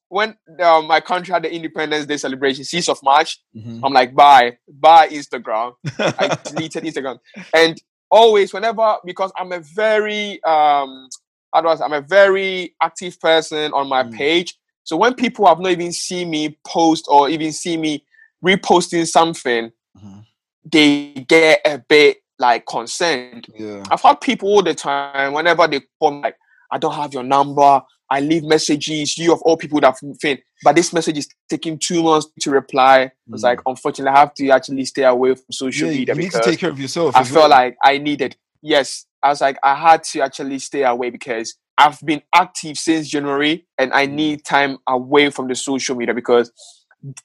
When 0.09 0.37
uh, 0.59 0.81
my 0.81 1.01
country 1.01 1.33
had 1.33 1.43
the 1.43 1.53
Independence 1.53 2.05
Day 2.05 2.17
celebration, 2.17 2.63
6th 2.63 2.89
of 2.89 2.99
March, 3.03 3.39
Mhm. 3.55 3.81
I'm 3.83 3.93
like, 3.93 4.15
bye, 4.15 4.57
bye 4.69 5.07
Instagram. 5.09 5.73
I 5.99 6.37
deleted 6.45 6.83
Instagram. 6.89 7.19
And 7.53 7.77
always, 8.09 8.53
whenever, 8.53 8.97
because 9.05 9.31
I'm 9.37 9.51
a 9.51 9.59
very, 9.59 10.41
um, 10.43 11.09
how 11.53 11.61
do 11.61 11.67
I 11.67 11.75
say, 11.75 11.83
I'm 11.83 11.93
a 11.93 12.01
very 12.01 12.73
active 12.81 13.19
person 13.19 13.73
on 13.73 13.87
my 13.89 14.03
Mm. 14.03 14.13
page. 14.13 14.55
So 14.83 14.95
when 14.95 15.13
people 15.13 15.45
have 15.45 15.59
not 15.59 15.71
even 15.73 15.91
seen 15.91 16.29
me 16.29 16.57
post 16.65 17.05
or 17.09 17.27
even 17.29 17.51
see 17.51 17.75
me 17.75 18.05
reposting 18.45 19.05
something, 19.07 19.71
Mhm. 20.01 20.25
they 20.71 21.25
get 21.27 21.61
a 21.65 21.79
bit 21.79 22.17
like 22.39 22.65
concerned. 22.65 23.47
yeah. 23.57 23.83
I've 23.91 24.01
had 24.01 24.21
people 24.21 24.47
all 24.49 24.61
the 24.63 24.73
time, 24.75 25.33
whenever 25.33 25.67
they 25.67 25.81
call 25.99 26.11
me, 26.11 26.21
like, 26.21 26.37
I 26.71 26.77
don't 26.77 26.93
have 26.93 27.13
your 27.13 27.23
number. 27.23 27.81
I 28.09 28.19
leave 28.21 28.43
messages. 28.43 29.17
You 29.17 29.33
of 29.33 29.41
all 29.41 29.57
people 29.57 29.79
that 29.81 29.97
think, 30.21 30.41
but 30.63 30.75
this 30.75 30.93
message 30.93 31.17
is 31.17 31.27
taking 31.49 31.77
two 31.77 32.03
months 32.03 32.27
to 32.41 32.51
reply. 32.51 33.11
It's 33.31 33.41
Mm. 33.41 33.43
like, 33.43 33.59
unfortunately, 33.65 34.15
I 34.15 34.19
have 34.19 34.33
to 34.35 34.49
actually 34.49 34.85
stay 34.85 35.03
away 35.03 35.35
from 35.35 35.45
social 35.51 35.87
Yeah, 35.87 35.93
you 35.93 35.99
media 35.99 36.15
need 36.15 36.31
to 36.31 36.41
take 36.41 36.59
care 36.59 36.69
of 36.69 36.79
yourself. 36.79 37.15
I 37.15 37.23
felt 37.23 37.35
well. 37.35 37.49
like 37.49 37.77
I 37.83 37.97
needed. 37.97 38.35
Yes, 38.61 39.05
I 39.21 39.29
was 39.29 39.41
like, 39.41 39.57
I 39.63 39.75
had 39.75 40.03
to 40.05 40.21
actually 40.21 40.59
stay 40.59 40.83
away 40.83 41.09
because 41.09 41.57
I've 41.77 41.99
been 42.01 42.21
active 42.33 42.77
since 42.77 43.07
January 43.07 43.65
and 43.77 43.93
I 43.93 44.07
Mm. 44.07 44.11
need 44.13 44.45
time 44.45 44.77
away 44.87 45.29
from 45.29 45.47
the 45.47 45.55
social 45.55 45.95
media 45.95 46.13
because 46.13 46.51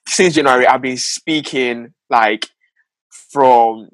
since 0.09 0.35
January 0.35 0.67
I've 0.67 0.83
been 0.83 0.99
speaking 0.99 1.95
like 2.11 2.47
from 3.33 3.89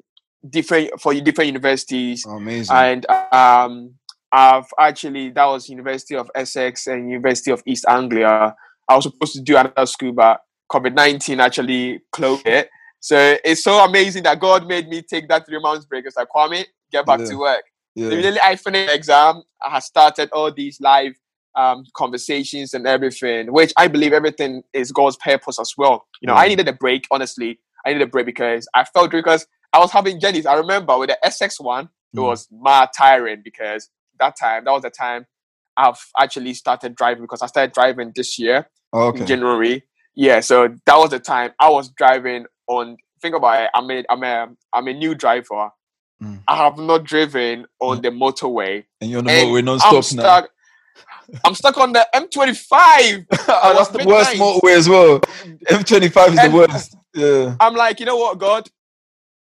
different 0.49 0.99
for 0.99 1.13
different 1.13 1.47
universities 1.47 2.25
amazing. 2.25 2.75
and 2.75 3.05
um 3.33 3.95
I've 4.31 4.67
actually 4.79 5.29
that 5.31 5.45
was 5.45 5.69
University 5.69 6.15
of 6.15 6.29
Essex 6.35 6.87
and 6.87 7.09
University 7.09 7.51
of 7.51 7.63
East 7.65 7.85
Anglia. 7.87 8.55
I 8.87 8.95
was 8.95 9.03
supposed 9.05 9.33
to 9.33 9.41
do 9.41 9.57
another 9.57 9.85
school, 9.85 10.11
but 10.13 10.41
COVID 10.71 10.93
nineteen 10.93 11.39
actually 11.39 12.01
closed 12.11 12.45
it. 12.45 12.69
So 12.99 13.37
it's 13.43 13.63
so 13.63 13.83
amazing 13.83 14.23
that 14.23 14.39
God 14.39 14.67
made 14.67 14.87
me 14.89 15.01
take 15.01 15.27
that 15.29 15.45
three 15.45 15.59
months 15.59 15.85
break. 15.85 16.05
It's 16.05 16.17
like 16.17 16.27
Kwame, 16.35 16.65
get 16.91 17.05
back 17.05 17.19
Yeah. 17.21 17.25
to 17.27 17.35
work. 17.37 17.63
yeah. 17.95 18.07
Immediately 18.07 18.39
I 18.43 18.55
finished 18.55 18.87
the 18.87 18.93
exam, 18.95 19.41
I 19.65 19.69
had 19.71 19.83
started 19.83 20.29
all 20.31 20.51
these 20.53 20.79
live 20.81 21.13
um, 21.55 21.83
conversations 21.95 22.73
and 22.73 22.85
everything, 22.85 23.51
which 23.51 23.73
I 23.77 23.87
believe 23.87 24.13
everything 24.13 24.63
is 24.73 24.91
God's 24.91 25.17
purpose 25.17 25.59
as 25.59 25.73
well. 25.77 26.05
You 26.21 26.27
know, 26.27 26.33
I 26.35 26.47
needed 26.47 26.67
a 26.67 26.73
break, 26.73 27.07
honestly. 27.09 27.59
I 27.85 27.89
needed 27.93 28.03
a 28.03 28.07
break 28.11 28.25
because 28.27 28.67
I 28.75 28.83
felt 28.83 29.11
because 29.11 29.47
I 29.73 29.79
was 29.79 29.91
having 29.91 30.19
journeys. 30.19 30.45
I 30.45 30.53
remember 30.55 30.97
with 30.97 31.09
the 31.09 31.25
Essex 31.25 31.59
one, 31.59 31.89
it 32.13 32.17
Mm. 32.19 32.23
was 32.23 32.47
mad 32.51 32.89
tiring 32.95 33.41
because 33.43 33.89
that 34.19 34.35
time, 34.39 34.65
that 34.65 34.71
was 34.71 34.83
the 34.83 34.89
time 34.89 35.25
I've 35.77 35.99
actually 36.19 36.53
started 36.53 36.95
driving 36.95 37.23
because 37.23 37.41
I 37.41 37.47
started 37.47 37.73
driving 37.73 38.11
this 38.15 38.37
year 38.37 38.67
okay. 38.93 39.21
in 39.21 39.25
January. 39.25 39.83
Yeah, 40.15 40.41
so 40.41 40.67
that 40.85 40.97
was 40.97 41.11
the 41.11 41.19
time 41.19 41.51
I 41.59 41.69
was 41.69 41.89
driving 41.89 42.45
on. 42.67 42.97
Think 43.21 43.35
about 43.35 43.63
it. 43.63 43.69
I'm 43.73 43.89
a, 43.91 44.03
I'm 44.09 44.23
a, 44.23 44.47
I'm 44.73 44.87
a 44.87 44.93
new 44.93 45.15
driver. 45.15 45.69
Mm. 46.21 46.41
I 46.47 46.57
have 46.57 46.77
not 46.77 47.03
driven 47.03 47.65
on 47.79 48.01
the 48.01 48.09
motorway. 48.09 48.83
And 49.01 49.09
you're 49.09 49.19
on 49.19 49.25
the 49.25 49.31
And 49.31 49.49
motorway 49.49 49.59
I'm 49.59 49.65
non-stop 49.65 49.93
now. 49.93 49.99
stuck. 50.01 50.49
I'm 51.45 51.55
stuck 51.55 51.77
on 51.77 51.93
the 51.93 52.07
M25. 52.13 53.25
Oh, 53.31 53.73
that's 53.77 53.89
the 53.89 54.05
worst 54.05 54.31
motorway 54.31 54.75
as 54.75 54.89
well. 54.89 55.19
M25 55.19 56.27
is 56.29 56.41
the 56.41 56.51
worst. 56.53 56.97
Yeah. 57.13 57.55
I'm 57.59 57.75
like, 57.75 57.99
you 57.99 58.05
know 58.05 58.17
what, 58.17 58.37
God? 58.37 58.67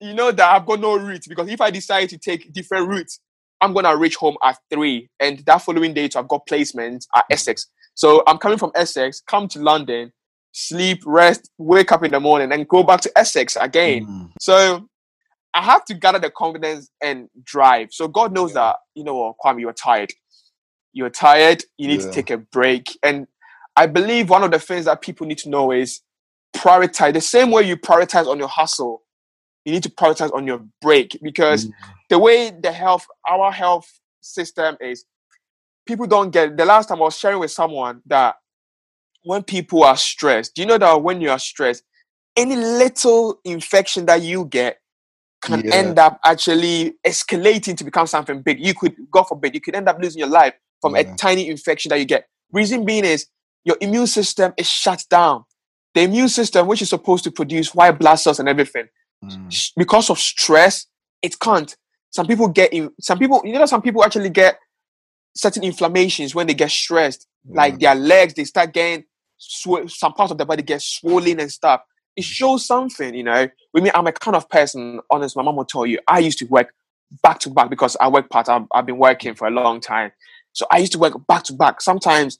You 0.01 0.15
know 0.15 0.31
that 0.31 0.55
I've 0.55 0.67
got 0.67 0.81
no 0.81 0.97
route 0.97 1.25
because 1.29 1.49
if 1.49 1.61
I 1.61 1.71
decide 1.71 2.09
to 2.11 2.19
take 2.19 2.53
different 2.53 2.89
routes, 2.89 3.21
I'm 3.61 3.73
gonna 3.75 3.97
reach 3.97 4.17
home 4.17 4.37
at 4.43 4.59
three, 4.71 5.09
and 5.21 5.39
that 5.47 5.59
following 5.63 5.95
day, 5.95 6.09
so 6.11 6.21
I've 6.21 6.29
got 6.29 6.47
placements 6.47 7.07
at 7.15 7.25
Essex. 7.31 7.67
So 7.95 8.23
I'm 8.27 8.39
coming 8.39 8.59
from 8.59 8.71
Essex, 8.75 9.21
come 9.21 9.49
to 9.49 9.61
London, 9.61 10.13
sleep, 10.53 11.03
rest, 11.05 11.51
wake 11.59 11.91
up 11.93 12.05
in 12.05 12.13
the 12.13 12.21
morning, 12.21 12.53
and 12.53 12.69
go 12.69 12.83
back 12.83 13.01
to 13.03 13.19
Essex 13.19 13.57
again. 13.57 14.07
Mm. 14.07 14.31
So 14.41 14.89
I 15.55 15.63
have 15.63 15.85
to 15.87 15.95
gather 15.95 16.19
the 16.21 16.31
confidence 16.31 16.91
and 17.03 17.29
drive. 17.43 17.89
So 17.91 18.07
God 18.07 18.33
knows 18.33 18.51
Yeah. 18.51 18.61
that, 18.61 18.77
you 18.95 19.03
know 19.03 19.15
what, 19.17 19.37
Kwame, 19.45 19.61
you're 19.61 19.73
tired. 19.73 20.13
You're 20.93 21.11
tired. 21.11 21.65
You 21.77 21.89
need 21.89 22.01
Yeah. 22.01 22.07
to 22.07 22.13
take 22.13 22.31
a 22.31 22.39
break. 22.39 22.97
And 23.03 23.27
I 23.77 23.87
believe 23.87 24.31
one 24.31 24.45
of 24.45 24.51
the 24.51 24.59
things 24.59 24.85
that 24.85 25.01
people 25.01 25.27
need 25.27 25.39
to 25.39 25.49
know 25.49 25.73
is 25.73 26.01
prioritize. 26.55 27.15
The 27.15 27.21
same 27.21 27.51
way 27.51 27.63
you 27.65 27.77
prioritize 27.77 28.27
on 28.27 28.39
your 28.39 28.49
hustle, 28.49 29.03
you 29.69 29.75
need 29.75 29.83
to 29.85 29.91
prioritize 29.91 30.33
on 30.35 30.47
your 30.47 30.61
break 30.81 31.19
because 31.23 31.67
Mm. 31.67 31.73
the 32.09 32.19
way 32.19 32.51
the 32.51 32.73
health, 32.73 33.07
our 33.29 33.53
health 33.53 33.87
system 34.21 34.77
is, 34.81 35.05
people 35.87 36.07
don't 36.07 36.31
get. 36.31 36.57
The 36.57 36.65
last 36.65 36.89
time 36.89 36.99
I 36.99 37.03
was 37.03 37.19
sharing 37.19 37.39
with 37.41 37.51
someone 37.51 38.01
that 38.07 38.37
when 39.25 39.43
people 39.43 39.85
are 39.85 39.97
stressed, 39.97 40.55
do 40.55 40.63
you 40.63 40.69
know 40.69 40.79
that 40.79 41.03
when 41.03 41.21
you 41.21 41.31
are 41.31 41.39
stressed, 41.39 41.83
any 42.37 42.57
little 42.57 43.41
infection 43.45 44.07
that 44.07 44.23
you 44.23 44.47
get 44.47 44.79
can 45.43 45.65
Yeah. 45.65 45.75
end 45.75 45.99
up 45.99 46.19
actually 46.25 46.95
escalating 47.07 47.77
to 47.77 47.85
become 47.85 48.07
something 48.07 48.43
big. 48.43 48.59
You 48.65 48.75
could, 48.75 48.97
God 49.11 49.25
forbid, 49.25 49.55
you 49.55 49.61
could 49.61 49.77
end 49.77 49.89
up 49.89 49.99
losing 50.01 50.19
your 50.21 50.29
life 50.29 50.55
from 50.81 50.95
Yeah. 50.95 51.01
a 51.03 51.17
tiny 51.17 51.49
infection 51.49 51.91
that 51.91 51.99
you 51.99 52.05
get. 52.07 52.29
Reason 52.53 52.85
being 52.85 53.05
is 53.05 53.27
your 53.65 53.77
immune 53.81 54.07
system 54.07 54.53
is 54.57 54.67
shut 54.69 55.05
down. 55.11 55.45
The 55.95 56.03
immune 56.03 56.29
system, 56.29 56.67
which 56.67 56.83
is 56.83 56.89
supposed 56.91 57.25
to 57.25 57.31
produce 57.31 57.75
white 57.75 57.99
blood 57.99 58.17
cells 58.17 58.41
and 58.41 58.49
everything, 58.49 58.89
Mm. 59.25 59.73
because 59.77 60.11
of 60.11 60.19
stress, 60.19 60.87
it 61.23 61.39
can't. 61.41 61.75
Some 62.11 62.27
people 62.27 62.49
get 62.49 62.73
in, 62.73 62.91
some 63.01 63.19
people, 63.19 63.43
you 63.45 63.53
know, 63.53 63.67
some 63.67 63.83
people 63.83 64.05
actually 64.05 64.31
get 64.31 64.59
certain 65.35 65.63
inflammations 65.65 66.35
when 66.35 66.47
they 66.47 66.55
get 66.55 66.71
stressed. 66.71 67.27
Like 67.51 67.79
their 67.79 67.95
legs, 67.95 68.35
they 68.35 68.45
start 68.45 68.73
getting 68.73 69.05
sw- 69.39 69.89
some 69.89 70.13
parts 70.13 70.33
of 70.33 70.39
the 70.39 70.45
body 70.45 70.63
get 70.63 70.83
swollen 70.83 71.41
and 71.41 71.51
stuff. 71.51 71.81
It 72.17 72.25
shows 72.25 72.67
something, 72.67 73.15
you 73.15 73.23
know. 73.23 73.49
With 73.73 73.85
me, 73.85 73.91
I'm 73.95 74.07
a 74.07 74.13
kind 74.13 74.37
of 74.37 74.49
person, 74.51 75.01
honest, 75.11 75.37
my 75.37 75.43
mom 75.43 75.57
will 75.57 75.65
tell 75.65 75.87
you, 75.87 75.99
I 76.07 76.19
used 76.19 76.39
to 76.41 76.47
work 76.47 76.75
back 77.23 77.39
to 77.41 77.51
back 77.51 77.71
because 77.71 77.97
I 78.01 78.09
work 78.09 78.29
part, 78.29 78.49
I've, 78.49 78.67
I've 78.75 78.87
been 78.87 78.99
working 78.99 79.35
for 79.35 79.47
a 79.47 79.51
long 79.51 79.81
time. 79.81 80.13
So 80.53 80.67
I 80.71 80.79
used 80.79 80.93
to 80.93 80.99
work 80.99 81.15
back 81.27 81.45
to 81.45 81.53
back. 81.55 81.81
Sometimes 81.81 82.39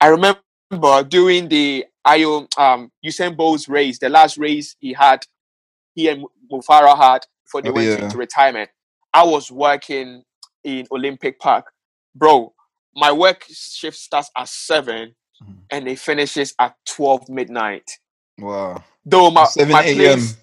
I 0.00 0.08
remember 0.08 1.04
doing 1.08 1.48
the 1.48 1.86
IO 2.04 2.48
um 2.58 2.90
Usain 3.04 3.36
Bolt's 3.36 3.68
race, 3.68 3.98
the 3.98 4.08
last 4.08 4.36
race 4.36 4.76
he 4.80 4.92
had, 4.92 5.24
he 5.94 6.08
and 6.08 6.24
Mo 6.50 6.60
Farah 6.60 6.96
had 6.96 7.26
before 7.44 7.62
they 7.62 7.70
Oh, 7.70 7.74
went 7.74 7.86
yeah. 7.88 7.96
into 7.98 8.18
retirement. 8.18 8.70
I 9.14 9.24
was 9.24 9.50
working 9.50 10.24
in 10.64 10.86
Olympic 10.92 11.38
Park. 11.40 11.72
Bro, 12.14 12.54
my 12.96 13.12
work 13.12 13.44
shift 13.50 13.96
starts 13.98 14.30
at 14.36 14.48
seven 14.48 15.14
Mhm. 15.42 15.58
and 15.70 15.88
it 15.88 15.98
finishes 15.98 16.54
at 16.58 16.76
12 16.88 17.28
midnight. 17.28 17.90
Wow. 18.38 18.84
Though 19.04 19.30
my, 19.30 19.42
7 19.44 19.70
my 19.72 19.82
a.m.. 19.82 19.94
place 19.94 20.36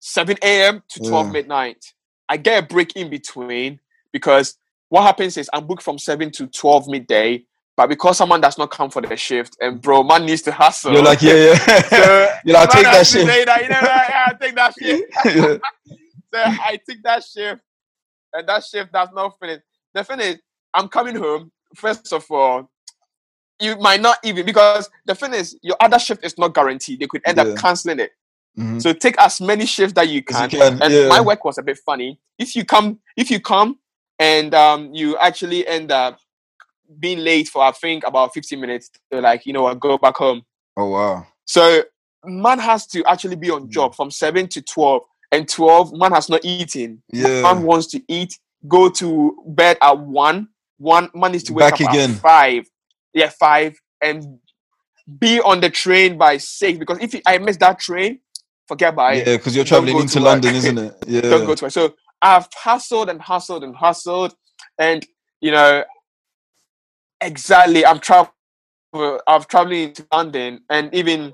7 0.00 0.36
a.m. 0.42 0.82
to 0.90 1.00
12 1.00 1.28
Yeah. 1.28 1.32
midnight. 1.32 1.94
I 2.28 2.36
get 2.36 2.64
a 2.64 2.66
break 2.66 2.96
in 2.96 3.10
between 3.10 3.80
because 4.12 4.56
what 4.88 5.02
happens 5.02 5.36
is 5.36 5.50
I'm 5.52 5.66
booked 5.66 5.82
from 5.82 5.98
7 5.98 6.30
to 6.32 6.46
12 6.48 6.88
midday, 6.88 7.44
but 7.76 7.88
because 7.88 8.16
someone 8.16 8.40
does 8.40 8.56
not 8.58 8.70
come 8.70 8.90
for 8.90 9.02
the 9.02 9.16
shift 9.16 9.56
and 9.60 9.80
bro, 9.80 10.02
man 10.02 10.24
needs 10.26 10.42
to 10.42 10.52
hustle. 10.52 10.92
You're 10.92 11.02
like, 11.02 11.22
yeah, 11.22 11.32
yeah. 11.34 11.80
So, 11.82 12.28
You're 12.44 12.54
like, 12.54 12.70
take 12.70 12.84
that 12.84 13.06
to 13.06 13.24
that, 13.24 13.62
you 13.62 13.68
know, 13.68 13.80
like, 13.80 14.08
yeah, 14.08 14.32
take 14.40 14.54
that. 14.54 14.74
Yeah. 15.24 15.58
So 16.32 16.40
I 16.42 16.78
took 16.88 16.98
that 17.04 17.22
shift, 17.24 17.60
and 18.32 18.48
that 18.48 18.64
shift 18.64 18.92
does 18.92 19.08
not 19.14 19.38
finish. 19.38 19.60
The 19.92 20.02
thing 20.04 20.20
is, 20.20 20.36
I'm 20.72 20.88
coming 20.88 21.14
home. 21.14 21.52
First 21.76 22.12
of 22.12 22.24
all, 22.30 22.70
you 23.60 23.76
might 23.76 24.00
not 24.00 24.18
even 24.24 24.44
because 24.44 24.90
the 25.06 25.14
thing 25.14 25.32
is, 25.32 25.56
your 25.62 25.76
other 25.80 25.98
shift 25.98 26.24
is 26.24 26.36
not 26.36 26.52
guaranteed. 26.54 26.98
They 27.00 27.06
could 27.06 27.22
end 27.24 27.36
Yeah. 27.38 27.44
up 27.44 27.56
canceling 27.56 28.00
it. 28.00 28.10
Mhm. 28.58 28.82
So 28.82 28.92
take 28.92 29.16
as 29.20 29.40
many 29.40 29.66
shifts 29.66 29.94
that 29.94 30.08
you 30.08 30.22
can. 30.24 30.50
you 30.50 30.58
can, 30.58 30.82
And 30.82 30.92
yeah. 30.92 31.08
my 31.08 31.20
work 31.20 31.44
was 31.44 31.58
a 31.58 31.62
bit 31.62 31.78
funny. 31.86 32.18
If 32.38 32.56
you 32.56 32.64
come, 32.64 32.98
if 33.16 33.30
you 33.30 33.40
come, 33.40 33.78
and 34.18 34.54
um, 34.54 34.92
you 34.94 35.16
actually 35.18 35.66
end 35.66 35.90
up 35.92 36.18
being 36.98 37.18
late 37.18 37.48
for 37.48 37.62
I 37.62 37.72
think 37.72 38.06
about 38.06 38.34
15 38.34 38.60
minutes, 38.60 38.90
they're 39.10 39.20
like, 39.20 39.46
you 39.46 39.52
know 39.52 39.62
what, 39.62 39.80
go 39.80 39.98
back 39.98 40.16
home. 40.16 40.42
Oh 40.76 40.90
wow. 40.90 41.26
So 41.44 41.84
man 42.24 42.58
has 42.58 42.86
to 42.88 43.04
actually 43.04 43.36
be 43.36 43.50
on 43.50 43.62
hmm. 43.62 43.70
job 43.70 43.94
from 43.94 44.10
seven 44.10 44.48
to 44.48 44.62
twelve, 44.62 45.02
and 45.32 45.48
twelve 45.48 45.92
man 45.92 46.12
has 46.12 46.28
not 46.28 46.44
eaten. 46.44 47.02
Yeah. 47.12 47.42
Man 47.42 47.62
wants 47.62 47.86
to 47.88 48.02
eat, 48.08 48.38
go 48.66 48.88
to 48.90 49.36
bed 49.46 49.78
at 49.82 49.98
one. 49.98 50.48
One 50.78 51.08
man 51.14 51.32
needs 51.32 51.44
to 51.44 51.52
wake 51.52 51.70
Back 51.70 51.80
up 51.80 51.90
again. 51.90 52.10
at 52.12 52.16
five. 52.16 52.66
Yeah, 53.12 53.30
five, 53.30 53.76
and 54.02 54.38
be 55.18 55.40
on 55.40 55.60
the 55.60 55.70
train 55.70 56.18
by 56.18 56.38
six. 56.38 56.78
Because 56.78 56.98
if 57.00 57.14
I 57.26 57.38
miss 57.38 57.56
that 57.58 57.78
train, 57.78 58.20
forget 58.66 58.92
about 58.92 59.14
it. 59.14 59.26
Yeah, 59.26 59.36
because 59.36 59.54
you're 59.54 59.64
traveling 59.64 59.96
into 59.96 60.14
to 60.14 60.18
work. 60.20 60.26
London, 60.26 60.54
isn't 60.56 60.78
it? 60.78 60.96
Yeah. 61.06 61.20
Don't 61.22 61.46
go 61.46 61.54
to 61.54 61.64
work. 61.64 61.72
So 61.72 61.94
I've 62.20 62.48
hustled 62.52 63.08
and 63.08 63.20
hustled 63.20 63.62
and 63.62 63.76
hustled, 63.76 64.34
and 64.78 65.06
you 65.40 65.52
know, 65.52 65.84
exactly. 67.24 67.84
I'm 67.84 68.00
travel. 68.00 68.32
I've 69.26 69.48
traveling 69.48 69.92
to 69.94 70.06
London, 70.12 70.60
and 70.70 70.94
even 70.94 71.32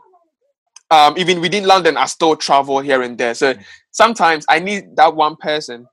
um, 0.90 1.16
even 1.18 1.40
within 1.40 1.64
London, 1.66 1.96
I 1.96 2.06
still 2.06 2.36
travel 2.36 2.80
here 2.80 3.02
and 3.02 3.16
there. 3.18 3.34
So 3.34 3.54
sometimes 3.90 4.44
I 4.48 4.58
need 4.58 4.96
that 4.96 5.14
one 5.14 5.36
person 5.36 5.86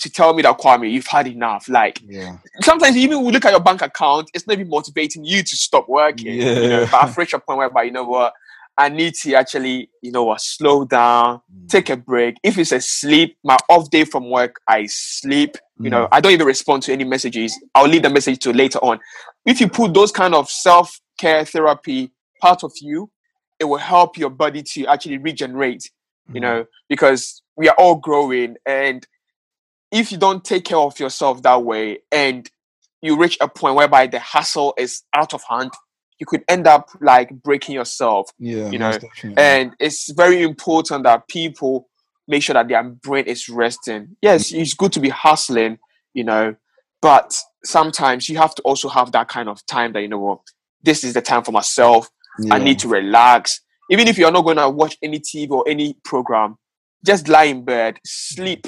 to 0.00 0.10
tell 0.10 0.32
me 0.32 0.42
that 0.42 0.58
Kwame, 0.58 0.90
you've 0.90 1.06
had 1.06 1.26
enough. 1.26 1.68
Like 1.68 2.00
Yeah. 2.06 2.38
sometimes 2.62 2.96
even 2.96 3.18
look 3.18 3.44
at 3.44 3.50
your 3.50 3.60
bank 3.60 3.82
account, 3.82 4.30
it's 4.32 4.46
not 4.46 4.54
even 4.54 4.68
motivating 4.68 5.24
you 5.24 5.42
to 5.42 5.56
stop 5.56 5.88
working. 5.88 6.34
You 6.34 6.44
know, 6.68 6.80
Yeah. 6.80 6.88
but 6.90 7.04
I've 7.04 7.18
reached 7.18 7.34
a 7.34 7.38
point 7.38 7.58
whereby 7.58 7.82
you 7.84 7.90
know 7.90 8.04
what, 8.04 8.32
I 8.80 8.88
need 8.88 9.14
to 9.16 9.34
actually, 9.34 9.90
you 10.00 10.10
know 10.10 10.34
slow 10.38 10.86
down, 10.86 11.42
mm. 11.54 11.68
take 11.68 11.90
a 11.90 11.98
break. 11.98 12.36
If 12.42 12.56
it's 12.56 12.72
a 12.72 12.80
sleep, 12.80 13.36
my 13.44 13.58
off 13.68 13.90
day 13.90 14.04
from 14.04 14.30
work, 14.30 14.56
I 14.66 14.86
sleep. 14.86 15.56
You 15.78 15.90
know, 15.90 16.06
mm. 16.06 16.08
I 16.12 16.20
don't 16.22 16.32
even 16.32 16.46
respond 16.46 16.82
to 16.84 16.92
any 16.94 17.04
messages. 17.04 17.54
I'll 17.74 17.88
leave 17.88 18.02
the 18.02 18.08
message 18.08 18.38
to 18.40 18.54
later 18.54 18.78
on. 18.78 18.98
If 19.44 19.60
you 19.60 19.68
put 19.68 19.92
those 19.92 20.10
kind 20.10 20.34
of 20.34 20.48
self 20.48 20.98
care 21.18 21.44
therapy 21.44 22.10
part 22.40 22.64
of 22.64 22.72
you, 22.80 23.10
it 23.58 23.64
will 23.64 23.76
help 23.76 24.16
your 24.16 24.30
body 24.30 24.62
to 24.62 24.86
actually 24.86 25.18
regenerate. 25.18 25.90
You 26.32 26.40
mm. 26.40 26.42
know, 26.42 26.66
because 26.88 27.42
we 27.58 27.68
are 27.68 27.76
all 27.76 27.96
growing, 27.96 28.56
and 28.64 29.06
if 29.92 30.10
you 30.10 30.16
don't 30.16 30.42
take 30.42 30.64
care 30.64 30.78
of 30.78 30.98
yourself 30.98 31.42
that 31.42 31.62
way, 31.62 31.98
and 32.10 32.50
you 33.02 33.18
reach 33.18 33.36
a 33.42 33.48
point 33.48 33.74
whereby 33.74 34.06
the 34.06 34.20
hustle 34.20 34.72
is 34.78 35.02
out 35.14 35.34
of 35.34 35.42
hand, 35.46 35.70
you 36.20 36.26
could 36.26 36.44
end 36.48 36.66
up 36.66 36.90
like 37.00 37.30
breaking 37.42 37.74
yourself 37.74 38.30
Yeah. 38.38 38.70
you 38.70 38.78
know, 38.78 38.96
and 39.36 39.74
it's 39.80 40.12
very 40.12 40.42
important 40.42 41.04
that 41.04 41.26
people 41.28 41.88
make 42.28 42.42
sure 42.42 42.54
that 42.54 42.68
their 42.68 42.84
brain 42.84 43.24
is 43.24 43.48
resting. 43.48 44.16
Yes, 44.22 44.50
mm-hmm. 44.50 44.60
it's 44.60 44.74
good 44.74 44.92
to 44.92 45.00
be 45.00 45.08
hustling, 45.08 45.78
you 46.14 46.22
know, 46.22 46.54
but 47.02 47.36
sometimes 47.64 48.28
you 48.28 48.36
have 48.38 48.54
to 48.54 48.62
also 48.62 48.88
have 48.88 49.12
that 49.12 49.28
kind 49.28 49.48
of 49.48 49.64
time 49.66 49.92
that 49.94 50.02
you 50.02 50.08
know 50.08 50.18
what 50.18 50.40
this 50.82 51.02
is 51.02 51.14
the 51.14 51.22
time 51.22 51.42
for 51.42 51.52
myself. 51.52 52.08
I 52.50 52.58
need 52.58 52.78
to 52.80 52.88
relax. 52.88 53.60
Even 53.90 54.08
if 54.08 54.16
you're 54.16 54.30
not 54.30 54.44
going 54.44 54.56
to 54.56 54.70
watch 54.70 54.96
any 55.02 55.18
TV 55.18 55.50
or 55.50 55.64
any 55.68 55.94
program, 56.04 56.56
just 57.04 57.28
lie 57.28 57.44
in 57.44 57.64
bed, 57.64 57.98
sleep. 58.06 58.66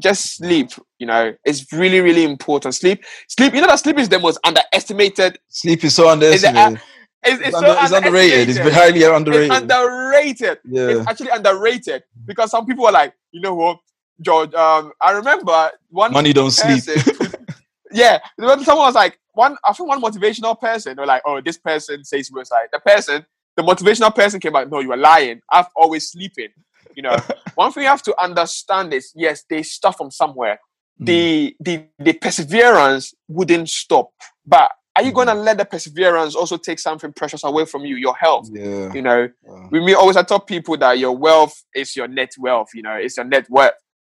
Just 0.00 0.36
sleep, 0.36 0.70
you 0.98 1.06
know, 1.06 1.32
it's 1.44 1.72
really, 1.72 2.00
really 2.00 2.24
important. 2.24 2.74
Sleep, 2.74 3.04
sleep. 3.28 3.54
You 3.54 3.60
know 3.60 3.68
that 3.68 3.78
sleep 3.78 3.98
is 3.98 4.08
the 4.08 4.18
most 4.18 4.38
underestimated. 4.44 5.38
Sleep 5.48 5.84
is 5.84 5.94
so 5.94 6.08
underestimated. 6.08 6.80
It's, 7.22 7.38
It's, 7.40 7.48
it's, 7.48 7.56
under- 7.56 7.68
so 7.74 7.82
it's 7.82 7.92
underrated. 7.92 8.48
It's 8.50 8.58
highly 8.58 9.00
It's 9.00 9.08
underrated. 9.08 9.50
underrated 9.52 10.58
yeah. 10.64 10.88
it's 10.88 11.06
actually 11.08 11.30
underrated 11.30 12.02
because 12.26 12.50
some 12.50 12.66
people 12.66 12.84
are 12.86 12.92
like, 12.92 13.14
you 13.32 13.40
know 13.40 13.54
what, 13.54 13.78
George. 14.20 14.52
Um, 14.54 14.92
I 15.00 15.12
remember 15.12 15.70
one 15.88 16.12
Money 16.12 16.32
don't 16.32 16.50
sleep. 16.50 16.82
yeah, 17.92 18.18
when 18.36 18.62
someone 18.64 18.86
was 18.86 18.94
like, 18.94 19.18
one. 19.32 19.56
I 19.64 19.72
think 19.72 19.88
one 19.88 20.02
motivational 20.02 20.58
person. 20.60 20.96
They're 20.96 21.06
like, 21.06 21.22
oh, 21.24 21.40
this 21.40 21.58
person 21.58 22.04
says 22.04 22.28
suicide. 22.28 22.68
The 22.72 22.80
person, 22.80 23.24
the 23.56 23.62
motivational 23.62 24.14
person 24.14 24.40
came 24.40 24.54
out. 24.56 24.70
No, 24.70 24.80
you 24.80 24.92
are 24.92 24.96
lying. 24.96 25.40
I've 25.50 25.66
always 25.76 26.10
sleeping. 26.10 26.48
You 26.96 27.02
know, 27.02 27.16
one 27.54 27.72
thing 27.72 27.84
you 27.84 27.88
have 27.88 28.02
to 28.02 28.22
understand 28.22 28.92
is 28.94 29.12
yes, 29.14 29.44
they 29.48 29.62
start 29.62 29.96
from 29.96 30.10
somewhere. 30.10 30.58
Mm. 31.00 31.06
The 31.06 31.56
the 31.60 31.86
the 31.98 32.12
perseverance 32.14 33.14
wouldn't 33.28 33.68
stop, 33.68 34.10
but. 34.46 34.70
Are 34.96 35.02
you 35.02 35.10
going 35.10 35.26
to 35.26 35.34
let 35.34 35.58
the 35.58 35.64
perseverance 35.64 36.36
also 36.36 36.56
take 36.56 36.78
something 36.78 37.12
precious 37.12 37.42
away 37.42 37.64
from 37.64 37.84
you, 37.84 37.96
your 37.96 38.14
health? 38.14 38.48
Yeah. 38.52 38.92
You 38.92 39.02
know, 39.02 39.28
we 39.72 39.92
always 39.92 40.16
I 40.16 40.22
tell 40.22 40.38
people 40.38 40.76
that 40.76 41.00
your 41.00 41.10
wealth 41.16 41.64
is 41.74 41.96
your 41.96 42.06
net 42.06 42.30
wealth, 42.38 42.68
you 42.76 42.82
know, 42.82 42.92
it's 42.94 43.16
your 43.16 43.26
net 43.26 43.50
worth, 43.50 43.72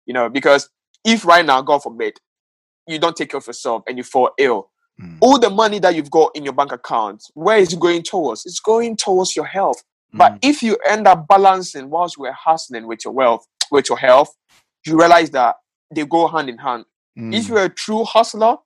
you 0.05 0.13
know, 0.13 0.29
because 0.29 0.69
if 1.05 1.25
right 1.25 1.47
now, 1.47 1.63
God 1.63 1.85
forbid, 1.85 2.15
you 2.89 2.99
don't 2.99 3.15
take 3.15 3.31
care 3.31 3.39
of 3.39 3.47
yourself 3.47 3.85
and 3.87 3.97
you 3.97 4.03
fall 4.03 4.33
ill, 4.37 4.69
Mm. 5.01 5.19
all 5.21 5.39
the 5.39 5.51
money 5.51 5.79
that 5.79 5.95
you've 5.95 6.11
got 6.11 6.33
in 6.35 6.43
your 6.43 6.53
bank 6.55 6.73
account, 6.73 7.23
where 7.35 7.59
is 7.59 7.73
it 7.73 7.79
going 7.79 8.03
towards? 8.03 8.45
It's 8.45 8.59
going 8.59 8.97
towards 8.97 9.37
your 9.37 9.45
health. 9.45 9.81
But 10.17 10.33
Mm. 10.35 10.39
if 10.43 10.63
you 10.63 10.77
end 10.89 11.07
up 11.09 11.27
balancing 11.29 11.91
whilst 11.91 12.17
we're 12.19 12.33
hustling 12.33 12.87
with 12.87 13.05
your 13.05 13.13
wealth, 13.15 13.47
with 13.71 13.89
your 13.89 13.99
health, 13.99 14.31
you 14.87 14.97
realize 14.99 15.31
that 15.31 15.57
they 15.95 16.05
go 16.05 16.27
hand 16.29 16.49
in 16.49 16.59
hand. 16.59 16.85
If 17.17 17.45
Mm. 17.45 17.49
you're 17.49 17.65
a 17.65 17.69
true 17.69 18.05
hustler, 18.05 18.57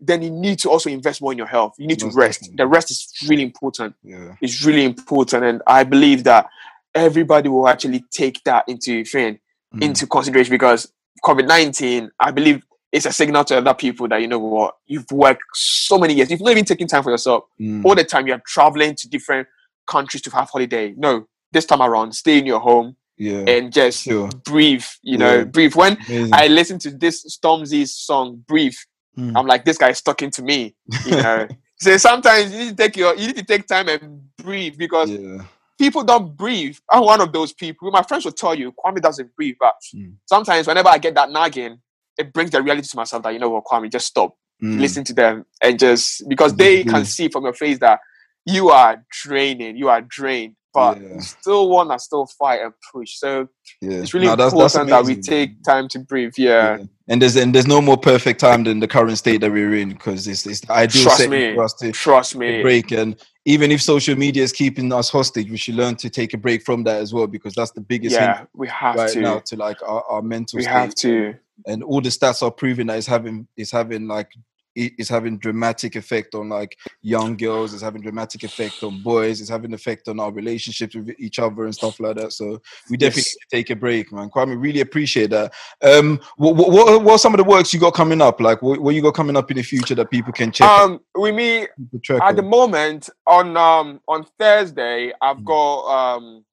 then 0.00 0.22
you 0.22 0.30
need 0.30 0.58
to 0.60 0.70
also 0.70 0.90
invest 0.90 1.22
more 1.22 1.32
in 1.32 1.38
your 1.38 1.46
health. 1.46 1.74
You 1.78 1.86
need 1.86 1.98
to 2.00 2.06
rest. 2.10 2.40
definitely. 2.42 2.56
The 2.56 2.66
rest 2.66 2.90
is 2.90 3.08
really 3.28 3.42
important 3.42 3.94
yeah. 4.02 4.34
is 4.42 4.64
really 4.66 4.84
important 4.84 5.44
and 5.44 5.62
i 5.66 5.84
believe 5.84 6.24
that 6.24 6.46
everybody 6.94 7.48
will 7.48 7.68
actually 7.68 8.04
take 8.10 8.42
that 8.44 8.64
into 8.68 9.02
Mm. 9.04 9.82
into 9.82 10.06
consideration 10.06 10.50
because 10.50 10.92
covid-19 11.24 12.10
i 12.20 12.30
believe 12.30 12.62
it's 12.92 13.06
a 13.06 13.12
signal 13.12 13.44
to 13.44 13.56
other 13.56 13.74
people 13.74 14.06
that 14.08 14.20
you 14.20 14.28
know 14.28 14.38
what 14.38 14.74
you've 14.86 15.10
worked 15.10 15.42
so 15.54 15.98
many 15.98 16.14
years 16.14 16.30
you've 16.30 16.40
not 16.40 16.50
even 16.52 16.64
taken 16.64 16.86
time 16.86 17.02
for 17.02 17.10
yourself 17.10 17.44
Mm. 17.60 17.84
all 17.84 17.94
the 17.94 18.04
time 18.04 18.26
you're 18.26 18.42
traveling 18.46 18.94
to 18.96 19.08
different 19.08 19.46
countries 19.86 20.22
to 20.22 20.30
have 20.30 20.48
holiday 20.50 20.94
no 20.96 21.26
this 21.52 21.64
time 21.66 21.82
around 21.82 22.12
stay 22.14 22.38
in 22.38 22.46
your 22.46 22.60
home 22.60 22.96
yeah. 23.18 23.44
and 23.46 23.72
just 23.72 24.02
Sure. 24.04 24.28
breathe 24.44 24.84
you 25.02 25.18
know 25.18 25.38
Yeah. 25.38 25.44
breathe 25.44 25.74
when 25.74 25.96
Amazing. 26.08 26.34
i 26.34 26.46
listen 26.48 26.78
to 26.80 26.90
this 26.90 27.24
stormzy's 27.38 27.96
song 27.96 28.44
breathe 28.48 28.76
Mm. 29.16 29.32
i'm 29.36 29.46
like 29.46 29.64
this 29.64 29.78
guy 29.78 29.90
is 29.90 30.02
talking 30.02 30.28
to 30.32 30.42
me 30.42 30.74
you 31.06 31.14
know 31.16 31.46
so 31.80 31.96
sometimes 31.96 32.52
you 32.52 32.58
need 32.58 32.70
to 32.70 32.74
take 32.82 32.96
your 32.96 33.14
you 33.14 33.28
need 33.28 33.36
to 33.36 33.44
take 33.44 33.66
time 33.68 33.88
and 33.88 34.22
breathe 34.38 34.76
because 34.76 35.08
yeah. 35.10 35.44
people 35.78 36.02
don't 36.02 36.36
breathe. 36.36 36.76
I'm 36.90 37.04
one 37.04 37.20
of 37.20 37.32
those 37.32 37.52
people. 37.52 37.90
My 37.92 38.02
friends 38.02 38.24
will 38.24 38.32
tell 38.32 38.54
you 38.56 38.72
Kwame 38.72 39.00
doesn't 39.00 39.34
breathe, 39.36 39.54
but 39.60 39.74
Mm. 39.94 40.14
sometimes 40.26 40.66
whenever 40.66 40.88
I 40.88 40.98
get 40.98 41.14
that 41.14 41.30
nagging, 41.30 41.78
it 42.18 42.32
brings 42.32 42.50
the 42.50 42.60
reality 42.62 42.88
to 42.88 42.96
myself 42.96 43.22
that 43.22 43.32
you 43.34 43.38
know 43.38 43.50
what, 43.50 43.64
Kwame, 43.64 43.88
just 43.90 44.06
stop, 44.08 44.34
Mm. 44.62 44.80
listen 44.80 45.04
to 45.04 45.14
them, 45.14 45.44
and 45.62 45.78
just 45.78 46.28
because 46.28 46.54
they 46.56 46.82
can 46.84 47.04
see 47.04 47.28
from 47.28 47.44
your 47.44 47.54
face 47.54 47.78
that 47.78 48.00
you 48.46 48.70
are 48.70 49.04
draining, 49.22 49.76
you 49.76 49.88
are 49.88 50.00
drained, 50.02 50.54
but 50.72 51.00
Yeah. 51.00 51.14
you 51.14 51.20
still 51.20 51.68
wanna 51.68 51.98
still 51.98 52.26
fight 52.26 52.60
and 52.62 52.72
push. 52.92 53.16
So 53.18 53.48
Yeah. 53.80 53.98
it's 53.98 54.12
really 54.14 54.26
No, 54.26 54.36
that's- 54.36 54.52
that's 54.52 54.74
important 54.74 54.90
that 54.90 55.04
we 55.04 55.20
take 55.20 55.62
time 55.62 55.88
to 55.88 55.98
breathe. 56.00 56.32
Yeah, 56.36 56.78
Yeah. 56.78 56.84
And 57.06 57.20
there's 57.20 57.36
and 57.36 57.54
there's 57.54 57.66
no 57.66 57.82
more 57.82 57.98
perfect 57.98 58.40
time 58.40 58.64
than 58.64 58.80
the 58.80 58.88
current 58.88 59.18
state 59.18 59.40
that 59.42 59.52
we're 59.52 59.74
in 59.74 59.90
because 59.90 60.26
it's 60.26 60.46
it's 60.46 60.60
the 60.60 60.72
ideal 60.72 61.02
Trust 61.02 61.28
me. 61.28 61.54
for 61.54 61.64
us 61.64 61.74
to 61.74 61.92
trust 61.92 62.34
me. 62.36 62.62
break. 62.62 62.92
And 62.92 63.16
even 63.44 63.70
if 63.70 63.82
social 63.82 64.16
media 64.16 64.42
is 64.42 64.52
keeping 64.52 64.90
us 64.90 65.10
hostage, 65.10 65.50
we 65.50 65.58
should 65.58 65.74
learn 65.74 65.96
to 65.96 66.08
take 66.08 66.32
a 66.32 66.38
break 66.38 66.62
from 66.64 66.82
that 66.84 67.02
as 67.02 67.12
well 67.12 67.26
because 67.26 67.52
that's 67.54 67.72
the 67.72 67.82
biggest 67.82 68.14
Yeah, 68.14 68.44
we 68.54 68.68
have 68.68 68.94
right 68.96 69.10
to. 69.12 69.20
now 69.20 69.38
to 69.40 69.56
like 69.56 69.76
our, 69.82 70.02
our 70.08 70.22
mental 70.22 70.56
we 70.56 70.62
state. 70.62 70.72
have 70.72 70.94
to. 70.96 71.34
and 71.66 71.82
all 71.84 72.00
the 72.00 72.08
stats 72.08 72.42
are 72.42 72.50
proving 72.50 72.86
that 72.88 72.96
it's 72.98 73.06
having 73.06 73.46
it's 73.56 73.70
having 73.70 74.08
like 74.08 74.30
it- 74.74 74.92
it's 74.98 75.08
having 75.08 75.38
dramatic 75.38 75.96
effect 75.96 76.34
on 76.34 76.48
like 76.48 76.76
young 77.02 77.36
girls 77.36 77.72
it's 77.72 77.82
having 77.82 78.02
dramatic 78.02 78.42
effect 78.44 78.82
on 78.82 78.98
boys 78.98 79.40
it's 79.40 79.50
having 79.50 79.72
effect 79.74 80.08
on 80.08 80.18
our 80.20 80.32
relationships 80.32 80.94
with 80.94 81.14
each 81.18 81.38
other 81.38 81.64
and 81.64 81.74
stuff 81.74 81.98
like 82.00 82.16
that. 82.16 82.32
So 82.32 82.60
we 82.90 82.96
definitely 82.96 83.22
Yes. 83.22 83.36
need 83.36 83.48
to 83.50 83.56
take 83.56 83.70
a 83.70 83.76
break 83.76 84.12
man. 84.12 84.30
Kwame 84.30 84.60
really 84.60 84.80
appreciate 84.80 85.30
that. 85.30 85.52
Um 85.82 86.20
what, 86.36 86.56
what, 86.56 87.02
what 87.02 87.12
are 87.12 87.18
some 87.18 87.34
of 87.34 87.38
the 87.38 87.44
works 87.44 87.72
you 87.72 87.80
got 87.80 87.94
coming 87.94 88.20
up? 88.20 88.40
Like 88.40 88.62
what, 88.62 88.80
what 88.80 88.94
you 88.94 89.02
got 89.02 89.14
coming 89.14 89.36
up 89.36 89.50
in 89.50 89.56
the 89.56 89.62
future 89.62 89.94
that 89.94 90.10
people 90.10 90.32
can 90.32 90.50
check 90.50 90.68
Um, 90.68 91.00
with 91.14 91.34
me, 91.34 91.66
people 91.76 92.00
track 92.02 92.22
at 92.22 92.36
the 92.36 92.42
moment 92.42 93.10
on 93.26 93.56
um 93.56 94.00
on 94.08 94.24
Thursday, 94.38 95.12
I've 95.20 95.38
Mm. 95.38 95.44
got 95.44 96.16
um 96.16 96.44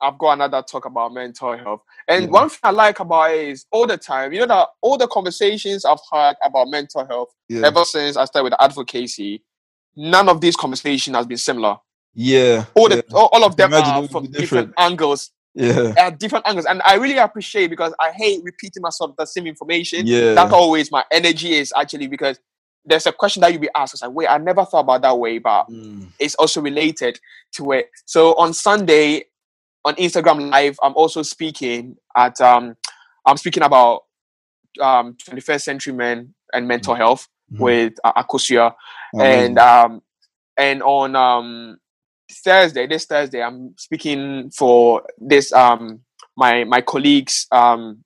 I've 0.00 0.18
got 0.18 0.32
another 0.34 0.62
talk 0.62 0.84
about 0.84 1.12
mental 1.14 1.56
health. 1.56 1.82
And 2.08 2.26
Yeah. 2.26 2.30
one 2.30 2.48
thing 2.50 2.60
I 2.64 2.70
like 2.70 3.00
about 3.00 3.32
it 3.32 3.48
is 3.48 3.66
all 3.72 3.86
the 3.86 3.96
time, 3.98 4.32
you 4.32 4.40
know 4.40 4.46
that 4.46 4.68
all 4.82 4.96
the 4.98 5.08
conversations 5.08 5.84
I've 5.84 5.98
had 6.12 6.36
about 6.44 6.68
mental 6.68 7.06
health 7.06 7.30
yeah 7.48 7.66
ever 7.66 7.84
since 7.84 8.16
I 8.16 8.24
started 8.26 8.44
with 8.44 8.60
advocacy, 8.60 9.42
none 9.96 10.28
of 10.28 10.40
these 10.40 10.56
conversations 10.56 11.16
has 11.16 11.26
been 11.26 11.38
similar. 11.38 11.76
yeah 12.14 12.64
All 12.74 12.88
yeah, 12.88 12.96
the 12.96 13.04
all, 13.14 13.28
all 13.32 13.44
of 13.44 13.56
them 13.56 13.72
Imagine 13.72 13.94
are 13.94 14.02
from 14.08 14.24
different 14.24 14.40
different. 14.40 14.74
angles. 14.78 15.30
yeah 15.54 15.94
At 15.96 16.18
different 16.18 16.46
angles. 16.46 16.66
And 16.66 16.80
I 16.84 16.94
really 16.96 17.18
appreciate 17.18 17.68
because 17.70 17.94
I 18.00 18.12
hate 18.12 18.42
repeating 18.44 18.82
myself 18.82 19.16
the 19.18 19.26
same 19.26 19.46
information 19.46 20.06
yeah 20.06 20.34
that's 20.34 20.52
always 20.52 20.92
my 20.92 21.04
energy 21.10 21.54
is 21.54 21.72
actually 21.76 22.06
because 22.08 22.38
there's 22.84 23.06
a 23.06 23.12
question 23.12 23.40
that 23.42 23.52
you 23.52 23.58
be 23.58 23.68
asked. 23.76 23.94
It's 23.94 24.02
like, 24.02 24.12
wait, 24.12 24.28
I 24.28 24.38
never 24.38 24.64
thought 24.64 24.80
about 24.80 25.02
that 25.02 25.18
way, 25.18 25.38
but 25.38 25.66
Mm, 25.70 26.12
it's 26.18 26.34
also 26.36 26.60
related 26.60 27.18
to 27.56 27.72
it. 27.72 27.90
So 28.06 28.34
on 28.36 28.52
Sunday 28.54 29.24
on 29.88 29.94
Instagram 29.94 30.50
Live, 30.50 30.78
I'm 30.82 30.94
also 30.94 31.22
speaking 31.22 31.96
at 32.16 32.40
um 32.40 32.76
I'm 33.26 33.38
speaking 33.38 33.62
about 33.62 34.02
um 34.80 35.16
21st 35.26 35.62
century 35.62 35.92
men 35.94 36.34
and 36.52 36.68
mental 36.68 36.94
health 36.94 37.26
mhm. 37.52 37.60
with 37.60 37.94
uh, 38.04 38.12
Akosia 38.22 38.74
Amazing. 39.14 39.46
and 39.46 39.58
um 39.58 40.02
and 40.58 40.82
on 40.82 41.16
um 41.16 41.78
Thursday, 42.30 42.86
this 42.86 43.06
Thursday, 43.06 43.42
I'm 43.42 43.74
speaking 43.78 44.50
for 44.50 45.02
this 45.16 45.52
um 45.54 46.00
my 46.36 46.64
my 46.64 46.82
colleagues 46.82 47.46
um 47.50 48.04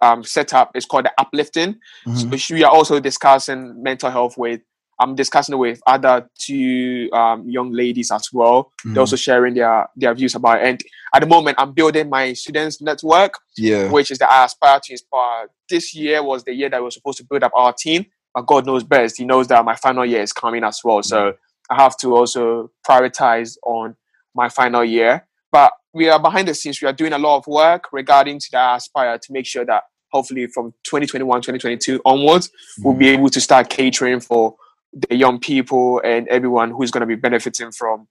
um 0.00 0.24
setup. 0.24 0.70
It's 0.74 0.86
called 0.86 1.04
the 1.04 1.12
uplifting. 1.18 1.76
Mhm. 2.06 2.38
So 2.40 2.54
we 2.54 2.64
are 2.64 2.72
also 2.72 2.98
discussing 2.98 3.82
mental 3.82 4.10
health 4.10 4.38
with. 4.38 4.62
I'm 5.00 5.14
discussing 5.14 5.54
it 5.54 5.58
with 5.58 5.80
other 5.86 6.28
two 6.38 7.08
um, 7.12 7.48
young 7.48 7.72
ladies 7.72 8.10
as 8.12 8.28
well. 8.32 8.70
Mhm. 8.84 8.94
They're 8.94 9.00
also 9.00 9.16
sharing 9.16 9.54
their 9.54 9.88
their 9.96 10.14
views 10.14 10.34
about 10.34 10.60
it. 10.60 10.66
And 10.68 10.80
at 11.14 11.20
the 11.20 11.26
moment, 11.26 11.56
I'm 11.58 11.72
building 11.72 12.08
my 12.08 12.34
students 12.34 12.80
network, 12.80 13.34
yeah 13.56 13.90
which 13.90 14.10
is 14.10 14.18
that 14.18 14.30
I 14.30 14.44
Aspire 14.44 14.80
to 14.84 14.92
Inspire. 14.92 15.48
This 15.68 15.94
year 15.94 16.22
was 16.22 16.44
the 16.44 16.52
year 16.52 16.68
that 16.68 16.78
we 16.80 16.84
were 16.84 16.90
supposed 16.90 17.18
to 17.18 17.24
build 17.24 17.42
up 17.42 17.52
our 17.54 17.72
team, 17.72 18.06
but 18.34 18.46
God 18.46 18.66
knows 18.66 18.84
best. 18.84 19.16
He 19.18 19.24
knows 19.24 19.48
that 19.48 19.64
my 19.64 19.74
final 19.74 20.04
year 20.04 20.22
is 20.22 20.32
coming 20.32 20.62
as 20.64 20.80
well. 20.84 21.02
So 21.02 21.34
I 21.70 21.74
have 21.82 21.96
to 21.98 22.14
also 22.14 22.70
prioritize 22.88 23.56
on 23.64 23.96
my 24.34 24.48
final 24.48 24.84
year. 24.84 25.26
But 25.50 25.72
we 25.92 26.08
are 26.08 26.20
behind 26.20 26.46
the 26.46 26.54
scenes. 26.54 26.80
We 26.80 26.88
are 26.88 26.92
doing 26.92 27.12
a 27.12 27.18
lot 27.18 27.38
of 27.38 27.46
work 27.46 27.84
regarding 27.92 28.38
to 28.38 28.48
the 28.52 28.74
Aspire 28.74 29.18
to 29.18 29.32
make 29.32 29.46
sure 29.46 29.64
that 29.64 29.84
hopefully 30.12 30.46
from 30.46 30.72
2021, 30.84 31.40
2022 31.40 32.00
onwards, 32.04 32.50
we'll 32.82 32.94
be 32.94 33.08
able 33.08 33.28
to 33.30 33.40
start 33.40 33.70
catering 33.70 34.20
for 34.20 34.54
the 34.92 35.14
young 35.16 35.38
people 35.38 36.00
and 36.04 36.26
everyone 36.28 36.70
who's 36.70 36.90
going 36.90 37.00
to 37.02 37.06
be 37.06 37.14
benefiting 37.14 37.70
from 37.72 38.08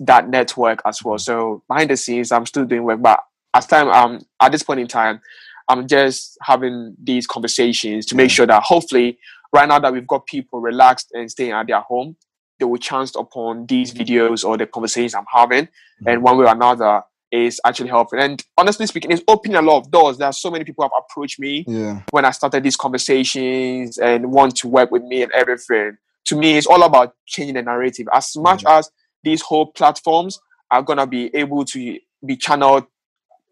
that 0.00 0.28
network 0.28 0.80
as 0.86 1.02
well. 1.04 1.18
So 1.18 1.62
behind 1.68 1.90
the 1.90 1.96
scenes, 1.96 2.32
I'm 2.32 2.46
still 2.46 2.64
doing 2.64 2.84
work, 2.84 3.02
but 3.02 3.20
as 3.54 3.66
time 3.66 3.88
um 3.88 4.20
at 4.40 4.52
this 4.52 4.62
point 4.62 4.80
in 4.80 4.86
time, 4.88 5.20
I'm 5.68 5.86
just 5.86 6.38
having 6.42 6.96
these 7.02 7.26
conversations 7.26 8.06
to 8.06 8.16
make 8.16 8.30
sure 8.30 8.46
that 8.46 8.62
hopefully 8.62 9.18
right 9.52 9.68
now 9.68 9.78
that 9.78 9.92
we've 9.92 10.06
got 10.06 10.26
people 10.26 10.60
relaxed 10.60 11.10
and 11.12 11.30
staying 11.30 11.52
at 11.52 11.66
their 11.66 11.80
home, 11.80 12.16
they 12.58 12.64
will 12.64 12.78
chance 12.78 13.14
upon 13.16 13.66
these 13.66 13.92
videos 13.92 14.44
or 14.44 14.56
the 14.56 14.66
conversations 14.66 15.14
I'm 15.14 15.26
having, 15.30 15.68
and 16.06 16.22
one 16.22 16.38
way 16.38 16.46
or 16.46 16.52
another 16.52 17.02
is 17.30 17.60
actually 17.66 17.88
helping. 17.88 18.20
And 18.20 18.42
honestly 18.58 18.86
speaking, 18.86 19.10
it's 19.10 19.22
opening 19.26 19.56
a 19.56 19.62
lot 19.62 19.78
of 19.78 19.90
doors. 19.90 20.18
There 20.18 20.28
are 20.28 20.32
so 20.32 20.50
many 20.50 20.64
people 20.64 20.84
have 20.84 20.92
approached 20.98 21.38
me 21.40 21.64
Yeah. 21.66 22.02
when 22.10 22.24
I 22.24 22.30
started 22.30 22.62
these 22.62 22.76
conversations 22.76 23.98
and 23.98 24.30
want 24.32 24.56
to 24.56 24.68
work 24.68 24.90
with 24.90 25.02
me 25.02 25.22
and 25.22 25.32
everything. 25.32 25.96
To 26.26 26.36
me, 26.36 26.56
it's 26.56 26.66
all 26.66 26.82
about 26.82 27.14
changing 27.26 27.54
the 27.54 27.62
narrative. 27.62 28.06
As 28.12 28.36
much 28.36 28.64
as 28.66 28.90
these 29.24 29.42
whole 29.42 29.66
platforms 29.66 30.38
are 30.70 30.82
gonna 30.82 31.06
be 31.06 31.34
able 31.34 31.64
to 31.66 31.98
be 32.24 32.36
channeled 32.36 32.84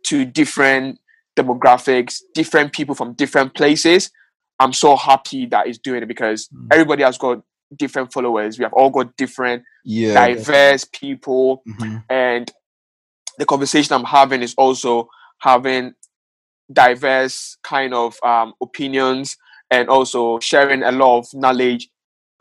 to 0.07 0.25
different 0.25 0.99
demographics, 1.37 2.21
different 2.35 2.73
people 2.73 2.95
from 2.95 3.13
different 3.15 3.55
places, 3.55 4.11
I'm 4.59 4.73
so 4.73 4.97
happy 4.97 5.47
that 5.47 5.67
it's 5.67 5.79
doing 5.79 6.03
it 6.03 6.07
because 6.07 6.49
Mm. 6.49 6.69
everybody 6.73 7.03
has 7.03 7.19
got 7.19 7.43
different 7.77 8.13
followers. 8.13 8.59
We 8.59 8.65
have 8.65 8.73
all 8.75 8.91
got 8.91 9.17
different, 9.17 9.63
Yeah. 9.85 10.15
diverse 10.15 10.85
people 10.85 11.63
Mhm. 11.67 12.05
and 12.11 12.53
the 13.39 13.47
conversation 13.47 13.95
I'm 13.95 14.05
having 14.05 14.43
is 14.43 14.55
also 14.59 15.09
having 15.39 15.95
diverse 16.73 17.57
kind 17.63 17.95
of 17.95 18.17
um, 18.23 18.55
opinions 18.61 19.37
and 19.71 19.89
also 19.89 20.39
sharing 20.41 20.83
a 20.83 20.93
lot 20.93 21.19
of 21.19 21.35
knowledge 21.35 21.89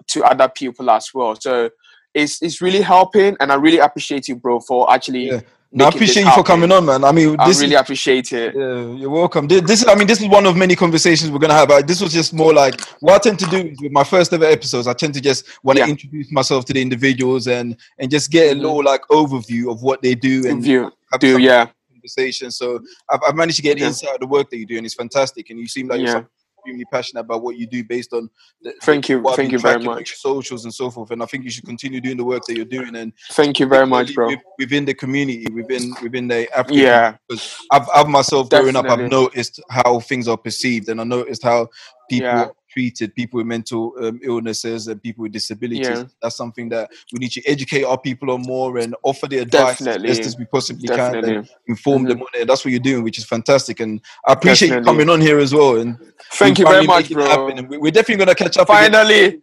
to 0.10 0.24
other 0.24 0.50
people 0.50 0.90
as 0.90 1.10
well. 1.14 1.36
So 1.40 1.70
it's 2.14 2.42
it's 2.42 2.62
really 2.62 2.82
helping, 2.82 3.36
and 3.40 3.52
I 3.52 3.56
really 3.56 3.80
appreciate 3.80 4.28
you, 4.28 4.36
bro, 4.36 4.60
for 4.60 4.92
actually. 4.92 5.28
Yeah. 5.28 5.42
No, 5.72 5.86
I 5.86 5.90
appreciate 5.90 6.24
you 6.26 6.32
for 6.32 6.42
coming 6.42 6.72
on, 6.72 6.84
man. 6.88 7.04
I 7.04 7.12
mean, 7.12 7.36
I 7.38 7.48
this 7.48 7.62
really 7.62 7.76
is, 7.76 7.82
appreciate 7.82 8.34
it. 8.34 8.56
Yeah, 8.56 8.92
you're 9.00 9.10
welcome. 9.12 9.48
Thi- 9.48 9.60
This 9.60 9.84
is, 9.84 9.88
I 9.88 9.94
mean, 9.94 10.08
this 10.08 10.20
is 10.20 10.28
one 10.28 10.48
of 10.48 10.58
many 10.58 10.76
conversations 10.76 11.30
we're 11.30 11.38
gonna 11.38 11.54
have. 11.54 11.70
Uh, 11.70 11.84
This 11.84 12.02
was 12.02 12.12
just 12.12 12.34
more 12.34 12.52
like 12.52 12.82
what 13.02 13.14
I 13.14 13.20
tend 13.20 13.38
to 13.38 13.46
do 13.46 13.76
with 13.80 13.92
my 13.92 14.04
first 14.04 14.34
ever 14.34 14.46
episodes. 14.46 14.88
I 14.88 14.94
tend 14.94 15.14
to 15.14 15.22
just 15.22 15.46
want 15.62 15.78
to 15.78 15.86
Yeah. 15.86 15.92
introduce 15.92 16.32
myself 16.32 16.66
to 16.66 16.74
the 16.74 16.82
individuals 16.82 17.48
and 17.48 17.78
and 18.00 18.10
just 18.10 18.32
get 18.32 18.52
a 18.52 18.56
Mhm. 18.56 18.62
little 18.64 18.84
like 18.84 19.02
overview 19.12 19.72
of 19.72 19.84
what 19.84 20.02
they 20.02 20.16
do 20.16 20.48
and 20.50 20.64
View, 20.64 20.92
do 21.20 21.38
yeah, 21.38 21.68
conversation. 21.94 22.50
So 22.50 22.80
I've, 23.08 23.20
I've 23.28 23.36
managed 23.36 23.58
to 23.58 23.62
get 23.70 23.78
Yeah. 23.78 23.88
insight 23.90 24.16
of 24.16 24.22
the 24.22 24.28
work 24.28 24.50
that 24.50 24.58
you 24.58 24.66
do, 24.66 24.78
and 24.78 24.86
it's 24.88 24.96
fantastic. 24.96 25.52
And 25.52 25.60
you 25.60 25.68
seem 25.68 25.88
like 25.88 26.00
you're 26.00 26.08
Yeah. 26.08 26.14
someone 26.14 26.30
extremely 26.70 26.86
passionate 26.86 27.22
about 27.22 27.42
what 27.42 27.58
you 27.58 27.68
do 27.68 27.84
based 27.84 28.14
on. 28.14 28.30
The, 28.62 28.74
Thank 28.84 29.10
you, 29.10 29.24
thank 29.36 29.52
you 29.52 29.60
very 29.60 29.84
much. 29.84 30.16
socials 30.16 30.66
and 30.66 30.74
so 30.74 30.90
forth. 30.90 31.12
And 31.12 31.24
I 31.24 31.26
think 31.26 31.44
you 31.44 31.50
should 31.50 31.66
continue 31.66 32.02
doing 32.02 32.18
the 32.18 32.24
work 32.24 32.44
that 32.46 32.56
you're 32.56 32.66
doing 32.66 32.96
and 32.96 33.14
thank 33.32 33.60
you 33.60 33.68
very 33.68 33.88
much, 33.88 34.14
bro. 34.14 34.32
within 34.58 34.86
the 34.86 34.94
community, 34.94 35.48
within 35.54 35.94
within 36.02 36.28
the 36.28 36.50
African 36.58 36.78
Yeah, 36.78 37.16
because 37.28 37.58
I've, 37.72 37.88
I've 37.94 38.08
myself 38.08 38.50
growing 38.50 38.76
up, 38.76 38.86
I've 38.86 39.10
noticed 39.10 39.62
how 39.70 40.00
things 40.00 40.28
are 40.28 40.38
perceived, 40.38 40.90
and 40.90 41.02
I 41.02 41.04
noticed 41.04 41.44
how 41.44 41.68
people 42.10 42.28
Yeah. 42.28 42.48
Treated, 42.80 43.14
people 43.14 43.38
with 43.40 43.48
mental 43.48 43.94
um, 44.02 44.20
illnesses 44.24 44.88
and 44.88 45.02
people 45.04 45.24
with 45.24 45.34
disabilities. 45.34 45.88
Yeah. 45.88 46.04
That's 46.22 46.36
something 46.38 46.70
that 46.70 46.90
we 47.12 47.20
need 47.20 47.32
to 47.32 47.46
educate 47.46 47.84
our 47.84 47.98
people 48.00 48.32
on 48.32 48.42
more 48.44 48.78
and 48.78 48.96
offer 49.04 49.28
the 49.28 49.40
advice 49.40 49.82
as 49.86 49.98
best 50.02 50.22
as 50.22 50.38
we 50.38 50.46
possibly 50.46 50.88
can 50.88 51.16
and 51.16 51.26
definitely. 51.26 51.50
inform 51.68 52.04
them 52.06 52.22
on 52.22 52.28
it. 52.36 52.48
That's 52.48 52.64
what 52.64 52.72
you're 52.72 52.80
doing, 52.80 53.04
which 53.04 53.18
is 53.18 53.26
fantastic, 53.26 53.80
and 53.82 54.00
I 54.26 54.34
appreciate 54.34 54.70
you 54.74 54.82
coming 54.82 55.10
on 55.10 55.20
here 55.20 55.40
as 55.40 55.54
well. 55.54 55.78
And 55.82 55.98
Thank 56.34 56.60
you 56.60 56.66
very 56.66 56.86
much, 56.86 57.10
bro. 57.12 57.46
we- 57.70 57.78
we're 57.78 57.92
definitely 57.92 58.24
gonna 58.24 58.36
catch 58.36 58.58
up. 58.58 58.68
Finally, 58.68 59.42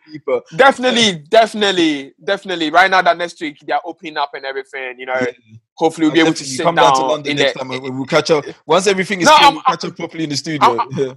definitely, 0.57 1.25
definitely, 1.29 2.15
definitely. 2.25 2.71
Right 2.71 2.91
now, 2.91 3.03
that 3.03 3.17
next 3.19 3.41
week 3.41 3.59
they're 3.67 3.81
opening 3.85 4.17
up 4.17 4.31
and 4.35 4.45
everything. 4.47 4.99
You 4.99 5.07
know, 5.07 5.19
Yeah. 5.21 5.33
hopefully 5.75 6.07
we'll 6.07 6.15
be 6.15 6.21
able 6.21 6.35
to 6.35 6.45
sit 6.45 6.63
come 6.65 6.75
down 6.77 6.95
to 6.95 7.03
London 7.05 7.33
in 7.33 7.37
next 7.39 7.53
the. 7.55 7.59
time. 7.61 7.69
We'll 7.99 8.07
catch 8.07 8.31
up 8.31 8.45
once 8.67 8.87
everything 8.87 9.21
is 9.21 9.27
No, 9.27 9.35
clear. 9.37 9.45
I'm- 9.47 9.55
We'll 9.55 9.63
catch 9.65 9.85
up 9.85 9.97
properly 9.97 10.25
in 10.25 10.31
the 10.31 10.37
studio. 10.37 10.79
Yeah. 10.97 11.13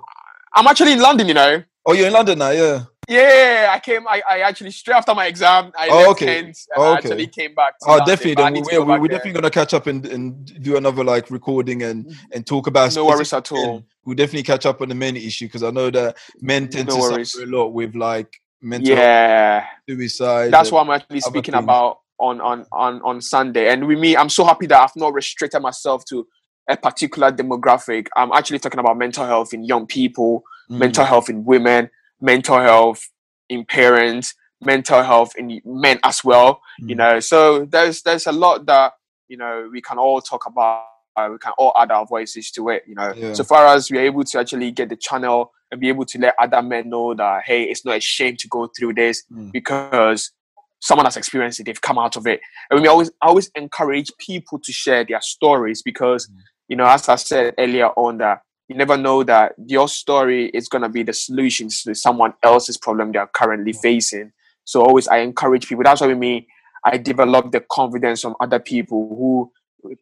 I'm 0.56 0.68
actually 0.68 0.94
in 0.94 1.00
London. 1.02 1.28
You 1.28 1.34
know. 1.36 1.64
Oh, 1.85 1.93
you're 1.93 2.07
in 2.07 2.14
London 2.14 2.39
now, 2.39 2.49
yeah. 2.51 2.84
Yeah, 3.07 3.72
I 3.73 3.80
came. 3.80 4.07
I, 4.07 4.22
I 4.30 4.39
actually 4.41 4.69
straight 4.69 4.93
after 4.95 5.15
my 5.15 5.26
exam, 5.26 5.72
I 5.76 5.88
Oh, 5.89 6.11
okay. 6.11 6.43
Kent 6.43 6.45
and 6.47 6.56
Oh, 6.77 6.84
I 6.84 6.97
okay. 6.99 7.10
actually 7.10 7.27
came 7.27 7.56
back. 7.56 7.80
To 7.80 7.85
Oh, 7.88 7.91
London, 7.93 8.07
definitely. 8.07 8.51
We, 8.61 8.61
to 8.61 8.69
go 8.69 8.81
we, 8.84 8.88
back 8.88 9.01
we're 9.01 9.07
there. 9.07 9.18
definitely 9.18 9.41
gonna 9.41 9.49
catch 9.51 9.73
up 9.73 9.88
and, 9.88 10.06
and 10.06 10.64
do 10.64 10.77
another 10.77 11.03
like 11.03 11.31
recording 11.31 11.81
and 11.84 12.06
mm-hmm. 12.06 12.31
and 12.34 12.45
talk 12.45 12.68
about. 12.68 12.93
No 12.95 13.06
worries 13.06 13.34
at 13.34 13.51
all. 13.51 13.84
We'll 14.06 14.15
definitely 14.15 14.43
catch 14.43 14.68
up 14.68 14.81
on 14.81 14.89
the 14.89 14.95
men 14.95 15.15
issue 15.15 15.45
because 15.45 15.64
I 15.64 15.72
know 15.72 15.89
that 15.89 16.18
men 16.39 16.64
mm-hmm. 16.64 16.69
tend 16.72 16.89
No 16.89 16.95
to 16.95 17.01
worries. 17.01 17.31
suffer 17.31 17.45
a 17.45 17.47
lot 17.47 17.69
with 17.69 17.95
like 17.95 18.31
mental 18.61 18.89
Yeah, 18.95 19.65
suicide. 19.89 20.51
that's 20.51 20.72
what 20.72 20.81
I'm 20.81 20.91
actually 20.91 21.22
speaking 21.22 21.53
things. 21.53 21.64
about 21.64 21.99
on 22.19 22.39
on 22.41 22.65
on 22.72 23.01
on 23.01 23.22
Sunday. 23.22 23.69
And 23.73 23.88
with 23.88 23.97
me, 23.97 24.15
I'm 24.15 24.30
so 24.30 24.45
happy 24.45 24.68
that 24.68 24.80
I've 24.80 24.95
not 24.95 25.14
restricted 25.15 25.64
myself 25.64 26.06
to 26.10 26.27
a 26.69 26.77
particular 26.77 27.31
demographic. 27.31 28.06
I'm 28.15 28.31
actually 28.34 28.60
talking 28.60 28.80
about 28.80 28.97
mental 28.99 29.26
health 29.26 29.51
in 29.53 29.64
young 29.64 29.88
people, 29.88 30.43
Mm. 30.72 30.78
mental 30.78 31.06
health 31.06 31.30
in 31.30 31.46
women, 31.46 31.90
mental 32.22 32.60
health 32.60 33.02
in 33.50 33.66
parents, 33.66 34.36
mental 34.62 35.02
health 35.04 35.32
in 35.36 35.62
men 35.66 36.00
as 36.04 36.24
well. 36.24 36.62
You 36.80 36.96
Mm. 36.96 36.98
know, 36.98 37.20
so 37.20 37.66
there's 37.66 38.02
there's 38.04 38.28
a 38.28 38.32
lot 38.32 38.66
that 38.68 38.94
you 39.28 39.38
know 39.38 39.70
we 39.72 39.82
can 39.82 39.98
all 39.98 40.22
talk 40.22 40.46
about. 40.46 40.86
We 41.18 41.38
can 41.38 41.52
all 41.58 41.74
add 41.78 41.91
our 41.91 42.06
voices 42.06 42.50
to 42.52 42.70
it. 42.70 42.84
You 42.88 42.96
know, 42.96 43.12
Yeah. 43.14 43.34
so 43.34 43.44
far 43.44 43.68
as 43.76 43.91
we're 43.91 44.06
able 44.06 44.24
to 44.24 44.40
actually 44.40 44.72
get 44.72 44.88
the 44.88 44.96
channel 44.96 45.52
and 45.70 45.82
be 45.82 45.90
able 45.90 46.06
to 46.06 46.18
let 46.18 46.34
other 46.40 46.62
men 46.62 46.88
know 46.90 47.14
that 47.14 47.44
hey, 47.46 47.64
it's 47.64 47.84
not 47.84 47.98
a 47.98 48.00
shame 48.00 48.38
to 48.38 48.48
go 48.48 48.68
through 48.68 48.94
this 48.94 49.24
Mm. 49.30 49.52
because 49.52 50.32
someone 50.80 51.06
has 51.06 51.18
experienced 51.18 51.60
it, 51.60 51.66
they've 51.66 51.82
come 51.82 51.98
out 52.00 52.16
of 52.16 52.26
it. 52.26 52.40
And 52.70 52.82
we 52.82 52.88
always 52.88 53.12
always 53.22 53.52
encourage 53.56 54.12
people 54.18 54.60
to 54.60 54.72
share 54.72 55.04
their 55.04 55.20
stories 55.22 55.82
because 55.82 56.28
Mm. 56.28 56.36
you 56.70 56.76
know, 56.78 56.86
as 56.86 57.10
I 57.10 57.16
said 57.16 57.54
earlier 57.58 57.88
on 57.98 58.20
that 58.20 58.44
you 58.70 58.76
never 58.76 58.96
know 58.96 59.24
that 59.24 59.54
your 59.66 59.88
story 59.90 60.48
is 60.50 60.70
gonna 60.70 60.88
be 60.90 61.04
the 61.04 61.12
solution 61.14 61.68
to 61.70 61.94
someone 61.96 62.34
else's 62.44 62.78
problem 62.78 63.12
they 63.12 63.20
are 63.20 63.30
currently 63.34 63.74
facing. 63.74 64.32
So 64.64 64.82
always 64.84 65.08
I 65.08 65.18
encourage 65.18 65.68
people. 65.68 65.84
That's 65.84 66.02
why 66.02 66.14
me, 66.14 66.48
I 66.86 66.98
developed 66.98 67.52
the 67.52 67.62
confidence 67.62 68.22
from 68.22 68.36
other 68.40 68.60
people 68.60 69.10
who 69.10 69.52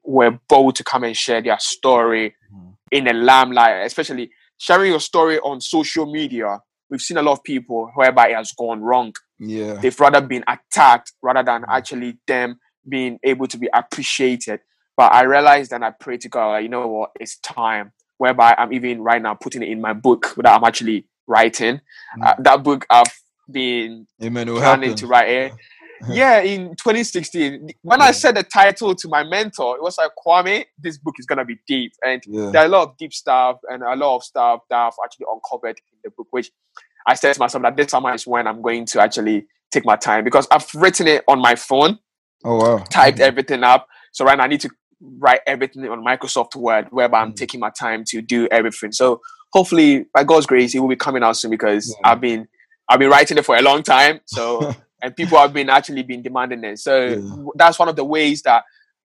were 0.04 0.38
bold 0.50 0.76
to 0.76 0.84
come 0.84 1.04
and 1.06 1.16
share 1.16 1.42
their 1.42 1.58
story 1.60 2.36
Mhm. 2.54 2.74
in 2.92 3.04
the 3.06 3.14
limelight, 3.14 3.86
especially 3.86 4.32
sharing 4.58 4.92
your 4.92 5.00
story 5.00 5.40
on 5.40 5.62
social 5.62 6.06
media. 6.06 6.60
We've 6.90 7.02
seen 7.02 7.18
a 7.18 7.22
lot 7.22 7.34
of 7.34 7.44
people 7.44 7.92
whereby 7.96 8.30
it 8.30 8.36
has 8.36 8.52
gone 8.54 8.82
wrong 8.82 9.14
Yeah. 9.40 9.74
they've 9.76 10.00
rather 10.00 10.20
been 10.22 10.44
attacked 10.48 11.14
rather 11.22 11.44
than 11.44 11.62
Mm. 11.62 11.70
actually 11.70 12.18
them 12.28 12.60
being 12.90 13.20
able 13.24 13.48
to 13.48 13.58
be 13.58 13.70
appreciated. 13.74 14.60
But 14.96 15.14
I 15.14 15.24
realized 15.24 15.72
and 15.74 15.86
I 15.86 15.92
pray 15.92 16.18
to 16.18 16.28
God, 16.30 16.52
like, 16.54 16.64
you 16.64 16.70
know 16.70 16.88
what, 16.88 17.12
it's 17.20 17.38
time. 17.40 17.92
Whereby 18.18 18.56
I'm 18.58 18.74
even 18.74 19.02
right 19.02 19.22
now 19.22 19.36
putting 19.36 19.62
it 19.64 19.70
in 19.70 19.82
my 19.82 19.94
book 19.94 20.34
that 20.38 20.48
I'm 20.48 20.64
actually 20.64 21.06
writing. 21.28 21.82
Hmm. 22.16 22.24
Uh, 22.24 22.34
that 22.40 22.64
book 22.64 22.86
I've 22.90 23.06
been 23.50 24.08
Amen. 24.24 24.48
Planning 24.48 24.90
happen. 24.92 24.96
to 24.96 25.08
write 25.08 25.30
it. 25.30 25.52
Eh? 25.52 25.56
yeah, 26.10 26.40
in 26.42 26.70
2016. 26.76 27.70
When 27.82 28.02
I 28.02 28.12
said 28.12 28.36
the 28.36 28.44
title 28.44 28.94
to 28.94 29.08
my 29.08 29.24
mentor, 29.24 29.76
it 29.78 29.82
was 29.82 29.98
like 29.98 30.12
Kwame, 30.26 30.66
this 30.78 30.98
book 30.98 31.16
is 31.18 31.26
gonna 31.26 31.46
be 31.46 31.58
deep. 31.68 31.94
And 32.06 32.22
Yeah. 32.28 32.52
there 32.52 32.62
are 32.64 32.66
a 32.66 32.70
lot 32.70 32.90
of 32.90 32.98
deep 32.98 33.14
stuff 33.14 33.58
and 33.70 33.82
a 33.82 33.96
lot 33.96 34.18
of 34.18 34.24
stuff 34.24 34.62
that 34.70 34.78
I've 34.78 34.94
actually 35.04 35.26
uncovered 35.32 35.80
in 35.92 36.00
the 36.04 36.12
book, 36.12 36.28
which 36.32 36.52
I 37.08 37.16
said 37.16 37.34
to 37.34 37.40
myself 37.40 37.64
that 37.64 37.76
this 37.78 37.90
summer 37.90 38.14
is 38.14 38.28
when 38.28 38.48
I'm 38.48 38.62
going 38.62 38.86
to 38.88 39.02
actually 39.02 39.48
take 39.72 39.86
my 39.86 39.96
time 39.96 40.24
because 40.24 40.48
I've 40.52 40.68
written 40.76 41.08
it 41.08 41.24
on 41.28 41.40
my 41.40 41.56
phone, 41.56 42.00
Oh 42.44 42.58
wow. 42.58 42.78
typed 42.90 43.18
mm. 43.18 43.22
everything 43.22 43.64
up. 43.64 43.88
So 44.12 44.24
right 44.26 44.38
now 44.38 44.44
I 44.44 44.48
need 44.48 44.62
to 44.62 44.70
write 45.02 45.42
everything 45.48 45.88
on 45.88 46.04
Microsoft 46.04 46.56
Word, 46.56 46.88
whereby 46.92 47.22
I'm 47.22 47.32
Mm. 47.34 47.38
taking 47.38 47.60
my 47.60 47.70
time 47.70 48.04
to 48.08 48.22
do 48.22 48.48
everything. 48.52 48.92
So 48.92 49.22
hopefully, 49.54 50.06
by 50.14 50.24
God's 50.24 50.46
grace, 50.46 50.74
it 50.76 50.80
will 50.80 50.88
be 50.90 50.96
coming 50.96 51.24
out 51.24 51.38
soon 51.38 51.52
because 51.52 51.96
Yeah. 52.04 52.12
I've 52.12 52.22
been 52.22 52.48
I've 52.90 53.00
been 53.00 53.10
writing 53.10 53.38
it 53.38 53.46
for 53.46 53.58
a 53.58 53.62
long 53.62 53.84
time. 53.84 54.22
So 54.26 54.74
and 55.04 55.16
people 55.16 55.38
have 55.38 55.54
been 55.54 55.70
actually 55.70 56.04
been 56.04 56.22
demanding 56.24 56.64
it. 56.64 56.80
So 56.80 57.08
Yeah. 57.08 57.18
that's 57.56 57.78
one 57.80 57.90
of 57.90 57.96
the 57.96 58.06
ways 58.06 58.42
that 58.44 58.64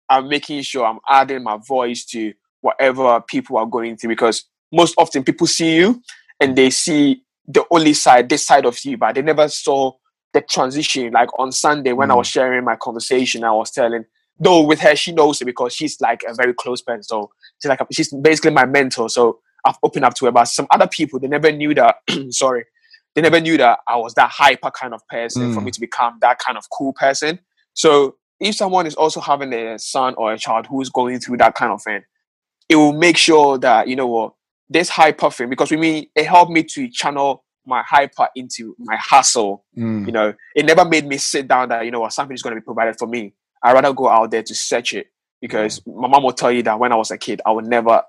I'm 0.10 0.28
making 0.30 0.62
sure 0.64 0.86
I'm 0.86 1.00
adding 1.10 1.44
my 1.44 1.58
voice 1.68 2.06
to 2.08 2.34
whatever 2.62 3.22
people 3.22 3.58
are 3.58 3.66
going 3.66 3.98
through 3.98 4.10
because 4.10 4.46
most 4.72 4.94
often 4.98 5.24
people 5.24 5.48
see 5.48 5.76
you 5.78 6.02
and 6.40 6.56
they 6.56 6.70
see 6.70 7.24
the 7.48 7.66
only 7.72 7.94
side, 7.94 8.30
this 8.30 8.46
side 8.46 8.66
of 8.66 8.78
you, 8.86 8.98
but 8.98 9.16
they 9.16 9.22
never 9.22 9.48
saw 9.50 9.94
the 10.34 10.42
transition. 10.42 11.12
Like 11.12 11.30
on 11.40 11.52
Sunday 11.52 11.92
when 11.94 12.12
I 12.12 12.14
Mm. 12.14 12.18
was 12.18 12.28
sharing 12.28 12.64
my 12.64 12.76
conversation, 12.76 13.44
I 13.44 13.52
was 13.52 13.72
telling 13.72 14.06
though 14.44 14.64
with 14.66 14.80
her 14.82 14.96
she 14.96 15.12
knows 15.14 15.42
it 15.42 15.46
because 15.46 15.74
she's 15.74 16.02
like 16.02 16.24
a 16.28 16.34
very 16.34 16.54
close 16.54 16.82
friend. 16.82 17.06
So 17.06 17.32
she's 17.62 17.70
like 17.70 17.80
she's 17.92 18.12
basically 18.14 18.52
my 18.52 18.66
mentor. 18.66 19.08
So 19.10 19.40
I've 19.66 19.78
opened 19.84 20.06
up 20.06 20.16
to 20.16 20.26
her. 20.26 20.32
But 20.32 20.46
some 20.46 20.68
other 20.72 20.88
people 20.88 21.20
they 21.20 21.28
never 21.28 21.52
knew 21.52 21.74
that 21.76 21.96
sorry 22.32 22.66
they 23.16 23.22
never 23.22 23.40
knew 23.42 23.58
that 23.58 23.80
I 23.88 23.98
was 23.98 24.14
that 24.16 24.30
hyper 24.32 24.72
kind 24.72 24.94
of 24.94 25.06
person 25.08 25.54
for 25.54 25.62
Mm. 25.62 25.66
me 25.66 25.72
to 25.72 25.80
become 25.80 26.18
that 26.22 26.40
kind 26.40 26.58
of 26.58 26.66
cool 26.76 26.94
person. 26.94 27.40
So 27.74 28.16
if 28.40 28.56
someone 28.56 28.88
is 28.88 28.96
also 28.96 29.20
having 29.22 29.54
a 29.54 29.78
son 29.78 30.16
or 30.18 30.34
a 30.34 30.38
child 30.38 30.66
who's 30.68 30.90
going 30.90 31.20
through 31.20 31.38
that 31.38 31.54
kind 31.56 31.72
of 31.72 31.82
thing, 31.84 32.02
it 32.70 32.76
will 32.78 32.94
make 32.94 33.18
sure 33.18 33.58
that 33.60 33.88
you 33.88 33.96
know 33.96 34.08
what 34.08 34.34
this 34.70 34.90
hyper 34.90 35.30
thing 35.30 35.50
because 35.50 35.70
with 35.70 35.80
me 35.82 36.10
it 36.16 36.26
helped 36.26 36.52
me 36.52 36.64
to 36.64 36.90
channel 36.90 37.44
my 37.66 37.84
hyper 37.88 38.28
into 38.36 38.76
my 38.80 38.98
hustle. 38.98 39.66
Mm. 39.78 40.06
You 40.08 40.12
know, 40.14 40.34
it 40.56 40.66
never 40.66 40.84
made 40.86 41.06
me 41.06 41.18
sit 41.18 41.48
down 41.48 41.70
that 41.70 41.86
you 41.86 41.92
know 41.92 42.00
what 42.00 42.14
something 42.14 42.34
is 42.34 42.42
going 42.42 42.56
to 42.56 42.62
be 42.62 42.66
provided 42.66 42.96
for 42.98 43.08
me. 43.08 43.34
I 43.64 43.74
rather 43.74 43.94
go 43.94 44.10
out 44.10 44.32
there 44.32 44.44
to 44.44 44.56
search 44.56 44.94
it 44.94 45.08
because 45.42 45.82
my 45.86 46.08
mom 46.08 46.24
will 46.24 46.34
tell 46.34 46.52
you 46.52 46.64
that 46.64 46.80
when 46.80 46.92
I 46.92 46.96
was 46.96 47.12
a 47.12 47.18
kid, 47.18 47.42
I 47.46 47.52
would 47.52 47.66
never 47.66 48.04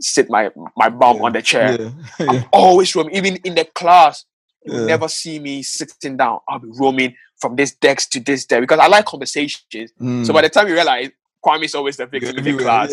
sit 0.00 0.30
my 0.30 0.50
my 0.76 0.88
bum 0.88 1.16
Yeah. 1.16 1.22
on 1.22 1.32
the 1.32 1.42
chair. 1.42 1.80
Yeah. 1.80 1.90
I'm 2.30 2.44
always 2.52 2.94
roaming, 2.94 3.14
even 3.14 3.36
in 3.44 3.54
the 3.54 3.64
class. 3.64 4.24
You 4.64 4.84
never 4.84 5.08
see 5.08 5.38
me 5.38 5.62
sitting 5.62 6.18
down. 6.18 6.40
I'll 6.48 6.58
be 6.58 6.68
roaming 6.72 7.14
from 7.40 7.56
this 7.56 7.74
desk 7.74 8.10
to 8.10 8.20
this 8.20 8.44
desk 8.44 8.60
because 8.60 8.78
I 8.78 8.88
like 8.88 9.06
conversations. 9.06 9.64
So 9.70 10.04
Mm. 10.04 10.32
by 10.34 10.42
the 10.42 10.50
time 10.50 10.68
you 10.68 10.74
realize 10.74 11.08
Kwame 11.42 11.64
is 11.64 11.74
always 11.74 11.96
the 11.96 12.04
victim 12.06 12.36
in 12.36 12.44
the 12.44 12.62
class. 12.62 12.92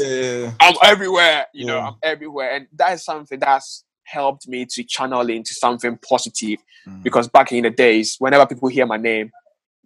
I'm 0.61 0.75
everywhere. 0.81 1.47
You 1.53 1.65
know, 1.65 1.79
I'm 1.79 1.95
everywhere, 2.03 2.51
and 2.55 2.67
that 2.77 2.93
is 2.93 3.03
something 3.03 3.39
that's 3.39 3.83
helped 4.03 4.47
me 4.47 4.65
to 4.69 4.83
channel 4.85 5.29
into 5.29 5.53
something 5.53 5.97
positive. 6.07 6.59
Mm. 6.87 7.03
Because 7.03 7.27
back 7.27 7.51
in 7.51 7.63
the 7.63 7.69
days, 7.69 8.15
whenever 8.19 8.45
people 8.45 8.69
hear 8.69 8.85
my 8.85 8.95
name, 8.95 9.29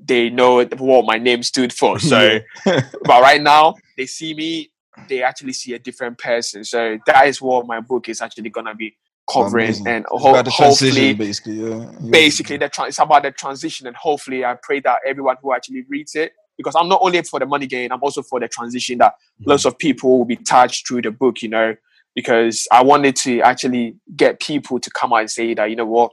they 0.03 0.29
know 0.29 0.63
what 0.65 1.05
my 1.05 1.17
name 1.17 1.43
stood 1.43 1.73
for. 1.73 1.99
So, 1.99 2.39
but 2.65 3.21
right 3.21 3.41
now 3.41 3.75
they 3.97 4.05
see 4.05 4.33
me, 4.33 4.71
they 5.07 5.23
actually 5.23 5.53
see 5.53 5.73
a 5.73 5.79
different 5.79 6.17
person. 6.17 6.63
So 6.63 6.97
that 7.05 7.27
is 7.27 7.41
what 7.41 7.67
my 7.67 7.79
book 7.79 8.09
is 8.09 8.21
actually 8.21 8.49
gonna 8.49 8.75
be 8.75 8.95
covering, 9.31 9.65
Amazing. 9.65 9.87
and 9.87 10.05
ho- 10.09 10.43
hopefully 10.45 11.13
basically. 11.13 11.69
Yeah. 11.69 11.91
Basically 12.09 12.57
the 12.57 12.69
tra- 12.69 12.85
it's 12.85 12.99
about 12.99 13.23
the 13.23 13.31
transition 13.31 13.87
and 13.87 13.95
hopefully 13.95 14.45
i 14.45 14.55
pray 14.61 14.79
that 14.81 14.99
everyone 15.05 15.35
who 15.41 15.53
actually 15.53 15.83
reads 15.89 16.15
it 16.15 16.33
because 16.57 16.75
i'm 16.75 16.87
not 16.87 16.99
only 17.01 17.21
for 17.23 17.39
the 17.39 17.45
money 17.45 17.67
gain 17.67 17.91
i'm 17.91 18.01
also 18.01 18.21
for 18.21 18.39
the 18.39 18.47
transition 18.47 18.97
that 18.99 19.13
mm. 19.41 19.47
lots 19.47 19.65
of 19.65 19.77
people 19.77 20.17
will 20.17 20.25
be 20.25 20.35
touched 20.35 20.87
through 20.87 21.01
the 21.01 21.11
book 21.11 21.41
you 21.41 21.49
know 21.49 21.75
because 22.15 22.67
i 22.71 22.81
wanted 22.81 23.15
to 23.15 23.41
actually 23.41 23.95
get 24.15 24.39
people 24.39 24.79
to 24.79 24.89
come 24.91 25.13
out 25.13 25.17
and 25.17 25.31
say 25.31 25.53
that 25.53 25.69
you 25.69 25.75
know 25.75 25.85
what 25.85 26.11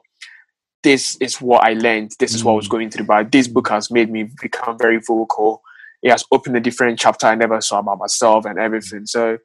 this 0.83 1.17
is 1.21 1.41
what 1.41 1.65
i 1.65 1.73
learned. 1.73 2.13
This 2.19 2.35
is 2.35 2.45
what 2.45 2.53
i 2.53 2.57
was 2.57 2.67
Mm. 2.69 2.71
going 2.71 2.91
through. 2.91 3.07
But 3.07 3.33
this 3.33 3.49
book 3.49 3.69
has 3.69 3.91
made 3.91 4.11
me 4.11 4.29
become 4.41 4.79
very 4.79 4.99
vocal. 5.07 5.63
It 6.03 6.11
has 6.11 6.25
opened 6.31 6.57
a 6.57 6.61
different 6.61 6.99
chapter 6.99 7.27
i 7.27 7.35
never 7.35 7.61
saw 7.61 7.81
about 7.81 7.99
myself 7.99 8.45
and 8.45 8.59
everything. 8.59 9.07
So 9.07 9.39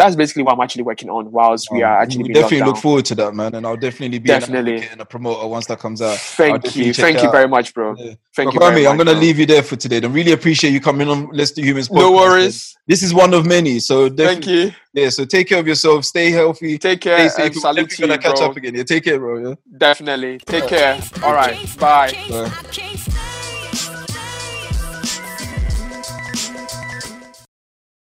that's 0.00 0.16
basically 0.16 0.42
what 0.42 0.52
i'm 0.54 0.60
actually 0.60 0.82
working 0.90 1.08
on 1.16 1.30
whilst 1.30 1.64
we 1.70 1.82
are 1.82 1.96
oh, 1.98 2.02
actually 2.02 2.24
we 2.24 2.28
being 2.28 2.40
locked 2.42 2.50
definitely 2.50 2.66
look 2.66 2.76
down. 2.76 2.82
forward 2.82 3.04
to 3.10 3.14
that, 3.20 3.34
man. 3.34 3.54
And 3.54 3.66
I'll 3.66 3.76
definitely 3.88 4.18
be 4.18 4.30
an 4.32 4.40
Definitely. 4.40 4.72
advocate 4.74 4.92
and 4.92 5.00
a 5.00 5.04
promoter 5.14 5.46
once 5.56 5.66
that 5.66 5.78
comes 5.78 6.00
out. 6.00 6.18
Thank 6.18 6.74
you 6.76 6.92
thank 6.94 7.16
you 7.22 7.28
out. 7.28 7.32
very 7.38 7.48
much 7.56 7.74
bro 7.74 7.94
Yeah. 7.98 8.14
thank 8.36 8.52
you 8.54 8.60
But 8.60 8.70
very 8.70 8.86
I'm 8.86 8.96
gonna 8.96 9.12
bro. 9.12 9.20
leave 9.26 9.38
you 9.38 9.46
there 9.46 9.62
for 9.62 9.76
today. 9.76 10.00
I 10.02 10.06
really 10.20 10.32
appreciate 10.32 10.72
you 10.72 10.80
coming 10.80 11.08
on 11.08 11.28
Let's 11.32 11.52
Do 11.52 11.62
Humans 11.62 11.88
podcast. 11.88 11.94
No 12.04 12.10
man. 12.12 12.20
worries. 12.22 12.76
This 12.86 13.02
is 13.02 13.12
one 13.14 13.32
of 13.34 13.42
many. 13.46 13.78
So 13.80 14.08
Thank 14.08 14.46
you. 14.46 14.72
yeah. 14.94 15.10
So 15.10 15.24
take 15.24 15.46
care 15.50 15.60
of 15.60 15.66
yourself. 15.72 16.04
Stay 16.04 16.30
healthy. 16.30 16.78
Take 16.78 17.02
Stay 17.02 17.10
care 17.10 17.28
safe. 17.28 17.46
and 17.46 17.54
We're 17.54 17.60
salute 17.60 17.98
you, 17.98 18.06
gonna 18.06 18.18
catch 18.18 18.36
bro. 18.38 18.46
up 18.50 18.56
again. 18.56 18.74
Yeah. 18.74 18.84
Take 18.84 19.04
care, 19.04 19.18
bro. 19.18 19.32
Yeah. 19.50 19.54
Definitely. 19.86 20.38
Take 20.54 20.66
care. 20.68 20.94
All 21.22 21.34
right. 21.34 21.56
Bye. 21.78 22.12
Bye. 22.30 22.50
I 22.58 22.62
can't 22.72 22.89